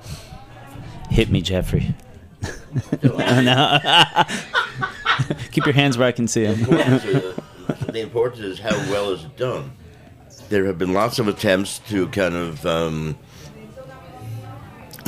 Hit 1.11 1.31
me, 1.31 1.41
Jeffrey. 1.41 1.95
No. 3.03 3.79
Keep 5.53 5.67
your 5.67 5.75
hands 5.75 5.99
where 5.99 6.09
I 6.09 6.13
can 6.13 6.29
see 6.29 6.45
them. 6.47 6.61
the 7.89 8.01
importance 8.01 8.41
is 8.41 8.61
how 8.61 8.77
well 8.91 9.11
is 9.11 9.25
it 9.25 9.37
done. 9.37 9.73
There 10.49 10.65
have 10.67 10.79
been 10.79 10.93
lots 10.93 11.19
of 11.19 11.29
attempts 11.29 11.81
to 11.91 12.09
kind 12.09 12.35
of 12.35 12.65
um, 12.65 13.19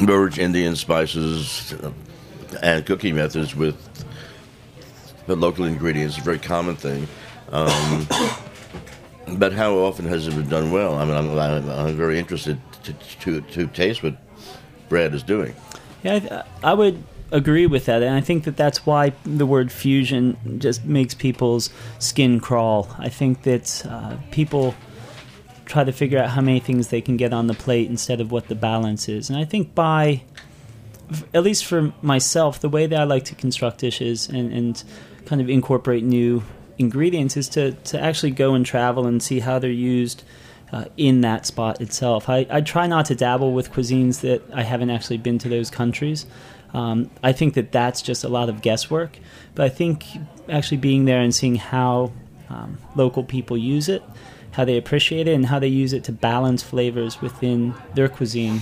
merge 0.00 0.38
Indian 0.38 0.76
spices 0.76 1.74
and 2.62 2.84
cooking 2.84 3.14
methods 3.14 3.54
with 3.54 3.76
the 5.26 5.36
local 5.36 5.64
ingredients. 5.64 6.16
It's 6.16 6.22
a 6.22 6.24
very 6.24 6.38
common 6.38 6.76
thing. 6.76 7.06
Um, 7.52 8.06
but 9.38 9.52
how 9.52 9.74
often 9.78 10.06
has 10.06 10.26
it 10.26 10.34
been 10.34 10.48
done 10.48 10.70
well? 10.72 10.96
I 10.96 11.04
mean, 11.04 11.16
I'm, 11.16 11.38
I'm, 11.38 11.70
I'm 11.70 11.96
very 11.96 12.18
interested 12.18 12.60
to, 12.84 12.92
to, 12.92 13.40
to 13.40 13.66
taste 13.68 14.02
what 14.02 14.16
Brad 14.88 15.14
is 15.14 15.22
doing. 15.22 15.54
Yeah, 16.02 16.44
I, 16.62 16.70
I 16.70 16.74
would 16.74 17.02
agree 17.32 17.66
with 17.66 17.86
that, 17.86 18.02
and 18.02 18.14
I 18.14 18.20
think 18.20 18.44
that 18.44 18.56
that's 18.56 18.84
why 18.86 19.12
the 19.24 19.46
word 19.46 19.70
fusion 19.72 20.58
just 20.58 20.84
makes 20.84 21.14
people's 21.14 21.70
skin 21.98 22.40
crawl. 22.40 22.88
I 22.98 23.08
think 23.08 23.42
that 23.42 23.84
uh, 23.88 24.16
people 24.30 24.74
try 25.66 25.84
to 25.84 25.92
figure 25.92 26.18
out 26.18 26.30
how 26.30 26.40
many 26.40 26.60
things 26.60 26.88
they 26.88 27.00
can 27.00 27.16
get 27.16 27.32
on 27.32 27.46
the 27.46 27.54
plate 27.54 27.88
instead 27.88 28.20
of 28.20 28.32
what 28.32 28.48
the 28.48 28.54
balance 28.54 29.08
is, 29.08 29.30
and 29.30 29.38
I 29.38 29.44
think 29.44 29.74
by 29.74 30.22
at 31.34 31.42
least 31.42 31.64
for 31.64 31.92
myself, 32.02 32.60
the 32.60 32.68
way 32.68 32.86
that 32.86 33.00
I 33.00 33.04
like 33.04 33.24
to 33.26 33.34
construct 33.34 33.78
dishes 33.78 34.28
and, 34.28 34.52
and 34.52 34.82
kind 35.26 35.40
of 35.40 35.48
incorporate 35.48 36.04
new 36.04 36.42
ingredients 36.78 37.36
is 37.36 37.48
to, 37.50 37.72
to 37.72 38.00
actually 38.00 38.30
go 38.30 38.54
and 38.54 38.64
travel 38.64 39.06
and 39.06 39.22
see 39.22 39.40
how 39.40 39.58
they're 39.58 39.70
used 39.70 40.22
uh, 40.72 40.84
in 40.96 41.20
that 41.22 41.46
spot 41.46 41.80
itself. 41.80 42.28
I, 42.28 42.46
I 42.48 42.60
try 42.60 42.86
not 42.86 43.06
to 43.06 43.14
dabble 43.14 43.52
with 43.52 43.72
cuisines 43.72 44.20
that 44.20 44.42
I 44.54 44.62
haven't 44.62 44.90
actually 44.90 45.18
been 45.18 45.38
to 45.38 45.48
those 45.48 45.70
countries. 45.70 46.26
Um, 46.72 47.10
I 47.22 47.32
think 47.32 47.54
that 47.54 47.72
that's 47.72 48.02
just 48.02 48.24
a 48.24 48.28
lot 48.28 48.48
of 48.48 48.62
guesswork, 48.62 49.18
but 49.54 49.64
I 49.64 49.68
think 49.68 50.04
actually 50.48 50.76
being 50.78 51.04
there 51.04 51.20
and 51.20 51.34
seeing 51.34 51.56
how 51.56 52.12
um, 52.48 52.78
local 52.94 53.24
people 53.24 53.56
use 53.56 53.88
it, 53.88 54.02
how 54.52 54.64
they 54.64 54.76
appreciate 54.76 55.26
it, 55.26 55.34
and 55.34 55.46
how 55.46 55.58
they 55.58 55.68
use 55.68 55.92
it 55.92 56.04
to 56.04 56.12
balance 56.12 56.62
flavors 56.62 57.20
within 57.20 57.74
their 57.94 58.08
cuisine 58.08 58.60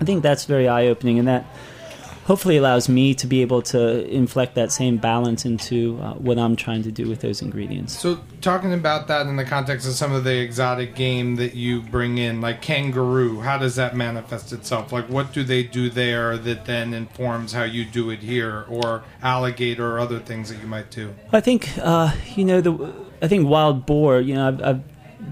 I 0.00 0.04
think 0.04 0.22
that's 0.22 0.46
very 0.46 0.66
eye 0.66 0.86
opening, 0.86 1.18
and 1.18 1.28
that 1.28 1.44
hopefully 2.24 2.56
allows 2.56 2.88
me 2.88 3.14
to 3.14 3.26
be 3.26 3.42
able 3.42 3.62
to 3.62 4.06
inflect 4.08 4.54
that 4.54 4.72
same 4.72 4.96
balance 4.96 5.44
into 5.44 5.98
uh, 6.00 6.14
what 6.14 6.38
I'm 6.38 6.56
trying 6.56 6.82
to 6.84 6.92
do 6.92 7.08
with 7.08 7.20
those 7.20 7.42
ingredients. 7.42 7.98
So, 7.98 8.20
talking 8.40 8.72
about 8.72 9.08
that 9.08 9.26
in 9.26 9.36
the 9.36 9.44
context 9.44 9.86
of 9.86 9.94
some 9.94 10.12
of 10.12 10.24
the 10.24 10.38
exotic 10.38 10.94
game 10.94 11.36
that 11.36 11.54
you 11.54 11.82
bring 11.82 12.18
in, 12.18 12.40
like 12.40 12.62
kangaroo, 12.62 13.40
how 13.40 13.58
does 13.58 13.76
that 13.76 13.96
manifest 13.96 14.52
itself? 14.52 14.92
Like, 14.92 15.08
what 15.08 15.32
do 15.32 15.42
they 15.42 15.62
do 15.62 15.90
there 15.90 16.36
that 16.38 16.66
then 16.66 16.94
informs 16.94 17.52
how 17.52 17.64
you 17.64 17.84
do 17.84 18.10
it 18.10 18.20
here, 18.20 18.64
or 18.68 19.02
alligator, 19.22 19.96
or 19.96 19.98
other 19.98 20.18
things 20.18 20.48
that 20.50 20.60
you 20.60 20.66
might 20.66 20.90
do? 20.90 21.14
I 21.32 21.40
think 21.40 21.70
uh, 21.78 22.12
you 22.34 22.44
know 22.44 22.60
the. 22.60 22.92
I 23.22 23.28
think 23.28 23.46
wild 23.46 23.84
boar. 23.84 24.20
You 24.20 24.34
know, 24.34 24.48
I've, 24.48 24.62
I've 24.62 24.82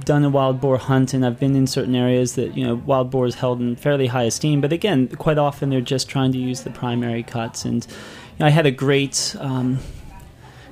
done 0.05 0.25
a 0.25 0.31
wild 0.31 0.61
boar 0.61 0.79
hunt, 0.79 1.15
and 1.15 1.25
I've 1.25 1.39
been 1.39 1.57
in 1.57 1.67
certain 1.67 1.95
areas 1.95 2.35
that 2.35 2.57
you 2.57 2.67
know 2.67 2.77
wild 2.77 3.11
boar 3.11 3.27
is 3.27 3.37
held 3.37 3.61
in 3.61 3.77
fairly 3.77 4.07
high 4.07 4.25
esteem. 4.25 4.61
But 4.61 4.73
again, 4.73 5.09
quite 5.09 5.39
often 5.39 5.71
they're 5.71 5.81
just 5.81 6.09
trying 6.09 6.33
to 6.33 6.39
use 6.39 6.63
the 6.63 6.71
primary 6.71 7.23
cuts, 7.23 7.65
and 7.65 7.87
you 7.87 7.93
know, 8.41 8.47
I 8.47 8.51
had 8.51 8.67
a 8.67 8.71
great. 8.71 9.37
Um, 9.39 9.79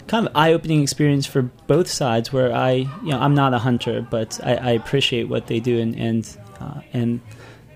kind 0.06 0.24
of 0.24 0.36
eye-opening 0.36 0.82
experience 0.82 1.26
for 1.26 1.43
both 1.43 1.88
sides 1.88 2.32
where 2.32 2.55
I, 2.55 2.70
you 2.70 3.10
know, 3.10 3.18
I'm 3.18 3.34
not 3.34 3.52
a 3.55 3.59
hunter, 3.59 4.06
but 4.09 4.38
I, 4.40 4.55
I 4.55 4.70
appreciate 4.70 5.24
what 5.24 5.48
they 5.48 5.59
do 5.59 5.80
and 5.80 5.97
and 5.97 6.38
uh, 6.60 6.80
and 6.93 7.20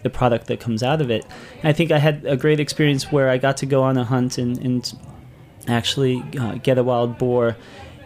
the 0.03 0.11
product 0.11 0.47
that 0.47 0.61
comes 0.61 0.83
out 0.83 1.01
of 1.01 1.11
it. 1.11 1.27
And 1.59 1.69
I 1.69 1.73
think 1.73 1.91
I 1.91 1.99
had 1.99 2.25
a 2.25 2.37
great 2.37 2.61
experience 2.61 3.13
where 3.13 3.29
I 3.29 3.39
got 3.39 3.57
to 3.59 3.67
go 3.67 3.83
on 3.83 3.99
a 3.99 4.05
hunt 4.05 4.39
and, 4.39 4.57
and 4.59 4.93
actually 5.69 6.23
uh, 6.39 6.55
get 6.55 6.79
a 6.79 6.83
wild 6.83 7.19
boar. 7.19 7.57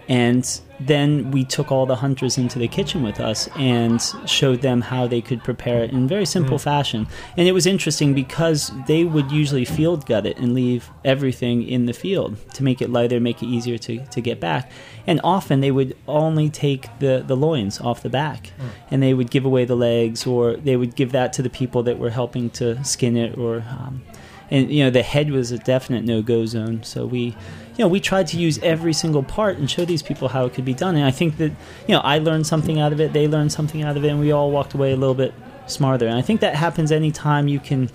And 0.09 0.61
then 0.81 1.31
we 1.31 1.45
took 1.45 1.71
all 1.71 1.87
the 1.87 1.97
hunters 1.97 2.37
into 2.37 2.59
the 2.59 2.69
kitchen 2.69 3.03
with 3.03 3.21
us 3.21 3.49
and 3.57 4.03
showed 4.27 4.61
them 4.61 4.81
how 4.81 5.07
they 5.07 5.21
could 5.21 5.43
prepare 5.45 5.85
it 5.85 5.91
in 5.91 6.09
very 6.09 6.27
simple 6.27 6.59
fashion. 6.59 7.07
And 7.37 7.47
it 7.47 7.53
was 7.53 7.67
interesting 7.67 8.15
because 8.15 8.73
they 8.87 9.05
would 9.05 9.31
usually 9.31 9.65
field 9.65 10.07
gut 10.07 10.27
it 10.27 10.37
and 10.39 10.55
leave 10.55 10.91
everything 11.05 11.67
in 11.67 11.87
the 11.87 11.93
field 11.93 12.37
to 12.55 12.65
make 12.65 12.83
it 12.83 12.91
lighter, 12.91 13.21
make 13.21 13.43
it 13.43 13.47
easier 13.47 13.79
to, 13.79 14.05
to 14.07 14.21
get 14.21 14.41
back. 14.41 14.71
And 15.07 15.21
often 15.23 15.61
they 15.61 15.71
would 15.71 15.97
only 16.09 16.51
take 16.51 16.89
the, 16.99 17.23
the 17.27 17.37
loins 17.37 17.81
off 17.81 18.03
the 18.03 18.11
back 18.11 18.53
and 18.91 19.03
they 19.03 19.15
would 19.15 19.31
give 19.31 19.45
away 19.45 19.65
the 19.65 19.77
legs 19.77 20.27
or 20.27 20.57
they 20.57 20.77
would 20.77 20.97
give 20.97 21.13
that 21.13 21.33
to 21.35 21.43
the 21.43 21.51
people 21.51 21.83
that 21.85 21.99
were 21.99 22.11
helping 22.11 22.51
to 22.51 22.83
skin 22.85 23.17
it 23.17 23.39
or. 23.39 23.65
Um, 23.69 24.03
and 24.51 24.71
you 24.71 24.85
know 24.85 24.91
the 24.91 25.03
head 25.03 25.31
was 25.31 25.51
a 25.53 25.59
definite 25.59 26.05
no-go 26.05 26.45
zone 26.45 26.83
so 26.83 27.07
we 27.07 27.35
you 27.77 27.85
know 27.85 27.89
we 27.89 28.01
tried 28.01 28.27
to 28.29 28.37
use 28.37 28.59
every 28.59 28.93
single 28.93 29.23
part 29.23 29.59
and 29.59 29.71
show 29.71 29.85
these 29.85 30.03
people 30.03 30.29
how 30.29 30.45
it 30.47 30.55
could 30.55 30.65
be 30.65 30.75
done. 30.75 30.95
And 30.97 31.05
i 31.05 31.11
think 31.11 31.39
that 31.39 31.51
you 31.87 31.95
know 31.95 32.01
i 32.01 32.19
learned 32.19 32.47
something 32.47 32.81
out 32.81 32.93
of 32.93 33.01
it. 33.01 33.13
They 33.13 33.29
learned 33.29 33.53
something 33.53 33.83
out 33.83 33.97
of 33.97 34.05
it. 34.05 34.09
And 34.09 34.21
we 34.21 34.33
all 34.33 34.51
walked 34.51 34.75
away 34.75 34.93
a 34.93 34.97
little 34.97 35.15
bit 35.15 35.35
smarter. 35.67 36.07
And 36.07 36.17
i 36.17 36.23
think 36.23 36.41
that 36.41 36.55
happens 36.55 36.93
anytime 36.93 37.49
you 37.49 37.61
can 37.61 37.91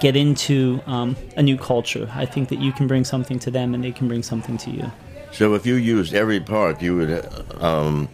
get 0.00 0.16
into 0.16 0.80
um, 0.86 1.16
a 1.36 1.42
new 1.42 1.56
culture. 1.56 2.10
I 2.14 2.26
think 2.26 2.48
that 2.48 2.58
you 2.58 2.72
can 2.72 2.86
bring 2.86 3.04
something 3.04 3.38
to 3.40 3.50
them 3.50 3.74
and 3.74 3.84
they 3.84 3.92
can 3.92 4.08
bring 4.08 4.22
something 4.22 4.56
to 4.58 4.70
you. 4.70 4.90
So 5.32 5.54
if 5.54 5.66
you 5.66 5.74
used 5.74 6.14
every 6.14 6.40
part, 6.40 6.80
you 6.80 6.96
would 6.96 7.10
uh, 7.10 7.66
um, 7.66 8.08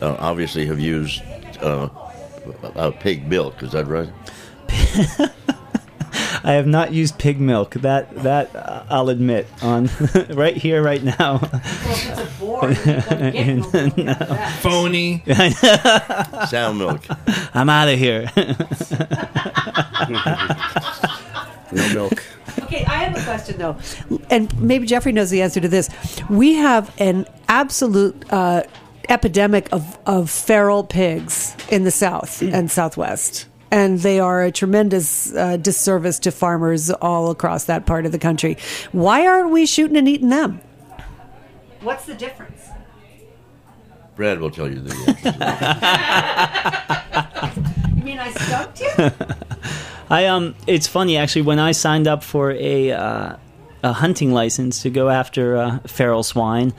uh, 0.00 0.16
obviously 0.18 0.66
have 0.66 0.78
used 0.78 1.22
uh, 1.60 1.88
uh, 2.74 2.90
pig 2.90 3.26
milk. 3.26 3.62
Is 3.62 3.72
that 3.72 3.86
right? 3.86 4.10
I 6.44 6.52
have 6.52 6.66
not 6.66 6.92
used 6.92 7.18
pig 7.18 7.40
milk. 7.40 7.74
That 7.74 8.14
that 8.22 8.54
uh, 8.54 8.84
I'll 8.88 9.08
admit 9.08 9.46
on 9.62 9.88
right 10.30 10.56
here, 10.56 10.82
right 10.82 11.02
now. 11.02 11.38
Phony. 14.60 15.22
Sow 16.48 16.72
milk. 16.74 17.04
I'm 17.54 17.68
out 17.68 17.88
of 17.88 17.98
here. 17.98 18.30
No 21.72 21.94
milk. 21.94 22.22
Okay, 22.62 22.84
I 22.84 23.04
have 23.04 23.16
a 23.16 23.22
question 23.22 23.58
though, 23.58 23.76
and 24.30 24.60
maybe 24.60 24.86
Jeffrey 24.86 25.12
knows 25.12 25.30
the 25.30 25.42
answer 25.42 25.60
to 25.60 25.68
this. 25.68 25.90
We 26.30 26.54
have 26.54 26.94
an 26.98 27.26
absolute 27.48 28.24
uh, 28.32 28.62
epidemic 29.08 29.68
of, 29.72 29.98
of 30.06 30.30
feral 30.30 30.84
pigs 30.84 31.54
in 31.70 31.84
the 31.84 31.90
South 31.90 32.42
and 32.42 32.70
Southwest. 32.70 33.46
And 33.70 33.98
they 33.98 34.20
are 34.20 34.44
a 34.44 34.52
tremendous 34.52 35.34
uh, 35.34 35.56
disservice 35.56 36.18
to 36.20 36.30
farmers 36.30 36.90
all 36.90 37.30
across 37.30 37.64
that 37.64 37.84
part 37.84 38.06
of 38.06 38.12
the 38.12 38.18
country. 38.18 38.56
Why 38.92 39.26
aren't 39.26 39.50
we 39.50 39.66
shooting 39.66 39.96
and 39.96 40.08
eating 40.08 40.28
them? 40.28 40.60
What's 41.80 42.06
the 42.06 42.14
difference? 42.14 42.68
Brad 44.14 44.40
will 44.40 44.50
tell 44.50 44.68
you 44.68 44.80
the 44.80 44.94
answer. 45.08 45.32
to 45.32 45.38
that. 45.38 47.52
You 47.96 48.02
mean 48.02 48.18
I 48.18 48.30
stumped 48.30 48.80
you? 48.80 48.88
I 50.10 50.26
um, 50.26 50.54
it's 50.66 50.86
funny 50.86 51.16
actually. 51.16 51.42
When 51.42 51.58
I 51.58 51.72
signed 51.72 52.06
up 52.06 52.22
for 52.22 52.52
a 52.52 52.92
uh, 52.92 53.36
a 53.82 53.92
hunting 53.92 54.32
license 54.32 54.82
to 54.82 54.90
go 54.90 55.08
after 55.10 55.56
uh, 55.56 55.78
feral 55.80 56.22
swine, 56.22 56.72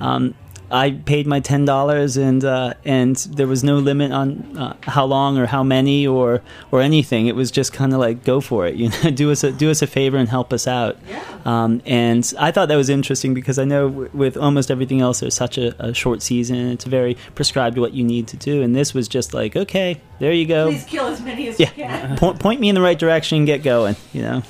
um, 0.00 0.34
I 0.72 0.92
paid 0.92 1.26
my 1.26 1.40
ten 1.40 1.64
dollars, 1.64 2.16
and 2.16 2.42
uh, 2.44 2.74
and 2.84 3.14
there 3.16 3.46
was 3.46 3.62
no 3.62 3.76
limit 3.76 4.10
on 4.10 4.56
uh, 4.56 4.76
how 4.82 5.04
long 5.04 5.36
or 5.38 5.46
how 5.46 5.62
many 5.62 6.06
or 6.06 6.40
or 6.70 6.80
anything. 6.80 7.26
It 7.26 7.36
was 7.36 7.50
just 7.50 7.72
kind 7.72 7.92
of 7.92 8.00
like 8.00 8.24
go 8.24 8.40
for 8.40 8.66
it, 8.66 8.74
you 8.80 8.88
know, 8.88 9.10
do 9.10 9.30
us 9.30 9.44
a 9.44 9.52
do 9.52 9.70
us 9.70 9.82
a 9.82 9.86
favor 9.86 10.16
and 10.16 10.28
help 10.28 10.52
us 10.52 10.66
out. 10.66 10.96
Um, 11.44 11.82
and 11.84 12.32
I 12.38 12.50
thought 12.52 12.68
that 12.68 12.76
was 12.76 12.88
interesting 12.88 13.34
because 13.34 13.58
I 13.58 13.64
know 13.64 13.88
w- 13.90 14.10
with 14.14 14.36
almost 14.36 14.70
everything 14.70 15.00
else, 15.00 15.20
there's 15.20 15.34
such 15.34 15.58
a, 15.58 15.74
a 15.84 15.92
short 15.92 16.22
season. 16.22 16.56
and 16.56 16.72
It's 16.72 16.84
very 16.84 17.16
prescribed 17.34 17.76
what 17.78 17.92
you 17.92 18.02
need 18.04 18.26
to 18.28 18.36
do, 18.36 18.62
and 18.62 18.74
this 18.74 18.94
was 18.94 19.08
just 19.08 19.34
like, 19.34 19.54
okay, 19.56 20.00
there 20.20 20.32
you 20.32 20.46
go. 20.46 20.70
Please 20.70 20.84
kill 20.84 21.06
as 21.06 21.20
many 21.20 21.48
as 21.48 21.60
you 21.60 21.66
can. 21.66 21.78
Yeah, 21.78 22.14
point, 22.18 22.38
point 22.40 22.60
me 22.60 22.68
in 22.68 22.74
the 22.74 22.80
right 22.80 22.98
direction 22.98 23.38
and 23.38 23.46
get 23.46 23.62
going. 23.62 23.96
You 24.12 24.22
know, 24.22 24.42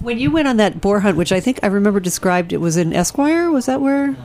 When 0.00 0.18
you 0.18 0.30
went 0.30 0.48
on 0.48 0.56
that 0.58 0.80
boar 0.80 1.00
hunt, 1.00 1.16
which 1.16 1.32
I 1.32 1.40
think 1.40 1.58
I 1.62 1.66
remember 1.66 2.00
described, 2.00 2.52
it 2.52 2.58
was 2.58 2.76
in 2.76 2.92
Esquire. 2.94 3.50
Was 3.50 3.66
that 3.66 3.80
where? 3.80 4.16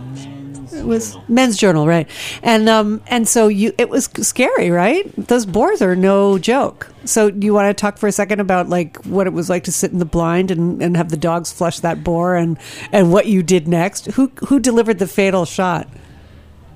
It 0.76 0.85
was 0.85 1.18
Men's 1.27 1.57
Journal, 1.57 1.88
right? 1.88 2.10
And 2.43 2.69
um, 2.69 3.02
and 3.07 3.27
so 3.27 3.47
you, 3.47 3.73
it 3.77 3.89
was 3.89 4.06
scary, 4.22 4.69
right? 4.69 5.11
Those 5.15 5.45
boars 5.45 5.81
are 5.81 5.95
no 5.95 6.38
joke. 6.38 6.91
So, 7.06 7.30
do 7.30 7.45
you 7.45 7.53
want 7.53 7.76
to 7.76 7.80
talk 7.80 7.97
for 7.97 8.07
a 8.07 8.11
second 8.11 8.39
about 8.39 8.69
like 8.69 9.03
what 9.06 9.27
it 9.27 9.34
was 9.34 9.49
like 9.49 9.64
to 9.65 9.72
sit 9.72 9.91
in 9.91 9.99
the 9.99 10.06
blind 10.06 10.52
and, 10.52 10.81
and 10.81 10.97
have 10.97 11.10
the 11.10 11.18
dogs 11.18 11.52
flush 11.52 11.80
that 11.80 12.03
boar, 12.03 12.35
and 12.35 12.57
and 12.91 13.11
what 13.11 13.27
you 13.27 13.41
did 13.41 13.68
next? 13.68 14.07
Who 14.14 14.31
who 14.47 14.60
delivered 14.60 14.99
the 14.99 15.07
fatal 15.07 15.45
shot? 15.45 15.88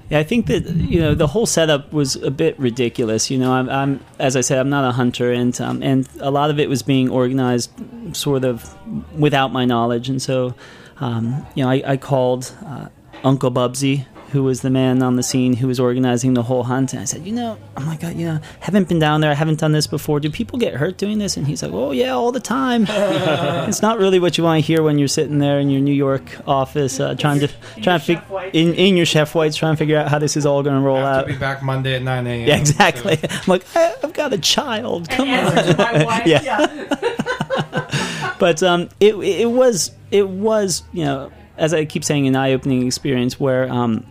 yeah, 0.09 0.19
I 0.19 0.23
think 0.23 0.47
that 0.47 0.65
you 0.65 0.99
know 0.99 1.13
the 1.13 1.27
whole 1.27 1.45
setup 1.45 1.93
was 1.93 2.15
a 2.15 2.31
bit 2.31 2.57
ridiculous. 2.59 3.29
You 3.29 3.37
know, 3.37 3.53
I'm, 3.53 3.69
I'm 3.69 3.99
as 4.17 4.35
I 4.35 4.41
said, 4.41 4.57
I'm 4.57 4.69
not 4.69 4.83
a 4.83 4.91
hunter, 4.91 5.31
and 5.31 5.59
um, 5.61 5.83
and 5.83 6.09
a 6.19 6.31
lot 6.31 6.49
of 6.49 6.59
it 6.59 6.67
was 6.67 6.81
being 6.81 7.09
organized 7.09 7.71
sort 8.15 8.43
of 8.43 8.75
without 9.17 9.53
my 9.53 9.65
knowledge, 9.65 10.09
and 10.09 10.21
so 10.21 10.55
um, 10.99 11.45
you 11.53 11.63
know, 11.63 11.69
I, 11.69 11.83
I 11.85 11.97
called 11.97 12.53
uh, 12.65 12.89
Uncle 13.23 13.51
Bubsy. 13.51 14.05
Who 14.31 14.43
was 14.43 14.61
the 14.61 14.69
man 14.69 15.01
on 15.01 15.15
the 15.15 15.23
scene 15.23 15.53
who 15.53 15.65
was 15.65 15.79
organizing 15.79 16.35
the 16.35 16.43
whole 16.43 16.61
hunt? 16.61 16.93
And 16.93 17.01
I 17.01 17.05
said, 17.05 17.25
you 17.25 17.31
know, 17.33 17.57
I'm 17.75 17.87
like, 17.87 18.03
you 18.03 18.27
know, 18.27 18.39
haven't 18.59 18.87
been 18.87 18.99
down 18.99 19.21
there. 19.21 19.31
I 19.31 19.33
haven't 19.33 19.57
done 19.59 19.71
this 19.71 19.87
before. 19.87 20.19
Do 20.19 20.29
people 20.29 20.59
get 20.59 20.75
hurt 20.75 20.99
doing 20.99 21.17
this? 21.17 21.35
And 21.35 21.47
he's 21.47 21.63
like, 21.63 21.71
oh 21.73 21.89
yeah, 21.93 22.11
all 22.11 22.31
the 22.31 22.39
time. 22.39 22.85
it's 22.87 23.81
not 23.81 23.97
really 23.97 24.19
what 24.19 24.37
you 24.37 24.43
want 24.43 24.63
to 24.63 24.67
hear 24.67 24.83
when 24.83 24.99
you're 24.99 25.07
sitting 25.07 25.39
there 25.39 25.59
in 25.59 25.71
your 25.71 25.81
New 25.81 25.95
York 25.95 26.21
office 26.47 26.99
uh, 26.99 27.15
trying 27.15 27.39
to 27.39 27.47
trying 27.81 27.99
to 28.01 28.05
fig- 28.05 28.21
in 28.53 28.75
in 28.75 28.95
your 28.95 29.07
chef 29.07 29.33
whites 29.33 29.55
trying 29.57 29.73
to 29.73 29.77
figure 29.77 29.97
out 29.97 30.09
how 30.09 30.19
this 30.19 30.37
is 30.37 30.45
all 30.45 30.61
going 30.61 30.75
to 30.75 30.81
roll 30.85 30.97
I 30.97 30.99
have 30.99 31.17
out. 31.23 31.27
to 31.27 31.33
be 31.33 31.39
back 31.39 31.63
Monday 31.63 31.95
at 31.95 32.03
9 32.03 32.27
a.m. 32.27 32.47
Yeah, 32.47 32.55
exactly. 32.59 33.17
I'm 33.31 33.41
like, 33.47 33.65
I- 33.75 33.95
I've 34.03 34.13
got 34.13 34.31
a 34.31 34.37
child. 34.37 35.09
Come 35.09 35.27
on. 35.27 36.21
Yeah. 36.27 36.67
but 38.37 38.61
um, 38.61 38.89
it 38.99 39.15
it 39.15 39.49
was 39.49 39.91
it 40.11 40.29
was 40.29 40.83
you 40.93 41.05
know 41.05 41.31
as 41.59 41.73
I 41.73 41.85
keep 41.85 42.03
saying 42.03 42.27
an 42.27 42.35
eye 42.35 42.53
opening 42.53 42.87
experience 42.87 43.39
where 43.39 43.71
um, 43.71 44.05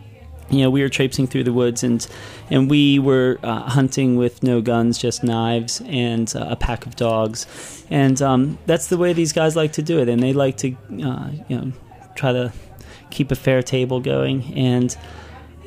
you 0.49 0.61
know 0.61 0.69
we 0.69 0.81
were 0.81 0.89
traipsing 0.89 1.27
through 1.27 1.43
the 1.43 1.53
woods 1.53 1.83
and 1.83 2.05
and 2.49 2.69
we 2.69 2.99
were 2.99 3.39
uh, 3.43 3.61
hunting 3.69 4.15
with 4.15 4.41
no 4.43 4.61
guns, 4.61 4.97
just 4.97 5.23
knives 5.23 5.81
and 5.85 6.33
uh, 6.35 6.47
a 6.49 6.55
pack 6.55 6.85
of 6.85 6.95
dogs, 6.95 7.45
and 7.89 8.21
um, 8.21 8.57
that's 8.65 8.87
the 8.87 8.97
way 8.97 9.13
these 9.13 9.33
guys 9.33 9.55
like 9.55 9.73
to 9.73 9.81
do 9.81 9.99
it, 9.99 10.07
and 10.09 10.23
they 10.23 10.33
like 10.33 10.57
to 10.57 10.75
uh, 11.03 11.29
you 11.47 11.57
know 11.57 11.71
try 12.15 12.31
to 12.31 12.53
keep 13.09 13.31
a 13.31 13.35
fair 13.35 13.63
table 13.63 13.99
going 13.99 14.53
and 14.55 14.95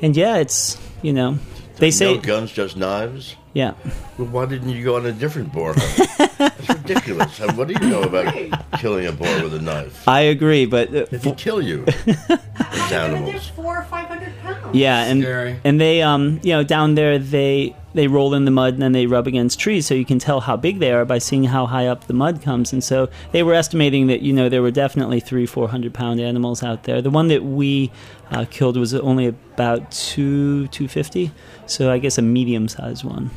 and 0.00 0.16
yeah, 0.16 0.36
it's 0.36 0.78
you 1.02 1.12
know 1.12 1.38
they 1.76 1.90
say 1.90 2.14
no 2.14 2.20
guns, 2.20 2.52
just 2.52 2.76
knives. 2.76 3.36
yeah. 3.54 3.74
Well, 4.18 4.28
why 4.28 4.46
didn't 4.46 4.68
you 4.70 4.84
go 4.84 4.96
on 4.96 5.06
a 5.06 5.12
different 5.12 5.52
boar 5.52 5.74
hunt? 5.76 6.10
That's 6.48 6.68
ridiculous. 6.68 7.40
And 7.40 7.56
what 7.56 7.68
do 7.68 7.74
you 7.74 7.90
know 7.90 8.02
about 8.02 8.34
killing 8.80 9.06
a 9.06 9.12
boar 9.12 9.42
with 9.42 9.54
a 9.54 9.60
knife? 9.60 10.06
I 10.08 10.20
agree, 10.20 10.66
but 10.66 10.88
uh, 10.94 11.06
If 11.10 11.24
he 11.24 11.32
kill 11.32 11.62
you, 11.62 11.84
these 12.06 12.92
animals. 12.92 13.48
four 13.48 13.78
or 13.78 13.84
five 13.84 14.06
hundred 14.08 14.32
pounds. 14.42 14.74
Yeah, 14.74 15.04
and 15.04 15.22
Scary. 15.22 15.56
and 15.64 15.80
they 15.80 16.02
um 16.02 16.40
you 16.42 16.52
know 16.52 16.62
down 16.64 16.94
there 16.94 17.18
they 17.18 17.74
they 17.94 18.06
roll 18.08 18.32
in 18.34 18.46
the 18.46 18.50
mud 18.50 18.72
and 18.74 18.82
then 18.82 18.92
they 18.92 19.06
rub 19.06 19.26
against 19.26 19.58
trees 19.60 19.86
so 19.86 19.92
you 19.94 20.04
can 20.06 20.18
tell 20.18 20.40
how 20.40 20.56
big 20.56 20.78
they 20.78 20.90
are 20.92 21.04
by 21.04 21.18
seeing 21.18 21.44
how 21.44 21.66
high 21.66 21.86
up 21.86 22.06
the 22.06 22.14
mud 22.14 22.40
comes 22.40 22.72
and 22.72 22.82
so 22.82 23.06
they 23.32 23.42
were 23.42 23.52
estimating 23.52 24.06
that 24.06 24.22
you 24.22 24.32
know 24.32 24.48
there 24.48 24.62
were 24.62 24.70
definitely 24.70 25.20
three 25.20 25.44
four 25.44 25.68
hundred 25.68 25.92
pound 25.92 26.18
animals 26.20 26.62
out 26.62 26.84
there. 26.84 27.02
The 27.02 27.10
one 27.10 27.28
that 27.28 27.44
we 27.44 27.90
uh, 28.30 28.46
killed 28.50 28.76
was 28.78 28.94
only 28.94 29.26
about 29.26 29.90
two 29.90 30.68
two 30.68 30.88
fifty, 30.88 31.32
so 31.66 31.90
I 31.92 31.98
guess 31.98 32.16
a 32.18 32.22
medium 32.22 32.66
sized 32.68 33.04
one. 33.04 33.30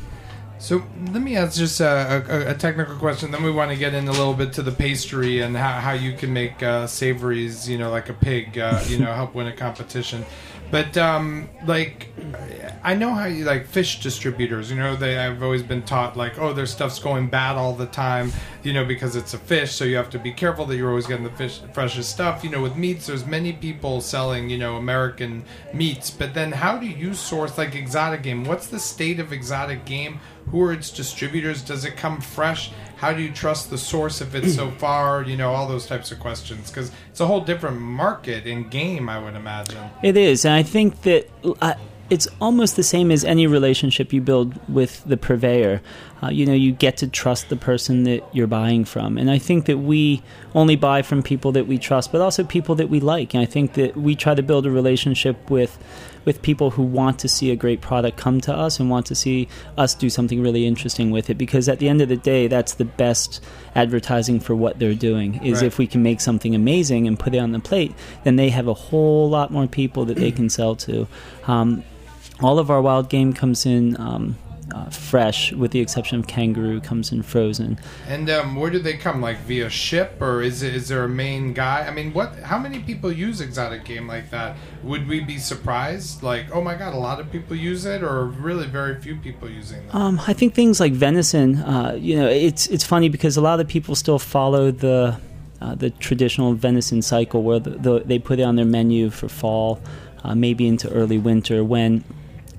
So 0.58 0.82
let 1.12 1.22
me 1.22 1.36
ask 1.36 1.58
just 1.58 1.80
a, 1.80 2.24
a, 2.28 2.50
a 2.52 2.54
technical 2.54 2.96
question. 2.96 3.30
Then 3.30 3.42
we 3.42 3.50
want 3.50 3.70
to 3.70 3.76
get 3.76 3.94
in 3.94 4.08
a 4.08 4.12
little 4.12 4.34
bit 4.34 4.52
to 4.54 4.62
the 4.62 4.72
pastry 4.72 5.40
and 5.40 5.56
how, 5.56 5.80
how 5.80 5.92
you 5.92 6.14
can 6.14 6.32
make 6.32 6.62
uh, 6.62 6.86
savories, 6.86 7.68
you 7.68 7.76
know, 7.76 7.90
like 7.90 8.08
a 8.08 8.14
pig, 8.14 8.58
uh, 8.58 8.82
you 8.86 8.98
know, 8.98 9.12
help 9.12 9.34
win 9.34 9.46
a 9.46 9.52
competition. 9.52 10.24
But 10.70 10.96
um, 10.96 11.48
like, 11.64 12.08
I 12.82 12.94
know 12.94 13.14
how 13.14 13.26
you 13.26 13.44
like 13.44 13.66
fish 13.66 14.00
distributors. 14.00 14.68
You 14.70 14.76
know, 14.76 14.96
they 14.96 15.16
I've 15.16 15.42
always 15.42 15.62
been 15.62 15.82
taught 15.82 16.16
like, 16.16 16.38
oh, 16.38 16.52
their 16.52 16.66
stuff's 16.66 16.98
going 16.98 17.28
bad 17.28 17.56
all 17.56 17.74
the 17.74 17.86
time. 17.86 18.32
You 18.64 18.72
know, 18.72 18.84
because 18.84 19.14
it's 19.14 19.32
a 19.32 19.38
fish, 19.38 19.72
so 19.72 19.84
you 19.84 19.94
have 19.94 20.10
to 20.10 20.18
be 20.18 20.32
careful 20.32 20.66
that 20.66 20.76
you're 20.76 20.88
always 20.88 21.06
getting 21.06 21.22
the 21.22 21.30
fish 21.30 21.60
freshest 21.72 22.10
stuff. 22.10 22.42
You 22.42 22.50
know, 22.50 22.60
with 22.60 22.76
meats, 22.76 23.06
there's 23.06 23.24
many 23.24 23.52
people 23.52 24.00
selling 24.00 24.50
you 24.50 24.58
know 24.58 24.76
American 24.76 25.44
meats. 25.72 26.10
But 26.10 26.34
then, 26.34 26.50
how 26.50 26.78
do 26.78 26.86
you 26.86 27.14
source 27.14 27.56
like 27.56 27.76
exotic 27.76 28.24
game? 28.24 28.42
What's 28.42 28.66
the 28.66 28.80
state 28.80 29.20
of 29.20 29.32
exotic 29.32 29.84
game? 29.84 30.18
Who 30.50 30.62
are 30.62 30.72
its 30.72 30.90
distributors? 30.90 31.62
Does 31.62 31.84
it 31.84 31.96
come 31.96 32.20
fresh? 32.20 32.70
How 32.96 33.12
do 33.12 33.20
you 33.22 33.32
trust 33.32 33.70
the 33.70 33.78
source 33.78 34.20
if 34.20 34.34
it's 34.34 34.54
so 34.54 34.70
far? 34.78 35.22
You 35.22 35.36
know, 35.36 35.52
all 35.52 35.66
those 35.66 35.86
types 35.86 36.12
of 36.12 36.20
questions 36.20 36.70
because 36.70 36.90
it's 37.10 37.20
a 37.20 37.26
whole 37.26 37.40
different 37.40 37.80
market 37.80 38.46
in 38.46 38.68
game. 38.68 39.08
I 39.08 39.18
would 39.22 39.34
imagine. 39.34 39.90
It 40.02 40.16
is, 40.16 40.44
and 40.44 40.54
I 40.54 40.62
think 40.62 41.02
that 41.02 41.28
uh, 41.60 41.74
it's 42.08 42.28
almost 42.40 42.76
the 42.76 42.82
same 42.82 43.10
as 43.10 43.24
any 43.24 43.46
relationship 43.46 44.12
you 44.12 44.20
build 44.20 44.54
with 44.72 45.02
the 45.04 45.16
purveyor. 45.16 45.82
Uh, 46.22 46.28
you 46.28 46.46
know, 46.46 46.52
you 46.52 46.72
get 46.72 46.96
to 46.98 47.08
trust 47.08 47.48
the 47.48 47.56
person 47.56 48.04
that 48.04 48.22
you're 48.32 48.46
buying 48.46 48.84
from, 48.84 49.18
and 49.18 49.30
I 49.30 49.38
think 49.38 49.66
that 49.66 49.78
we 49.78 50.22
only 50.54 50.76
buy 50.76 51.02
from 51.02 51.22
people 51.22 51.52
that 51.52 51.66
we 51.66 51.78
trust, 51.78 52.12
but 52.12 52.20
also 52.20 52.44
people 52.44 52.76
that 52.76 52.88
we 52.88 53.00
like. 53.00 53.34
And 53.34 53.42
I 53.42 53.46
think 53.46 53.74
that 53.74 53.96
we 53.96 54.14
try 54.14 54.34
to 54.34 54.42
build 54.42 54.64
a 54.66 54.70
relationship 54.70 55.50
with 55.50 55.76
with 56.26 56.42
people 56.42 56.70
who 56.72 56.82
want 56.82 57.18
to 57.20 57.28
see 57.28 57.50
a 57.50 57.56
great 57.56 57.80
product 57.80 58.18
come 58.18 58.40
to 58.42 58.52
us 58.52 58.78
and 58.78 58.90
want 58.90 59.06
to 59.06 59.14
see 59.14 59.48
us 59.78 59.94
do 59.94 60.10
something 60.10 60.42
really 60.42 60.66
interesting 60.66 61.10
with 61.10 61.30
it 61.30 61.38
because 61.38 61.68
at 61.70 61.78
the 61.78 61.88
end 61.88 62.02
of 62.02 62.08
the 62.10 62.16
day 62.18 62.48
that's 62.48 62.74
the 62.74 62.84
best 62.84 63.42
advertising 63.74 64.38
for 64.40 64.54
what 64.54 64.78
they're 64.78 64.94
doing 64.94 65.42
is 65.42 65.60
Right. 65.62 65.66
if 65.68 65.78
we 65.78 65.86
can 65.86 66.02
make 66.02 66.20
something 66.20 66.54
amazing 66.54 67.06
and 67.06 67.18
put 67.18 67.34
it 67.34 67.38
on 67.38 67.52
the 67.52 67.60
plate 67.60 67.94
then 68.24 68.36
they 68.36 68.50
have 68.50 68.66
a 68.68 68.74
whole 68.74 69.30
lot 69.30 69.50
more 69.50 69.66
people 69.66 70.04
that 70.04 70.16
they 70.18 70.30
can 70.32 70.50
sell 70.50 70.76
to 70.76 71.06
um, 71.46 71.82
all 72.42 72.58
of 72.58 72.70
our 72.70 72.82
wild 72.82 73.08
game 73.08 73.32
comes 73.32 73.64
in 73.64 73.98
um, 73.98 74.36
uh, 74.76 74.90
fresh 74.90 75.52
with 75.52 75.70
the 75.70 75.80
exception 75.80 76.18
of 76.18 76.26
kangaroo 76.26 76.80
comes 76.80 77.10
in 77.10 77.22
frozen 77.22 77.78
And 78.08 78.28
um, 78.28 78.56
where 78.56 78.70
do 78.70 78.78
they 78.78 78.96
come? 78.96 79.20
Like 79.20 79.38
via 79.38 79.70
ship, 79.70 80.20
or 80.20 80.42
is 80.42 80.62
it, 80.62 80.74
is 80.74 80.88
there 80.88 81.04
a 81.04 81.08
main 81.08 81.52
guy? 81.52 81.86
I 81.86 81.90
mean, 81.90 82.12
what? 82.12 82.34
How 82.40 82.58
many 82.58 82.80
people 82.80 83.10
use 83.10 83.40
exotic 83.40 83.84
game 83.84 84.06
like 84.06 84.30
that? 84.30 84.56
Would 84.82 85.08
we 85.08 85.20
be 85.20 85.38
surprised? 85.38 86.22
Like, 86.22 86.46
oh 86.54 86.60
my 86.60 86.74
god, 86.74 86.94
a 86.94 86.98
lot 86.98 87.20
of 87.20 87.30
people 87.32 87.56
use 87.56 87.84
it, 87.84 88.02
or 88.02 88.26
really 88.26 88.66
very 88.66 89.00
few 89.00 89.16
people 89.16 89.48
using 89.48 89.86
that? 89.86 89.94
Um, 89.94 90.20
I 90.26 90.32
think 90.32 90.54
things 90.54 90.80
like 90.80 90.92
venison. 90.92 91.56
Uh, 91.56 91.96
you 91.98 92.16
know, 92.16 92.28
it's 92.28 92.66
it's 92.68 92.84
funny 92.84 93.08
because 93.08 93.36
a 93.36 93.40
lot 93.40 93.60
of 93.60 93.68
people 93.68 93.94
still 93.94 94.18
follow 94.18 94.70
the 94.70 95.18
uh, 95.60 95.74
the 95.74 95.90
traditional 95.90 96.52
venison 96.54 97.00
cycle, 97.02 97.42
where 97.42 97.58
the, 97.58 97.70
the, 97.70 98.02
they 98.04 98.18
put 98.18 98.38
it 98.38 98.42
on 98.42 98.56
their 98.56 98.66
menu 98.66 99.10
for 99.10 99.28
fall, 99.28 99.80
uh, 100.24 100.34
maybe 100.34 100.66
into 100.66 100.88
early 100.90 101.18
winter 101.18 101.64
when. 101.64 102.04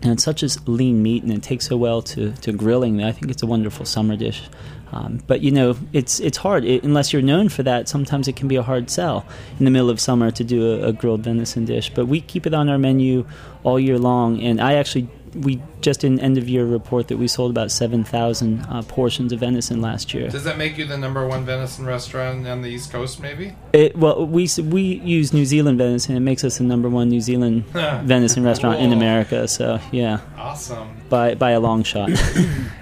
And 0.02 0.11
it's 0.11 0.24
such 0.24 0.44
a 0.44 0.49
lean 0.69 1.02
meat, 1.02 1.24
and 1.24 1.32
it 1.32 1.41
takes 1.41 1.68
so 1.68 1.78
well 1.78 2.02
to, 2.03 2.32
to 2.32 2.52
grilling. 2.52 3.03
I 3.03 3.11
think 3.11 3.32
it's 3.32 3.41
a 3.41 3.48
wonderful 3.48 3.86
summer 3.86 4.15
dish. 4.15 4.44
Um, 4.91 5.22
but 5.28 5.41
you 5.41 5.52
know, 5.52 5.76
it's 5.91 6.19
it's 6.19 6.38
hard 6.38 6.64
it, 6.64 6.84
unless 6.84 7.11
you're 7.11 7.22
known 7.22 7.49
for 7.49 7.64
that. 7.64 7.90
Sometimes 7.90 8.28
it 8.28 8.36
can 8.36 8.48
be 8.48 8.56
a 8.56 8.64
hard 8.64 8.90
sell 8.90 9.26
in 9.60 9.65
the 9.65 9.72
middle 9.72 9.90
of 9.90 9.99
summer 9.99 10.32
to 10.32 10.44
do 10.44 10.72
a, 10.72 10.88
a 10.90 10.94
grilled 10.94 11.22
venison 11.22 11.65
dish. 11.65 11.91
But 11.94 12.06
we 12.06 12.22
keep 12.22 12.48
it 12.48 12.53
on 12.53 12.69
our 12.69 12.78
menu 12.78 13.26
all 13.64 13.80
year 13.80 13.99
long, 13.99 14.41
and 14.41 14.61
I 14.61 14.76
actually 14.76 15.10
we 15.34 15.61
just 15.82 16.04
in 16.04 16.20
end 16.20 16.38
of 16.38 16.49
year 16.49 16.66
report 16.66 17.08
that 17.10 17.18
we 17.18 17.28
sold 17.28 17.52
about 17.52 17.72
seven 17.72 18.04
thousand 18.04 18.62
uh, 18.70 18.82
portions 18.84 19.32
of 19.32 19.40
venison 19.40 19.82
last 19.82 20.14
year. 20.14 20.30
Does 20.30 20.44
that 20.44 20.58
make 20.58 20.78
you 20.78 20.86
the 20.86 20.98
number 20.98 21.28
one 21.28 21.45
venison 21.45 21.86
restaurant 21.86 22.48
on 22.48 22.62
the 22.62 22.70
East 22.70 22.91
Coast? 22.91 23.20
Maybe. 23.22 23.56
It, 23.74 23.95
well, 23.95 24.26
we 24.26 24.48
we 24.64 24.82
use 24.82 25.34
New 25.34 25.45
Zealand 25.45 25.78
venison. 25.78 26.16
It 26.16 26.22
makes 26.22 26.44
us 26.44 26.58
the 26.58 26.64
number 26.64 26.90
one 26.90 27.10
New 27.10 27.22
Zealand 27.22 27.66
venison 28.06 28.44
restaurant 28.44 28.80
in 28.80 28.94
America. 28.94 29.48
So 29.48 29.80
yeah, 29.91 30.20
Awesome. 30.38 30.98
by 31.10 31.36
by 31.36 31.52
a 31.52 31.60
long 31.60 31.84
shot. 31.84 32.10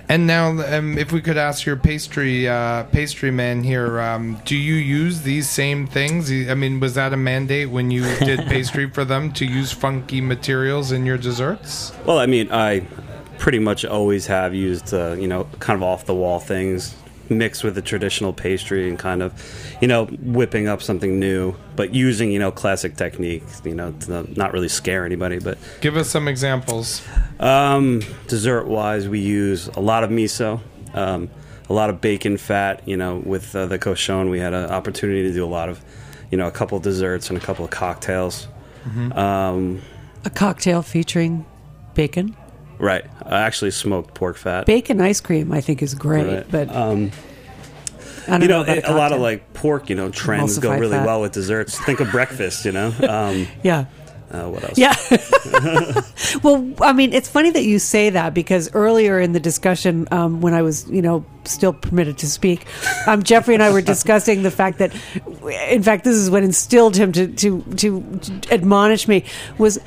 And 0.07 0.27
now, 0.27 0.49
um, 0.77 0.99
if 0.99 1.11
we 1.11 1.19
could 1.19 1.35
ask 1.38 1.65
your 1.65 1.76
pastry 1.77 2.47
uh, 2.47 2.84
pastry 2.84 3.31
man 3.31 3.63
here, 3.63 3.99
um, 3.99 4.39
do 4.45 4.55
you 4.55 4.76
use 4.76 5.23
these 5.23 5.49
same 5.49 5.88
things? 5.88 6.30
I 6.31 6.53
mean, 6.53 6.80
was 6.80 6.93
that 6.93 7.11
a 7.11 7.17
mandate 7.17 7.72
when 7.72 7.89
you 7.89 8.03
did 8.19 8.39
pastry 8.47 8.88
for 8.88 9.03
them 9.03 9.31
to 9.34 9.45
use 9.47 9.72
funky 9.72 10.22
materials 10.22 10.91
in 10.91 11.07
your 11.07 11.17
desserts? 11.17 11.91
Well, 12.05 12.19
I 12.19 12.27
mean, 12.27 12.51
I 12.51 12.81
pretty 13.37 13.59
much 13.59 13.85
always 13.85 14.27
have 14.27 14.53
used, 14.53 14.93
uh, 14.93 15.13
you 15.13 15.27
know, 15.27 15.45
kind 15.59 15.77
of 15.77 15.83
off 15.83 16.05
the 16.05 16.15
wall 16.15 16.39
things 16.39 16.95
mixed 17.27 17.63
with 17.63 17.73
the 17.73 17.81
traditional 17.81 18.31
pastry 18.33 18.87
and 18.87 18.99
kind 18.99 19.23
of, 19.23 19.33
you 19.81 19.87
know, 19.87 20.05
whipping 20.05 20.67
up 20.67 20.79
something 20.81 21.19
new, 21.19 21.55
but 21.75 21.91
using, 21.93 22.31
you 22.31 22.37
know, 22.37 22.51
classic 22.51 22.95
techniques, 22.95 23.61
you 23.65 23.73
know, 23.73 23.91
to 23.93 24.31
not 24.37 24.53
really 24.53 24.67
scare 24.67 25.05
anybody. 25.05 25.39
But 25.39 25.57
Give 25.81 25.97
us 25.97 26.07
some 26.07 26.27
examples. 26.27 27.01
um, 27.39 28.01
dessert 28.27 28.67
wise, 28.67 29.07
we 29.09 29.19
use 29.19 29.67
a 29.69 29.79
lot 29.79 30.03
of 30.03 30.11
miso. 30.11 30.61
Um, 30.93 31.29
a 31.67 31.73
lot 31.73 31.89
of 31.89 31.99
bacon 31.99 32.37
fat, 32.37 32.87
you 32.87 32.95
know. 32.95 33.23
With 33.25 33.55
uh, 33.55 33.65
the 33.65 33.79
cochon, 33.79 34.29
we 34.29 34.37
had 34.39 34.53
an 34.53 34.69
opportunity 34.69 35.23
to 35.23 35.33
do 35.33 35.43
a 35.43 35.47
lot 35.49 35.67
of, 35.67 35.83
you 36.29 36.37
know, 36.37 36.45
a 36.45 36.51
couple 36.51 36.77
of 36.77 36.83
desserts 36.83 37.29
and 37.29 37.37
a 37.39 37.41
couple 37.41 37.65
of 37.65 37.71
cocktails. 37.71 38.47
Um, 39.13 39.81
A 40.25 40.29
cocktail 40.29 40.83
featuring 40.83 41.43
bacon. 41.95 42.35
Right, 42.80 43.06
I 43.23 43.41
actually 43.41 43.72
smoked 43.72 44.14
pork 44.14 44.38
fat. 44.38 44.65
Bacon 44.65 45.02
ice 45.02 45.22
cream, 45.22 45.52
I 45.52 45.61
think, 45.61 45.81
is 45.81 45.93
great, 45.93 46.26
Right. 46.27 46.45
but 46.52 46.76
um, 46.76 47.11
you 48.27 48.47
know, 48.47 48.64
know, 48.64 48.72
it- 48.73 48.85
a 48.85 48.93
lot 48.95 49.11
of 49.11 49.19
like 49.22 49.53
pork, 49.53 49.89
you 49.89 49.95
know, 49.95 50.10
trends 50.10 50.57
go 50.60 50.72
really 50.77 50.97
fat. 50.97 51.06
well 51.06 51.22
with 51.22 51.31
desserts. 51.34 51.80
Think 51.80 51.99
of 51.99 52.11
breakfast, 52.11 52.65
you 52.65 52.72
know. 52.72 52.93
Um, 53.10 53.47
yeah. 53.64 53.85
uh, 54.31 54.49
what 54.49 54.64
else? 54.64 54.77
Yeah. 54.77 54.95
well, 56.43 56.73
I 56.81 56.91
mean, 56.93 57.14
it's 57.14 57.30
funny 57.30 57.52
that 57.52 57.64
you 57.64 57.77
say 57.80 58.10
that 58.10 58.34
because 58.34 58.73
earlier 58.73 59.19
in 59.19 59.31
the 59.34 59.39
discussion, 59.39 60.07
um, 60.11 60.41
when 60.41 60.53
I 60.56 60.61
was, 60.64 60.89
you 60.89 61.02
know, 61.02 61.23
still 61.45 61.72
permitted 61.73 62.18
to 62.19 62.27
speak, 62.27 62.65
um, 63.07 63.22
Jeffrey 63.23 63.53
and 63.53 63.61
I 63.64 63.72
were 63.72 63.81
discussing 63.84 64.41
the 64.43 64.52
fact 64.52 64.80
that, 64.80 64.91
in 65.69 65.84
fact, 65.84 66.03
this 66.03 66.15
is 66.15 66.30
what 66.31 66.41
instilled 66.43 66.95
him 66.97 67.11
to 67.14 67.27
to, 67.27 67.61
to 67.77 68.03
admonish 68.52 69.07
me 69.07 69.23
was 69.60 69.80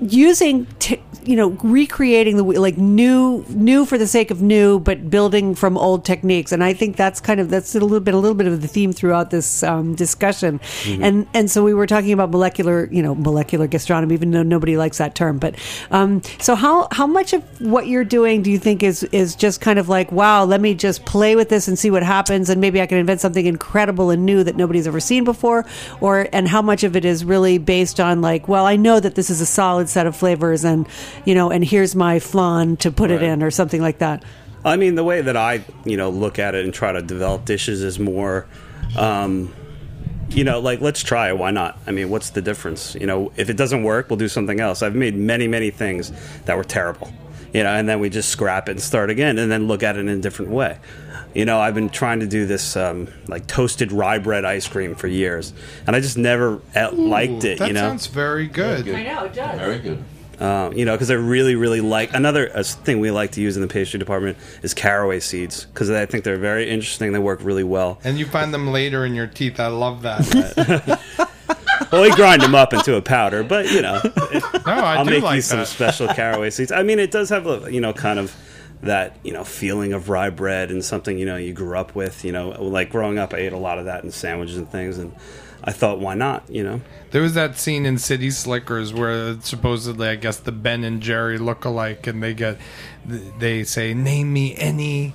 using 0.00 0.66
t- 0.78 1.02
you 1.24 1.36
know 1.36 1.50
recreating 1.62 2.36
the 2.36 2.42
like 2.42 2.76
new 2.76 3.44
new 3.48 3.84
for 3.84 3.98
the 3.98 4.06
sake 4.06 4.30
of 4.30 4.42
new 4.42 4.78
but 4.78 5.10
building 5.10 5.54
from 5.54 5.76
old 5.76 6.04
techniques. 6.04 6.52
And 6.52 6.62
i 6.64 6.72
think 6.72 6.96
that's 6.96 7.20
kind 7.20 7.40
of 7.40 7.50
that's 7.50 7.74
a 7.74 7.80
little 7.80 8.00
bit 8.00 8.14
a 8.14 8.18
little 8.18 8.34
bit 8.34 8.46
of 8.46 8.62
the 8.62 8.68
theme 8.68 8.92
throughout 8.92 9.30
this 9.30 9.62
um, 9.62 9.94
discussion. 9.94 10.60
And 10.86 11.26
and 11.34 11.50
so 11.50 11.62
we 11.64 11.74
were 11.74 11.86
talking 11.86 12.12
about 12.12 12.30
molecular 12.30 12.88
you 12.90 13.02
know 13.02 13.14
molecular 13.14 13.66
gastronomy 13.66 14.14
even 14.14 14.30
though 14.30 14.42
nobody 14.42 14.76
likes 14.76 14.98
that 14.98 15.14
term. 15.14 15.38
But 15.38 15.56
um, 15.90 16.22
so 16.38 16.54
how 16.54 16.88
how 16.92 17.06
much 17.06 17.32
of 17.32 17.42
what 17.60 17.86
you're 17.86 18.04
doing 18.04 18.42
do 18.42 18.50
you 18.50 18.58
think 18.58 18.82
is 18.82 19.02
is 19.04 19.34
just 19.34 19.60
kind 19.60 19.78
of 19.78 19.88
like 19.88 20.12
wow 20.12 20.44
let 20.44 20.60
me 20.60 20.74
just 20.74 21.04
play 21.04 21.36
with 21.36 21.48
this 21.48 21.68
and 21.68 21.78
see 21.78 21.90
what 21.90 22.02
happens 22.02 22.50
and 22.50 22.60
maybe 22.60 22.80
i 22.80 22.86
can 22.86 22.98
invent 22.98 23.20
something 23.20 23.46
incredible 23.46 24.10
and 24.10 24.24
new 24.24 24.42
that 24.44 24.56
nobody's 24.56 24.86
ever 24.86 25.00
seen 25.00 25.24
before? 25.24 25.64
Or 26.00 26.28
and 26.32 26.48
how 26.48 26.62
much 26.62 26.84
of 26.84 26.96
it 26.96 27.04
is 27.04 27.24
really 27.24 27.58
based 27.58 28.00
on 28.00 28.20
like 28.20 28.48
well 28.48 28.66
i 28.66 28.76
know 28.76 29.00
that 29.00 29.14
this 29.14 29.30
is 29.30 29.40
a 29.40 29.46
solid 29.46 29.88
set 29.88 30.06
of 30.06 30.16
flavors 30.16 30.64
and 30.64 30.86
you 31.24 31.34
know 31.34 31.50
and 31.50 31.64
here's 31.64 31.94
my 31.94 32.18
flan 32.18 32.76
to 32.76 32.90
put 32.90 33.10
it 33.10 33.22
in 33.22 33.42
or 33.42 33.50
something 33.50 33.80
like 33.80 33.98
that 33.98 34.24
I 34.64 34.76
mean, 34.76 34.94
the 34.94 35.04
way 35.04 35.22
that 35.22 35.36
I, 35.36 35.64
you 35.84 35.96
know, 35.96 36.10
look 36.10 36.38
at 36.38 36.54
it 36.54 36.64
and 36.64 36.74
try 36.74 36.92
to 36.92 37.00
develop 37.00 37.46
dishes 37.46 37.82
is 37.82 37.98
more, 37.98 38.46
um, 38.96 39.54
you 40.28 40.44
know, 40.44 40.60
like 40.60 40.80
let's 40.80 41.02
try. 41.02 41.32
Why 41.32 41.50
not? 41.50 41.78
I 41.86 41.92
mean, 41.92 42.10
what's 42.10 42.30
the 42.30 42.42
difference? 42.42 42.94
You 42.94 43.06
know, 43.06 43.32
if 43.36 43.48
it 43.48 43.56
doesn't 43.56 43.82
work, 43.82 44.10
we'll 44.10 44.18
do 44.18 44.28
something 44.28 44.60
else. 44.60 44.82
I've 44.82 44.94
made 44.94 45.16
many, 45.16 45.48
many 45.48 45.70
things 45.70 46.12
that 46.44 46.56
were 46.56 46.64
terrible, 46.64 47.10
you 47.54 47.62
know, 47.62 47.70
and 47.70 47.88
then 47.88 48.00
we 48.00 48.10
just 48.10 48.28
scrap 48.28 48.68
it 48.68 48.72
and 48.72 48.80
start 48.80 49.08
again, 49.08 49.38
and 49.38 49.50
then 49.50 49.66
look 49.66 49.82
at 49.82 49.96
it 49.96 50.00
in 50.00 50.08
a 50.08 50.18
different 50.18 50.50
way. 50.50 50.78
You 51.34 51.46
know, 51.46 51.58
I've 51.58 51.74
been 51.74 51.88
trying 51.88 52.20
to 52.20 52.26
do 52.26 52.44
this 52.44 52.76
um, 52.76 53.08
like 53.28 53.46
toasted 53.46 53.92
rye 53.92 54.18
bread 54.18 54.44
ice 54.44 54.68
cream 54.68 54.94
for 54.94 55.06
years, 55.06 55.54
and 55.86 55.96
I 55.96 56.00
just 56.00 56.18
never 56.18 56.60
uh, 56.76 56.90
liked 56.92 57.44
it. 57.44 57.60
That 57.60 57.68
you 57.68 57.74
know, 57.74 57.88
sounds 57.88 58.08
very 58.08 58.46
good. 58.46 58.86
I 58.88 59.04
know 59.04 59.24
it 59.24 59.32
does 59.32 59.58
Very 59.58 59.78
good. 59.78 60.04
Uh, 60.40 60.70
you 60.74 60.84
know, 60.84 60.92
because 60.94 61.10
I 61.10 61.14
really, 61.14 61.54
really 61.54 61.80
like 61.80 62.14
another 62.14 62.50
uh, 62.56 62.62
thing 62.62 62.98
we 62.98 63.10
like 63.10 63.32
to 63.32 63.40
use 63.40 63.56
in 63.56 63.62
the 63.62 63.68
pastry 63.68 63.98
department 63.98 64.38
is 64.62 64.72
caraway 64.74 65.20
seeds 65.20 65.66
because 65.66 65.90
I 65.90 66.06
think 66.06 66.24
they're 66.24 66.38
very 66.38 66.68
interesting. 66.70 67.12
They 67.12 67.18
work 67.18 67.40
really 67.42 67.64
well. 67.64 67.98
And 68.04 68.18
you 68.18 68.26
find 68.26 68.52
them 68.52 68.68
later 68.68 69.04
in 69.04 69.14
your 69.14 69.26
teeth. 69.26 69.60
I 69.60 69.68
love 69.68 70.02
that. 70.02 71.00
Well, 71.90 72.02
we 72.02 72.10
grind 72.12 72.40
them 72.40 72.54
up 72.54 72.72
into 72.72 72.94
a 72.94 73.02
powder, 73.02 73.42
but 73.42 73.68
you 73.72 73.82
know, 73.82 74.00
No, 74.04 74.40
I 74.64 74.96
I'll 74.98 75.04
do 75.04 75.10
make 75.10 75.22
like 75.24 75.36
you 75.36 75.42
some 75.42 75.58
that. 75.58 75.66
special 75.66 76.06
caraway 76.06 76.50
seeds. 76.50 76.70
I 76.70 76.84
mean, 76.84 77.00
it 77.00 77.10
does 77.10 77.30
have 77.30 77.48
a 77.48 77.72
you 77.72 77.80
know 77.80 77.92
kind 77.92 78.20
of 78.20 78.32
that 78.82 79.16
you 79.24 79.32
know 79.32 79.42
feeling 79.42 79.92
of 79.92 80.08
rye 80.08 80.30
bread 80.30 80.70
and 80.70 80.84
something 80.84 81.18
you 81.18 81.26
know 81.26 81.36
you 81.36 81.52
grew 81.52 81.76
up 81.76 81.96
with. 81.96 82.24
You 82.24 82.30
know, 82.30 82.50
like 82.50 82.90
growing 82.90 83.18
up, 83.18 83.34
I 83.34 83.38
ate 83.38 83.52
a 83.52 83.58
lot 83.58 83.80
of 83.80 83.86
that 83.86 84.04
in 84.04 84.12
sandwiches 84.12 84.56
and 84.56 84.68
things, 84.70 84.98
and 84.98 85.12
I 85.64 85.72
thought, 85.72 85.98
why 85.98 86.14
not? 86.14 86.48
You 86.48 86.62
know, 86.62 86.80
There 87.10 87.22
was 87.22 87.34
that 87.34 87.58
scene 87.58 87.86
in 87.86 87.98
City 87.98 88.30
Slickers 88.30 88.92
where 88.92 89.40
supposedly, 89.40 90.08
I 90.08 90.16
guess, 90.16 90.38
the 90.38 90.52
Ben 90.52 90.84
and 90.84 91.00
Jerry 91.00 91.38
look 91.38 91.64
alike, 91.64 92.06
and 92.06 92.22
they 92.22 92.34
get, 92.34 92.58
they 93.04 93.64
say, 93.64 93.94
"Name 93.94 94.32
me 94.32 94.56
any 94.56 95.14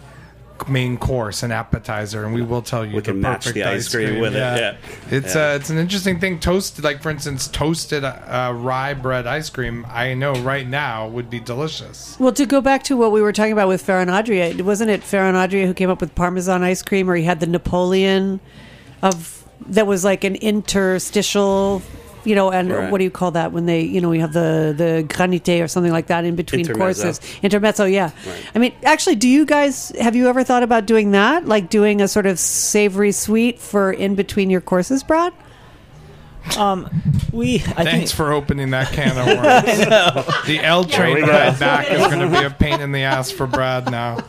main 0.67 0.97
course 0.97 1.43
and 1.43 1.51
appetizer, 1.51 2.23
and 2.23 2.33
we 2.33 2.41
will 2.41 2.61
tell 2.61 2.85
you 2.85 2.95
We 2.95 3.01
the 3.01 3.11
can 3.11 3.21
match 3.21 3.45
perfect 3.45 3.55
the 3.55 3.63
ice 3.63 3.93
cream 3.93 4.19
with 4.19 4.35
it, 4.35 4.39
yeah. 4.39 4.77
it's 5.09 5.35
Yeah. 5.35 5.51
Uh, 5.51 5.55
it's 5.55 5.69
an 5.69 5.77
interesting 5.77 6.19
thing. 6.19 6.39
Toasted, 6.39 6.83
like 6.83 7.01
for 7.01 7.09
instance, 7.09 7.47
toasted 7.47 8.03
uh, 8.03 8.53
rye 8.55 8.93
bread 8.93 9.27
ice 9.27 9.49
cream. 9.49 9.85
I 9.89 10.13
know 10.13 10.33
right 10.35 10.67
now 10.67 11.07
would 11.07 11.29
be 11.29 11.39
delicious. 11.39 12.17
Well, 12.19 12.33
to 12.33 12.45
go 12.45 12.61
back 12.61 12.83
to 12.83 12.97
what 12.97 13.11
we 13.11 13.21
were 13.21 13.33
talking 13.33 13.53
about 13.53 13.67
with 13.67 13.85
Ferran 13.85 14.07
Adria, 14.09 14.63
wasn't 14.63 14.89
it 14.89 15.01
Ferran 15.01 15.33
Adria 15.33 15.67
who 15.67 15.73
came 15.73 15.89
up 15.89 16.01
with 16.01 16.15
Parmesan 16.15 16.63
ice 16.63 16.81
cream, 16.81 17.09
or 17.09 17.15
he 17.15 17.23
had 17.23 17.39
the 17.39 17.47
Napoleon 17.47 18.39
of 19.01 19.44
that 19.67 19.87
was 19.87 20.03
like 20.03 20.23
an 20.23 20.35
interstitial, 20.35 21.81
you 22.23 22.35
know, 22.35 22.51
and 22.51 22.69
Right. 22.71 22.91
what 22.91 22.97
do 22.99 23.03
you 23.03 23.11
call 23.11 23.31
that 23.31 23.51
when 23.51 23.65
they, 23.65 23.81
you 23.81 24.01
know, 24.01 24.09
we 24.09 24.19
have 24.19 24.33
the 24.33 24.73
the 24.75 25.05
granite 25.13 25.61
or 25.61 25.67
something 25.67 25.91
like 25.91 26.07
that 26.07 26.25
in 26.25 26.35
between 26.35 26.61
Intermezzo. 26.61 27.03
courses, 27.03 27.19
intermezzo. 27.41 27.85
Yeah, 27.85 28.11
Right. 28.25 28.45
I 28.55 28.59
mean, 28.59 28.73
actually, 28.83 29.15
do 29.15 29.27
you 29.27 29.45
guys 29.45 29.89
have 29.99 30.15
you 30.15 30.27
ever 30.27 30.43
thought 30.43 30.63
about 30.63 30.85
doing 30.85 31.11
that, 31.11 31.45
like 31.47 31.69
doing 31.69 32.01
a 32.01 32.07
sort 32.07 32.25
of 32.25 32.39
savory 32.39 33.11
sweet 33.11 33.59
for 33.59 33.91
in 33.91 34.15
between 34.15 34.49
your 34.49 34.61
courses, 34.61 35.03
Brad? 35.03 35.33
Um, 36.59 36.87
we 37.31 37.55
I 37.55 37.59
Thanks 37.85 37.91
think 37.91 38.09
for 38.11 38.31
opening 38.31 38.69
that 38.69 38.91
can 38.91 39.17
of 39.17 39.25
worms. 40.25 40.45
the 40.45 40.59
L 40.61 40.83
train 40.83 41.15
we 41.15 41.21
ride 41.23 41.57
back 41.59 41.89
is 41.89 41.97
going 42.05 42.19
to 42.19 42.39
be 42.39 42.45
a 42.45 42.49
pain 42.59 42.81
in 42.81 42.91
the 42.91 43.01
ass 43.01 43.31
for 43.31 43.47
Brad 43.47 43.89
now. 43.89 44.19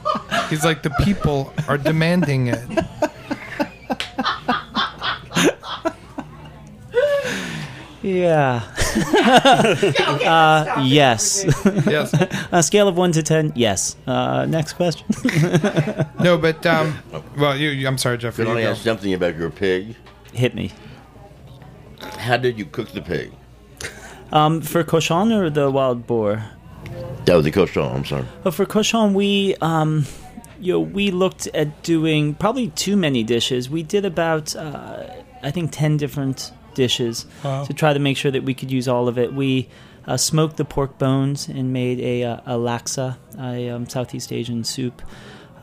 He's 0.48 0.64
like, 0.64 0.82
the 0.82 0.88
people 1.04 1.52
are 1.68 1.76
demanding 1.76 2.46
it. 2.46 2.60
yeah. 8.06 8.62
uh, 10.24 10.82
yes. 10.84 11.44
Yes. 11.86 12.14
a 12.52 12.62
scale 12.62 12.88
of 12.88 12.96
one 12.96 13.12
to 13.12 13.22
ten. 13.22 13.52
Yes. 13.54 13.96
Uh, 14.06 14.46
next 14.46 14.74
question. 14.74 15.06
No, 16.20 16.38
but 16.38 16.64
um, 16.66 16.98
well, 17.36 17.56
you, 17.56 17.70
you- 17.70 17.86
I'm 17.86 17.98
sorry, 17.98 18.18
Jeffrey. 18.18 18.44
Can 18.44 18.54
You 18.56 18.60
I 18.62 18.70
ask 18.70 18.82
something 18.82 19.12
about 19.12 19.36
your 19.36 19.50
pig? 19.50 19.94
Hit 20.32 20.54
me. 20.54 20.72
How 22.18 22.36
did 22.36 22.58
you 22.58 22.64
cook 22.66 22.90
the 22.92 23.02
pig? 23.02 23.32
Um, 24.32 24.60
for 24.60 24.82
cochon 24.84 25.32
or 25.32 25.50
the 25.50 25.70
wild 25.70 26.06
boar? 26.06 26.44
That 27.24 27.34
was 27.36 27.44
the 27.44 27.50
cochon. 27.50 27.82
I'm 27.96 28.04
sorry. 28.04 28.24
But 28.42 28.54
for 28.54 28.66
cochon, 28.66 29.14
we 29.14 29.56
um, 29.60 30.06
you 30.60 30.72
know, 30.74 30.80
we 30.80 31.10
looked 31.10 31.46
at 31.48 31.82
doing 31.82 32.34
probably 32.34 32.68
too 32.70 32.96
many 32.96 33.22
dishes. 33.22 33.68
We 33.70 33.82
did 33.82 34.04
about 34.04 34.54
uh, 34.56 35.04
I 35.42 35.50
think 35.50 35.70
ten 35.72 35.96
different 35.96 36.52
dishes 36.76 37.26
to 37.64 37.74
try 37.74 37.92
to 37.92 37.98
make 37.98 38.16
sure 38.16 38.30
that 38.30 38.44
we 38.44 38.54
could 38.54 38.70
use 38.70 38.86
all 38.86 39.08
of 39.08 39.18
it. 39.18 39.32
We 39.32 39.68
uh, 40.06 40.16
smoked 40.16 40.56
the 40.56 40.64
pork 40.64 40.98
bones 40.98 41.48
and 41.48 41.72
made 41.72 41.98
a, 41.98 42.22
uh, 42.22 42.40
a 42.46 42.54
laksa, 42.54 43.16
a 43.40 43.68
um, 43.70 43.88
Southeast 43.88 44.32
Asian 44.32 44.62
soup. 44.62 45.02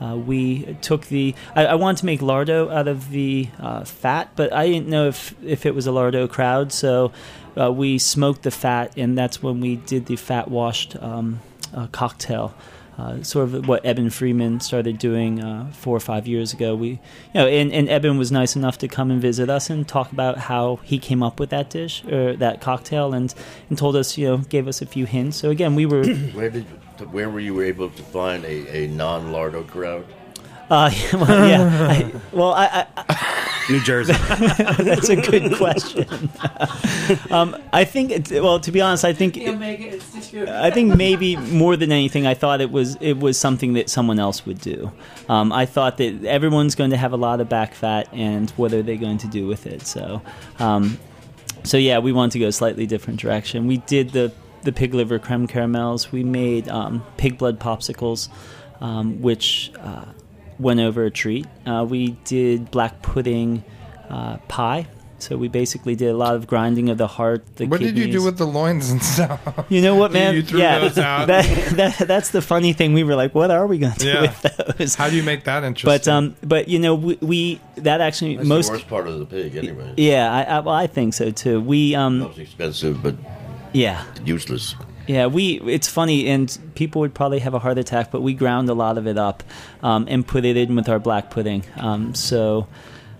Uh, 0.00 0.16
we 0.16 0.76
took 0.82 1.06
the. 1.06 1.34
I, 1.54 1.66
I 1.66 1.74
wanted 1.76 2.00
to 2.00 2.06
make 2.06 2.20
lardo 2.20 2.70
out 2.72 2.88
of 2.88 3.10
the 3.10 3.48
uh, 3.60 3.84
fat, 3.84 4.30
but 4.34 4.52
I 4.52 4.66
didn't 4.66 4.88
know 4.88 5.08
if 5.08 5.34
if 5.42 5.64
it 5.64 5.74
was 5.74 5.86
a 5.86 5.90
lardo 5.90 6.28
crowd, 6.28 6.72
so 6.72 7.12
uh, 7.58 7.72
we 7.72 7.98
smoked 7.98 8.42
the 8.42 8.50
fat, 8.50 8.92
and 8.96 9.16
that's 9.16 9.42
when 9.42 9.60
we 9.60 9.76
did 9.76 10.06
the 10.06 10.16
fat 10.16 10.50
washed 10.50 10.96
um, 11.00 11.40
uh, 11.72 11.86
cocktail. 11.86 12.54
Uh, 12.98 13.22
sort 13.22 13.52
of 13.52 13.68
what 13.68 13.84
Eben 13.84 14.10
Freeman 14.10 14.60
started 14.60 14.98
doing 14.98 15.42
uh, 15.42 15.70
four 15.72 15.96
or 15.96 16.00
five 16.00 16.26
years 16.26 16.52
ago. 16.52 16.74
We, 16.74 16.88
you 16.88 16.98
know, 17.34 17.46
and, 17.46 17.72
and 17.72 17.88
Eben 17.88 18.18
was 18.18 18.30
nice 18.30 18.56
enough 18.56 18.78
to 18.78 18.88
come 18.88 19.10
and 19.10 19.20
visit 19.20 19.50
us 19.50 19.70
and 19.70 19.86
talk 19.86 20.12
about 20.12 20.38
how 20.38 20.76
he 20.84 20.98
came 20.98 21.22
up 21.22 21.40
with 21.40 21.50
that 21.50 21.70
dish 21.70 22.04
or 22.04 22.36
that 22.36 22.60
cocktail, 22.60 23.12
and 23.12 23.34
and 23.68 23.78
told 23.78 23.96
us, 23.96 24.16
you 24.16 24.26
know, 24.26 24.36
gave 24.38 24.68
us 24.68 24.80
a 24.82 24.86
few 24.86 25.06
hints. 25.06 25.36
So 25.36 25.50
again, 25.50 25.74
we 25.74 25.86
were. 25.86 26.04
Where 26.34 26.50
did 26.50 26.66
where 27.10 27.28
were 27.28 27.40
you 27.40 27.60
able 27.60 27.90
to 27.90 28.02
find 28.02 28.44
a, 28.44 28.84
a 28.84 28.86
non 28.88 29.32
Lardo 29.32 29.66
crowd? 29.66 30.06
Uh, 30.70 30.90
well, 31.12 31.48
yeah. 31.48 31.88
I, 31.90 32.12
well, 32.32 32.52
I, 32.54 32.86
I, 32.96 33.64
New 33.70 33.82
Jersey. 33.82 34.12
that's 34.78 35.08
a 35.08 35.16
good 35.16 35.54
question. 35.56 36.30
um, 37.30 37.56
I 37.72 37.84
think, 37.84 38.10
it, 38.10 38.42
well, 38.42 38.60
to 38.60 38.72
be 38.72 38.80
honest, 38.80 39.04
I 39.04 39.12
think, 39.12 39.38
I 39.38 40.70
think 40.70 40.96
maybe 40.96 41.36
more 41.36 41.76
than 41.76 41.92
anything, 41.92 42.26
I 42.26 42.34
thought 42.34 42.60
it 42.60 42.70
was 42.70 42.96
it 42.96 43.14
was 43.18 43.38
something 43.38 43.74
that 43.74 43.88
someone 43.88 44.18
else 44.18 44.44
would 44.46 44.60
do. 44.60 44.92
Um, 45.28 45.52
I 45.52 45.66
thought 45.66 45.98
that 45.98 46.24
everyone's 46.24 46.74
going 46.74 46.90
to 46.90 46.96
have 46.96 47.12
a 47.12 47.16
lot 47.16 47.40
of 47.40 47.48
back 47.48 47.74
fat, 47.74 48.08
and 48.12 48.50
what 48.52 48.72
are 48.72 48.82
they 48.82 48.96
going 48.96 49.18
to 49.18 49.26
do 49.26 49.46
with 49.46 49.66
it? 49.66 49.82
So, 49.82 50.20
um, 50.58 50.98
so 51.62 51.76
yeah, 51.76 51.98
we 51.98 52.12
wanted 52.12 52.32
to 52.32 52.38
go 52.40 52.48
a 52.48 52.52
slightly 52.52 52.86
different 52.86 53.20
direction. 53.20 53.66
We 53.66 53.78
did 53.78 54.10
the 54.10 54.32
the 54.62 54.72
pig 54.72 54.94
liver 54.94 55.18
creme 55.18 55.46
caramels. 55.46 56.10
We 56.10 56.24
made 56.24 56.68
um, 56.68 57.04
pig 57.16 57.38
blood 57.38 57.60
popsicles, 57.60 58.28
um, 58.80 59.22
which 59.22 59.70
uh, 59.78 60.06
went 60.58 60.80
over 60.80 61.04
a 61.04 61.10
treat. 61.10 61.46
Uh, 61.66 61.86
we 61.88 62.12
did 62.24 62.70
black 62.70 63.02
pudding 63.02 63.64
uh, 64.08 64.36
pie. 64.48 64.86
So 65.18 65.38
we 65.38 65.48
basically 65.48 65.94
did 65.94 66.08
a 66.10 66.16
lot 66.16 66.34
of 66.34 66.46
grinding 66.46 66.90
of 66.90 66.98
the 66.98 67.06
heart. 67.06 67.46
The 67.56 67.66
What 67.66 67.80
did 67.80 67.96
you 67.96 68.12
do 68.12 68.22
with 68.22 68.36
the 68.36 68.46
loins 68.46 68.90
and 68.90 69.02
stuff? 69.02 69.40
You 69.70 69.80
know 69.80 69.94
what, 69.94 70.12
man? 70.18 70.34
you 70.34 70.42
threw 70.42 70.60
yeah, 70.60 70.80
those 70.80 70.98
out. 71.12 71.28
That, 71.28 71.46
that, 71.76 71.98
that's 72.08 72.28
the 72.30 72.42
funny 72.42 72.74
thing. 72.74 72.92
We 72.92 73.04
were 73.04 73.14
like, 73.14 73.34
"What 73.34 73.50
are 73.50 73.66
we 73.66 73.78
going 73.78 73.94
to 73.94 73.98
do 74.00 74.08
Yeah. 74.08 74.20
with 74.22 74.42
those?" 74.78 74.94
How 74.96 75.08
do 75.08 75.16
you 75.16 75.22
make 75.22 75.44
that 75.44 75.64
interesting? 75.64 75.86
But 75.86 76.08
um, 76.08 76.36
but 76.42 76.68
you 76.68 76.78
know, 76.78 76.94
we, 76.96 77.14
we 77.22 77.60
that 77.76 78.02
actually 78.02 78.36
That's 78.36 78.48
most 78.48 78.66
the 78.66 78.72
worst 78.72 78.88
part 78.88 79.08
of 79.08 79.18
the 79.18 79.24
pig, 79.24 79.56
anyway. 79.56 79.94
yeah, 79.96 80.30
I, 80.30 80.42
I, 80.56 80.60
well, 80.60 80.74
I 80.74 80.88
think 80.88 81.14
so 81.14 81.30
too. 81.30 81.58
We 81.58 81.94
um, 81.94 82.18
Most 82.18 82.38
expensive, 82.38 83.02
but 83.02 83.14
yeah, 83.72 84.04
useless. 84.26 84.74
Yeah, 85.06 85.26
we. 85.26 85.60
It's 85.60 85.88
funny, 85.88 86.28
and 86.28 86.56
people 86.74 87.00
would 87.02 87.14
probably 87.14 87.40
have 87.40 87.54
a 87.54 87.58
heart 87.58 87.78
attack, 87.78 88.10
but 88.10 88.22
we 88.22 88.34
ground 88.34 88.68
a 88.68 88.74
lot 88.74 88.98
of 88.98 89.06
it 89.06 89.18
up 89.18 89.42
um, 89.82 90.06
and 90.08 90.26
put 90.26 90.44
it 90.44 90.56
in 90.56 90.74
with 90.76 90.88
our 90.88 90.98
black 90.98 91.30
pudding. 91.30 91.64
Um, 91.76 92.14
so, 92.14 92.66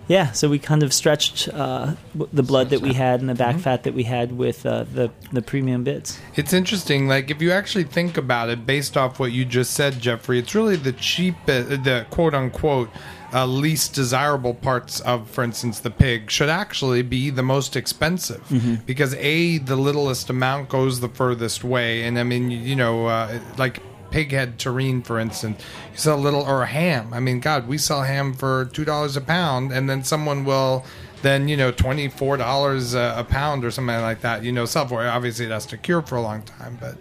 yeah, 0.07 0.31
so 0.31 0.49
we 0.49 0.59
kind 0.59 0.83
of 0.83 0.93
stretched 0.93 1.49
uh, 1.49 1.93
the 2.31 2.43
blood 2.43 2.69
that 2.69 2.81
we 2.81 2.93
had 2.93 3.21
and 3.21 3.29
the 3.29 3.35
back 3.35 3.57
fat 3.57 3.83
that 3.83 3.93
we 3.93 4.03
had 4.03 4.37
with 4.37 4.65
uh, 4.65 4.83
the 4.83 5.11
the 5.31 5.41
premium 5.41 5.83
bits. 5.83 6.19
It's 6.35 6.53
interesting. 6.53 7.07
Like 7.07 7.31
if 7.31 7.41
you 7.41 7.51
actually 7.51 7.85
think 7.85 8.17
about 8.17 8.49
it, 8.49 8.65
based 8.65 8.97
off 8.97 9.19
what 9.19 9.31
you 9.31 9.45
just 9.45 9.73
said, 9.73 9.99
Jeffrey, 9.99 10.39
it's 10.39 10.53
really 10.53 10.75
the 10.75 10.93
cheap, 10.93 11.35
uh, 11.47 11.63
the 11.63 12.05
quote 12.09 12.33
unquote. 12.33 12.89
Uh, 13.33 13.45
least 13.45 13.93
desirable 13.93 14.53
parts 14.53 15.01
of, 15.01 15.29
for 15.29 15.43
instance, 15.43 15.81
the 15.81 15.89
pig 15.89 16.31
should 16.31 16.47
actually 16.47 17.01
be 17.01 17.29
the 17.29 17.43
most 17.43 17.75
expensive 17.75 18.41
because 18.85 19.13
a 19.15 19.57
the 19.57 19.75
littlest 19.75 20.29
amount 20.29 20.69
goes 20.69 21.01
the 21.01 21.09
furthest 21.09 21.61
way, 21.61 22.03
and 22.03 22.17
I 22.17 22.23
mean, 22.23 22.49
you, 22.49 22.59
you 22.59 22.75
know, 22.77 23.07
uh, 23.07 23.37
like 23.57 23.81
pig 24.15 24.31
head 24.31 24.57
terrine, 24.57 25.05
for 25.05 25.19
instance, 25.19 25.61
you 25.91 25.97
sell 25.97 26.17
a 26.17 26.23
little 26.27 26.41
or 26.41 26.61
a 26.61 26.65
ham. 26.65 27.13
I 27.13 27.19
mean, 27.19 27.41
God, 27.41 27.67
we 27.67 27.77
sell 27.77 28.03
ham 28.03 28.33
for 28.33 28.63
two 28.71 28.85
dollars 28.85 29.17
a 29.17 29.21
pound, 29.21 29.73
and 29.73 29.89
then 29.89 30.05
someone 30.05 30.45
will 30.45 30.85
then 31.21 31.49
you 31.49 31.57
know 31.57 31.69
twenty 31.69 32.07
four 32.07 32.37
dollars 32.37 32.93
a 32.93 33.25
pound 33.27 33.65
or 33.65 33.71
something 33.71 33.99
like 33.99 34.21
that. 34.21 34.41
You 34.41 34.53
know, 34.53 34.63
sell 34.63 34.87
for 34.87 35.05
obviously 35.05 35.47
it 35.47 35.51
has 35.51 35.65
to 35.65 35.77
cure 35.77 36.01
for 36.01 36.15
a 36.15 36.21
long 36.21 36.43
time. 36.43 36.77
But 36.79 36.95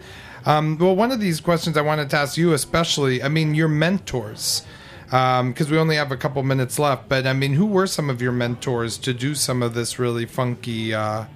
um, 0.45 0.77
well, 0.77 0.97
one 0.97 1.13
of 1.13 1.21
these 1.21 1.41
questions 1.41 1.77
I 1.77 1.83
wanted 1.83 2.11
to 2.11 2.17
ask 2.17 2.37
you, 2.37 2.53
especially, 2.53 3.23
I 3.23 3.29
mean, 3.29 3.55
your 3.55 3.69
mentors, 3.69 4.63
because 5.05 5.71
we 5.71 5.79
only 5.79 5.95
have 5.95 6.11
a 6.11 6.17
couple 6.17 6.43
minutes 6.43 6.81
left. 6.81 7.09
But 7.09 7.29
I 7.29 7.33
mean, 7.33 7.53
who 7.53 7.67
were 7.67 7.87
some 7.87 8.11
of 8.11 8.21
your 8.21 8.33
mentors 8.33 8.99
to 8.99 9.15
do 9.15 9.37
some 9.37 9.63
of 9.63 9.75
this 9.75 10.01
really 10.01 10.27
funky, 10.27 10.93
uh, 10.93 11.27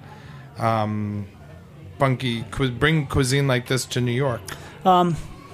um, 0.57 1.25
funky, 1.97 2.43
bring 2.77 3.07
cuisine 3.07 3.47
like 3.47 3.67
this 3.67 3.85
to 3.85 4.01
New 4.01 4.11
York? 4.11 4.41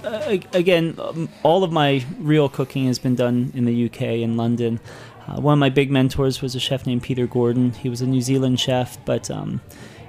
A- 0.06 0.41
again, 0.57 0.95
um, 0.99 1.30
all 1.44 1.64
of 1.64 1.72
my 1.72 2.06
real 2.19 2.49
cooking 2.49 2.86
has 2.88 2.99
been 2.99 3.15
done 3.15 3.52
in 3.56 3.65
the 3.65 3.86
UK 3.86 4.02
in 4.22 4.38
London. 4.38 4.80
Uh, 5.27 5.41
one 5.41 5.53
of 5.53 5.60
my 5.60 5.69
big 5.69 5.90
mentors 5.90 6.41
was 6.41 6.53
a 6.56 6.60
chef 6.60 6.86
named 6.86 7.02
Peter 7.03 7.26
Gordon. 7.27 7.72
He 7.73 7.90
was 7.90 8.02
a 8.02 8.06
New 8.07 8.22
Zealand 8.22 8.60
chef, 8.60 9.03
but 9.06 9.32
um, 9.32 9.60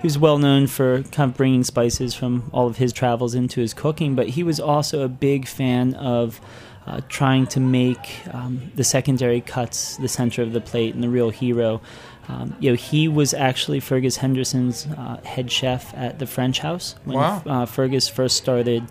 he 0.00 0.06
was 0.06 0.18
well 0.18 0.36
known 0.38 0.66
for 0.66 1.02
kind 1.04 1.30
of 1.30 1.36
bringing 1.36 1.64
spices 1.64 2.14
from 2.14 2.50
all 2.52 2.66
of 2.66 2.76
his 2.76 2.92
travels 2.92 3.34
into 3.34 3.60
his 3.60 3.72
cooking. 3.72 4.14
But 4.14 4.28
he 4.30 4.42
was 4.42 4.60
also 4.60 5.02
a 5.02 5.08
big 5.08 5.46
fan 5.48 5.94
of 5.94 6.40
uh, 6.86 7.00
trying 7.08 7.46
to 7.48 7.60
make 7.60 8.20
um, 8.32 8.70
the 8.74 8.84
secondary 8.84 9.40
cuts 9.40 9.96
the 9.96 10.06
center 10.08 10.42
of 10.42 10.52
the 10.52 10.60
plate 10.60 10.94
and 10.94 11.02
the 11.02 11.08
real 11.08 11.30
hero. 11.30 11.80
Um, 12.28 12.54
you 12.60 12.70
know, 12.70 12.76
he 12.76 13.08
was 13.08 13.32
actually 13.32 13.80
Fergus 13.80 14.16
Henderson's 14.18 14.86
uh, 14.86 15.20
head 15.24 15.50
chef 15.50 15.94
at 15.96 16.18
the 16.18 16.26
French 16.26 16.58
House 16.58 16.94
when 17.04 17.16
Wow. 17.16 17.42
uh, 17.46 17.66
Fergus 17.66 18.06
first 18.08 18.36
started 18.36 18.84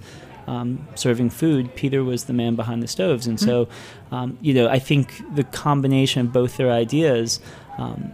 um, 0.48 0.88
serving 0.96 1.30
food, 1.30 1.76
Peter 1.76 2.04
was 2.04 2.26
the 2.26 2.34
man 2.34 2.56
behind 2.56 2.84
the 2.84 2.88
stoves. 2.88 3.28
And 3.28 3.40
so, 3.40 3.68
um, 4.12 4.38
you 4.42 4.54
know, 4.54 4.68
I 4.68 4.80
think 4.80 5.22
the 5.36 5.44
combination 5.44 6.28
of 6.28 6.34
both 6.34 6.58
their 6.58 6.72
ideas 6.72 7.40
um, 7.78 8.12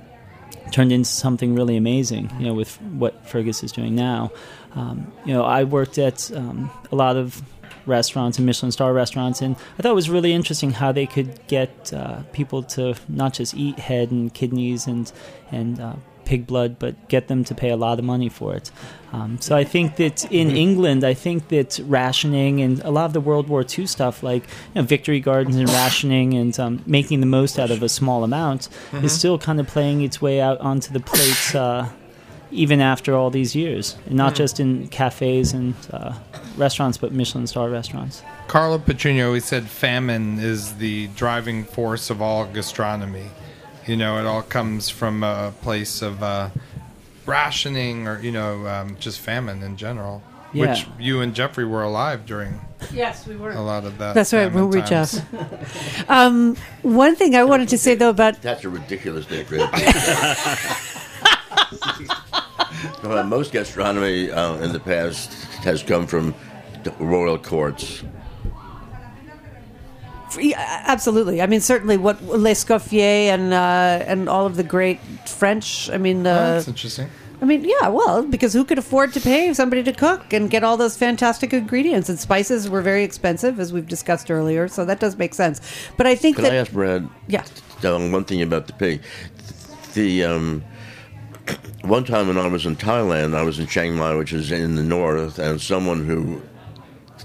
turned 0.72 0.92
into 0.92 1.10
something 1.10 1.56
really 1.56 1.78
amazing, 1.78 2.32
you 2.40 2.46
know, 2.46 2.54
with 2.54 2.82
what 2.82 3.28
Fergus 3.28 3.64
is 3.64 3.72
doing 3.72 3.96
now. 3.96 4.32
Um, 4.74 5.12
you 5.26 5.34
know, 5.34 5.44
I 5.44 5.66
worked 5.66 5.98
at 5.98 6.32
um, 6.32 6.72
a 6.92 6.96
lot 6.96 7.18
of 7.18 7.42
restaurants 7.86 8.38
and 8.38 8.46
Michelin 8.46 8.72
star 8.72 8.94
restaurants, 8.94 9.42
and 9.42 9.56
I 9.78 9.82
thought 9.82 9.92
it 9.92 9.96
was 9.96 10.10
really 10.10 10.34
interesting 10.34 10.72
how 10.72 10.92
they 10.92 11.06
could 11.06 11.46
get 11.48 11.92
uh, 11.94 12.22
people 12.32 12.64
to 12.64 12.96
not 13.10 13.34
just 13.34 13.54
eat 13.56 13.80
head 13.80 14.12
and 14.12 14.34
kidneys 14.34 14.88
and 14.88 15.12
and 15.52 15.80
uh, 15.80 15.96
pig 16.32 16.48
blood, 16.48 16.80
but 16.80 16.94
get 17.10 17.28
them 17.28 17.44
to 17.44 17.54
pay 17.54 17.72
a 17.72 17.76
lot 17.76 18.00
of 18.00 18.06
money 18.06 18.30
for 18.30 18.56
it. 18.56 18.72
Um, 19.12 19.38
so 19.42 19.54
I 19.58 19.66
think 19.66 19.98
that 19.98 20.18
in 20.32 20.50
England, 20.66 21.04
I 21.04 21.14
think 21.14 21.50
that 21.50 21.78
rationing 21.84 22.62
and 22.62 22.80
a 22.84 22.90
lot 22.90 23.04
of 23.04 23.12
the 23.12 23.20
World 23.20 23.50
War 23.50 23.66
II 23.78 23.86
stuff, 23.86 24.24
like 24.24 24.44
you 24.44 24.76
know, 24.76 24.84
victory 24.84 25.20
gardens 25.20 25.58
and 25.58 25.68
rationing 25.68 26.34
and 26.34 26.58
um, 26.58 26.82
making 26.86 27.20
the 27.20 27.26
most 27.26 27.60
out 27.60 27.70
of 27.70 27.84
a 27.84 27.90
small 27.90 28.24
amount, 28.24 28.70
is 29.04 29.12
still 29.12 29.38
kind 29.38 29.60
of 29.60 29.68
playing 29.68 30.04
its 30.04 30.22
way 30.22 30.40
out 30.40 30.58
onto 30.62 30.94
the 30.94 31.02
plates. 31.02 31.54
Uh, 31.54 31.90
even 32.54 32.82
after 32.82 33.16
all 33.16 33.30
these 33.30 33.56
years, 33.56 33.96
and 34.08 34.16
not 34.16 34.36
just 34.36 34.60
in 34.60 34.86
cafes 34.90 35.54
and 35.54 35.74
uh, 35.94 36.14
restaurants, 36.58 36.98
but 36.98 37.14
Michelin 37.14 37.48
star 37.48 37.70
restaurants. 37.70 38.24
Carlo 38.48 38.78
Petrini 38.78 39.26
always 39.26 39.46
said 39.46 39.64
famine 39.70 40.38
is 40.38 40.76
the 40.76 41.08
driving 41.16 41.64
force 41.64 42.10
of 42.10 42.22
all 42.22 42.46
gastronomy. 42.46 43.28
You 43.88 43.98
know, 43.98 44.20
it 44.20 44.26
all 44.26 44.44
comes 44.44 44.90
from 44.90 45.24
a 45.24 45.54
place 45.62 46.02
of 46.02 46.22
uh, 46.22 46.50
rationing 47.26 48.08
or, 48.08 48.22
you 48.22 48.32
know, 48.32 48.68
um, 48.68 48.96
just 49.00 49.20
famine 49.20 49.64
in 49.64 49.78
general. 49.78 50.22
Yeah. 50.54 50.72
Which 50.72 50.86
you 51.00 51.22
and 51.22 51.34
Jeffrey 51.34 51.66
were 51.66 51.84
alive 51.84 52.26
during 52.26 52.60
Yes, 52.94 53.26
we 53.26 53.38
were. 53.38 53.52
a 53.52 53.62
lot 53.62 53.86
of 53.86 53.98
that. 54.00 54.14
That's 54.16 54.34
right, 54.34 54.52
famine 54.52 54.70
weren't 54.70 54.74
we, 54.74 54.82
times. 54.82 55.22
Jeff? 55.32 56.10
Um, 56.10 56.58
one 56.82 57.16
thing 57.16 57.36
I 57.36 57.44
wanted 57.46 57.70
to 57.70 57.78
say 57.78 57.96
though 57.96 58.10
about 58.10 58.42
That's 58.42 58.66
a 58.66 58.70
ridiculous 58.70 59.30
nickname. 59.30 59.70
well, 63.04 63.24
most 63.24 63.54
gastronomy 63.54 64.30
uh, 64.30 64.56
in 64.56 64.74
the 64.74 64.80
past 64.80 65.32
has 65.64 65.84
come 65.84 66.06
from 66.06 66.36
the 66.84 66.92
royal 67.00 67.38
courts. 67.38 68.04
Yeah, 70.40 70.84
absolutely. 70.86 71.42
I 71.42 71.46
mean, 71.46 71.62
certainly 71.62 71.98
what 71.98 72.22
L'Escoffier 72.24 73.34
and 73.34 73.54
uh, 73.54 74.04
and 74.08 74.30
all 74.30 74.46
of 74.46 74.56
the 74.56 74.64
great 74.64 75.00
French. 75.28 75.90
I 75.90 75.98
mean, 75.98 76.26
Oh, 76.26 76.32
uh, 76.32 76.54
that's 76.54 76.68
interesting. 76.68 77.10
I 77.42 77.46
mean, 77.46 77.64
yeah. 77.66 77.88
Well, 77.88 78.24
because 78.24 78.54
who 78.54 78.64
could 78.64 78.78
afford 78.78 79.14
to 79.14 79.20
pay 79.20 79.52
somebody 79.54 79.82
to 79.84 79.94
cook 79.94 80.32
and 80.32 80.50
get 80.50 80.64
all 80.64 80.78
those 80.78 80.96
fantastic 80.96 81.54
ingredients 81.54 82.08
and 82.08 82.20
spices 82.20 82.70
were 82.70 82.84
very 82.84 83.04
expensive, 83.04 83.60
as 83.60 83.74
we've 83.74 83.88
discussed 83.88 84.30
earlier. 84.30 84.68
So 84.68 84.86
that 84.86 85.00
does 85.00 85.18
make 85.18 85.34
sense. 85.34 85.60
But 85.98 86.06
I 86.06 86.14
think 86.14 86.36
Could 86.36 86.46
that 86.46 86.54
I 86.54 86.58
ask 86.58 86.72
Brad 86.72 87.10
yeah, 87.28 87.44
um, 87.84 88.12
one 88.12 88.26
thing 88.26 88.44
about 88.44 88.68
the 88.68 88.74
pig? 88.74 89.02
The 89.94 90.24
um, 90.24 90.64
one 91.82 92.06
time 92.06 92.28
when 92.28 92.38
I 92.38 92.48
was 92.48 92.66
in 92.68 92.76
Thailand, 92.76 93.36
I 93.36 93.42
was 93.42 93.58
in 93.60 93.66
Chiang 93.66 93.96
Mai, 93.96 94.16
which 94.16 94.34
is 94.34 94.52
in 94.52 94.76
the 94.76 94.84
north, 94.84 95.40
and 95.40 95.60
someone 95.60 96.06
who 96.06 96.42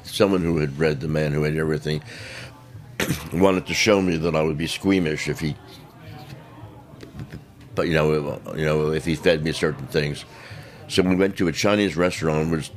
someone 0.03 0.41
who 0.41 0.57
had 0.59 0.79
read 0.79 1.01
The 1.01 1.09
Man 1.09 1.33
Who 1.33 1.45
Ate 1.45 1.57
Everything 1.57 2.03
wanted 3.33 3.67
to 3.67 3.75
show 3.75 4.01
me 4.01 4.17
that 4.17 4.35
I 4.35 4.43
would 4.43 4.59
be 4.59 4.67
squeamish 4.67 5.29
if 5.29 5.41
he, 5.41 5.57
but 7.75 7.89
you 7.89 7.95
know, 7.95 8.41
you 8.57 8.65
know, 8.65 8.93
if 8.93 9.05
he 9.05 9.15
fed 9.15 9.45
me 9.45 9.53
certain 9.53 9.87
things. 9.87 10.25
So 10.89 11.03
we 11.03 11.17
went 11.17 11.37
to 11.39 11.49
a 11.49 11.53
Chinese 11.53 11.97
restaurant, 11.97 12.51
which 12.51 12.71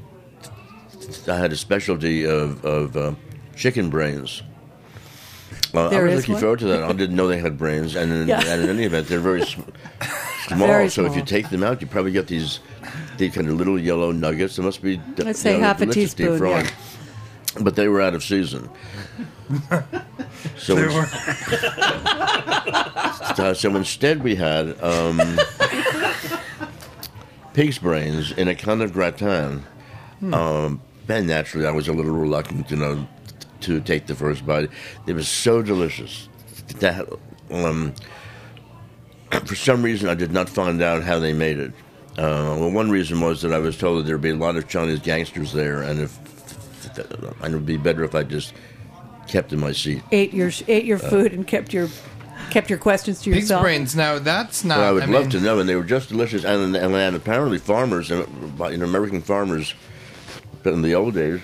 I 1.28 1.38
had 1.38 1.52
a 1.52 1.56
specialty 1.58 2.26
of 2.26 2.64
of 2.66 2.98
uh, 2.98 3.14
chicken 3.56 3.90
brains. 3.90 4.44
Uh, 5.74 5.88
I 5.90 6.02
was 6.02 6.16
looking 6.16 6.34
one? 6.34 6.42
forward 6.42 6.60
to 6.60 6.66
that. 6.66 6.84
I 6.84 6.92
didn't 6.94 7.16
know 7.16 7.28
they 7.28 7.38
had 7.40 7.58
brains, 7.58 7.96
and 7.96 8.12
in, 8.12 8.28
Yeah. 8.28 8.42
and 8.46 8.64
in 8.64 8.70
any 8.70 8.86
event, 8.86 9.08
they're 9.08 9.20
very 9.20 9.46
sm- 9.46 9.62
small. 10.48 10.68
Very 10.68 10.90
so 10.90 11.06
if 11.06 11.16
you 11.16 11.24
take 11.24 11.50
them 11.50 11.64
out, 11.64 11.82
you 11.82 11.88
probably 11.88 12.12
get 12.12 12.28
these 12.28 12.60
these 13.18 13.34
kind 13.34 13.48
of 13.48 13.54
little 13.56 13.80
yellow 13.80 14.12
nuggets. 14.12 14.56
They 14.56 14.64
must 14.64 14.82
be 14.82 15.00
I'd 15.24 15.36
say 15.36 15.60
half 15.60 15.82
a 15.82 15.86
teaspoon, 15.86 16.44
yeah. 16.44 16.70
but 17.62 17.76
they 17.76 17.88
were 17.88 18.02
out 18.02 18.16
of 18.16 18.24
season. 18.24 18.70
so, 20.58 20.76
They 20.76 20.84
were- 20.84 21.10
uh, 23.38 23.54
so 23.54 23.76
instead 23.76 24.24
we 24.24 24.36
had 24.36 24.82
um, 24.84 25.20
pig's 27.54 27.80
brains 27.80 28.32
in 28.34 28.48
a 28.48 28.56
kind 28.56 28.82
of 28.82 28.94
gratin. 28.94 29.64
Um, 30.34 30.82
and 31.08 31.28
naturally, 31.28 31.66
I 31.66 31.72
was 31.72 31.88
a 31.88 31.94
little 31.94 32.12
reluctant, 32.12 32.70
you 32.70 32.78
know, 32.78 33.08
to 33.62 33.80
take 33.82 34.06
the 34.06 34.16
first 34.16 34.46
bite. 34.46 34.70
It 35.08 35.14
was 35.14 35.28
so 35.28 35.62
delicious 35.62 36.30
that 36.80 37.08
um, 37.50 37.94
for 39.46 39.56
some 39.56 39.82
reason 39.82 40.10
I 40.10 40.14
did 40.16 40.32
not 40.32 40.48
find 40.48 40.82
out 40.82 41.04
how 41.04 41.18
they 41.20 41.34
made 41.34 41.58
it. 41.60 41.72
Uh, 42.18 42.56
well, 42.60 42.72
one 42.72 42.90
reason 42.92 43.22
was 43.22 43.42
that 43.42 43.54
I 43.54 43.60
was 43.60 43.78
told 43.78 44.00
that 44.00 44.08
there'd 44.08 44.22
be 44.22 44.30
a 44.32 44.36
lot 44.36 44.56
of 44.58 44.68
Chinese 44.68 45.00
gangsters 45.00 45.54
there, 45.54 45.82
and 45.82 46.02
if 46.02 46.20
and 47.42 47.54
it 47.54 47.58
would 47.58 47.66
be 47.66 47.78
better 47.78 48.04
if 48.04 48.14
I 48.14 48.24
just 48.24 48.54
kept 49.30 49.54
in 49.54 49.60
my 49.60 49.72
seat. 49.72 50.02
Ate 50.12 50.34
your 50.34 50.52
ate 50.68 50.86
your 50.86 50.98
Uh, 51.04 51.10
food 51.10 51.34
and 51.34 51.48
kept 51.48 51.74
your 51.74 51.88
kept 52.50 52.70
your 52.70 52.80
questions 52.80 53.22
to 53.22 53.30
Pig's 53.32 53.44
yourself. 53.44 53.62
brains. 53.62 53.96
Now 53.96 54.20
that's 54.20 54.64
not. 54.64 54.80
Well, 54.80 54.90
I 54.90 54.92
would 54.92 55.10
love 55.10 55.22
mean, 55.24 55.30
to 55.32 55.40
know, 55.40 55.60
and 55.60 55.70
they 55.70 55.76
were 55.76 55.84
just 55.84 56.10
delicious. 56.10 56.44
And, 56.44 56.76
and, 56.76 56.96
and 56.96 57.16
apparently, 57.16 57.58
farmers, 57.60 58.10
and 58.12 58.26
you 58.72 58.78
know, 58.78 58.86
American 58.86 59.22
farmers, 59.22 59.74
but 60.64 60.74
in 60.74 60.82
the 60.82 60.96
old 60.96 61.14
days, 61.14 61.40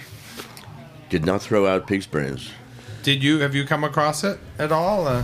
did 1.09 1.25
not 1.25 1.41
throw 1.41 1.67
out 1.67 1.87
pig's 1.87 2.07
brains. 2.07 2.49
Did 3.03 3.23
you 3.23 3.39
have 3.39 3.53
you 3.55 3.65
come 3.65 3.83
across 3.83 4.23
it 4.23 4.39
at 4.59 4.71
all? 4.71 5.07
Uh, 5.07 5.23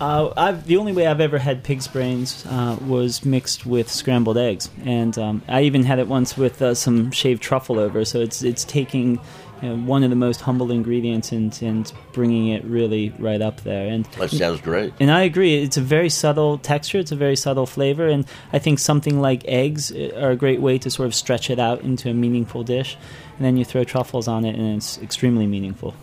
Uh, 0.00 0.32
I've, 0.36 0.66
the 0.66 0.78
only 0.78 0.92
way 0.92 1.06
I've 1.06 1.20
ever 1.20 1.38
had 1.38 1.62
pig's 1.62 1.86
brains 1.86 2.44
uh, 2.50 2.76
was 2.88 3.24
mixed 3.24 3.64
with 3.64 3.88
scrambled 3.88 4.36
eggs, 4.36 4.68
and 4.84 5.16
um, 5.16 5.42
I 5.46 5.62
even 5.62 5.84
had 5.84 6.00
it 6.00 6.08
once 6.08 6.36
with 6.36 6.60
uh, 6.60 6.74
some 6.74 7.12
shaved 7.12 7.40
truffle 7.40 7.78
over. 7.78 8.04
So 8.04 8.18
it's 8.18 8.42
it's 8.42 8.64
taking 8.64 9.20
you 9.62 9.68
know, 9.68 9.76
one 9.76 10.02
of 10.02 10.10
the 10.10 10.16
most 10.16 10.40
humble 10.42 10.70
ingredients 10.72 11.30
and 11.32 11.56
and 11.62 11.92
bringing 12.12 12.48
it 12.48 12.64
really 12.64 13.14
right 13.18 13.40
up 13.40 13.60
there. 13.62 13.86
And 13.86 14.04
That 14.18 14.30
sounds 14.30 14.60
great. 14.60 14.92
and 15.00 15.10
I 15.10 15.22
agree, 15.22 15.62
it's 15.62 15.76
a 15.76 15.80
very 15.80 16.08
subtle 16.10 16.58
texture. 16.58 16.98
It's 16.98 17.12
a 17.12 17.16
very 17.16 17.36
subtle 17.36 17.66
flavor, 17.66 18.08
and 18.08 18.26
I 18.52 18.58
think 18.58 18.78
something 18.80 19.20
like 19.20 19.42
eggs 19.46 19.92
uh, 19.92 20.10
are 20.20 20.32
a 20.32 20.36
great 20.36 20.60
way 20.60 20.78
to 20.78 20.90
sort 20.90 21.06
of 21.06 21.14
stretch 21.14 21.48
it 21.48 21.58
out 21.58 21.82
into 21.82 22.10
a 22.10 22.14
meaningful 22.14 22.64
dish. 22.64 22.96
And 23.38 23.46
then 23.46 23.56
you 23.56 23.64
throw 23.64 23.82
truffles 23.84 24.28
on 24.28 24.44
it, 24.44 24.56
and 24.56 24.76
it's 24.76 24.98
extremely 24.98 25.46
meaningful. 25.46 25.94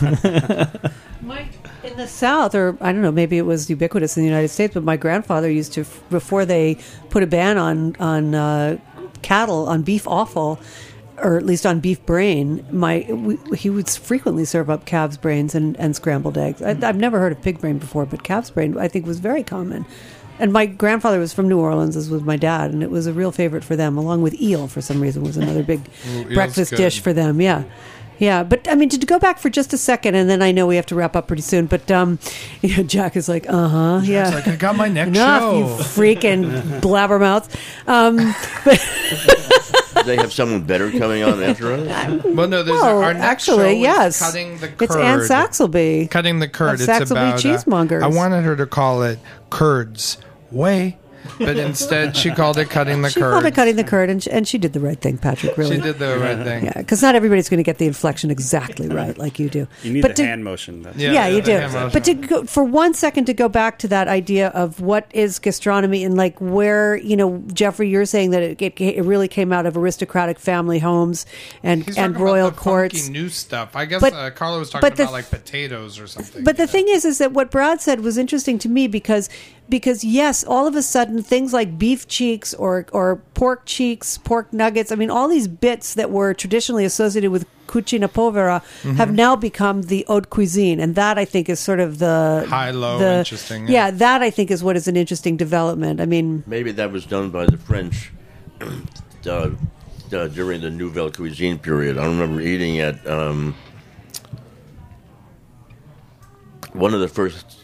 My, 1.20 1.48
in 1.82 1.96
the 1.96 2.06
South, 2.06 2.54
or 2.54 2.76
I 2.80 2.92
don't 2.92 3.02
know, 3.02 3.10
maybe 3.12 3.38
it 3.38 3.42
was 3.42 3.68
ubiquitous 3.68 4.16
in 4.16 4.22
the 4.22 4.28
United 4.28 4.48
States, 4.48 4.74
but 4.74 4.84
my 4.84 4.96
grandfather 4.96 5.50
used 5.50 5.72
to, 5.74 5.84
before 6.10 6.44
they 6.44 6.78
put 7.10 7.22
a 7.22 7.26
ban 7.26 7.58
on 7.58 7.96
on 7.96 8.34
uh, 8.34 8.78
cattle 9.22 9.68
on 9.68 9.82
beef 9.82 10.06
offal, 10.06 10.60
or 11.22 11.36
at 11.36 11.44
least 11.44 11.66
on 11.66 11.80
beef 11.80 12.04
brain, 12.06 12.64
my 12.70 13.06
we, 13.10 13.38
he 13.56 13.70
would 13.70 13.88
frequently 13.88 14.44
serve 14.44 14.70
up 14.70 14.84
calves 14.84 15.16
brains 15.16 15.54
and, 15.54 15.76
and 15.78 15.94
scrambled 15.96 16.38
eggs. 16.38 16.62
I, 16.62 16.70
I've 16.70 16.96
never 16.96 17.18
heard 17.18 17.32
of 17.32 17.42
pig 17.42 17.60
brain 17.60 17.78
before, 17.78 18.06
but 18.06 18.22
calves 18.22 18.50
brain 18.50 18.76
I 18.78 18.88
think 18.88 19.06
was 19.06 19.18
very 19.18 19.42
common. 19.42 19.84
And 20.40 20.52
my 20.52 20.66
grandfather 20.66 21.18
was 21.18 21.32
from 21.32 21.48
New 21.48 21.58
Orleans, 21.58 21.96
as 21.96 22.08
was 22.08 22.22
my 22.22 22.36
dad, 22.36 22.70
and 22.70 22.82
it 22.82 22.90
was 22.90 23.08
a 23.08 23.12
real 23.12 23.32
favorite 23.32 23.64
for 23.64 23.74
them, 23.74 23.98
along 23.98 24.22
with 24.22 24.40
eel 24.40 24.68
for 24.68 24.80
some 24.80 25.00
reason 25.00 25.24
was 25.24 25.36
another 25.36 25.64
big 25.64 25.80
Ooh, 26.10 26.32
breakfast 26.32 26.76
dish 26.76 27.00
for 27.00 27.12
them. 27.12 27.40
Yeah. 27.40 27.64
Yeah, 28.18 28.42
but 28.42 28.66
I 28.68 28.74
mean, 28.74 28.88
to 28.88 28.98
go 29.06 29.18
back 29.20 29.38
for 29.38 29.48
just 29.48 29.72
a 29.72 29.78
second, 29.78 30.16
and 30.16 30.28
then 30.28 30.42
I 30.42 30.50
know 30.50 30.66
we 30.66 30.74
have 30.74 30.86
to 30.86 30.96
wrap 30.96 31.14
up 31.14 31.28
pretty 31.28 31.42
soon. 31.42 31.66
But 31.66 31.88
um, 31.90 32.18
you 32.62 32.76
know, 32.76 32.82
Jack 32.82 33.16
is 33.16 33.28
like, 33.28 33.48
uh 33.48 33.68
huh, 33.68 34.00
yeah. 34.02 34.30
like 34.30 34.48
I 34.48 34.56
got 34.56 34.76
my 34.76 34.88
next 34.88 35.10
Enough, 35.10 35.40
show. 35.42 35.58
you 35.58 35.64
freaking 35.66 36.80
blabbermouths. 36.80 37.48
Um, 37.86 38.16
but 38.64 38.78
they 40.06 40.16
have 40.16 40.32
someone 40.32 40.62
better 40.62 40.90
coming 40.90 41.22
on 41.22 41.42
after 41.42 41.72
us? 41.72 42.24
well, 42.24 42.48
no, 42.48 42.62
there's 42.62 42.80
well, 42.80 43.02
our 43.02 43.14
next 43.14 43.24
actually, 43.24 43.74
show 43.74 43.80
yes, 43.80 44.18
cutting 44.18 44.58
the 44.58 44.68
curd. 44.68 44.82
it's 44.82 44.96
Anne 44.96 45.18
Saxelby. 45.20 46.10
Cutting 46.10 46.38
the 46.38 46.48
curd. 46.48 46.74
Of 46.74 46.80
It's 46.80 46.88
Saxelby 46.88 47.10
about. 47.66 47.92
uh, 48.02 48.04
I 48.04 48.08
wanted 48.08 48.42
her 48.44 48.56
to 48.56 48.66
call 48.66 49.02
it 49.02 49.18
curds 49.50 50.18
way, 50.50 50.98
but 51.38 51.56
instead 51.56 52.16
she 52.16 52.30
called 52.30 52.58
it 52.58 52.70
cutting 52.70 53.02
the 53.02 53.08
curd. 53.08 53.12
She 53.14 53.20
curd. 53.20 53.32
called 53.32 53.44
it 53.46 53.54
cutting 53.54 53.76
the 53.76 53.84
curd, 53.84 54.10
and 54.10 54.22
she, 54.22 54.30
and 54.30 54.46
she 54.48 54.58
did 54.58 54.72
the 54.72 54.80
right 54.80 54.98
thing, 55.00 55.18
Patrick. 55.18 55.56
Really, 55.56 55.76
She 55.76 55.82
did 55.82 55.98
the 55.98 56.18
right 56.18 56.42
thing. 56.44 56.64
Yeah, 56.66 56.72
because 56.76 57.02
not 57.02 57.14
everybody's 57.14 57.48
going 57.48 57.58
to 57.58 57.64
get 57.64 57.78
the 57.78 57.86
inflection 57.86 58.30
exactly 58.30 58.88
right, 58.88 59.16
like 59.18 59.38
you 59.38 59.48
do. 59.48 59.66
You 59.82 59.92
need 59.92 60.02
but 60.02 60.08
the 60.16 60.22
to, 60.22 60.26
hand 60.26 60.44
motion. 60.44 60.82
That's 60.82 60.96
Yeah, 60.96 61.12
yeah, 61.12 61.26
you 61.28 61.42
do. 61.42 61.90
But 61.92 62.04
to 62.04 62.14
go, 62.14 62.44
for 62.44 62.64
one 62.64 62.94
second 62.94 63.26
to 63.26 63.34
go 63.34 63.48
back 63.48 63.78
to 63.80 63.88
that 63.88 64.08
idea 64.08 64.48
of 64.48 64.80
what 64.80 65.06
is 65.12 65.38
gastronomy 65.38 66.04
and 66.04 66.16
like 66.16 66.38
where 66.40 66.96
you 66.96 67.16
know 67.16 67.42
Jeffrey, 67.52 67.88
you're 67.88 68.04
saying 68.06 68.30
that 68.30 68.42
it, 68.42 68.60
it, 68.62 68.80
it 68.80 69.02
really 69.04 69.28
came 69.28 69.52
out 69.52 69.66
of 69.66 69.76
aristocratic 69.76 70.38
family 70.38 70.78
homes 70.78 71.26
and 71.62 71.84
He's 71.84 71.96
and 71.98 72.18
royal 72.18 72.48
about 72.48 72.56
the 72.56 72.62
courts. 72.62 73.00
funky 73.00 73.12
new 73.12 73.28
stuff. 73.28 73.76
I 73.76 73.84
guess 73.84 74.00
But- 74.00 74.12
uh, 74.12 74.30
Carla 74.30 74.58
was 74.58 74.70
talking 74.70 74.88
but 74.88 74.96
the 74.96 75.04
about 75.04 75.12
like 75.12 75.30
potatoes 75.30 75.98
or 75.98 76.06
something. 76.06 76.44
But 76.44 76.56
the 76.56 76.66
thing 76.66 76.88
is, 76.88 77.04
is 77.04 77.18
that 77.18 77.32
what 77.32 77.50
Brad 77.50 77.80
said 77.80 78.00
was 78.00 78.18
interesting 78.18 78.58
to 78.60 78.68
me 78.68 78.86
because 78.86 79.28
because 79.68 80.02
yes, 80.04 80.44
all 80.44 80.66
of 80.66 80.74
a 80.74 80.82
sudden 80.82 81.22
things 81.22 81.52
like 81.52 81.78
beef 81.78 82.06
cheeks 82.08 82.54
or 82.54 82.86
or 82.92 83.16
pork 83.34 83.62
cheeks, 83.66 84.18
pork 84.18 84.52
nuggets. 84.52 84.90
I 84.92 84.94
mean, 84.94 85.10
all 85.10 85.28
these 85.28 85.48
bits 85.48 85.94
that 85.94 86.10
were 86.10 86.34
traditionally 86.34 86.84
associated 86.84 87.30
with 87.30 87.46
cucina 87.66 88.10
povera 88.12 88.62
Mm-hmm. 88.82 88.96
have 88.96 89.12
now 89.12 89.36
become 89.36 89.82
the 89.82 90.04
haute 90.08 90.30
cuisine, 90.30 90.80
and 90.80 90.94
that 90.94 91.18
I 91.18 91.24
think 91.26 91.48
is 91.50 91.60
sort 91.60 91.80
of 91.80 91.98
the 91.98 92.46
High, 92.48 92.70
low, 92.70 92.98
the- 92.98 93.18
interesting, 93.18 93.66
Yeah. 93.68 93.72
yeah. 93.86 93.90
that 93.92 94.22
I 94.22 94.30
think 94.30 94.50
is 94.50 94.62
what 94.64 94.76
is 94.76 94.88
an 94.88 94.96
interesting 94.96 95.36
development. 95.36 96.00
I 96.00 96.06
mean, 96.06 96.44
Maybe 96.46 96.72
that 96.72 96.90
was 96.92 97.04
done 97.04 97.30
by 97.30 97.44
the 97.46 97.58
French 97.58 98.10
uh, 99.26 99.50
uh, 100.10 100.28
during 100.28 100.62
the 100.62 100.70
Nouvelle 100.70 101.10
Cuisine 101.10 101.58
period. 101.58 101.98
I 101.98 102.06
remember 102.06 102.40
eating 102.40 102.78
at 102.80 103.06
um, 103.06 103.54
one 106.72 106.94
of 106.94 107.00
the 107.00 107.08
first 107.08 107.57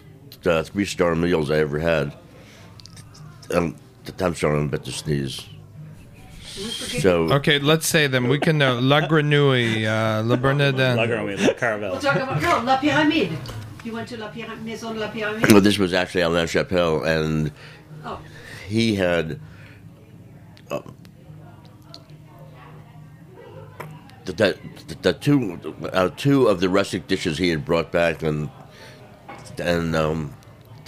uh, 0.46 0.62
three 0.62 0.84
star 0.84 1.14
meals 1.14 1.50
I 1.50 1.56
ever 1.58 1.78
had. 1.78 2.14
Um, 3.52 3.76
I'm 4.20 4.34
sorry, 4.34 4.58
I'm 4.58 4.66
about 4.66 4.84
to 4.84 4.92
sneeze. 4.92 5.42
So, 7.00 7.32
Okay, 7.32 7.58
let's 7.58 7.86
say 7.86 8.06
them. 8.06 8.28
We 8.28 8.38
can 8.38 8.58
know 8.58 8.78
La 8.78 9.00
Grenouille, 9.08 9.86
uh, 9.86 10.22
Le 10.22 10.36
Bernardin. 10.36 10.96
La 10.96 11.06
Grenouille, 11.06 11.36
La 11.36 11.52
Caravelle. 11.54 12.00
talk 12.00 12.16
about 12.16 12.40
no 12.40 12.62
La 12.62 12.76
Pyramide. 12.78 13.36
You 13.84 13.92
went 13.92 14.08
to 14.08 14.16
La 14.16 14.30
Pyramide, 14.30 14.62
Maison 14.62 14.96
La 14.98 15.08
Pyramide. 15.10 15.50
well, 15.52 15.60
this 15.60 15.78
was 15.78 15.92
actually 15.92 16.20
Alain 16.22 16.46
Chapel, 16.46 17.02
and 17.02 17.50
Oh. 18.04 18.20
he 18.68 18.94
had 18.94 19.40
uh, 20.70 20.80
the, 24.26 24.32
the, 24.32 24.58
the 25.02 25.12
two 25.12 25.58
uh, 25.92 26.08
two 26.16 26.46
of 26.48 26.60
the 26.60 26.68
rustic 26.68 27.06
dishes 27.06 27.36
he 27.38 27.48
had 27.50 27.64
brought 27.64 27.90
back 27.92 28.22
and 28.22 28.48
and 29.60 29.94
um, 29.96 30.34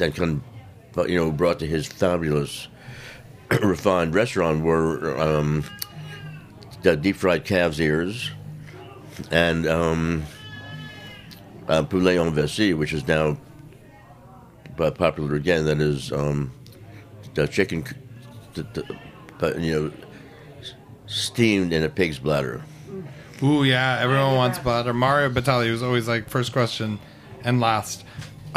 you 0.09 1.17
know 1.17 1.31
brought 1.31 1.59
to 1.61 1.67
his 1.67 1.87
fabulous 1.87 2.69
refined 3.63 4.15
restaurant 4.15 4.63
were 4.65 5.19
um, 5.21 5.65
the 6.83 6.97
deep 6.97 7.17
fried 7.17 7.45
calves 7.45 7.81
ears 7.81 8.31
and 9.31 9.67
um, 9.67 10.25
uh, 11.69 11.83
poulet 11.83 12.19
en 12.19 12.33
vessie, 12.33 12.75
which 12.75 12.93
is 12.93 13.07
now 13.09 13.37
uh, 14.79 14.91
popular 14.91 15.35
again. 15.35 15.65
That 15.65 15.81
is 15.81 16.13
um, 16.13 16.53
the 17.35 17.47
chicken, 17.47 17.85
the, 18.55 18.63
the, 19.39 19.61
you 19.61 19.73
know, 19.73 19.93
steamed 21.07 21.73
in 21.73 21.83
a 21.83 21.89
pig's 21.89 22.19
bladder. 22.19 22.63
Ooh, 23.43 23.65
yeah, 23.65 23.99
everyone 24.01 24.35
wants 24.35 24.59
bladder. 24.59 24.95
Mario 24.95 25.29
Batali 25.29 25.71
was 25.71 25.83
always 25.83 26.09
like 26.09 26.29
first 26.29 26.53
question 26.53 26.99
and 27.45 27.61
last. 27.61 28.05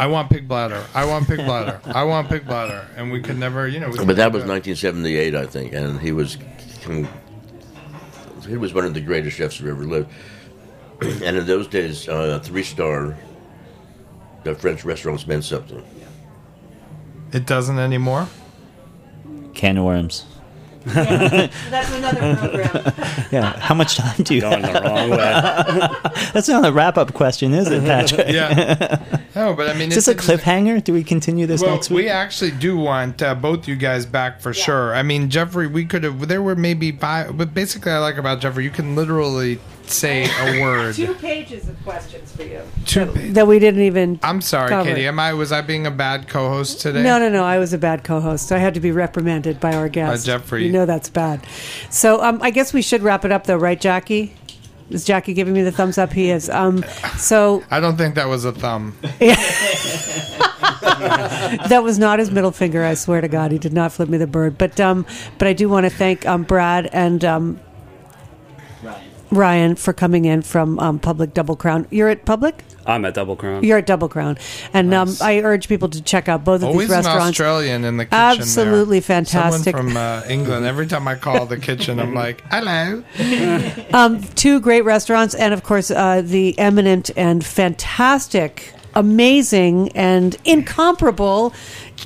I 0.00 0.06
want 0.06 0.30
pig 0.30 0.48
bladder. 0.48 0.82
I 0.94 1.04
want 1.04 1.28
pig 1.28 1.44
bladder. 1.44 1.78
I 1.84 2.04
want 2.04 2.30
pig 2.30 2.46
bladder, 2.46 2.88
and 2.96 3.12
we 3.12 3.20
could 3.20 3.36
never, 3.36 3.68
you 3.68 3.80
know. 3.80 3.90
we 3.90 4.02
But 4.02 4.16
that 4.16 4.32
was 4.32 4.44
do 4.44 4.48
1978, 4.48 5.34
I 5.34 5.44
think, 5.44 5.74
and 5.74 6.00
he 6.00 6.10
was 6.10 6.38
he 8.48 8.56
was 8.56 8.72
one 8.72 8.86
of 8.86 8.94
the 8.94 9.02
greatest 9.02 9.36
chefs 9.36 9.58
who 9.58 9.68
ever 9.68 9.84
lived. 9.84 10.10
and 11.02 11.36
in 11.36 11.44
those 11.44 11.68
days, 11.68 12.08
uh, 12.08 12.40
three 12.42 12.62
star 12.62 13.14
the 14.42 14.54
French 14.54 14.86
restaurants 14.86 15.26
meant 15.26 15.44
something. 15.44 15.84
It 17.32 17.44
doesn't 17.44 17.78
anymore. 17.78 18.26
Can 19.52 19.76
of 19.76 19.84
worms. 19.84 20.24
That's 20.84 21.92
another 21.94 22.36
program. 22.36 22.92
Yeah. 23.30 23.56
How 23.60 23.76
much 23.76 23.96
time 23.96 24.24
do 24.24 24.34
you 24.34 24.40
Going 24.40 24.64
have? 24.64 24.82
the 24.82 24.88
wrong 24.88 25.10
way. 25.10 25.18
That's 26.32 26.48
not 26.48 26.66
a 26.66 26.72
wrap 26.72 26.98
up 26.98 27.14
question, 27.14 27.54
is 27.54 27.70
it, 27.70 27.84
Patrick? 27.84 28.28
Yeah. 28.28 29.00
No, 29.36 29.54
but 29.54 29.70
I 29.70 29.74
mean, 29.74 29.90
Is 29.90 29.94
this 29.94 30.08
a 30.08 30.14
cliffhanger? 30.16 30.82
Do 30.82 30.92
we 30.92 31.04
continue 31.04 31.46
this 31.46 31.62
Well, 31.62 31.74
next 31.74 31.88
week? 31.88 31.96
we 31.98 32.08
actually 32.08 32.50
do 32.50 32.76
want 32.76 33.22
uh, 33.22 33.36
both 33.36 33.68
you 33.68 33.76
guys 33.76 34.04
back 34.04 34.40
for 34.40 34.52
sure. 34.52 34.92
I 34.92 35.04
mean, 35.04 35.30
Jeffrey, 35.30 35.68
we 35.68 35.84
could 35.84 36.02
have. 36.02 36.26
There 36.26 36.42
were 36.42 36.56
maybe 36.56 36.90
five, 36.90 37.38
but 37.38 37.54
basically, 37.54 37.92
I 37.92 37.98
like 37.98 38.16
about 38.16 38.40
Jeffrey, 38.40 38.64
you 38.64 38.70
can 38.70 38.96
literally 38.96 39.60
say 39.90 40.24
a 40.24 40.60
word. 40.62 40.94
Two 40.94 41.14
pages 41.14 41.68
of 41.68 41.82
questions 41.84 42.34
for 42.34 42.42
you 42.42 42.62
Two 42.86 43.06
that 43.32 43.46
we 43.46 43.58
didn't 43.58 43.82
even. 43.82 44.18
I'm 44.22 44.40
sorry, 44.40 44.68
Cover. 44.68 44.88
Katy. 44.88 45.06
Am 45.06 45.18
I 45.18 45.32
was 45.34 45.52
I 45.52 45.60
being 45.62 45.86
a 45.86 45.90
bad 45.90 46.28
co-host 46.28 46.80
today? 46.80 47.02
No, 47.02 47.18
no, 47.18 47.28
no. 47.28 47.44
I 47.44 47.58
was 47.58 47.72
a 47.72 47.78
bad 47.78 48.04
co-host. 48.04 48.52
I 48.52 48.58
had 48.58 48.74
to 48.74 48.80
be 48.80 48.92
reprimanded 48.92 49.60
by 49.60 49.74
our 49.74 49.88
guest. 49.88 50.26
Jeffrey. 50.26 50.66
You 50.66 50.72
know 50.72 50.86
that's 50.86 51.08
bad. 51.08 51.46
So 51.90 52.22
um, 52.22 52.40
I 52.42 52.50
guess 52.50 52.72
we 52.72 52.82
should 52.82 53.02
wrap 53.02 53.24
it 53.24 53.32
up, 53.32 53.44
though, 53.44 53.56
right, 53.56 53.80
Jackie? 53.80 54.34
Is 54.90 55.04
Jackie 55.04 55.34
giving 55.34 55.54
me 55.54 55.62
the 55.62 55.70
thumbs 55.70 55.98
up? 55.98 56.12
He 56.12 56.30
is. 56.30 56.50
Um, 56.50 56.84
so 57.16 57.62
I 57.70 57.78
don't 57.78 57.96
think 57.96 58.16
that 58.16 58.26
was 58.26 58.44
a 58.44 58.52
thumb. 58.52 58.96
that 61.68 61.82
was 61.82 61.98
not 61.98 62.18
his 62.18 62.30
middle 62.30 62.50
finger. 62.50 62.84
I 62.84 62.94
swear 62.94 63.20
to 63.20 63.28
God, 63.28 63.52
he 63.52 63.58
did 63.58 63.72
not 63.72 63.92
flip 63.92 64.08
me 64.08 64.18
the 64.18 64.26
bird. 64.26 64.58
But 64.58 64.80
um, 64.80 65.06
but 65.38 65.46
I 65.46 65.52
do 65.52 65.68
want 65.68 65.86
to 65.86 65.90
thank 65.90 66.26
um, 66.26 66.42
Brad 66.42 66.88
and 66.92 67.24
um, 67.24 67.60
Ryan 69.30 69.76
for 69.76 69.92
coming 69.92 70.24
in 70.24 70.42
from 70.42 70.78
um, 70.78 70.98
Public 70.98 71.34
Double 71.34 71.56
Crown. 71.56 71.86
You're 71.90 72.08
at 72.08 72.24
Public. 72.24 72.64
I'm 72.86 73.04
at 73.04 73.14
Double 73.14 73.36
Crown. 73.36 73.62
You're 73.62 73.78
at 73.78 73.86
Double 73.86 74.08
Crown, 74.08 74.38
and 74.72 74.92
um, 74.94 75.14
I 75.20 75.40
urge 75.40 75.68
people 75.68 75.88
to 75.90 76.02
check 76.02 76.28
out 76.28 76.44
both 76.44 76.62
of 76.62 76.68
Always 76.68 76.88
these 76.88 76.96
an 76.96 77.04
restaurants. 77.04 77.28
Australian 77.40 77.84
in 77.84 77.98
the 77.98 78.06
kitchen. 78.06 78.18
there. 78.18 78.30
Absolutely 78.30 79.00
fantastic. 79.00 79.76
Someone 79.76 79.92
from 79.92 79.96
uh, 79.96 80.22
England. 80.28 80.66
Every 80.66 80.86
time 80.86 81.06
I 81.06 81.14
call 81.14 81.46
the 81.46 81.58
kitchen, 81.58 82.00
I'm 82.00 82.14
like, 82.14 82.42
"Hello." 82.50 83.04
um, 83.92 84.22
two 84.34 84.60
great 84.60 84.82
restaurants, 84.82 85.34
and 85.34 85.52
of 85.54 85.62
course, 85.62 85.90
uh, 85.90 86.22
the 86.24 86.58
eminent 86.58 87.10
and 87.16 87.44
fantastic, 87.44 88.72
amazing, 88.94 89.92
and 89.92 90.36
incomparable, 90.44 91.52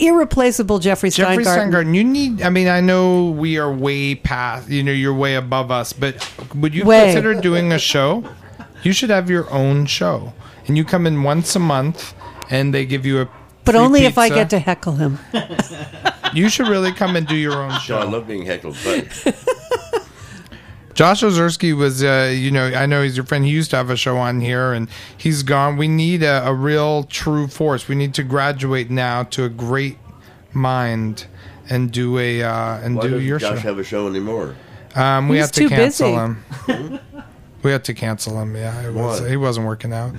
irreplaceable 0.01 0.79
Jeffrey 0.79 1.11
Jeffrey 1.11 1.45
Steingarten. 1.45 1.71
Steingarten, 1.73 1.95
you 1.95 2.05
need. 2.05 2.43
I 2.43 2.51
mean, 2.51 2.69
I 2.69 2.81
know 2.81 3.31
we 3.31 3.59
are 3.59 3.73
way 3.73 4.15
past. 4.15 4.69
You 4.69 4.83
know, 4.83 4.93
you're 4.93 5.15
way 5.15 5.35
above 5.35 5.71
us. 5.71 5.93
But 5.93 6.29
would 6.55 6.75
you 6.75 6.85
Way. 6.85 7.07
consider 7.07 7.35
doing 7.35 7.73
a 7.73 7.79
show? 7.79 8.25
You 8.83 8.93
should 8.93 9.11
have 9.11 9.31
your 9.31 9.51
own 9.51 9.87
show, 9.87 10.33
and 10.67 10.77
you 10.77 10.85
come 10.85 11.07
in 11.07 11.23
once 11.23 11.57
a 11.57 11.59
month, 11.61 12.15
and 12.51 12.75
they 12.75 12.85
give 12.85 13.07
you 13.07 13.23
a. 13.23 13.29
But 13.65 13.73
free 13.73 13.81
only 13.81 14.05
if 14.05 14.19
I 14.19 14.29
get 14.29 14.51
to 14.51 14.59
heckle 14.59 14.93
him. 14.93 15.19
You 16.35 16.49
should 16.49 16.67
really 16.69 16.93
come 16.93 17.15
and 17.17 17.27
do 17.27 17.37
your 17.37 17.55
own 17.55 17.79
So 17.81 17.97
I 17.97 18.05
love 18.05 18.27
being 18.27 18.45
heckled, 18.45 18.77
but 18.85 19.05
Josh 20.95 21.23
Ozersky 21.23 21.77
was, 21.77 22.03
uh, 22.05 22.33
you 22.35 22.51
know, 22.51 22.67
I 22.67 22.87
know 22.87 23.03
he's 23.03 23.17
your 23.17 23.27
friend. 23.27 23.45
He 23.45 23.51
used 23.51 23.71
to 23.71 23.77
have 23.77 23.91
a 23.91 23.97
show 23.97 24.17
on 24.17 24.41
here, 24.41 24.73
and 24.73 24.89
he's 25.17 25.43
gone. 25.43 25.77
We 25.77 25.89
need 25.89 26.23
a, 26.23 26.47
a 26.47 26.55
real, 26.55 27.03
true 27.05 27.49
force. 27.49 27.89
We 27.89 27.95
need 27.97 28.15
to 28.15 28.23
graduate 28.23 28.91
now 28.91 29.25
to 29.25 29.45
a 29.45 29.49
great 29.49 29.99
mind 30.53 31.27
and 31.69 31.91
do 31.91 32.19
a 32.19 32.43
uh, 32.43 32.79
and 32.79 32.97
why 32.97 33.03
do 33.03 33.09
doesn't 33.11 33.27
your 33.27 33.39
Josh 33.39 33.59
show. 33.59 33.69
have 33.69 33.79
a 33.79 33.85
show 33.85 34.07
anymore? 34.07 34.55
Um, 34.95 35.29
we 35.29 35.37
He's 35.37 35.47
have 35.47 35.53
to 35.53 35.61
too 35.63 35.69
cancel 35.69 36.09
busy. 36.67 36.73
him. 36.73 37.01
we 37.65 37.71
had 37.73 37.83
to 37.85 37.95
cancel 37.95 38.41
him. 38.41 38.55
Yeah, 38.55 38.87
it 38.87 38.93
was, 38.93 39.27
he 39.27 39.37
wasn't 39.37 39.67
working 39.67 39.93
out. 39.93 40.13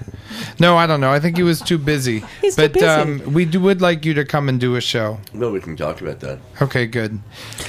No, 0.60 0.76
I 0.78 0.88
don't 0.88 1.00
know. 1.00 1.12
I 1.12 1.20
think 1.20 1.38
he 1.38 1.44
was 1.44 1.62
too 1.62 1.78
busy. 1.78 2.24
He's 2.42 2.56
too 2.56 2.64
but 2.64 2.74
busy. 2.74 2.86
Um, 2.86 3.34
we 3.34 3.46
do, 3.46 3.60
would 3.62 3.82
like 3.82 4.04
you 4.04 4.14
to 4.16 4.26
come 4.26 4.50
and 4.50 4.60
do 4.60 4.76
a 4.76 4.82
show. 4.82 5.20
No, 5.34 5.52
we 5.52 5.60
can 5.62 5.78
talk 5.78 6.02
about 6.02 6.20
that. 6.22 6.40
Okay, 6.62 6.88
good. 6.88 7.20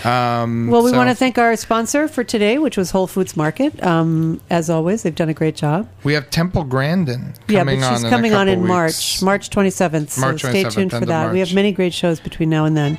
Um, 0.05 0.69
Well, 0.69 0.83
we 0.83 0.91
so 0.91 0.97
want 0.97 1.11
to 1.11 1.15
thank 1.15 1.39
our 1.39 1.55
sponsor 1.57 2.09
for 2.09 2.25
today, 2.25 2.59
which 2.59 2.77
was 2.77 2.91
Whole 2.91 3.07
Foods 3.07 3.37
Market. 3.37 3.83
Um, 3.85 4.41
as 4.51 4.71
always, 4.71 5.03
they've 5.03 5.15
done 5.15 5.29
a 5.29 5.35
great 5.35 5.57
job. 5.57 5.89
we 6.05 6.15
have 6.15 6.31
Temple 6.31 6.65
Grandin 6.65 7.35
yeah, 7.49 7.65
but 7.65 7.75
she's 7.75 8.05
on. 8.05 8.11
coming 8.11 8.33
in 8.33 8.37
a 8.37 8.41
on 8.41 8.49
in 8.49 8.55
couple 8.61 8.69
March, 8.69 8.89
weeks. 8.89 9.23
March 9.23 9.51
27th. 9.51 10.11
So 10.11 10.21
March 10.23 10.41
stay 10.41 10.63
tuned 10.65 10.91
for 10.91 10.97
end 10.97 11.05
of 11.05 11.09
that. 11.09 11.33
We 11.33 11.41
have 11.41 11.53
many 11.55 11.73
great 11.73 11.93
shows 11.95 12.19
between 12.19 12.51
now 12.51 12.65
and 12.65 12.77
then. 12.77 12.99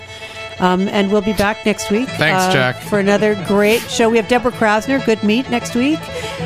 Um, 0.60 0.88
and 0.88 1.12
we'll 1.12 1.22
be 1.22 1.34
back 1.34 1.66
next 1.66 1.92
week. 1.92 2.10
Thanks, 2.10 2.44
uh, 2.46 2.54
Jack. 2.54 2.82
For 2.82 3.00
another 3.00 3.36
great 3.46 3.82
show. 3.82 4.10
We 4.10 4.18
have 4.18 4.28
Deborah 4.28 4.52
Krasner, 4.52 5.04
Good 5.06 5.24
Meat, 5.24 5.50
next 5.50 5.76
week, 5.76 6.00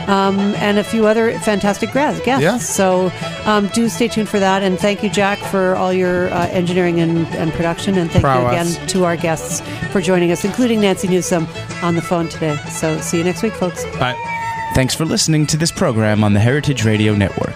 um, 0.08 0.38
and 0.56 0.78
a 0.80 0.84
few 0.84 1.06
other 1.06 1.38
fantastic 1.40 1.92
gra- 1.92 2.20
guests. 2.26 2.44
Yeah. 2.44 2.58
So 2.58 3.12
um, 3.46 3.68
do 3.68 3.88
stay 3.90 4.08
tuned 4.08 4.30
for 4.30 4.40
that. 4.40 4.64
And 4.64 4.78
thank 4.80 5.04
you, 5.04 5.10
Jack, 5.10 5.40
for 5.40 5.76
all 5.76 5.94
your 5.94 6.30
uh, 6.30 6.48
engineering 6.48 7.00
and, 7.00 7.26
and 7.36 7.52
production. 7.54 7.98
And 7.98 8.12
thank 8.12 8.24
you 8.24 8.48
again 8.48 8.88
to 8.88 9.06
our 9.06 9.16
guests 9.16 9.62
for 9.92 10.02
joining 10.02 10.32
us, 10.32 10.44
including 10.44 10.82
Nancy 10.82 11.08
Newsom 11.08 11.48
on 11.82 11.96
the 11.96 12.02
phone 12.02 12.28
today. 12.28 12.58
So 12.70 13.00
see 13.00 13.18
you 13.18 13.24
next 13.24 13.44
week, 13.44 13.54
folks. 13.54 13.86
Bye. 13.98 14.16
Thanks 14.74 14.96
for 14.96 15.06
listening 15.06 15.46
to 15.48 15.58
this 15.58 15.72
program 15.72 16.24
on 16.24 16.34
the 16.34 16.40
Heritage 16.40 16.86
Radio 16.86 17.14
Network. 17.14 17.56